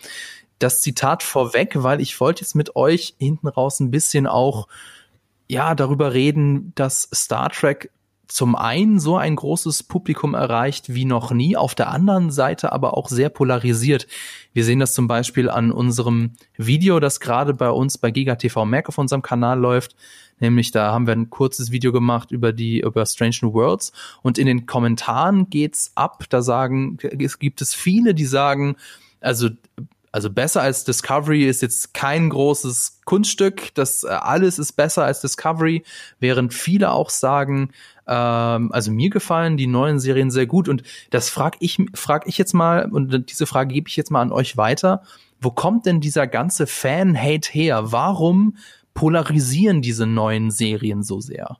Das 0.58 0.80
Zitat 0.80 1.22
vorweg, 1.22 1.82
weil 1.82 2.00
ich 2.00 2.18
wollte 2.18 2.40
jetzt 2.40 2.54
mit 2.54 2.76
euch 2.76 3.14
hinten 3.18 3.48
raus 3.48 3.80
ein 3.80 3.90
bisschen 3.90 4.26
auch 4.26 4.68
ja 5.48 5.74
darüber 5.74 6.14
reden, 6.14 6.72
dass 6.76 7.10
Star 7.14 7.50
Trek 7.50 7.90
zum 8.34 8.56
einen 8.56 8.98
so 8.98 9.16
ein 9.16 9.36
großes 9.36 9.82
Publikum 9.82 10.34
erreicht 10.34 10.94
wie 10.94 11.04
noch 11.04 11.32
nie, 11.32 11.56
auf 11.56 11.74
der 11.74 11.90
anderen 11.90 12.30
Seite 12.30 12.72
aber 12.72 12.96
auch 12.96 13.08
sehr 13.08 13.28
polarisiert. 13.28 14.06
Wir 14.52 14.64
sehen 14.64 14.80
das 14.80 14.94
zum 14.94 15.08
Beispiel 15.08 15.48
an 15.50 15.72
unserem 15.72 16.32
Video, 16.56 17.00
das 17.00 17.20
gerade 17.20 17.54
bei 17.54 17.70
uns 17.70 17.98
bei 17.98 18.10
GigaTV 18.10 18.64
Mac 18.64 18.88
auf 18.88 18.98
unserem 18.98 19.22
Kanal 19.22 19.58
läuft. 19.58 19.96
Nämlich 20.40 20.70
da 20.72 20.92
haben 20.92 21.06
wir 21.06 21.14
ein 21.14 21.30
kurzes 21.30 21.70
Video 21.70 21.92
gemacht 21.92 22.32
über 22.32 22.52
die 22.52 22.80
über 22.80 23.06
Strange 23.06 23.36
New 23.42 23.52
Worlds 23.52 23.92
und 24.22 24.38
in 24.38 24.46
den 24.46 24.66
Kommentaren 24.66 25.50
geht's 25.50 25.92
ab. 25.94 26.24
Da 26.30 26.42
sagen 26.42 26.98
es 27.20 27.38
gibt 27.38 27.62
es 27.62 27.74
viele, 27.74 28.14
die 28.14 28.26
sagen, 28.26 28.76
also 29.20 29.50
also 30.12 30.28
besser 30.28 30.60
als 30.60 30.84
Discovery 30.84 31.46
ist 31.46 31.62
jetzt 31.62 31.94
kein 31.94 32.28
großes 32.28 33.00
Kunststück. 33.06 33.74
Das 33.74 34.04
äh, 34.04 34.08
alles 34.08 34.58
ist 34.58 34.72
besser 34.74 35.04
als 35.04 35.22
Discovery, 35.22 35.84
während 36.20 36.52
viele 36.52 36.92
auch 36.92 37.08
sagen, 37.08 37.70
ähm, 38.06 38.72
also 38.72 38.90
mir 38.90 39.10
gefallen 39.10 39.56
die 39.56 39.66
neuen 39.66 40.00
Serien 40.00 40.30
sehr 40.30 40.46
gut. 40.46 40.68
Und 40.68 40.82
das 41.10 41.28
frag 41.28 41.56
ich, 41.60 41.78
frag 41.94 42.26
ich 42.26 42.38
jetzt 42.38 42.52
mal, 42.52 42.90
und 42.90 43.30
diese 43.30 43.46
Frage 43.46 43.74
gebe 43.74 43.88
ich 43.88 43.96
jetzt 43.96 44.10
mal 44.10 44.22
an 44.22 44.32
euch 44.32 44.56
weiter. 44.56 45.02
Wo 45.40 45.50
kommt 45.50 45.86
denn 45.86 46.00
dieser 46.00 46.26
ganze 46.26 46.66
Fan-Hate 46.66 47.50
her? 47.50 47.92
Warum 47.92 48.56
polarisieren 48.94 49.82
diese 49.82 50.06
neuen 50.06 50.50
Serien 50.50 51.02
so 51.02 51.20
sehr? 51.20 51.58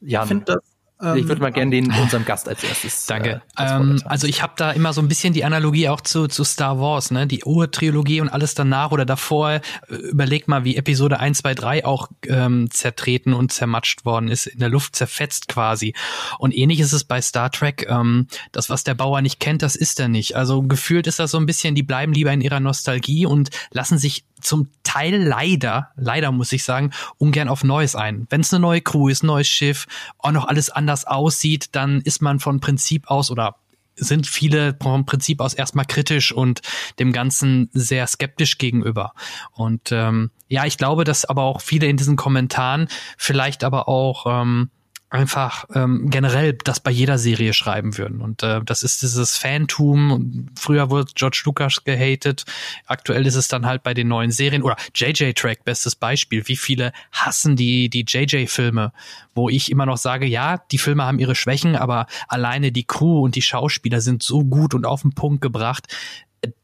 Jan. 0.00 0.22
Ich 0.22 0.28
finde 0.28 0.44
das 0.46 0.71
ich 1.16 1.26
würde 1.26 1.40
mal 1.40 1.50
gerne 1.50 1.70
den 1.72 1.92
unserem 2.00 2.24
Gast 2.24 2.48
als 2.48 2.62
erstes. 2.62 3.06
Danke. 3.06 3.42
Äh, 3.56 3.74
ähm, 3.74 4.00
also 4.04 4.26
ich 4.26 4.42
habe 4.42 4.52
da 4.56 4.70
immer 4.70 4.92
so 4.92 5.00
ein 5.00 5.08
bisschen 5.08 5.32
die 5.32 5.44
Analogie 5.44 5.88
auch 5.88 6.00
zu, 6.00 6.28
zu 6.28 6.44
Star 6.44 6.78
Wars, 6.78 7.10
ne? 7.10 7.26
Die 7.26 7.44
Ur-Trilogie 7.44 8.20
und 8.20 8.28
alles 8.28 8.54
danach 8.54 8.92
oder 8.92 9.04
davor. 9.04 9.50
Äh, 9.52 9.60
überleg 9.88 10.48
mal, 10.48 10.64
wie 10.64 10.76
Episode 10.76 11.18
1, 11.18 11.38
2, 11.38 11.54
3 11.54 11.84
auch 11.84 12.08
ähm, 12.28 12.70
zertreten 12.70 13.34
und 13.34 13.52
zermatscht 13.52 14.04
worden 14.04 14.28
ist, 14.28 14.46
in 14.46 14.60
der 14.60 14.68
Luft 14.68 14.94
zerfetzt 14.94 15.48
quasi. 15.48 15.94
Und 16.38 16.56
ähnlich 16.56 16.80
ist 16.80 16.92
es 16.92 17.04
bei 17.04 17.20
Star 17.20 17.50
Trek. 17.50 17.86
Ähm, 17.88 18.28
das, 18.52 18.70
was 18.70 18.84
der 18.84 18.94
Bauer 18.94 19.20
nicht 19.22 19.40
kennt, 19.40 19.62
das 19.62 19.76
ist 19.76 19.98
er 19.98 20.08
nicht. 20.08 20.36
Also 20.36 20.62
gefühlt 20.62 21.06
ist 21.06 21.18
das 21.18 21.32
so 21.32 21.38
ein 21.38 21.46
bisschen, 21.46 21.74
die 21.74 21.82
bleiben 21.82 22.12
lieber 22.12 22.32
in 22.32 22.40
ihrer 22.40 22.60
Nostalgie 22.60 23.26
und 23.26 23.50
lassen 23.72 23.98
sich 23.98 24.24
zum 24.42 24.68
Teil 24.82 25.16
leider, 25.16 25.90
leider 25.96 26.32
muss 26.32 26.52
ich 26.52 26.64
sagen, 26.64 26.90
ungern 27.18 27.48
auf 27.48 27.64
Neues 27.64 27.96
ein. 27.96 28.26
Wenn 28.30 28.42
es 28.42 28.52
eine 28.52 28.60
neue 28.60 28.80
Crew 28.80 29.08
ist, 29.08 29.22
neues 29.22 29.48
Schiff, 29.48 29.86
auch 30.18 30.32
noch 30.32 30.46
alles 30.46 30.70
anders 30.70 31.06
aussieht, 31.06 31.70
dann 31.72 32.00
ist 32.00 32.22
man 32.22 32.40
von 32.40 32.60
Prinzip 32.60 33.08
aus 33.08 33.30
oder 33.30 33.56
sind 33.94 34.26
viele 34.26 34.76
vom 34.80 35.04
Prinzip 35.04 35.40
aus 35.40 35.54
erstmal 35.54 35.84
kritisch 35.84 36.32
und 36.32 36.60
dem 36.98 37.12
Ganzen 37.12 37.68
sehr 37.72 38.06
skeptisch 38.06 38.58
gegenüber. 38.58 39.12
Und 39.52 39.92
ähm, 39.92 40.30
ja, 40.48 40.64
ich 40.64 40.78
glaube, 40.78 41.04
dass 41.04 41.24
aber 41.24 41.42
auch 41.42 41.60
viele 41.60 41.86
in 41.86 41.96
diesen 41.96 42.16
Kommentaren 42.16 42.88
vielleicht 43.16 43.64
aber 43.64 43.88
auch 43.88 44.26
ähm, 44.26 44.70
einfach 45.12 45.66
ähm, 45.74 46.08
generell 46.08 46.54
das 46.54 46.80
bei 46.80 46.90
jeder 46.90 47.18
Serie 47.18 47.52
schreiben 47.52 47.98
würden. 47.98 48.22
Und 48.22 48.42
äh, 48.42 48.62
das 48.64 48.82
ist 48.82 49.02
dieses 49.02 49.36
Fantum. 49.36 50.48
Früher 50.58 50.88
wurde 50.88 51.12
George 51.14 51.42
Lucas 51.44 51.84
gehatet. 51.84 52.44
Aktuell 52.86 53.26
ist 53.26 53.34
es 53.34 53.46
dann 53.46 53.66
halt 53.66 53.82
bei 53.82 53.92
den 53.92 54.08
neuen 54.08 54.30
Serien. 54.30 54.62
Oder 54.62 54.76
JJ 54.94 55.32
Track, 55.32 55.64
bestes 55.64 55.94
Beispiel. 55.94 56.48
Wie 56.48 56.56
viele 56.56 56.92
hassen 57.12 57.56
die, 57.56 57.90
die 57.90 58.04
JJ-Filme? 58.08 58.92
Wo 59.34 59.50
ich 59.50 59.70
immer 59.70 59.84
noch 59.84 59.98
sage, 59.98 60.26
ja, 60.26 60.58
die 60.70 60.78
Filme 60.78 61.04
haben 61.04 61.18
ihre 61.18 61.34
Schwächen, 61.34 61.76
aber 61.76 62.06
alleine 62.28 62.72
die 62.72 62.84
Crew 62.84 63.22
und 63.22 63.34
die 63.34 63.42
Schauspieler 63.42 64.00
sind 64.00 64.22
so 64.22 64.44
gut 64.44 64.72
und 64.74 64.86
auf 64.86 65.02
den 65.02 65.12
Punkt 65.12 65.42
gebracht 65.42 65.88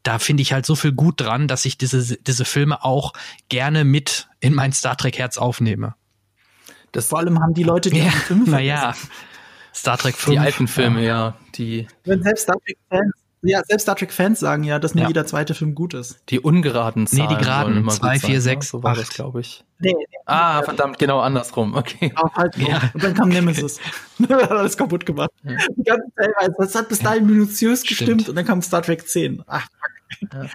da 0.03 0.19
finde 0.19 0.41
ich 0.41 0.51
halt 0.51 0.65
so 0.65 0.75
viel 0.75 0.91
gut 0.91 1.21
dran, 1.21 1.47
dass 1.47 1.63
ich 1.63 1.77
diese, 1.77 2.17
diese 2.17 2.43
Filme 2.43 2.83
auch 2.83 3.13
gerne 3.47 3.85
mit 3.85 4.27
in 4.41 4.53
mein 4.53 4.73
Star 4.73 4.97
Trek 4.97 5.17
Herz 5.17 5.37
aufnehme. 5.37 5.95
Das 6.91 7.07
Vor 7.07 7.19
allem 7.19 7.39
haben 7.39 7.53
die 7.53 7.63
Leute, 7.63 7.89
die 7.89 7.99
ja, 7.99 8.09
Filme 8.09 8.49
Naja, 8.49 8.95
Star 9.73 9.97
Trek 9.97 10.15
5. 10.15 10.33
Die 10.33 10.39
alten 10.39 10.67
Filme, 10.67 11.01
ja. 11.01 11.07
ja 11.07 11.37
die 11.55 11.87
Wenn 12.03 12.23
selbst 12.23 12.43
Star 12.43 12.57
Trek 12.65 12.77
Fans 12.89 13.13
ja, 13.41 13.61
selbst 13.65 13.83
Star 13.83 13.95
Trek-Fans 13.95 14.39
sagen 14.39 14.63
ja, 14.63 14.79
dass 14.79 14.95
nur 14.95 15.03
ja. 15.03 15.07
jeder 15.07 15.25
zweite 15.25 15.53
Film 15.53 15.73
gut 15.73 15.93
ist. 15.93 16.19
Die 16.29 16.39
ungeraden 16.39 17.07
Zahlen. 17.07 17.29
Nee, 17.29 17.35
die 17.35 17.41
geraden. 17.41 17.89
2, 17.89 18.19
4, 18.19 18.41
6, 18.41 18.69
So 18.69 18.83
war 18.83 18.95
das, 18.95 19.09
glaube 19.09 19.39
ich. 19.39 19.63
Nee, 19.79 19.93
nee, 19.97 20.05
ah, 20.25 20.61
verdammt, 20.61 20.99
genau 20.99 21.21
andersrum. 21.21 21.73
Okay. 21.73 22.11
Auch 22.15 22.35
halt 22.35 22.57
ja. 22.57 22.91
Und 22.93 23.01
dann 23.01 23.13
kam 23.13 23.29
Nemesis. 23.29 23.79
Okay. 24.21 24.33
hat 24.33 24.51
alles 24.51 24.75
kaputt 24.75 25.05
gemacht. 25.05 25.29
Ja. 25.43 25.55
Die 25.77 25.83
ganze 25.83 26.11
Zeit, 26.13 26.51
das 26.57 26.75
hat 26.75 26.89
bis 26.89 26.99
dahin 26.99 27.25
minutiös 27.25 27.83
gestimmt 27.83 28.27
und 28.27 28.35
dann 28.35 28.45
kam 28.45 28.61
Star 28.61 28.81
Trek 28.81 29.07
10. 29.07 29.43
Ach, 29.47 29.61
fuck. 29.61 30.49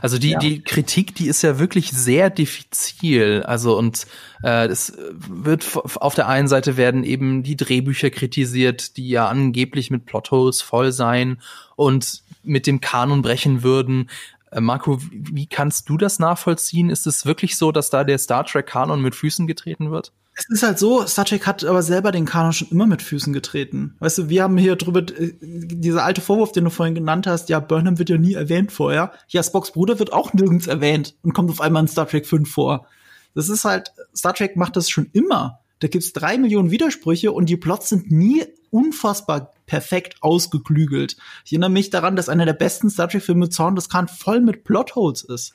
Also 0.00 0.18
die, 0.18 0.30
ja. 0.30 0.38
die 0.38 0.62
Kritik, 0.62 1.14
die 1.14 1.26
ist 1.26 1.42
ja 1.42 1.58
wirklich 1.58 1.90
sehr 1.90 2.30
diffizil. 2.30 3.42
Also 3.42 3.76
und 3.76 4.06
es 4.48 4.94
wird 5.10 5.76
auf 5.76 6.14
der 6.14 6.28
einen 6.28 6.48
Seite 6.48 6.76
werden 6.76 7.04
eben 7.04 7.42
die 7.42 7.56
Drehbücher 7.56 8.10
kritisiert, 8.10 8.96
die 8.96 9.08
ja 9.08 9.28
angeblich 9.28 9.90
mit 9.90 10.06
Plotholes 10.06 10.62
voll 10.62 10.92
seien 10.92 11.40
und 11.76 12.22
mit 12.42 12.66
dem 12.66 12.80
Kanon 12.80 13.22
brechen 13.22 13.62
würden. 13.62 14.08
Äh, 14.50 14.60
Marco, 14.60 14.98
wie 15.12 15.46
kannst 15.46 15.88
du 15.88 15.96
das 15.96 16.18
nachvollziehen? 16.18 16.90
Ist 16.90 17.06
es 17.06 17.26
wirklich 17.26 17.56
so, 17.56 17.72
dass 17.72 17.90
da 17.90 18.04
der 18.04 18.18
Star 18.18 18.44
Trek 18.44 18.66
Kanon 18.66 19.02
mit 19.02 19.14
Füßen 19.14 19.46
getreten 19.46 19.90
wird? 19.90 20.12
Es 20.34 20.48
ist 20.48 20.62
halt 20.62 20.78
so, 20.78 21.06
Star 21.06 21.24
Trek 21.24 21.46
hat 21.46 21.64
aber 21.64 21.82
selber 21.82 22.12
den 22.12 22.24
Kanon 22.24 22.52
schon 22.52 22.68
immer 22.68 22.86
mit 22.86 23.02
Füßen 23.02 23.32
getreten. 23.32 23.96
Weißt 23.98 24.18
du, 24.18 24.28
wir 24.28 24.42
haben 24.42 24.56
hier 24.56 24.76
drüber, 24.76 25.00
äh, 25.00 25.32
dieser 25.40 26.04
alte 26.04 26.20
Vorwurf, 26.20 26.52
den 26.52 26.64
du 26.64 26.70
vorhin 26.70 26.94
genannt 26.94 27.26
hast, 27.26 27.48
ja, 27.48 27.60
Burnham 27.60 27.98
wird 27.98 28.08
ja 28.08 28.16
nie 28.16 28.34
erwähnt 28.34 28.72
vorher. 28.72 29.12
Ja, 29.28 29.42
Spocks 29.42 29.72
Bruder 29.72 29.98
wird 29.98 30.12
auch 30.12 30.32
nirgends 30.32 30.66
erwähnt 30.66 31.14
und 31.22 31.34
kommt 31.34 31.50
auf 31.50 31.60
einmal 31.60 31.82
in 31.82 31.88
Star 31.88 32.08
Trek 32.08 32.26
5 32.26 32.50
vor. 32.50 32.86
Das 33.34 33.48
ist 33.48 33.64
halt, 33.64 33.92
Star 34.14 34.34
Trek 34.34 34.56
macht 34.56 34.76
das 34.76 34.90
schon 34.90 35.08
immer. 35.12 35.60
Da 35.80 35.88
gibt's 35.88 36.12
drei 36.12 36.36
Millionen 36.36 36.70
Widersprüche 36.70 37.32
und 37.32 37.48
die 37.48 37.56
Plots 37.56 37.88
sind 37.88 38.10
nie 38.10 38.44
unfassbar 38.70 39.52
perfekt 39.66 40.16
ausgeklügelt. 40.20 41.16
Ich 41.44 41.52
erinnere 41.52 41.70
mich 41.70 41.90
daran, 41.90 42.16
dass 42.16 42.28
einer 42.28 42.44
der 42.44 42.52
besten 42.52 42.90
Star 42.90 43.08
Trek-Filme 43.08 43.48
Zorn 43.48 43.76
des 43.76 43.88
Khan 43.88 44.08
voll 44.08 44.40
mit 44.40 44.64
Plotholes 44.64 45.22
ist. 45.22 45.54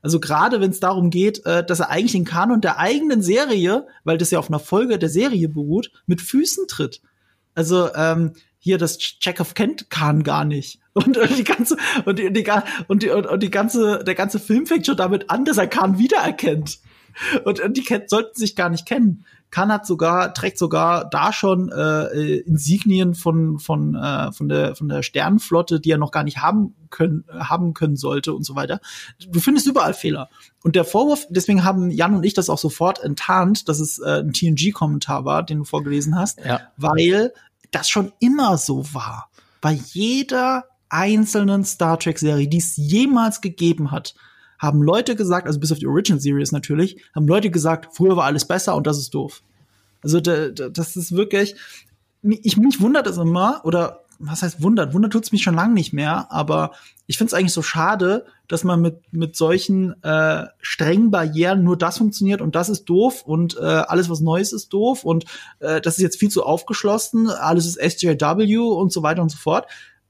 Also 0.00 0.20
gerade 0.20 0.60
wenn 0.60 0.70
es 0.70 0.80
darum 0.80 1.10
geht, 1.10 1.44
äh, 1.46 1.64
dass 1.64 1.80
er 1.80 1.90
eigentlich 1.90 2.12
den 2.12 2.26
Kanon 2.26 2.60
der 2.60 2.78
eigenen 2.78 3.22
Serie, 3.22 3.86
weil 4.04 4.18
das 4.18 4.30
ja 4.30 4.38
auf 4.38 4.48
einer 4.48 4.58
Folge 4.58 4.98
der 4.98 5.08
Serie 5.08 5.48
beruht, 5.48 5.90
mit 6.06 6.20
Füßen 6.20 6.68
tritt. 6.68 7.00
Also 7.54 7.92
ähm, 7.94 8.34
hier 8.58 8.78
das 8.78 8.98
Chekhov 8.98 9.54
kennt 9.54 9.90
Khan 9.90 10.22
gar 10.22 10.44
nicht. 10.44 10.80
Und, 10.92 11.16
und 11.16 11.36
die 11.36 11.42
ganze 11.42 11.76
und 12.04 12.20
die, 12.20 12.26
und 12.26 12.34
die, 12.34 12.44
und 12.86 13.02
die, 13.02 13.10
und 13.10 13.42
die 13.42 13.50
ganze 13.50 14.04
der 14.04 14.14
ganze 14.14 14.38
Film 14.38 14.66
fängt 14.66 14.86
schon 14.86 14.96
damit 14.96 15.28
an, 15.28 15.44
dass 15.44 15.58
er 15.58 15.66
Khan 15.66 15.98
wiedererkennt. 15.98 16.78
Und, 17.44 17.60
und 17.60 17.76
die 17.76 17.86
sollten 18.06 18.38
sich 18.38 18.56
gar 18.56 18.68
nicht 18.68 18.86
kennen. 18.86 19.24
Khan 19.54 19.70
hat 19.70 19.86
sogar, 19.86 20.34
trägt 20.34 20.58
sogar 20.58 21.08
da 21.08 21.32
schon 21.32 21.70
äh, 21.70 22.38
Insignien 22.38 23.14
von, 23.14 23.60
von, 23.60 23.94
äh, 23.94 24.32
von, 24.32 24.48
der, 24.48 24.74
von 24.74 24.88
der 24.88 25.04
Sternenflotte, 25.04 25.78
die 25.78 25.92
er 25.92 25.98
noch 25.98 26.10
gar 26.10 26.24
nicht 26.24 26.38
haben 26.38 26.74
können, 26.90 27.24
haben 27.30 27.72
können 27.72 27.96
sollte 27.96 28.34
und 28.34 28.42
so 28.42 28.56
weiter. 28.56 28.80
Du 29.28 29.38
findest 29.38 29.68
überall 29.68 29.94
Fehler. 29.94 30.28
Und 30.64 30.74
der 30.74 30.84
Vorwurf, 30.84 31.28
deswegen 31.30 31.62
haben 31.62 31.92
Jan 31.92 32.16
und 32.16 32.24
ich 32.24 32.34
das 32.34 32.50
auch 32.50 32.58
sofort 32.58 33.02
enttarnt, 33.04 33.68
dass 33.68 33.78
es 33.78 34.00
äh, 34.00 34.22
ein 34.22 34.32
TNG-Kommentar 34.32 35.24
war, 35.24 35.44
den 35.44 35.58
du 35.58 35.64
vorgelesen 35.64 36.18
hast, 36.18 36.40
ja. 36.44 36.60
weil 36.76 37.32
das 37.70 37.88
schon 37.88 38.12
immer 38.18 38.58
so 38.58 38.92
war. 38.92 39.30
Bei 39.60 39.72
jeder 39.72 40.64
einzelnen 40.88 41.64
Star 41.64 41.98
Trek-Serie, 42.00 42.48
die 42.48 42.58
es 42.58 42.76
jemals 42.76 43.40
gegeben 43.40 43.92
hat, 43.92 44.14
haben 44.64 44.82
Leute 44.82 45.16
gesagt, 45.16 45.46
also 45.46 45.60
bis 45.60 45.72
auf 45.72 45.78
die 45.78 45.86
Original 45.86 46.20
Series 46.20 46.52
natürlich, 46.52 47.02
haben 47.14 47.28
Leute 47.28 47.50
gesagt, 47.50 47.94
früher 47.94 48.16
war 48.16 48.24
alles 48.24 48.46
besser 48.46 48.74
und 48.74 48.86
das 48.86 48.98
ist 48.98 49.14
doof. 49.14 49.42
Also 50.02 50.20
das 50.20 50.96
ist 50.96 51.12
wirklich, 51.12 51.56
ich 52.22 52.56
mich 52.56 52.80
wundert 52.80 53.06
es 53.06 53.16
immer 53.16 53.62
oder 53.64 54.00
was 54.18 54.42
heißt 54.42 54.62
wundert? 54.62 54.94
Wundert 54.94 55.12
tut's 55.12 55.32
mich 55.32 55.42
schon 55.42 55.54
lange 55.54 55.74
nicht 55.74 55.92
mehr, 55.92 56.30
aber 56.30 56.72
ich 57.06 57.18
finde 57.18 57.28
es 57.28 57.34
eigentlich 57.34 57.52
so 57.52 57.62
schade, 57.62 58.26
dass 58.48 58.64
man 58.64 58.80
mit 58.80 59.12
mit 59.12 59.36
solchen 59.36 60.02
äh, 60.02 60.44
strengen 60.60 61.10
Barrieren 61.10 61.64
nur 61.64 61.76
das 61.76 61.98
funktioniert 61.98 62.40
und 62.40 62.54
das 62.54 62.68
ist 62.68 62.84
doof 62.84 63.22
und 63.24 63.56
äh, 63.56 63.60
alles 63.60 64.08
was 64.08 64.20
Neues 64.20 64.52
ist 64.52 64.72
doof 64.72 65.04
und 65.04 65.24
äh, 65.60 65.80
das 65.80 65.96
ist 65.96 66.02
jetzt 66.02 66.18
viel 66.18 66.30
zu 66.30 66.44
aufgeschlossen, 66.44 67.28
alles 67.28 67.66
ist 67.66 67.80
SJW 67.80 68.58
und 68.58 68.92
so 68.92 69.02
weiter 69.02 69.22
und 69.22 69.30
so 69.30 69.38
fort. 69.38 69.66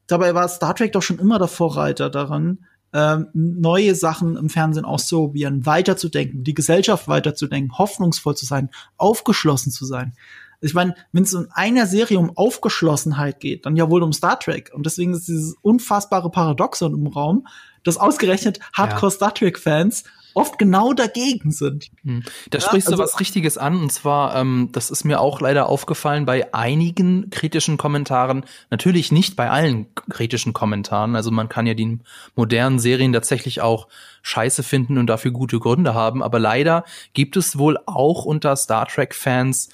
Dabei 0.06 0.34
war 0.34 0.48
Star 0.48 0.74
Trek 0.74 0.92
doch 0.92 1.02
schon 1.02 1.18
immer 1.18 1.38
der 1.38 1.48
Vorreiter 1.48 2.10
daran, 2.10 2.66
ähm, 2.94 3.26
neue 3.34 3.94
Sachen 3.94 4.36
im 4.36 4.48
Fernsehen 4.48 4.84
auszuprobieren, 4.84 5.66
weiterzudenken, 5.66 6.44
die 6.44 6.54
Gesellschaft 6.54 7.08
weiterzudenken, 7.08 7.76
hoffnungsvoll 7.76 8.36
zu 8.36 8.46
sein, 8.46 8.70
aufgeschlossen 8.96 9.72
zu 9.72 9.84
sein. 9.84 10.14
Ich 10.60 10.72
meine, 10.72 10.94
wenn 11.12 11.24
es 11.24 11.34
in 11.34 11.48
einer 11.50 11.86
Serie 11.86 12.18
um 12.18 12.34
Aufgeschlossenheit 12.36 13.40
geht, 13.40 13.66
dann 13.66 13.76
ja 13.76 13.90
wohl 13.90 14.02
um 14.02 14.12
Star 14.12 14.38
Trek. 14.38 14.70
Und 14.72 14.86
deswegen 14.86 15.12
ist 15.12 15.28
dieses 15.28 15.56
unfassbare 15.60 16.30
Paradoxon 16.30 16.94
im 16.94 17.08
Raum, 17.08 17.46
dass 17.82 17.98
ausgerechnet 17.98 18.60
Hardcore 18.72 19.10
ja. 19.12 19.16
Star 19.16 19.34
Trek-Fans 19.34 20.04
oft 20.34 20.58
genau 20.58 20.92
dagegen 20.92 21.50
sind. 21.50 21.90
Hm. 22.02 22.22
Da 22.50 22.58
ja, 22.58 22.64
sprichst 22.64 22.88
du 22.88 22.92
also, 22.92 23.02
was 23.02 23.20
Richtiges 23.20 23.56
an, 23.56 23.80
und 23.80 23.92
zwar, 23.92 24.36
ähm, 24.36 24.68
das 24.72 24.90
ist 24.90 25.04
mir 25.04 25.20
auch 25.20 25.40
leider 25.40 25.68
aufgefallen 25.68 26.26
bei 26.26 26.52
einigen 26.52 27.30
kritischen 27.30 27.76
Kommentaren, 27.76 28.44
natürlich 28.70 29.12
nicht 29.12 29.36
bei 29.36 29.50
allen 29.50 29.86
kritischen 30.10 30.52
Kommentaren, 30.52 31.16
also 31.16 31.30
man 31.30 31.48
kann 31.48 31.66
ja 31.66 31.74
die 31.74 31.98
modernen 32.34 32.78
Serien 32.78 33.12
tatsächlich 33.12 33.60
auch 33.62 33.88
scheiße 34.22 34.62
finden 34.62 34.98
und 34.98 35.06
dafür 35.06 35.30
gute 35.30 35.58
Gründe 35.58 35.94
haben, 35.94 36.22
aber 36.22 36.38
leider 36.38 36.84
gibt 37.12 37.36
es 37.36 37.58
wohl 37.58 37.78
auch 37.86 38.24
unter 38.24 38.56
Star 38.56 38.86
Trek-Fans 38.86 39.68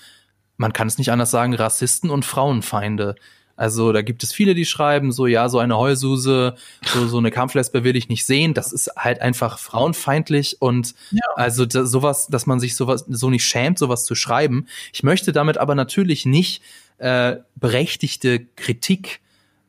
man 0.60 0.74
kann 0.74 0.88
es 0.88 0.98
nicht 0.98 1.10
anders 1.10 1.30
sagen, 1.30 1.54
Rassisten 1.54 2.10
und 2.10 2.26
Frauenfeinde. 2.26 3.14
Also 3.60 3.92
da 3.92 4.00
gibt 4.00 4.22
es 4.22 4.32
viele, 4.32 4.54
die 4.54 4.64
schreiben 4.64 5.12
so, 5.12 5.26
ja, 5.26 5.50
so 5.50 5.58
eine 5.58 5.76
Heulsuse, 5.76 6.54
so, 6.94 7.06
so 7.06 7.18
eine 7.18 7.30
Kampflesbe 7.30 7.84
will 7.84 7.94
ich 7.94 8.08
nicht 8.08 8.24
sehen. 8.24 8.54
Das 8.54 8.72
ist 8.72 8.90
halt 8.96 9.20
einfach 9.20 9.58
frauenfeindlich 9.58 10.62
und 10.62 10.94
ja. 11.10 11.20
also 11.36 11.66
da, 11.66 11.84
sowas, 11.84 12.28
dass 12.28 12.46
man 12.46 12.58
sich 12.58 12.74
sowas 12.74 13.04
so 13.06 13.28
nicht 13.28 13.44
schämt, 13.44 13.78
sowas 13.78 14.06
zu 14.06 14.14
schreiben. 14.14 14.66
Ich 14.94 15.02
möchte 15.02 15.32
damit 15.32 15.58
aber 15.58 15.74
natürlich 15.74 16.24
nicht 16.24 16.62
äh, 16.96 17.36
berechtigte 17.54 18.46
Kritik 18.56 19.20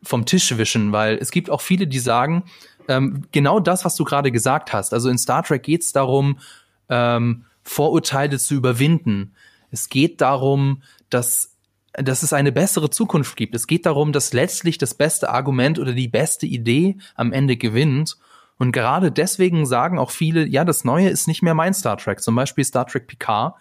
vom 0.02 0.26
Tisch 0.26 0.58
wischen, 0.58 0.94
weil 0.94 1.18
es 1.18 1.30
gibt 1.30 1.50
auch 1.50 1.60
viele, 1.60 1.86
die 1.86 2.00
sagen, 2.00 2.44
ähm, 2.88 3.24
genau 3.34 3.60
das, 3.60 3.84
was 3.84 3.98
du 3.98 4.06
gerade 4.06 4.32
gesagt 4.32 4.72
hast. 4.72 4.94
Also 4.94 5.10
in 5.10 5.18
Star 5.18 5.44
Trek 5.44 5.64
geht 5.64 5.82
es 5.82 5.92
darum, 5.92 6.40
ähm, 6.88 7.44
Vorurteile 7.64 8.40
zu 8.40 8.54
überwinden. 8.54 9.34
Es 9.70 9.90
geht 9.90 10.22
darum, 10.22 10.82
dass 11.10 11.51
dass 11.94 12.24
es 12.24 12.34
eine 12.34 12.52
bessere 12.52 12.90
Zukunft 12.90 13.36
gibt. 13.36 13.56
Es 13.56 13.68
geht 13.68 13.86
darum, 13.86 14.14
dass 14.14 14.34
letztlich 14.34 14.78
das 14.78 14.94
beste 14.94 15.30
Argument 15.30 15.80
oder 15.80 15.94
die 15.94 16.08
beste 16.08 16.46
Idee 16.46 16.98
am 17.16 17.34
Ende 17.34 17.58
gewinnt. 17.58 18.18
Und 18.58 18.72
gerade 18.72 19.12
deswegen 19.12 19.66
sagen 19.66 19.98
auch 19.98 20.12
viele, 20.12 20.46
ja, 20.48 20.64
das 20.64 20.84
Neue 20.86 21.10
ist 21.10 21.28
nicht 21.28 21.42
mehr 21.42 21.56
mein 21.56 21.74
Star 21.74 21.98
Trek. 21.98 22.22
Zum 22.22 22.36
Beispiel 22.36 22.64
Star 22.64 22.86
Trek 22.86 23.08
Picard 23.08 23.56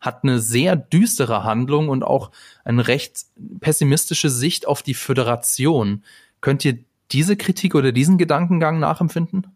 hat 0.00 0.22
eine 0.22 0.38
sehr 0.38 0.76
düstere 0.76 1.44
Handlung 1.44 1.88
und 1.88 2.02
auch 2.02 2.30
eine 2.64 2.86
recht 2.86 3.24
pessimistische 3.60 4.30
Sicht 4.30 4.66
auf 4.66 4.82
die 4.82 4.94
Föderation. 4.94 6.04
Könnt 6.40 6.64
ihr 6.64 6.78
diese 7.10 7.36
Kritik 7.36 7.74
oder 7.74 7.90
diesen 7.90 8.18
Gedankengang 8.18 8.78
nachempfinden? 8.78 9.46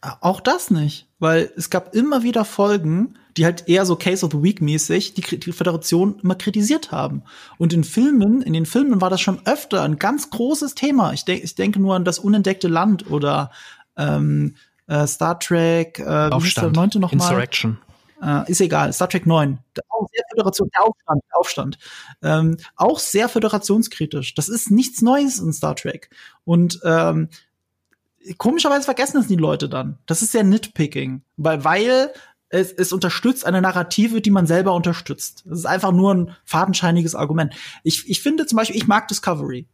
Auch 0.00 0.40
das 0.40 0.70
nicht, 0.70 1.08
weil 1.18 1.52
es 1.56 1.70
gab 1.70 1.94
immer 1.94 2.22
wieder 2.22 2.44
Folgen, 2.44 3.18
die 3.38 3.44
halt 3.44 3.68
eher 3.68 3.86
so 3.86 3.94
Case 3.94 4.26
of 4.26 4.32
the 4.32 4.42
Week 4.42 4.60
mäßig 4.60 5.14
die, 5.14 5.38
die 5.38 5.52
Föderation 5.52 6.18
immer 6.22 6.34
kritisiert 6.34 6.90
haben. 6.90 7.22
Und 7.56 7.72
in 7.72 7.84
Filmen, 7.84 8.42
in 8.42 8.52
den 8.52 8.66
Filmen 8.66 9.00
war 9.00 9.10
das 9.10 9.20
schon 9.20 9.40
öfter 9.46 9.82
ein 9.82 9.98
ganz 9.98 10.30
großes 10.30 10.74
Thema. 10.74 11.12
Ich, 11.12 11.24
denk, 11.24 11.44
ich 11.44 11.54
denke 11.54 11.80
nur 11.80 11.94
an 11.94 12.04
das 12.04 12.18
unentdeckte 12.18 12.66
Land 12.66 13.10
oder 13.10 13.52
ähm, 13.96 14.56
äh, 14.88 15.06
Star 15.06 15.38
Trek, 15.38 16.00
äh, 16.00 16.30
Aufstand. 16.30 16.74
der 16.76 16.82
neunte 16.82 16.98
noch 16.98 17.12
Insurrection. 17.12 17.78
Äh, 18.20 18.50
ist 18.50 18.60
egal, 18.60 18.92
Star 18.92 19.08
Trek 19.08 19.24
9. 19.24 19.58
Auch 19.88 20.08
sehr 20.12 20.24
Föderation, 20.30 20.68
der 20.74 20.84
Aufstand, 20.84 21.22
der 21.30 21.38
Aufstand. 21.38 21.78
Ähm, 22.22 22.56
auch 22.74 22.98
sehr 22.98 23.28
föderationskritisch. 23.28 24.34
Das 24.34 24.48
ist 24.48 24.72
nichts 24.72 25.00
Neues 25.00 25.38
in 25.38 25.52
Star 25.52 25.76
Trek. 25.76 26.10
Und 26.44 26.80
ähm, 26.84 27.28
komischerweise 28.36 28.84
vergessen 28.84 29.18
es 29.18 29.28
die 29.28 29.36
Leute 29.36 29.68
dann. 29.68 29.98
Das 30.06 30.22
ist 30.22 30.34
ja 30.34 30.42
Nitpicking, 30.42 31.22
weil, 31.36 31.62
weil 31.64 32.12
es, 32.50 32.72
es 32.72 32.92
unterstützt 32.92 33.44
eine 33.44 33.60
Narrative, 33.60 34.20
die 34.20 34.30
man 34.30 34.46
selber 34.46 34.74
unterstützt. 34.74 35.44
Das 35.46 35.60
ist 35.60 35.66
einfach 35.66 35.92
nur 35.92 36.14
ein 36.14 36.36
fadenscheiniges 36.44 37.14
Argument. 37.14 37.54
Ich, 37.82 38.08
ich 38.08 38.22
finde 38.22 38.46
zum 38.46 38.56
Beispiel, 38.56 38.76
ich 38.76 38.86
mag 38.86 39.08
Discovery. 39.08 39.66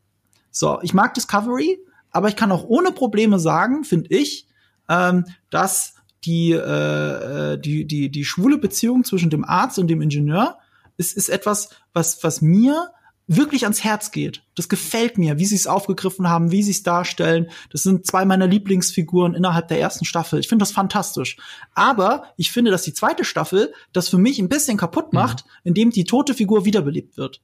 So, 0.51 0.81
ich 0.83 0.95
mag 0.95 1.15
Discovery, 1.15 1.79
aber 2.11 2.29
ich 2.29 2.37
kann 2.37 2.53
auch 2.53 2.65
ohne 2.65 2.93
Probleme 2.93 3.39
sagen, 3.39 3.85
finde 3.85 4.15
ich, 4.15 4.47
ähm, 4.89 5.25
dass 5.51 5.95
die, 6.25 6.53
äh, 6.53 7.53
äh, 7.53 7.59
die, 7.59 7.87
die, 7.87 8.11
die 8.11 8.25
schwule 8.25 8.59
Beziehung 8.59 9.05
zwischen 9.05 9.31
dem 9.31 9.45
Arzt 9.45 9.79
und 9.79 9.89
dem 9.89 10.01
Ingenieur 10.01 10.59
ist, 10.97 11.17
ist 11.17 11.29
etwas, 11.29 11.71
was, 11.93 12.23
was 12.23 12.41
mir 12.41 12.91
wirklich 13.27 13.65
ans 13.65 13.83
Herz 13.83 14.11
geht. 14.11 14.43
Das 14.55 14.69
gefällt 14.69 15.17
mir, 15.17 15.39
wie 15.39 15.47
sie 15.47 15.55
es 15.55 15.67
aufgegriffen 15.67 16.29
haben, 16.29 16.51
wie 16.51 16.63
sie 16.63 16.73
es 16.73 16.83
darstellen. 16.83 17.51
Das 17.71 17.83
sind 17.83 18.07
zwei 18.07 18.25
meiner 18.25 18.47
Lieblingsfiguren 18.47 19.35
innerhalb 19.35 19.69
der 19.69 19.81
ersten 19.81 20.05
Staffel. 20.05 20.41
Ich 20.41 20.49
finde 20.49 20.63
das 20.63 20.73
fantastisch. 20.73 21.37
Aber 21.75 22.25
ich 22.37 22.53
finde, 22.53 22.71
dass 22.71 22.83
die 22.83 22.93
zweite 22.93 23.25
Staffel 23.25 23.73
das 23.93 24.09
für 24.09 24.19
mich 24.19 24.39
ein 24.39 24.49
bisschen 24.49 24.77
kaputt 24.77 25.13
mhm. 25.13 25.19
macht, 25.19 25.45
mhm. 25.45 25.51
indem 25.65 25.91
die 25.91 26.05
tote 26.05 26.35
Figur 26.35 26.65
wiederbelebt 26.65 27.17
wird. 27.17 27.41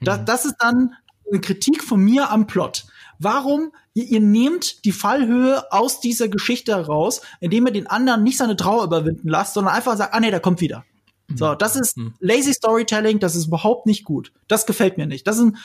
Mhm. 0.00 0.04
Das, 0.04 0.24
das 0.24 0.44
ist 0.44 0.56
dann 0.58 0.94
eine 1.30 1.40
Kritik 1.40 1.82
von 1.82 2.00
mir 2.00 2.30
am 2.30 2.46
Plot. 2.46 2.86
Warum 3.18 3.72
ihr, 3.94 4.04
ihr 4.04 4.20
nehmt 4.20 4.84
die 4.84 4.92
Fallhöhe 4.92 5.72
aus 5.72 6.00
dieser 6.00 6.28
Geschichte 6.28 6.74
heraus, 6.74 7.22
indem 7.40 7.66
ihr 7.66 7.72
den 7.72 7.86
anderen 7.86 8.22
nicht 8.22 8.38
seine 8.38 8.56
Trauer 8.56 8.84
überwinden 8.84 9.28
lasst, 9.28 9.54
sondern 9.54 9.74
einfach 9.74 9.96
sagt, 9.96 10.14
ah 10.14 10.20
nee, 10.20 10.30
der 10.30 10.40
kommt 10.40 10.60
wieder. 10.60 10.84
So, 11.34 11.52
mhm. 11.52 11.58
das 11.58 11.76
ist 11.76 11.96
mhm. 11.96 12.14
lazy 12.20 12.52
Storytelling, 12.52 13.18
das 13.18 13.36
ist 13.36 13.46
überhaupt 13.46 13.86
nicht 13.86 14.04
gut. 14.04 14.32
Das 14.48 14.66
gefällt 14.66 14.96
mir 14.96 15.06
nicht. 15.06 15.26
Das 15.26 15.36
sind, 15.36 15.56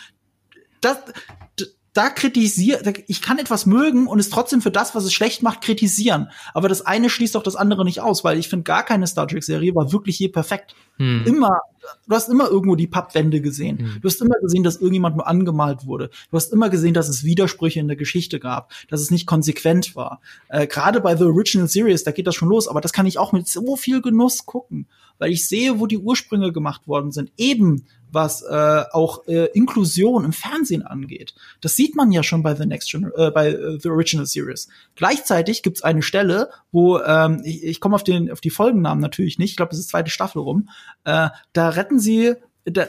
das, 0.81 0.97
da 1.93 2.09
kritisiert, 2.09 3.03
ich 3.07 3.21
kann 3.21 3.37
etwas 3.37 3.67
mögen 3.67 4.07
und 4.07 4.19
es 4.19 4.31
trotzdem 4.31 4.61
für 4.61 4.71
das, 4.71 4.95
was 4.95 5.05
es 5.05 5.13
schlecht 5.13 5.43
macht, 5.43 5.61
kritisieren. 5.61 6.29
Aber 6.55 6.67
das 6.67 6.83
eine 6.83 7.09
schließt 7.09 7.35
doch 7.35 7.43
das 7.43 7.55
andere 7.55 7.85
nicht 7.85 8.01
aus, 8.01 8.23
weil 8.23 8.39
ich 8.39 8.49
finde, 8.49 8.63
gar 8.63 8.83
keine 8.83 9.05
Star 9.05 9.27
Trek-Serie 9.27 9.75
war 9.75 9.91
wirklich 9.91 10.17
je 10.17 10.29
perfekt. 10.29 10.73
Hm. 10.97 11.23
Immer, 11.25 11.59
du 12.07 12.15
hast 12.15 12.29
immer 12.29 12.49
irgendwo 12.49 12.75
die 12.75 12.87
Pappwände 12.87 13.41
gesehen. 13.41 13.77
Hm. 13.77 13.97
Du 14.01 14.07
hast 14.07 14.19
immer 14.21 14.39
gesehen, 14.41 14.63
dass 14.63 14.77
irgendjemand 14.77 15.17
nur 15.17 15.27
angemalt 15.27 15.85
wurde. 15.85 16.09
Du 16.31 16.37
hast 16.37 16.51
immer 16.51 16.71
gesehen, 16.71 16.95
dass 16.95 17.09
es 17.09 17.23
Widersprüche 17.23 17.79
in 17.79 17.87
der 17.87 17.97
Geschichte 17.97 18.39
gab, 18.39 18.71
dass 18.89 18.99
es 18.99 19.11
nicht 19.11 19.27
konsequent 19.27 19.95
war. 19.95 20.19
Äh, 20.49 20.65
Gerade 20.65 20.99
bei 20.99 21.15
The 21.15 21.25
Original 21.25 21.67
Series, 21.67 22.03
da 22.03 22.11
geht 22.11 22.25
das 22.25 22.33
schon 22.33 22.49
los, 22.49 22.67
aber 22.67 22.81
das 22.81 22.93
kann 22.93 23.05
ich 23.05 23.19
auch 23.19 23.33
mit 23.33 23.47
so 23.47 23.75
viel 23.75 24.01
Genuss 24.01 24.47
gucken, 24.47 24.87
weil 25.19 25.31
ich 25.31 25.47
sehe, 25.47 25.79
wo 25.79 25.85
die 25.85 25.99
Ursprünge 25.99 26.51
gemacht 26.51 26.87
worden 26.87 27.11
sind. 27.11 27.31
Eben 27.37 27.85
was 28.13 28.43
äh, 28.43 28.83
auch 28.91 29.27
äh, 29.27 29.47
Inklusion 29.53 30.25
im 30.25 30.33
Fernsehen 30.33 30.83
angeht. 30.83 31.33
Das 31.61 31.75
sieht 31.75 31.95
man 31.95 32.11
ja 32.11 32.23
schon 32.23 32.43
bei 32.43 32.55
The 32.55 32.65
Next 32.65 32.91
Gen 32.91 33.11
äh, 33.15 33.31
bei 33.31 33.49
äh, 33.49 33.79
The 33.79 33.89
Original 33.89 34.25
Series. 34.25 34.69
Gleichzeitig 34.95 35.63
gibt's 35.63 35.81
eine 35.81 36.01
Stelle, 36.01 36.49
wo 36.71 36.99
ähm, 36.99 37.41
ich, 37.43 37.63
ich 37.63 37.79
komme 37.79 37.95
auf 37.95 38.03
den 38.03 38.31
auf 38.31 38.41
die 38.41 38.49
Folgennamen 38.49 39.01
natürlich 39.01 39.39
nicht. 39.39 39.51
Ich 39.51 39.57
glaube, 39.57 39.71
das 39.71 39.79
ist 39.79 39.89
zweite 39.89 40.09
Staffel 40.09 40.41
rum. 40.41 40.69
Äh, 41.03 41.29
da 41.53 41.69
retten 41.69 41.99
sie 41.99 42.35
da, 42.65 42.85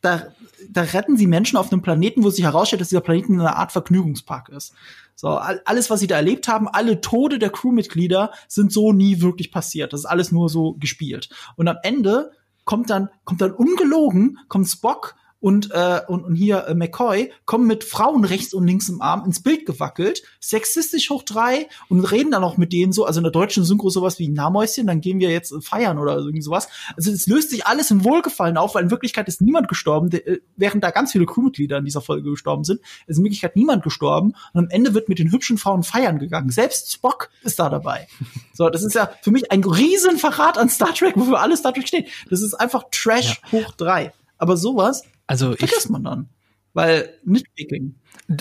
da, 0.00 0.22
da 0.68 0.82
retten 0.82 1.16
sie 1.16 1.26
Menschen 1.26 1.56
auf 1.56 1.72
einem 1.72 1.82
Planeten, 1.82 2.24
wo 2.24 2.30
sich 2.30 2.44
herausstellt, 2.44 2.80
dass 2.80 2.88
dieser 2.88 3.00
Planeten 3.00 3.40
eine 3.40 3.56
Art 3.56 3.72
Vergnügungspark 3.72 4.50
ist. 4.50 4.74
So, 5.16 5.28
alles, 5.28 5.90
was 5.90 6.00
sie 6.00 6.06
da 6.06 6.16
erlebt 6.16 6.48
haben, 6.48 6.68
alle 6.68 7.00
Tode 7.00 7.38
der 7.38 7.50
Crewmitglieder 7.50 8.32
sind 8.48 8.72
so 8.72 8.92
nie 8.92 9.20
wirklich 9.20 9.52
passiert. 9.52 9.92
Das 9.92 10.00
ist 10.00 10.06
alles 10.06 10.32
nur 10.32 10.48
so 10.48 10.74
gespielt. 10.74 11.28
Und 11.56 11.68
am 11.68 11.76
Ende 11.82 12.32
kommt 12.64 12.90
dann, 12.90 13.08
kommt 13.24 13.40
dann 13.40 13.52
ungelogen, 13.52 14.38
kommt 14.48 14.68
Spock 14.68 15.16
und, 15.44 15.72
äh, 15.72 16.00
und, 16.08 16.24
und 16.24 16.36
hier 16.36 16.68
äh, 16.68 16.74
McCoy 16.74 17.30
kommen 17.44 17.66
mit 17.66 17.84
Frauen 17.84 18.24
rechts 18.24 18.54
und 18.54 18.66
links 18.66 18.88
im 18.88 19.02
Arm 19.02 19.26
ins 19.26 19.42
Bild 19.42 19.66
gewackelt, 19.66 20.22
sexistisch 20.40 21.10
hoch 21.10 21.22
drei 21.22 21.68
und 21.90 22.00
reden 22.00 22.30
dann 22.30 22.42
auch 22.42 22.56
mit 22.56 22.72
denen 22.72 22.94
so, 22.94 23.04
also 23.04 23.20
in 23.20 23.24
der 23.24 23.30
deutschen 23.30 23.62
Synchro 23.62 23.90
sowas 23.90 24.18
wie 24.18 24.30
Namäuschen, 24.30 24.86
dann 24.86 25.02
gehen 25.02 25.18
wir 25.18 25.28
jetzt 25.28 25.52
feiern 25.62 25.98
oder 25.98 26.16
irgendwie 26.16 26.40
sowas. 26.40 26.68
Also 26.96 27.12
es 27.12 27.26
löst 27.26 27.50
sich 27.50 27.66
alles 27.66 27.90
in 27.90 28.04
Wohlgefallen 28.06 28.56
auf, 28.56 28.74
weil 28.74 28.84
in 28.84 28.90
Wirklichkeit 28.90 29.28
ist 29.28 29.42
niemand 29.42 29.68
gestorben, 29.68 30.10
äh, 30.12 30.38
während 30.56 30.82
da 30.82 30.90
ganz 30.90 31.12
viele 31.12 31.26
Crewmitglieder 31.26 31.76
in 31.76 31.84
dieser 31.84 32.00
Folge 32.00 32.30
gestorben 32.30 32.64
sind, 32.64 32.80
ist 33.06 33.18
in 33.18 33.24
Wirklichkeit 33.24 33.54
niemand 33.54 33.82
gestorben 33.82 34.32
und 34.54 34.64
am 34.64 34.70
Ende 34.70 34.94
wird 34.94 35.10
mit 35.10 35.18
den 35.18 35.30
hübschen 35.30 35.58
Frauen 35.58 35.82
feiern 35.82 36.18
gegangen. 36.18 36.48
Selbst 36.48 36.90
Spock 36.90 37.28
ist 37.42 37.58
da 37.58 37.68
dabei. 37.68 38.08
So, 38.54 38.70
das 38.70 38.82
ist 38.82 38.94
ja 38.94 39.10
für 39.20 39.30
mich 39.30 39.52
ein 39.52 39.62
Riesenverrat 39.62 40.56
an 40.56 40.70
Star 40.70 40.94
Trek, 40.94 41.16
wofür 41.16 41.40
alles 41.40 41.58
Star 41.58 41.74
Trek 41.74 41.86
steht. 41.86 42.08
Das 42.30 42.40
ist 42.40 42.54
einfach 42.54 42.84
Trash 42.90 43.42
ja. 43.42 43.58
hoch 43.58 43.72
drei. 43.72 44.12
Aber 44.38 44.56
sowas 44.56 45.02
also 45.26 45.54
vergisst 45.54 45.86
ich, 45.86 45.90
man 45.90 46.04
dann. 46.04 46.28
Weil 46.72 47.18
Nitpicking. 47.24 47.96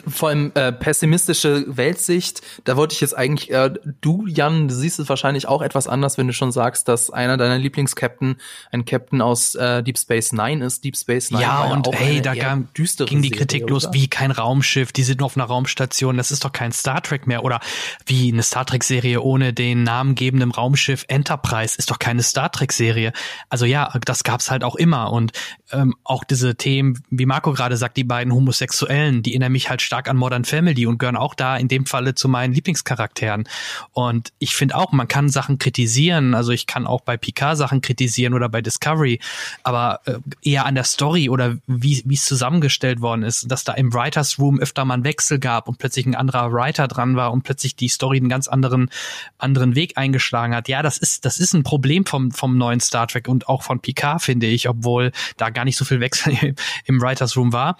Vor 0.07 0.29
allem 0.29 0.51
äh, 0.55 0.71
pessimistische 0.71 1.65
Weltsicht, 1.67 2.41
da 2.63 2.77
wollte 2.77 2.93
ich 2.93 3.01
jetzt 3.01 3.17
eigentlich, 3.17 3.51
äh, 3.51 3.73
du, 3.99 4.25
Jan, 4.27 4.69
du 4.69 4.73
siehst 4.73 4.97
es 4.99 5.09
wahrscheinlich 5.09 5.47
auch 5.47 5.61
etwas 5.61 5.87
anders, 5.87 6.17
wenn 6.17 6.27
du 6.27 6.33
schon 6.33 6.53
sagst, 6.53 6.87
dass 6.87 7.09
einer 7.09 7.35
deiner 7.35 7.57
Lieblingskapten 7.57 8.37
ein 8.71 8.85
Captain 8.85 9.21
aus 9.21 9.55
äh, 9.55 9.83
Deep 9.83 9.97
Space 9.97 10.31
Nine 10.31 10.63
ist. 10.65 10.85
Deep 10.85 10.95
Space 10.95 11.31
Nine 11.31 11.43
ja, 11.43 11.63
und 11.65 11.87
hey, 11.91 12.21
da 12.21 12.33
ging 12.33 13.21
die 13.21 13.31
Kritik 13.31 13.61
Serie, 13.61 13.73
los, 13.73 13.89
wie 13.91 14.07
kein 14.07 14.31
Raumschiff, 14.31 14.93
die 14.93 15.03
sind 15.03 15.19
nur 15.19 15.25
auf 15.25 15.35
einer 15.35 15.45
Raumstation, 15.45 16.15
das 16.15 16.31
ist 16.31 16.45
doch 16.45 16.53
kein 16.53 16.71
Star 16.71 17.01
Trek 17.03 17.27
mehr. 17.27 17.43
Oder 17.43 17.59
wie 18.05 18.31
eine 18.31 18.43
Star 18.43 18.65
Trek-Serie 18.65 19.21
ohne 19.21 19.51
den 19.51 19.83
namengebenden 19.83 20.51
Raumschiff 20.51 21.03
Enterprise 21.09 21.77
ist 21.77 21.91
doch 21.91 21.99
keine 21.99 22.23
Star 22.23 22.51
Trek-Serie. 22.51 23.11
Also 23.49 23.65
ja, 23.65 23.91
das 24.05 24.23
gab's 24.23 24.49
halt 24.49 24.63
auch 24.63 24.75
immer. 24.75 25.11
Und 25.11 25.33
ähm, 25.73 25.95
auch 26.05 26.23
diese 26.23 26.55
Themen, 26.55 27.03
wie 27.09 27.25
Marco 27.25 27.51
gerade 27.51 27.75
sagt, 27.75 27.97
die 27.97 28.03
beiden 28.03 28.33
Homosexuellen, 28.33 29.23
die 29.23 29.31
erinnern 29.31 29.51
mich 29.51 29.62
halt 29.69 29.81
stark 29.81 30.09
an 30.09 30.17
Modern 30.17 30.45
Family 30.45 30.85
und 30.85 30.97
gehören 30.97 31.15
auch 31.15 31.35
da 31.35 31.57
in 31.57 31.67
dem 31.67 31.85
Falle 31.85 32.15
zu 32.15 32.27
meinen 32.27 32.53
Lieblingscharakteren. 32.53 33.47
Und 33.91 34.33
ich 34.39 34.55
finde 34.55 34.75
auch, 34.75 34.91
man 34.91 35.07
kann 35.07 35.29
Sachen 35.29 35.59
kritisieren. 35.59 36.33
Also 36.33 36.51
ich 36.51 36.67
kann 36.67 36.85
auch 36.87 37.01
bei 37.01 37.17
Picard 37.17 37.57
Sachen 37.57 37.81
kritisieren 37.81 38.33
oder 38.33 38.49
bei 38.49 38.61
Discovery, 38.61 39.19
aber 39.63 40.01
äh, 40.05 40.19
eher 40.41 40.65
an 40.65 40.75
der 40.75 40.83
Story 40.83 41.29
oder 41.29 41.57
wie 41.67 42.03
es 42.13 42.25
zusammengestellt 42.25 43.01
worden 43.01 43.23
ist, 43.23 43.51
dass 43.51 43.63
da 43.63 43.73
im 43.73 43.93
Writers 43.93 44.39
Room 44.39 44.59
öfter 44.59 44.85
mal 44.85 44.95
einen 44.95 45.03
Wechsel 45.03 45.39
gab 45.39 45.67
und 45.67 45.77
plötzlich 45.77 46.05
ein 46.05 46.15
anderer 46.15 46.51
Writer 46.51 46.87
dran 46.87 47.15
war 47.15 47.31
und 47.31 47.43
plötzlich 47.43 47.75
die 47.75 47.87
Story 47.89 48.17
einen 48.17 48.29
ganz 48.29 48.47
anderen 48.47 48.89
anderen 49.37 49.75
Weg 49.75 49.97
eingeschlagen 49.97 50.55
hat. 50.55 50.67
Ja, 50.67 50.81
das 50.81 50.97
ist 50.97 51.25
das 51.25 51.37
ist 51.39 51.53
ein 51.53 51.63
Problem 51.63 52.05
vom 52.05 52.31
vom 52.31 52.57
neuen 52.57 52.79
Star 52.79 53.07
Trek 53.07 53.27
und 53.27 53.47
auch 53.47 53.63
von 53.63 53.79
Picard 53.79 54.21
finde 54.21 54.47
ich, 54.47 54.69
obwohl 54.69 55.11
da 55.37 55.49
gar 55.49 55.65
nicht 55.65 55.77
so 55.77 55.85
viel 55.85 55.99
Wechsel 55.99 56.55
im 56.85 57.01
Writers 57.01 57.35
Room 57.35 57.53
war. 57.53 57.77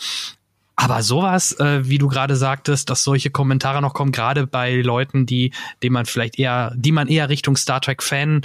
Aber 0.75 1.03
sowas, 1.03 1.57
äh, 1.59 1.87
wie 1.87 1.99
du 1.99 2.07
gerade 2.07 2.35
sagtest, 2.35 2.89
dass 2.89 3.03
solche 3.03 3.29
Kommentare 3.29 3.81
noch 3.81 3.93
kommen, 3.93 4.11
gerade 4.11 4.47
bei 4.47 4.81
Leuten, 4.81 5.25
die, 5.25 5.53
dem 5.83 5.93
man 5.93 6.05
vielleicht 6.05 6.39
eher, 6.39 6.73
die 6.75 6.91
man 6.91 7.07
eher 7.07 7.29
Richtung 7.29 7.57
Star 7.57 7.79
Trek 7.79 8.01
Fan 8.01 8.41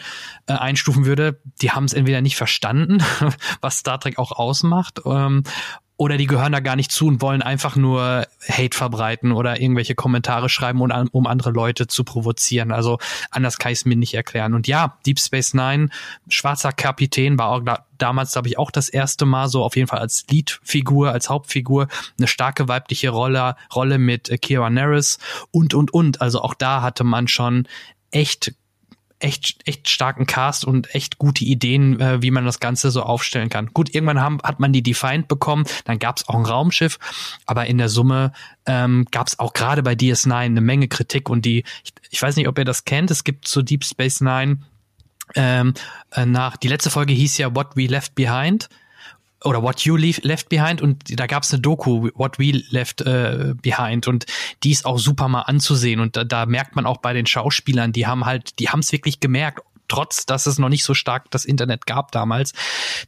äh, 0.47 0.53
einstufen 0.53 1.07
würde, 1.07 1.41
die 1.63 1.71
haben 1.71 1.85
es 1.85 1.95
entweder 1.95 2.21
nicht 2.21 2.37
verstanden, 2.37 2.99
was 3.61 3.79
Star 3.79 3.99
Trek 3.99 4.19
auch 4.19 4.33
ausmacht, 4.33 5.01
ähm, 5.07 5.43
oder 5.99 6.17
die 6.17 6.27
gehören 6.27 6.53
da 6.53 6.61
gar 6.61 6.77
nicht 6.77 6.93
zu 6.93 7.09
und 7.09 7.21
wollen 7.21 7.43
einfach 7.43 7.75
nur 7.75 8.25
Hate 8.49 8.77
verbreiten 8.77 9.33
oder 9.33 9.61
irgendwelche 9.61 9.97
Kommentare 9.97 10.49
schreiben, 10.49 10.81
um, 10.81 10.93
um 11.11 11.27
andere 11.27 11.51
Leute 11.51 11.89
zu 11.89 12.05
provozieren. 12.05 12.71
Also 12.71 12.99
anders 13.33 13.59
kann 13.59 13.73
ich 13.73 13.81
es 13.81 13.85
mir 13.85 13.97
nicht 13.97 14.15
erklären. 14.15 14.55
Und 14.55 14.69
ja, 14.69 14.97
Deep 15.05 15.19
Space 15.19 15.55
Nine, 15.55 15.89
schwarzer 16.29 16.71
Kapitän, 16.71 17.37
war 17.37 17.49
auch 17.49 17.63
damals, 17.99 18.33
glaube 18.33 18.47
ich, 18.47 18.59
auch 18.59 18.71
das 18.71 18.89
erste 18.89 19.27
Mal 19.27 19.49
so 19.49 19.65
auf 19.65 19.75
jeden 19.75 19.89
Fall 19.89 19.99
als 19.99 20.25
Leadfigur, 20.31 21.11
als 21.11 21.29
Hauptfigur, 21.29 21.89
eine 22.17 22.29
starke 22.29 22.69
weibliche 22.69 23.11
Rolle, 23.11 23.57
Rolle 23.75 23.99
mit 23.99 24.31
Kira 24.41 24.71
Nerys 24.71 25.19
und, 25.51 25.75
und, 25.75 25.93
und. 25.93 26.21
Also 26.21 26.43
auch 26.43 26.55
da 26.55 26.81
hatte 26.81 27.03
man 27.03 27.27
schon 27.27 27.67
echt 28.13 28.55
echt, 29.21 29.57
echt 29.67 29.89
starken 29.89 30.27
Cast 30.27 30.65
und 30.65 30.95
echt 30.95 31.19
gute 31.19 31.45
Ideen, 31.45 32.01
äh, 32.01 32.23
wie 32.23 32.31
man 32.31 32.45
das 32.45 32.61
Ganze 32.61 32.91
so 32.91 33.03
aufstellen 33.03 33.49
kann. 33.49 33.69
Gut, 33.69 33.95
irgendwann 33.95 34.21
haben, 34.21 34.39
hat 34.43 34.61
man 34.61 34.73
die 34.73 34.83
Defiant 34.83 35.29
bekommen, 35.29 35.65
dann 35.85 35.99
gab 35.99 36.19
es 36.19 36.29
auch 36.29 36.35
ein 36.35 36.47
Raumschiff, 36.47 36.99
aber 37.47 37.67
in 37.67 37.79
der 37.79 37.89
Summe 37.89 38.33
ähm, 38.67 39.07
gab 39.11 39.27
es 39.27 39.39
auch 39.39 39.53
gerade 39.53 39.83
bei 39.83 39.93
DS9 39.93 40.33
eine 40.33 40.61
Menge 40.61 40.89
Kritik 40.89 41.29
und 41.29 41.45
die, 41.45 41.65
ich, 41.85 41.93
ich 42.11 42.23
weiß 42.23 42.37
nicht, 42.37 42.49
ob 42.49 42.59
ihr 42.59 42.65
das 42.65 42.85
kennt, 42.85 43.11
es 43.11 43.25
gibt 43.25 43.49
zu 43.49 43.63
Deep 43.63 43.85
Space 43.85 44.21
Nine 44.21 44.59
ähm, 45.35 45.75
äh, 46.13 46.25
nach, 46.25 46.57
die 46.57 46.69
letzte 46.69 46.91
Folge 46.91 47.13
hieß 47.13 47.39
ja 47.39 47.55
What 47.55 47.77
We 47.77 47.87
Left 47.87 48.15
Behind 48.15 48.69
oder 49.45 49.63
What 49.63 49.81
You 49.81 49.97
Leave, 49.97 50.21
Left 50.23 50.49
Behind 50.49 50.83
und 50.83 51.19
da 51.19 51.27
gab 51.27 51.45
es 51.45 51.53
eine 51.53 51.61
Doku, 51.61 52.11
What 52.15 52.39
We 52.39 52.63
Left 52.71 53.03
äh, 53.03 53.55
Behind 53.63 54.09
und 54.09 54.27
die 54.65 54.71
ist 54.71 54.85
auch 54.85 54.99
super 54.99 55.29
mal 55.29 55.43
anzusehen 55.43 56.01
und 56.01 56.17
da, 56.17 56.25
da 56.25 56.47
merkt 56.47 56.75
man 56.77 56.87
auch 56.87 56.99
bei 56.99 57.13
den 57.13 57.27
Schauspielern, 57.27 57.93
die 57.93 58.07
haben 58.07 58.27
halt, 58.27 58.59
die 58.59 58.69
haben 58.69 58.81
es 58.81 58.91
wirklich 58.93 59.21
gemerkt, 59.21 59.61
trotz 59.89 60.27
dass 60.27 60.47
es 60.47 60.59
noch 60.59 60.69
nicht 60.69 60.85
so 60.85 60.95
stark 60.95 61.31
das 61.31 61.45
Internet 61.45 61.87
gab 61.87 62.13
damals, 62.13 62.53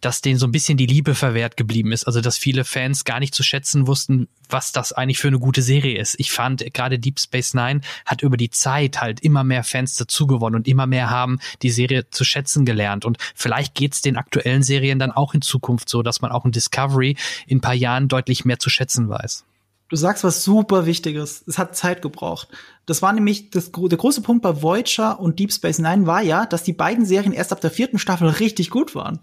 dass 0.01 0.20
denen 0.20 0.39
so 0.39 0.47
ein 0.47 0.52
bisschen 0.52 0.78
die 0.78 0.86
Liebe 0.86 1.15
verwehrt 1.15 1.57
geblieben 1.57 1.93
ist. 1.93 2.05
Also 2.05 2.20
dass 2.20 2.36
viele 2.36 2.65
Fans 2.65 3.05
gar 3.05 3.20
nicht 3.20 3.35
zu 3.35 3.43
schätzen 3.43 3.86
wussten, 3.86 4.28
was 4.48 4.73
das 4.73 4.93
eigentlich 4.93 5.19
für 5.19 5.28
eine 5.28 5.39
gute 5.39 5.62
Serie 5.62 5.98
ist. 5.98 6.16
Ich 6.19 6.32
fand 6.32 6.65
gerade 6.73 6.98
Deep 6.98 7.20
Space 7.20 7.55
Nine 7.55 7.81
hat 8.05 8.23
über 8.23 8.36
die 8.36 8.51
Zeit 8.51 9.01
halt 9.01 9.20
immer 9.20 9.44
mehr 9.44 9.65
Fans 9.65 9.94
dazugewonnen 9.97 10.59
und 10.59 10.69
immer 10.69 10.86
mehr 10.86 11.11
haben 11.11 11.39
die 11.62 11.70
Serie 11.70 12.09
zu 12.11 12.24
schätzen 12.24 12.65
gelernt. 12.65 13.05
Und 13.05 13.19
vielleicht 13.35 13.74
geht's 13.74 14.02
den 14.02 14.16
aktuellen 14.16 14.62
Serien 14.62 14.98
dann 14.98 15.12
auch 15.12 15.35
in 15.35 15.43
Zukunft 15.43 15.89
so, 15.89 16.02
dass 16.02 16.20
man 16.20 16.32
auch 16.32 16.44
in 16.44 16.52
Discovery 16.52 17.16
in 17.47 17.59
ein 17.59 17.61
paar 17.61 17.74
Jahren 17.74 18.09
deutlich 18.09 18.44
mehr 18.44 18.59
zu 18.59 18.70
schätzen 18.70 19.09
weiß. 19.09 19.44
Du 19.90 19.96
sagst 19.96 20.22
was 20.22 20.44
super 20.44 20.86
Wichtiges. 20.86 21.44
Es 21.48 21.58
hat 21.58 21.76
Zeit 21.76 22.00
gebraucht. 22.00 22.48
Das 22.86 23.02
war 23.02 23.12
nämlich 23.12 23.50
das, 23.50 23.72
der 23.72 23.98
große 23.98 24.22
Punkt 24.22 24.40
bei 24.42 24.62
Voyager 24.62 25.18
und 25.18 25.38
Deep 25.40 25.52
Space 25.52 25.80
Nine 25.80 26.06
war 26.06 26.22
ja, 26.22 26.46
dass 26.46 26.62
die 26.62 26.72
beiden 26.72 27.04
Serien 27.04 27.32
erst 27.32 27.52
ab 27.52 27.60
der 27.60 27.72
vierten 27.72 27.98
Staffel 27.98 28.28
richtig 28.28 28.70
gut 28.70 28.94
waren. 28.94 29.18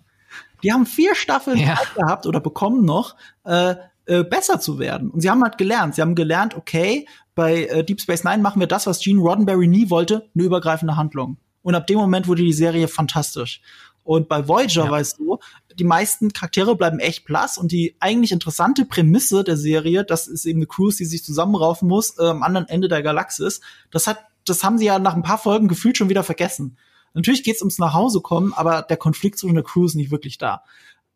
Die 0.64 0.74
haben 0.74 0.86
vier 0.86 1.16
Staffeln 1.16 1.58
ja. 1.58 1.80
gehabt 1.96 2.26
oder 2.26 2.42
bekommen 2.42 2.84
noch, 2.84 3.16
äh, 3.46 3.76
äh, 4.08 4.24
besser 4.26 4.60
zu 4.60 4.78
werden. 4.78 5.10
Und 5.10 5.22
sie 5.22 5.30
haben 5.30 5.42
halt 5.42 5.58
gelernt. 5.58 5.96
Sie 5.96 6.02
haben 6.02 6.16
gelernt, 6.16 6.56
okay, 6.56 7.08
bei 7.34 7.64
äh, 7.66 7.86
Deep 7.86 8.02
Space 8.02 8.26
Nine 8.26 8.40
machen 8.40 8.60
wir 8.60 8.68
das, 8.68 8.88
was 8.88 9.00
Gene 9.00 9.22
Roddenberry 9.22 9.68
nie 9.68 9.90
wollte, 9.90 10.30
eine 10.36 10.44
übergreifende 10.44 10.98
Handlung. 10.98 11.38
Und 11.62 11.76
ab 11.76 11.88
dem 11.88 11.98
Moment 11.98 12.28
wurde 12.28 12.44
die 12.44 12.54
Serie 12.54 12.90
fantastisch. 12.90 13.62
Und 14.08 14.30
bei 14.30 14.48
Voyager 14.48 14.86
ja. 14.86 15.00
es 15.00 15.18
so, 15.18 15.40
die 15.78 15.84
meisten 15.84 16.32
Charaktere 16.32 16.78
bleiben 16.78 17.00
echt 17.00 17.26
blass 17.26 17.58
und 17.58 17.74
die 17.74 17.98
eigentlich 18.00 18.32
interessante 18.32 18.86
Prämisse 18.86 19.44
der 19.44 19.58
Serie, 19.58 20.06
das 20.06 20.28
ist 20.28 20.46
eben 20.46 20.60
eine 20.60 20.66
Cruise, 20.66 20.98
die 20.98 21.04
sich 21.04 21.26
zusammenraufen 21.26 21.90
muss, 21.90 22.18
äh, 22.18 22.24
am 22.24 22.42
anderen 22.42 22.70
Ende 22.70 22.88
der 22.88 23.04
Galaxis, 23.04 23.60
das 23.92 24.08
hat, 24.08 24.20
das 24.46 24.64
haben 24.64 24.78
sie 24.78 24.86
ja 24.86 24.98
nach 24.98 25.14
ein 25.14 25.24
paar 25.24 25.38
Folgen 25.38 25.68
gefühlt 25.68 25.98
schon 25.98 26.08
wieder 26.08 26.24
vergessen. 26.24 26.78
Natürlich 27.16 27.44
geht's 27.44 27.62
ums 27.62 27.80
Nachhausekommen, 27.80 28.54
aber 28.54 28.82
der 28.82 28.96
Konflikt 28.96 29.40
zwischen 29.40 29.56
der 29.56 29.64
Crew 29.66 29.86
ist 29.86 29.96
nicht 29.96 30.10
wirklich 30.10 30.38
da. 30.38 30.64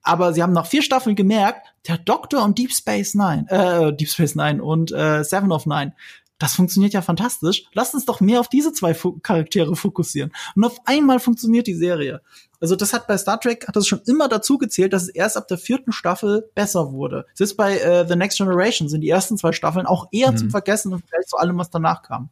Aber 0.03 0.33
sie 0.33 0.43
haben 0.43 0.51
nach 0.51 0.65
vier 0.65 0.81
Staffeln 0.81 1.15
gemerkt, 1.15 1.73
der 1.87 1.97
Doktor 1.97 2.43
und 2.43 2.57
Deep 2.57 2.73
Space 2.73 3.13
Nine, 3.13 3.45
äh, 3.49 3.95
Deep 3.95 4.09
Space 4.09 4.35
Nine 4.35 4.61
und 4.61 4.91
äh, 4.91 5.23
Seven 5.23 5.53
of 5.53 5.65
Nine, 5.65 5.93
das 6.41 6.55
funktioniert 6.55 6.93
ja 6.93 7.03
fantastisch. 7.03 7.65
Lasst 7.73 7.93
uns 7.93 8.05
doch 8.05 8.19
mehr 8.19 8.39
auf 8.39 8.47
diese 8.47 8.73
zwei 8.73 8.95
Charaktere 9.21 9.75
fokussieren. 9.75 10.31
Und 10.55 10.63
auf 10.63 10.79
einmal 10.85 11.19
funktioniert 11.19 11.67
die 11.67 11.75
Serie. 11.75 12.21
Also 12.59 12.75
das 12.75 12.93
hat 12.93 13.07
bei 13.07 13.17
Star 13.17 13.39
Trek 13.39 13.67
hat 13.67 13.75
das 13.75 13.87
schon 13.87 14.01
immer 14.07 14.27
dazu 14.27 14.57
gezählt, 14.57 14.93
dass 14.93 15.03
es 15.03 15.09
erst 15.09 15.37
ab 15.37 15.47
der 15.47 15.59
vierten 15.59 15.91
Staffel 15.91 16.49
besser 16.55 16.91
wurde. 16.91 17.27
Es 17.35 17.41
ist 17.41 17.57
bei 17.57 17.77
äh, 17.77 18.07
The 18.07 18.15
Next 18.15 18.39
Generation 18.39 18.89
sind 18.89 19.01
die 19.01 19.09
ersten 19.09 19.37
zwei 19.37 19.51
Staffeln 19.51 19.85
auch 19.85 20.07
eher 20.11 20.31
mhm. 20.31 20.37
zum 20.37 20.49
Vergessen 20.49 20.93
und 20.93 21.03
vielleicht 21.07 21.29
zu 21.29 21.37
allem, 21.37 21.57
was 21.59 21.69
danach 21.69 22.01
kam. 22.01 22.29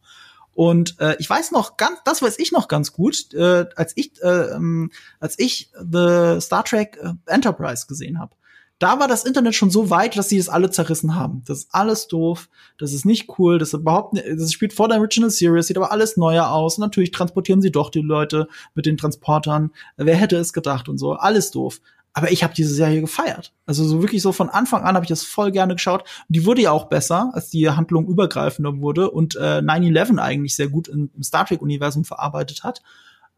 Und 0.54 1.00
äh, 1.00 1.16
ich 1.20 1.30
weiß 1.30 1.52
noch 1.52 1.78
ganz, 1.78 2.00
das 2.04 2.22
weiß 2.22 2.40
ich 2.40 2.52
noch 2.52 2.68
ganz 2.68 2.92
gut, 2.92 3.32
äh, 3.34 3.66
als 3.76 3.94
ich 3.96 4.22
äh, 4.24 4.56
ähm, 4.56 4.92
als 5.20 5.38
ich 5.38 5.72
The 5.76 6.42
Star 6.42 6.66
Trek 6.66 6.98
äh, 7.02 7.14
Enterprise 7.28 7.86
gesehen 7.88 8.20
habe 8.20 8.34
da 8.80 8.98
war 9.00 9.10
das 9.10 9.26
Internet 9.26 9.56
schon 9.56 9.70
so 9.70 9.90
weit, 9.90 10.18
dass 10.18 10.30
sie 10.30 10.38
es 10.38 10.48
alle 10.48 10.72
zerrissen 10.72 11.16
haben. 11.16 11.44
Das 11.46 11.60
ist 11.60 11.68
alles 11.72 12.08
doof, 12.08 12.50
das 12.78 12.94
ist 12.94 13.06
nicht 13.06 13.28
cool, 13.38 13.60
das 13.60 13.70
ist 13.70 13.82
überhaupt 13.82 14.18
das 14.18 14.54
spielt 14.54 14.74
vor 14.74 14.88
der 14.88 15.00
Original 15.00 15.30
Series, 15.30 15.68
sieht 15.68 15.78
aber 15.78 15.92
alles 15.92 16.16
neuer 16.16 16.50
aus. 16.50 16.78
Und 16.78 16.84
natürlich 16.84 17.12
transportieren 17.12 17.62
sie 17.62 17.72
doch 17.72 17.90
die 17.90 18.02
Leute 18.02 18.48
mit 18.76 18.86
den 18.86 18.96
Transportern. 18.96 19.72
Wer 19.98 20.16
hätte 20.16 20.38
es 20.38 20.54
gedacht 20.54 20.88
und 20.88 20.98
so, 20.98 21.14
alles 21.14 21.52
doof. 21.52 21.82
Aber 22.14 22.32
ich 22.32 22.44
habe 22.44 22.54
diese 22.54 22.74
Serie 22.74 23.02
gefeiert. 23.02 23.54
Also 23.66 23.86
so 23.86 24.02
wirklich 24.02 24.22
so 24.22 24.32
von 24.32 24.50
Anfang 24.50 24.84
an 24.84 24.96
habe 24.96 25.06
ich 25.06 25.10
das 25.10 25.24
voll 25.24 25.52
gerne 25.52 25.76
geschaut. 25.76 26.02
Und 26.02 26.36
die 26.36 26.46
wurde 26.46 26.62
ja 26.62 26.72
auch 26.72 26.86
besser, 26.86 27.32
als 27.34 27.50
die 27.50 27.70
Handlung 27.70 28.08
übergreifender 28.08 28.80
wurde 28.80 29.12
und 29.12 29.36
äh, 29.36 29.60
9-11 29.60 30.18
eigentlich 30.18 30.56
sehr 30.56 30.70
gut 30.70 30.88
im 30.88 31.12
Star 31.22 31.46
Trek-Universum 31.46 32.06
verarbeitet 32.06 32.64
hat. 32.64 32.82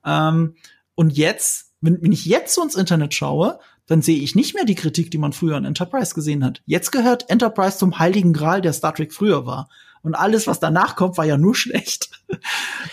Ähm, 0.06 0.56
und 0.96 1.18
jetzt, 1.18 1.74
wenn, 1.82 2.02
wenn 2.02 2.12
ich 2.12 2.26
jetzt 2.26 2.54
so 2.54 2.64
ins 2.64 2.76
Internet 2.76 3.14
schaue, 3.14 3.60
dann 3.88 4.02
sehe 4.02 4.20
ich 4.20 4.36
nicht 4.36 4.54
mehr 4.54 4.66
die 4.66 4.76
Kritik, 4.76 5.12
die 5.12 5.18
man 5.18 5.34
früher 5.34 5.58
an 5.58 5.66
Enterprise 5.66 6.14
gesehen 6.14 6.44
hat. 6.44 6.62
Jetzt 6.66 6.92
gehört 6.92 7.30
Enterprise 7.30 7.78
zum 7.78 8.00
heiligen 8.00 8.34
Gral, 8.34 8.62
der 8.62 8.74
Star 8.74 8.94
Trek 8.94 9.14
früher 9.14 9.46
war. 9.46 9.70
Und 10.04 10.16
alles, 10.16 10.48
was 10.48 10.60
danach 10.60 10.96
kommt, 10.96 11.18
war 11.18 11.26
ja 11.26 11.38
nur 11.38 11.56
schlecht. 11.56 12.10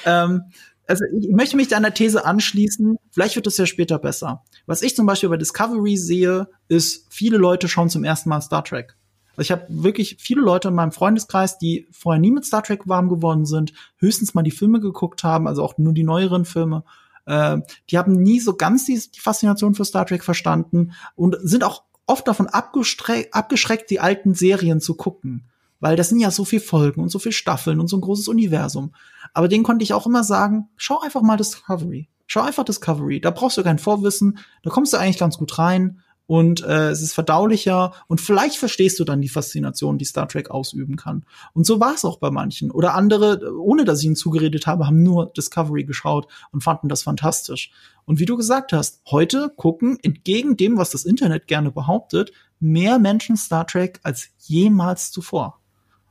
ähm, 0.04 0.42
also 0.86 1.04
ich 1.20 1.28
möchte 1.30 1.56
mich 1.56 1.68
deiner 1.68 1.92
These 1.92 2.24
anschließen, 2.24 2.96
vielleicht 3.10 3.36
wird 3.36 3.46
es 3.46 3.58
ja 3.58 3.66
später 3.66 3.98
besser. 3.98 4.42
Was 4.64 4.80
ich 4.80 4.96
zum 4.96 5.04
Beispiel 5.04 5.28
bei 5.28 5.36
Discovery 5.36 5.98
sehe, 5.98 6.48
ist, 6.68 7.06
viele 7.10 7.36
Leute 7.36 7.68
schauen 7.68 7.90
zum 7.90 8.04
ersten 8.04 8.30
Mal 8.30 8.40
Star 8.40 8.64
Trek. 8.64 8.96
Also 9.32 9.42
ich 9.42 9.50
habe 9.52 9.66
wirklich 9.68 10.16
viele 10.18 10.40
Leute 10.40 10.68
in 10.68 10.74
meinem 10.74 10.90
Freundeskreis, 10.90 11.58
die 11.58 11.86
vorher 11.92 12.18
nie 12.18 12.30
mit 12.30 12.46
Star 12.46 12.62
Trek 12.62 12.88
warm 12.88 13.08
geworden 13.10 13.44
sind, 13.44 13.72
höchstens 13.98 14.34
mal 14.34 14.42
die 14.42 14.50
Filme 14.50 14.80
geguckt 14.80 15.22
haben, 15.22 15.46
also 15.46 15.62
auch 15.62 15.76
nur 15.76 15.92
die 15.92 16.04
neueren 16.04 16.44
Filme 16.44 16.84
äh, 17.28 17.58
die 17.90 17.98
haben 17.98 18.14
nie 18.14 18.40
so 18.40 18.54
ganz 18.54 18.86
die, 18.86 19.00
die 19.14 19.20
Faszination 19.20 19.74
für 19.74 19.84
Star 19.84 20.06
Trek 20.06 20.24
verstanden 20.24 20.92
und 21.14 21.36
sind 21.42 21.62
auch 21.62 21.84
oft 22.06 22.26
davon 22.26 22.46
abgeschreckt, 22.46 23.90
die 23.90 24.00
alten 24.00 24.34
Serien 24.34 24.80
zu 24.80 24.94
gucken. 24.94 25.44
Weil 25.80 25.94
das 25.94 26.08
sind 26.08 26.18
ja 26.18 26.30
so 26.32 26.44
viel 26.44 26.58
Folgen 26.58 27.02
und 27.02 27.10
so 27.10 27.20
viel 27.20 27.30
Staffeln 27.32 27.78
und 27.78 27.86
so 27.86 27.96
ein 27.96 28.00
großes 28.00 28.26
Universum. 28.26 28.94
Aber 29.32 29.46
denen 29.46 29.62
konnte 29.62 29.84
ich 29.84 29.92
auch 29.92 30.06
immer 30.06 30.24
sagen, 30.24 30.70
schau 30.76 31.00
einfach 31.00 31.22
mal 31.22 31.36
Discovery. 31.36 32.08
Schau 32.26 32.40
einfach 32.40 32.64
Discovery. 32.64 33.20
Da 33.20 33.30
brauchst 33.30 33.58
du 33.58 33.62
kein 33.62 33.78
Vorwissen. 33.78 34.38
Da 34.62 34.70
kommst 34.70 34.92
du 34.92 34.96
eigentlich 34.96 35.18
ganz 35.18 35.38
gut 35.38 35.58
rein 35.58 36.00
und 36.28 36.62
äh, 36.62 36.90
es 36.90 37.00
ist 37.00 37.14
verdaulicher 37.14 37.94
und 38.06 38.20
vielleicht 38.20 38.56
verstehst 38.56 39.00
du 39.00 39.04
dann 39.04 39.22
die 39.22 39.30
Faszination, 39.30 39.96
die 39.96 40.04
Star 40.04 40.28
Trek 40.28 40.50
ausüben 40.50 40.96
kann. 40.96 41.24
Und 41.54 41.64
so 41.64 41.80
war 41.80 41.94
es 41.94 42.04
auch 42.04 42.18
bei 42.18 42.30
manchen. 42.30 42.70
Oder 42.70 42.94
andere, 42.94 43.58
ohne 43.58 43.86
dass 43.86 44.00
ich 44.00 44.04
ihnen 44.04 44.14
zugeredet 44.14 44.66
habe, 44.66 44.86
haben 44.86 45.02
nur 45.02 45.32
Discovery 45.32 45.84
geschaut 45.84 46.28
und 46.52 46.62
fanden 46.62 46.90
das 46.90 47.02
fantastisch. 47.02 47.70
Und 48.04 48.18
wie 48.18 48.26
du 48.26 48.36
gesagt 48.36 48.74
hast, 48.74 49.00
heute 49.10 49.50
gucken, 49.56 49.98
entgegen 50.02 50.58
dem, 50.58 50.76
was 50.76 50.90
das 50.90 51.06
Internet 51.06 51.46
gerne 51.46 51.70
behauptet, 51.70 52.30
mehr 52.60 52.98
Menschen 52.98 53.38
Star 53.38 53.66
Trek 53.66 53.98
als 54.02 54.28
jemals 54.40 55.10
zuvor. 55.10 55.58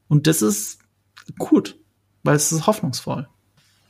Und 0.07 0.25
das 0.25 0.41
ist 0.41 0.79
gut, 1.37 1.77
weil 2.23 2.37
es 2.37 2.51
ist 2.51 2.65
hoffnungsvoll. 2.65 3.27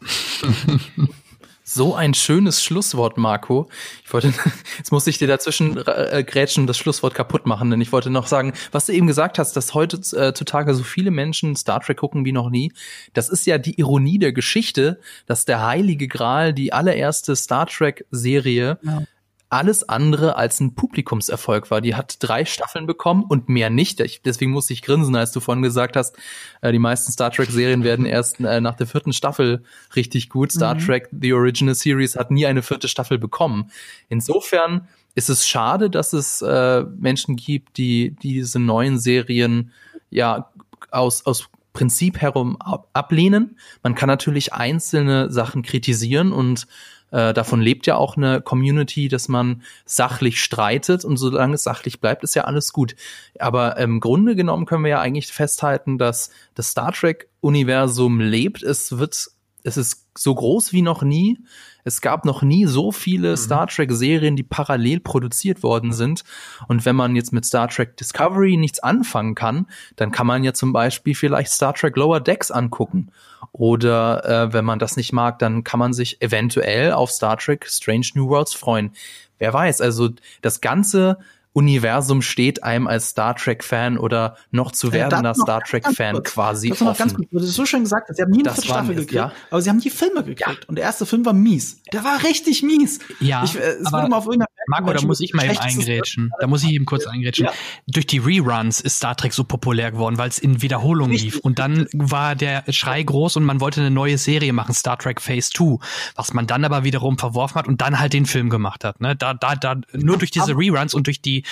So 1.70 1.96
ein 1.96 2.14
schönes 2.14 2.64
Schlusswort, 2.64 3.18
Marco. 3.18 3.68
Ich 4.06 4.14
wollte, 4.14 4.34
jetzt 4.78 4.94
muss 4.94 5.06
ich 5.06 5.18
dir 5.18 5.28
dazwischen 5.28 5.76
äh, 5.86 6.24
grätschen 6.26 6.64
und 6.64 6.68
das 6.68 6.78
Schlusswort 6.78 7.14
kaputt 7.14 7.46
machen, 7.46 7.70
denn 7.70 7.82
ich 7.82 7.92
wollte 7.92 8.10
noch 8.10 8.28
sagen, 8.28 8.54
was 8.72 8.86
du 8.86 8.94
eben 8.94 9.06
gesagt 9.06 9.38
hast, 9.38 9.52
dass 9.58 9.74
heutzutage 9.74 10.74
so 10.74 10.84
viele 10.84 11.12
Menschen 11.12 11.58
Star 11.58 11.82
Trek 11.82 11.98
gucken 11.98 12.24
wie 12.24 12.32
noch 12.32 12.50
nie. 12.50 12.72
Das 13.14 13.28
ist 13.28 13.46
ja 13.46 13.58
die 13.58 13.78
Ironie 13.82 14.18
der 14.18 14.32
Geschichte, 14.32 15.02
dass 15.26 15.44
der 15.44 15.66
Heilige 15.66 16.08
Gral, 16.08 16.54
die 16.54 16.72
allererste 16.72 17.36
Star 17.36 17.66
Trek 17.66 18.06
Serie, 18.12 18.80
ja 18.82 19.04
alles 19.50 19.88
andere 19.88 20.36
als 20.36 20.60
ein 20.60 20.76
Publikumserfolg 20.76 21.72
war. 21.72 21.80
Die 21.80 21.96
hat 21.96 22.18
drei 22.20 22.44
Staffeln 22.44 22.86
bekommen 22.86 23.24
und 23.24 23.48
mehr 23.48 23.70
nicht. 23.70 24.02
Ich, 24.02 24.22
deswegen 24.22 24.52
musste 24.52 24.74
ich 24.74 24.82
grinsen, 24.82 25.16
als 25.16 25.32
du 25.32 25.40
vorhin 25.40 25.62
gesagt 25.62 25.96
hast, 25.96 26.18
äh, 26.62 26.72
die 26.72 26.80
meisten 26.80 27.12
Star 27.12 27.32
Trek-Serien 27.32 27.84
werden 27.84 28.06
erst 28.08 28.40
äh, 28.40 28.60
nach 28.60 28.76
der 28.76 28.88
vierten 28.88 29.14
Staffel 29.14 29.64
richtig 29.96 30.30
gut. 30.30 30.52
Star 30.52 30.76
mhm. 30.76 30.80
Trek 30.80 31.10
The 31.12 31.34
Original 31.34 31.76
Series 31.76 32.16
hat 32.16 32.32
nie 32.32 32.46
eine 32.46 32.62
vierte 32.62 32.88
Staffel 32.88 33.18
bekommen. 33.18 33.72
Insofern 34.10 34.88
ist 35.16 35.30
es 35.30 35.48
schade, 35.48 35.90
dass 35.90 36.14
es 36.14 36.42
äh, 36.42 36.84
Menschen 36.98 37.38
gibt, 37.38 37.78
die, 37.78 38.12
die 38.12 38.38
diese 38.38 38.60
neuen 38.60 39.00
Serien 39.00 39.72
ja 40.10 40.52
aus, 40.92 41.26
aus 41.26 41.50
Prinzip 41.74 42.18
herum 42.22 42.58
ablehnen. 42.94 43.58
Man 43.84 43.94
kann 43.94 44.08
natürlich 44.08 44.54
einzelne 44.54 45.32
Sachen 45.32 45.62
kritisieren 45.62 46.32
und 46.32 46.66
äh, 47.12 47.34
davon 47.34 47.62
lebt 47.62 47.88
ja 47.88 47.96
auch 47.96 48.18
eine 48.18 48.42
Community, 48.42 49.08
dass 49.08 49.28
man 49.28 49.64
sachlich 49.86 50.42
streitet 50.42 51.06
und 51.06 51.18
solange 51.18 51.56
es 51.56 51.64
sachlich 51.64 52.02
bleibt, 52.02 52.24
ist 52.24 52.36
ja 52.36 52.44
alles 52.44 52.74
gut. 52.74 52.96
Aber 53.40 53.78
im 53.78 54.00
Grunde 54.00 54.36
genommen 54.36 54.66
können 54.66 54.84
wir 54.84 54.92
ja 54.92 55.02
eigentlich 55.02 55.28
festhalten, 55.28 55.98
dass 55.98 56.32
das 56.56 56.72
Star 56.72 56.92
Trek-Universum 56.92 58.20
lebt. 58.20 58.64
Es 58.64 58.98
wird, 58.98 59.30
es 59.64 59.78
ist 59.78 60.06
so 60.18 60.36
groß 60.36 60.74
wie 60.74 60.82
noch 60.82 61.02
nie. 61.02 61.38
Es 61.88 62.02
gab 62.02 62.26
noch 62.26 62.42
nie 62.42 62.66
so 62.66 62.92
viele 62.92 63.32
mhm. 63.32 63.38
Star 63.38 63.68
Trek-Serien, 63.68 64.36
die 64.36 64.44
parallel 64.44 65.00
produziert 65.00 65.64
worden 65.64 65.94
sind. 65.94 66.26
Und 66.68 66.86
wenn 66.86 66.98
man 66.98 67.16
jetzt 67.16 67.32
mit 67.32 67.46
Star 67.46 67.70
Trek 67.70 67.96
Discovery 67.96 68.58
nichts 68.58 68.80
anfangen 68.80 69.36
kann, 69.36 69.68
dann 69.96 70.12
kann 70.12 70.28
man 70.28 70.44
ja 70.44 70.54
zum 70.54 70.74
Beispiel 70.74 71.16
vielleicht 71.16 71.50
Star 71.50 71.74
Trek 71.74 71.96
Lower 71.96 72.20
Decks 72.20 72.52
angucken. 72.52 73.12
Oder 73.54 74.26
äh, 74.26 74.54
wenn 74.54 74.66
man 74.66 74.80
das 74.80 74.98
nicht 74.98 75.14
mag, 75.14 75.40
dann 75.40 75.64
kann 75.64 75.80
man 75.80 75.94
sich 75.94 76.22
eventuell 76.22 76.92
auf 76.92 77.10
Star 77.10 77.38
Trek 77.38 77.66
Strange 77.70 78.08
New 78.16 78.28
Worlds 78.28 78.54
freuen. 78.54 78.92
Wer 79.40 79.54
weiß, 79.54 79.80
also 79.80 80.10
das 80.42 80.60
ganze 80.60 81.20
Universum 81.58 82.22
steht 82.22 82.64
einem 82.64 82.86
als 82.86 83.10
Star 83.10 83.36
Trek-Fan 83.36 83.98
oder 83.98 84.38
noch 84.52 84.72
zu 84.72 84.94
werdender 84.94 85.32
äh, 85.32 85.36
Star 85.36 85.64
Trek-Fan 85.64 86.22
quasi 86.22 86.70
das 86.70 86.84
offen. 86.84 86.98
Ganz 87.00 87.14
gut. 87.16 87.28
Du 87.32 87.40
hast 87.40 87.48
so 87.48 87.66
schön 87.66 87.82
gesagt, 87.82 88.16
sie 88.16 88.22
haben 88.22 88.30
nie 88.30 88.46
eine 88.46 88.54
vierte 88.54 88.68
Staffel 88.68 88.94
gekriegt, 88.94 89.14
ja. 89.14 89.32
aber 89.50 89.62
sie 89.64 89.70
haben 89.72 89.80
die 89.80 89.90
Filme 89.90 90.24
gekriegt. 90.24 90.40
Ja. 90.62 90.68
Und 90.68 90.76
der 90.76 90.86
erste 90.86 91.08
Film 91.08 91.26
war 91.26 91.34
mies. 91.34 91.82
Der 91.92 92.04
war 92.04 92.24
richtig 92.24 92.62
mies. 92.62 93.00
Ja, 93.20 93.44
ich, 93.44 93.56
äh, 93.56 93.60
es 93.60 93.88
aber, 93.88 94.08
mal 94.08 94.18
auf 94.18 94.28
Marco, 94.68 94.94
da 94.94 95.02
muss 95.02 95.20
ich 95.22 95.34
mal 95.34 95.46
eben 95.46 95.58
eingrätschen. 95.58 96.32
Da 96.40 96.46
muss 96.46 96.64
ich 96.64 96.72
eben 96.72 96.86
kurz 96.86 97.08
eingrätschen. 97.08 97.46
Ja. 97.46 97.54
Durch 97.88 98.06
die 98.06 98.20
Reruns 98.20 98.82
ist 98.82 98.98
Star 98.98 99.16
Trek 99.16 99.34
so 99.34 99.44
populär 99.44 99.92
geworden, 99.92 100.18
weil 100.18 100.30
es 100.30 100.38
in 100.38 100.62
Wiederholung 100.62 101.10
lief. 101.10 101.40
Und 101.40 101.58
dann 101.58 101.88
war 101.94 102.36
der 102.36 102.66
Schrei 102.70 103.02
groß 103.02 103.38
und 103.38 103.46
man 103.46 103.62
wollte 103.62 103.80
eine 103.80 103.92
neue 103.92 104.18
Serie 104.18 104.54
machen, 104.54 104.76
Star 104.76 104.98
Trek 105.00 105.22
Phase 105.22 105.50
2, 105.54 105.78
was 106.16 106.34
man 106.34 106.46
dann 106.46 106.66
aber 106.66 106.84
wiederum 106.84 107.18
verworfen 107.18 107.56
hat 107.56 107.68
und 107.68 107.82
dann 107.82 108.00
halt 108.00 108.14
den 108.14 108.26
Film 108.26 108.50
gemacht 108.50 108.84
hat. 108.84 109.00
Ne? 109.00 109.16
Da, 109.16 109.34
da, 109.34 109.56
da, 109.56 109.78
nur 109.94 110.18
durch 110.18 110.32
diese 110.32 110.56
Reruns 110.56 110.94
und 110.94 111.08
durch 111.08 111.22
die 111.22 111.40
äh, 111.40 111.44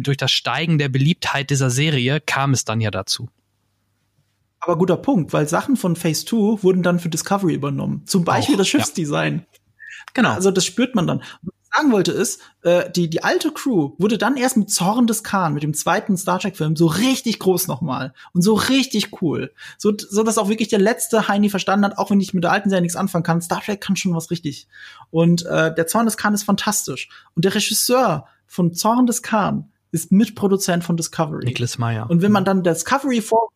durch 0.00 0.16
das 0.16 0.32
Steigen 0.32 0.78
der 0.78 0.88
Beliebtheit 0.88 1.50
dieser 1.50 1.70
Serie 1.70 2.20
kam 2.20 2.52
es 2.52 2.64
dann 2.64 2.80
ja 2.80 2.90
dazu. 2.90 3.28
Aber 4.60 4.76
guter 4.76 4.96
Punkt, 4.96 5.32
weil 5.32 5.48
Sachen 5.48 5.76
von 5.76 5.96
Phase 5.96 6.26
2 6.26 6.62
wurden 6.62 6.82
dann 6.82 7.00
für 7.00 7.08
Discovery 7.08 7.54
übernommen. 7.54 8.02
Zum 8.04 8.24
Beispiel 8.24 8.56
Auch, 8.56 8.58
das 8.58 8.68
Schiffsdesign. 8.68 9.38
Ja. 9.38 9.58
Genau. 10.14 10.32
Also 10.32 10.50
das 10.50 10.64
spürt 10.64 10.94
man 10.94 11.06
dann. 11.06 11.20
Was 11.42 11.54
ich 11.62 11.76
sagen 11.76 11.92
wollte 11.92 12.12
ist, 12.12 12.40
äh, 12.62 12.90
die, 12.90 13.08
die 13.08 13.22
alte 13.22 13.52
Crew 13.52 13.92
wurde 13.98 14.18
dann 14.18 14.36
erst 14.36 14.56
mit 14.58 14.70
Zorn 14.70 15.06
des 15.06 15.22
Khan, 15.22 15.54
mit 15.54 15.62
dem 15.62 15.72
zweiten 15.72 16.16
Star 16.16 16.38
Trek-Film, 16.38 16.76
so 16.76 16.86
richtig 16.86 17.38
groß 17.38 17.68
nochmal. 17.68 18.12
Und 18.34 18.42
so 18.42 18.54
richtig 18.54 19.22
cool. 19.22 19.52
So, 19.78 19.92
so 19.96 20.22
dass 20.22 20.36
auch 20.36 20.48
wirklich 20.48 20.68
der 20.68 20.78
letzte 20.78 21.28
Heini 21.28 21.48
verstanden 21.48 21.86
hat, 21.86 21.96
auch 21.96 22.10
wenn 22.10 22.20
ich 22.20 22.34
mit 22.34 22.44
der 22.44 22.52
alten 22.52 22.68
Serie 22.68 22.82
nichts 22.82 22.96
anfangen 22.96 23.24
kann, 23.24 23.40
Star 23.40 23.62
Trek 23.62 23.80
kann 23.80 23.96
schon 23.96 24.14
was 24.14 24.30
richtig. 24.30 24.66
Und 25.10 25.46
äh, 25.46 25.74
der 25.74 25.86
Zorn 25.86 26.06
des 26.06 26.16
Khan 26.16 26.34
ist 26.34 26.42
fantastisch. 26.42 27.08
Und 27.34 27.44
der 27.44 27.54
Regisseur 27.54 28.26
von 28.50 28.74
Zorn 28.74 29.06
des 29.06 29.22
Khan 29.22 29.70
ist 29.92 30.10
Mitproduzent 30.10 30.82
von 30.82 30.96
Discovery. 30.96 31.44
Nicholas 31.44 31.78
Meyer. 31.78 32.10
Und 32.10 32.20
wenn 32.20 32.32
man 32.32 32.44
dann 32.44 32.64
Discovery 32.64 33.20
vorwirft, 33.20 33.54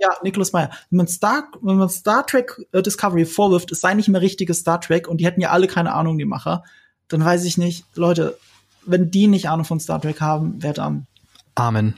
ja, 0.00 0.08
Nicholas 0.22 0.54
Meyer, 0.54 0.70
wenn 0.88 0.96
man 0.96 1.06
Star, 1.06 1.48
wenn 1.60 1.76
man 1.76 1.90
Star 1.90 2.26
Trek 2.26 2.58
äh, 2.72 2.80
Discovery 2.80 3.26
vorwirft, 3.26 3.70
es 3.72 3.80
sei 3.80 3.92
nicht 3.92 4.08
mehr 4.08 4.22
richtiges 4.22 4.60
Star 4.60 4.80
Trek 4.80 5.06
und 5.06 5.18
die 5.18 5.26
hätten 5.26 5.42
ja 5.42 5.50
alle 5.50 5.66
keine 5.66 5.92
Ahnung, 5.92 6.16
die 6.16 6.24
Macher, 6.24 6.64
dann 7.08 7.22
weiß 7.22 7.44
ich 7.44 7.58
nicht, 7.58 7.84
Leute, 7.94 8.38
wenn 8.86 9.10
die 9.10 9.26
nicht 9.26 9.50
Ahnung 9.50 9.66
von 9.66 9.78
Star 9.78 10.00
Trek 10.00 10.22
haben, 10.22 10.54
wer 10.60 10.72
dann? 10.72 11.06
Amen. 11.54 11.94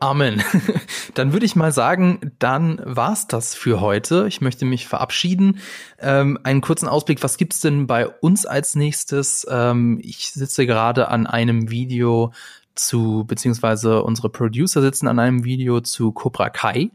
Amen. 0.00 0.42
Dann 1.14 1.32
würde 1.32 1.44
ich 1.44 1.56
mal 1.56 1.72
sagen, 1.72 2.32
dann 2.38 2.80
war's 2.84 3.26
das 3.26 3.56
für 3.56 3.80
heute. 3.80 4.26
Ich 4.28 4.40
möchte 4.40 4.64
mich 4.64 4.86
verabschieden. 4.86 5.58
Ähm, 5.98 6.38
einen 6.44 6.60
kurzen 6.60 6.86
Ausblick, 6.86 7.24
was 7.24 7.36
gibt's 7.36 7.58
denn 7.58 7.88
bei 7.88 8.06
uns 8.06 8.46
als 8.46 8.76
nächstes? 8.76 9.44
Ähm, 9.50 9.98
ich 10.00 10.30
sitze 10.30 10.66
gerade 10.66 11.08
an 11.08 11.26
einem 11.26 11.70
Video 11.70 12.32
zu, 12.76 13.24
beziehungsweise 13.26 14.04
unsere 14.04 14.30
Producer 14.30 14.82
sitzen 14.82 15.08
an 15.08 15.18
einem 15.18 15.42
Video 15.42 15.80
zu 15.80 16.12
Cobra 16.12 16.48
Kai. 16.48 16.90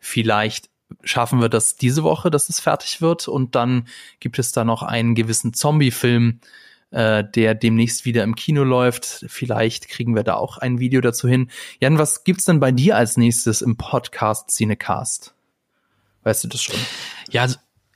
Vielleicht 0.00 0.68
schaffen 1.04 1.40
wir 1.40 1.48
das 1.48 1.76
diese 1.76 2.02
Woche, 2.02 2.28
dass 2.28 2.48
es 2.48 2.58
fertig 2.58 3.00
wird 3.00 3.28
und 3.28 3.54
dann 3.54 3.86
gibt 4.18 4.40
es 4.40 4.50
da 4.50 4.64
noch 4.64 4.82
einen 4.82 5.14
gewissen 5.14 5.54
Zombie-Film, 5.54 6.40
äh, 6.90 7.24
der 7.24 7.54
demnächst 7.54 8.04
wieder 8.04 8.24
im 8.24 8.34
Kino 8.34 8.64
läuft. 8.64 9.24
Vielleicht 9.28 9.88
kriegen 9.88 10.14
wir 10.14 10.22
da 10.22 10.34
auch 10.34 10.58
ein 10.58 10.78
Video 10.78 11.00
dazu 11.00 11.28
hin. 11.28 11.50
Jan, 11.80 11.98
was 11.98 12.24
gibt's 12.24 12.44
denn 12.44 12.60
bei 12.60 12.72
dir 12.72 12.96
als 12.96 13.16
nächstes 13.16 13.62
im 13.62 13.76
Podcast 13.76 14.50
Cinecast? 14.50 15.34
Weißt 16.24 16.44
du 16.44 16.48
das 16.48 16.62
schon? 16.62 16.76
Ja, 17.30 17.46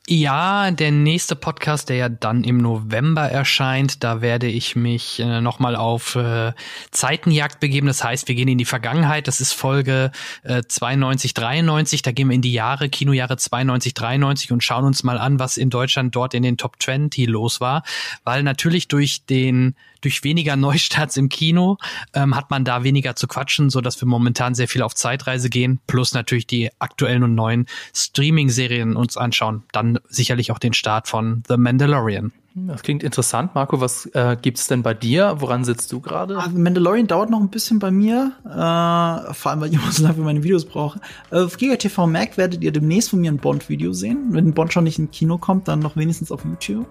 ja, 0.08 0.72
der 0.72 0.90
nächste 0.90 1.36
Podcast, 1.36 1.88
der 1.88 1.96
ja 1.96 2.08
dann 2.08 2.42
im 2.42 2.58
November 2.58 3.22
erscheint, 3.22 4.02
da 4.02 4.20
werde 4.20 4.48
ich 4.48 4.74
mich 4.74 5.20
äh, 5.20 5.40
nochmal 5.40 5.76
auf 5.76 6.16
äh, 6.16 6.52
Zeitenjagd 6.90 7.60
begeben. 7.60 7.86
Das 7.86 8.02
heißt, 8.02 8.26
wir 8.26 8.34
gehen 8.34 8.48
in 8.48 8.58
die 8.58 8.64
Vergangenheit. 8.64 9.28
Das 9.28 9.40
ist 9.40 9.52
Folge 9.52 10.10
äh, 10.42 10.62
92, 10.66 11.34
93. 11.34 12.02
Da 12.02 12.10
gehen 12.10 12.28
wir 12.28 12.34
in 12.34 12.42
die 12.42 12.52
Jahre, 12.52 12.88
Kinojahre 12.88 13.36
92, 13.36 13.94
93 13.94 14.50
und 14.50 14.64
schauen 14.64 14.84
uns 14.84 15.04
mal 15.04 15.18
an, 15.18 15.38
was 15.38 15.56
in 15.56 15.70
Deutschland 15.70 16.16
dort 16.16 16.34
in 16.34 16.42
den 16.42 16.56
Top 16.56 16.82
20 16.82 17.28
los 17.28 17.60
war. 17.60 17.84
Weil 18.24 18.42
natürlich 18.42 18.88
durch 18.88 19.24
den 19.26 19.76
durch 20.02 20.22
weniger 20.24 20.56
Neustarts 20.56 21.16
im 21.16 21.30
Kino 21.30 21.78
ähm, 22.12 22.36
hat 22.36 22.50
man 22.50 22.64
da 22.64 22.84
weniger 22.84 23.16
zu 23.16 23.26
quatschen, 23.26 23.70
so 23.70 23.80
dass 23.80 24.00
wir 24.00 24.06
momentan 24.06 24.54
sehr 24.54 24.68
viel 24.68 24.82
auf 24.82 24.94
Zeitreise 24.94 25.48
gehen, 25.48 25.80
plus 25.86 26.12
natürlich 26.12 26.46
die 26.46 26.70
aktuellen 26.78 27.22
und 27.22 27.34
neuen 27.34 27.66
Streaming-Serien 27.94 28.96
uns 28.96 29.16
anschauen. 29.16 29.64
Dann 29.72 29.98
sicherlich 30.08 30.52
auch 30.52 30.58
den 30.58 30.74
Start 30.74 31.08
von 31.08 31.42
The 31.48 31.56
Mandalorian. 31.56 32.32
Das 32.54 32.82
klingt 32.82 33.02
interessant. 33.02 33.54
Marco, 33.54 33.80
was 33.80 34.06
äh, 34.14 34.36
gibt's 34.40 34.66
denn 34.66 34.82
bei 34.82 34.92
dir? 34.92 35.36
Woran 35.38 35.64
sitzt 35.64 35.90
du 35.90 36.00
gerade? 36.00 36.36
Ah, 36.38 36.48
Mandalorian 36.48 37.06
dauert 37.06 37.30
noch 37.30 37.40
ein 37.40 37.48
bisschen 37.48 37.78
bei 37.78 37.90
mir, 37.90 38.32
äh, 38.44 39.32
vor 39.32 39.50
allem 39.50 39.60
weil 39.60 39.68
ich 39.68 39.74
immer 39.74 39.90
so 39.90 40.02
lange 40.02 40.16
für 40.16 40.20
meine 40.22 40.42
Videos 40.42 40.66
brauche. 40.66 41.00
Äh, 41.30 41.40
auf 41.40 41.56
Giga 41.56 41.76
TV 41.76 42.06
Mac 42.06 42.36
werdet 42.36 42.62
ihr 42.62 42.72
demnächst 42.72 43.10
von 43.10 43.20
mir 43.20 43.32
ein 43.32 43.38
Bond-Video 43.38 43.92
sehen. 43.92 44.28
Wenn 44.30 44.52
Bond 44.52 44.72
schon 44.72 44.84
nicht 44.84 44.98
in 44.98 45.10
Kino 45.10 45.38
kommt, 45.38 45.68
dann 45.68 45.78
noch 45.78 45.96
wenigstens 45.96 46.30
auf 46.30 46.44
YouTube. 46.44 46.86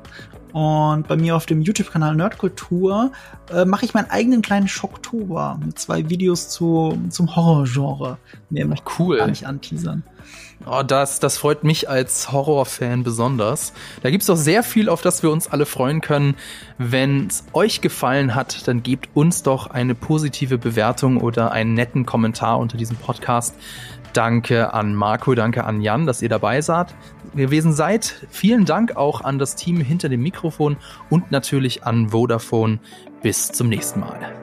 Und 0.53 1.07
bei 1.07 1.15
mir 1.15 1.35
auf 1.35 1.45
dem 1.45 1.61
YouTube-Kanal 1.61 2.15
Nerdkultur 2.15 3.11
äh, 3.53 3.63
mache 3.65 3.85
ich 3.85 3.93
meinen 3.93 4.09
eigenen 4.09 4.41
kleinen 4.41 4.67
Schocktober 4.67 5.59
mit 5.63 5.79
zwei 5.79 6.09
Videos 6.09 6.49
zu, 6.49 6.97
zum 7.09 7.35
Horrorgenre. 7.35 8.17
Mehr 8.49 8.65
möchte 8.65 8.85
cool. 8.99 9.17
gar 9.17 9.27
nicht 9.27 9.45
anteasern. 9.45 10.03
Oh, 10.65 10.83
das, 10.83 11.19
das 11.19 11.37
freut 11.37 11.63
mich 11.63 11.89
als 11.89 12.31
Horrorfan 12.31 13.03
besonders. 13.03 13.73
Da 14.03 14.11
gibt's 14.11 14.27
doch 14.27 14.35
sehr 14.35 14.61
viel, 14.63 14.89
auf 14.89 15.01
das 15.01 15.23
wir 15.23 15.31
uns 15.31 15.47
alle 15.47 15.65
freuen 15.65 16.01
können. 16.01 16.35
Wenn 16.77 17.27
es 17.27 17.43
euch 17.53 17.81
gefallen 17.81 18.35
hat, 18.35 18.67
dann 18.67 18.83
gebt 18.83 19.09
uns 19.15 19.41
doch 19.43 19.67
eine 19.67 19.95
positive 19.95 20.57
Bewertung 20.57 21.17
oder 21.17 21.51
einen 21.51 21.73
netten 21.73 22.05
Kommentar 22.05 22.59
unter 22.59 22.77
diesem 22.77 22.97
Podcast. 22.97 23.55
Danke 24.13 24.73
an 24.73 24.93
Marco, 24.93 25.33
danke 25.35 25.63
an 25.63 25.81
Jan, 25.81 26.05
dass 26.05 26.21
ihr 26.21 26.29
dabei 26.29 26.61
seid, 26.61 26.93
gewesen 27.33 27.73
seid. 27.73 28.27
Vielen 28.29 28.65
Dank 28.65 28.97
auch 28.97 29.21
an 29.21 29.39
das 29.39 29.55
Team 29.55 29.77
hinter 29.77 30.09
dem 30.09 30.21
Mikrofon 30.21 30.77
und 31.09 31.31
natürlich 31.31 31.85
an 31.85 32.09
Vodafone. 32.09 32.79
Bis 33.21 33.51
zum 33.51 33.69
nächsten 33.69 34.01
Mal. 34.01 34.40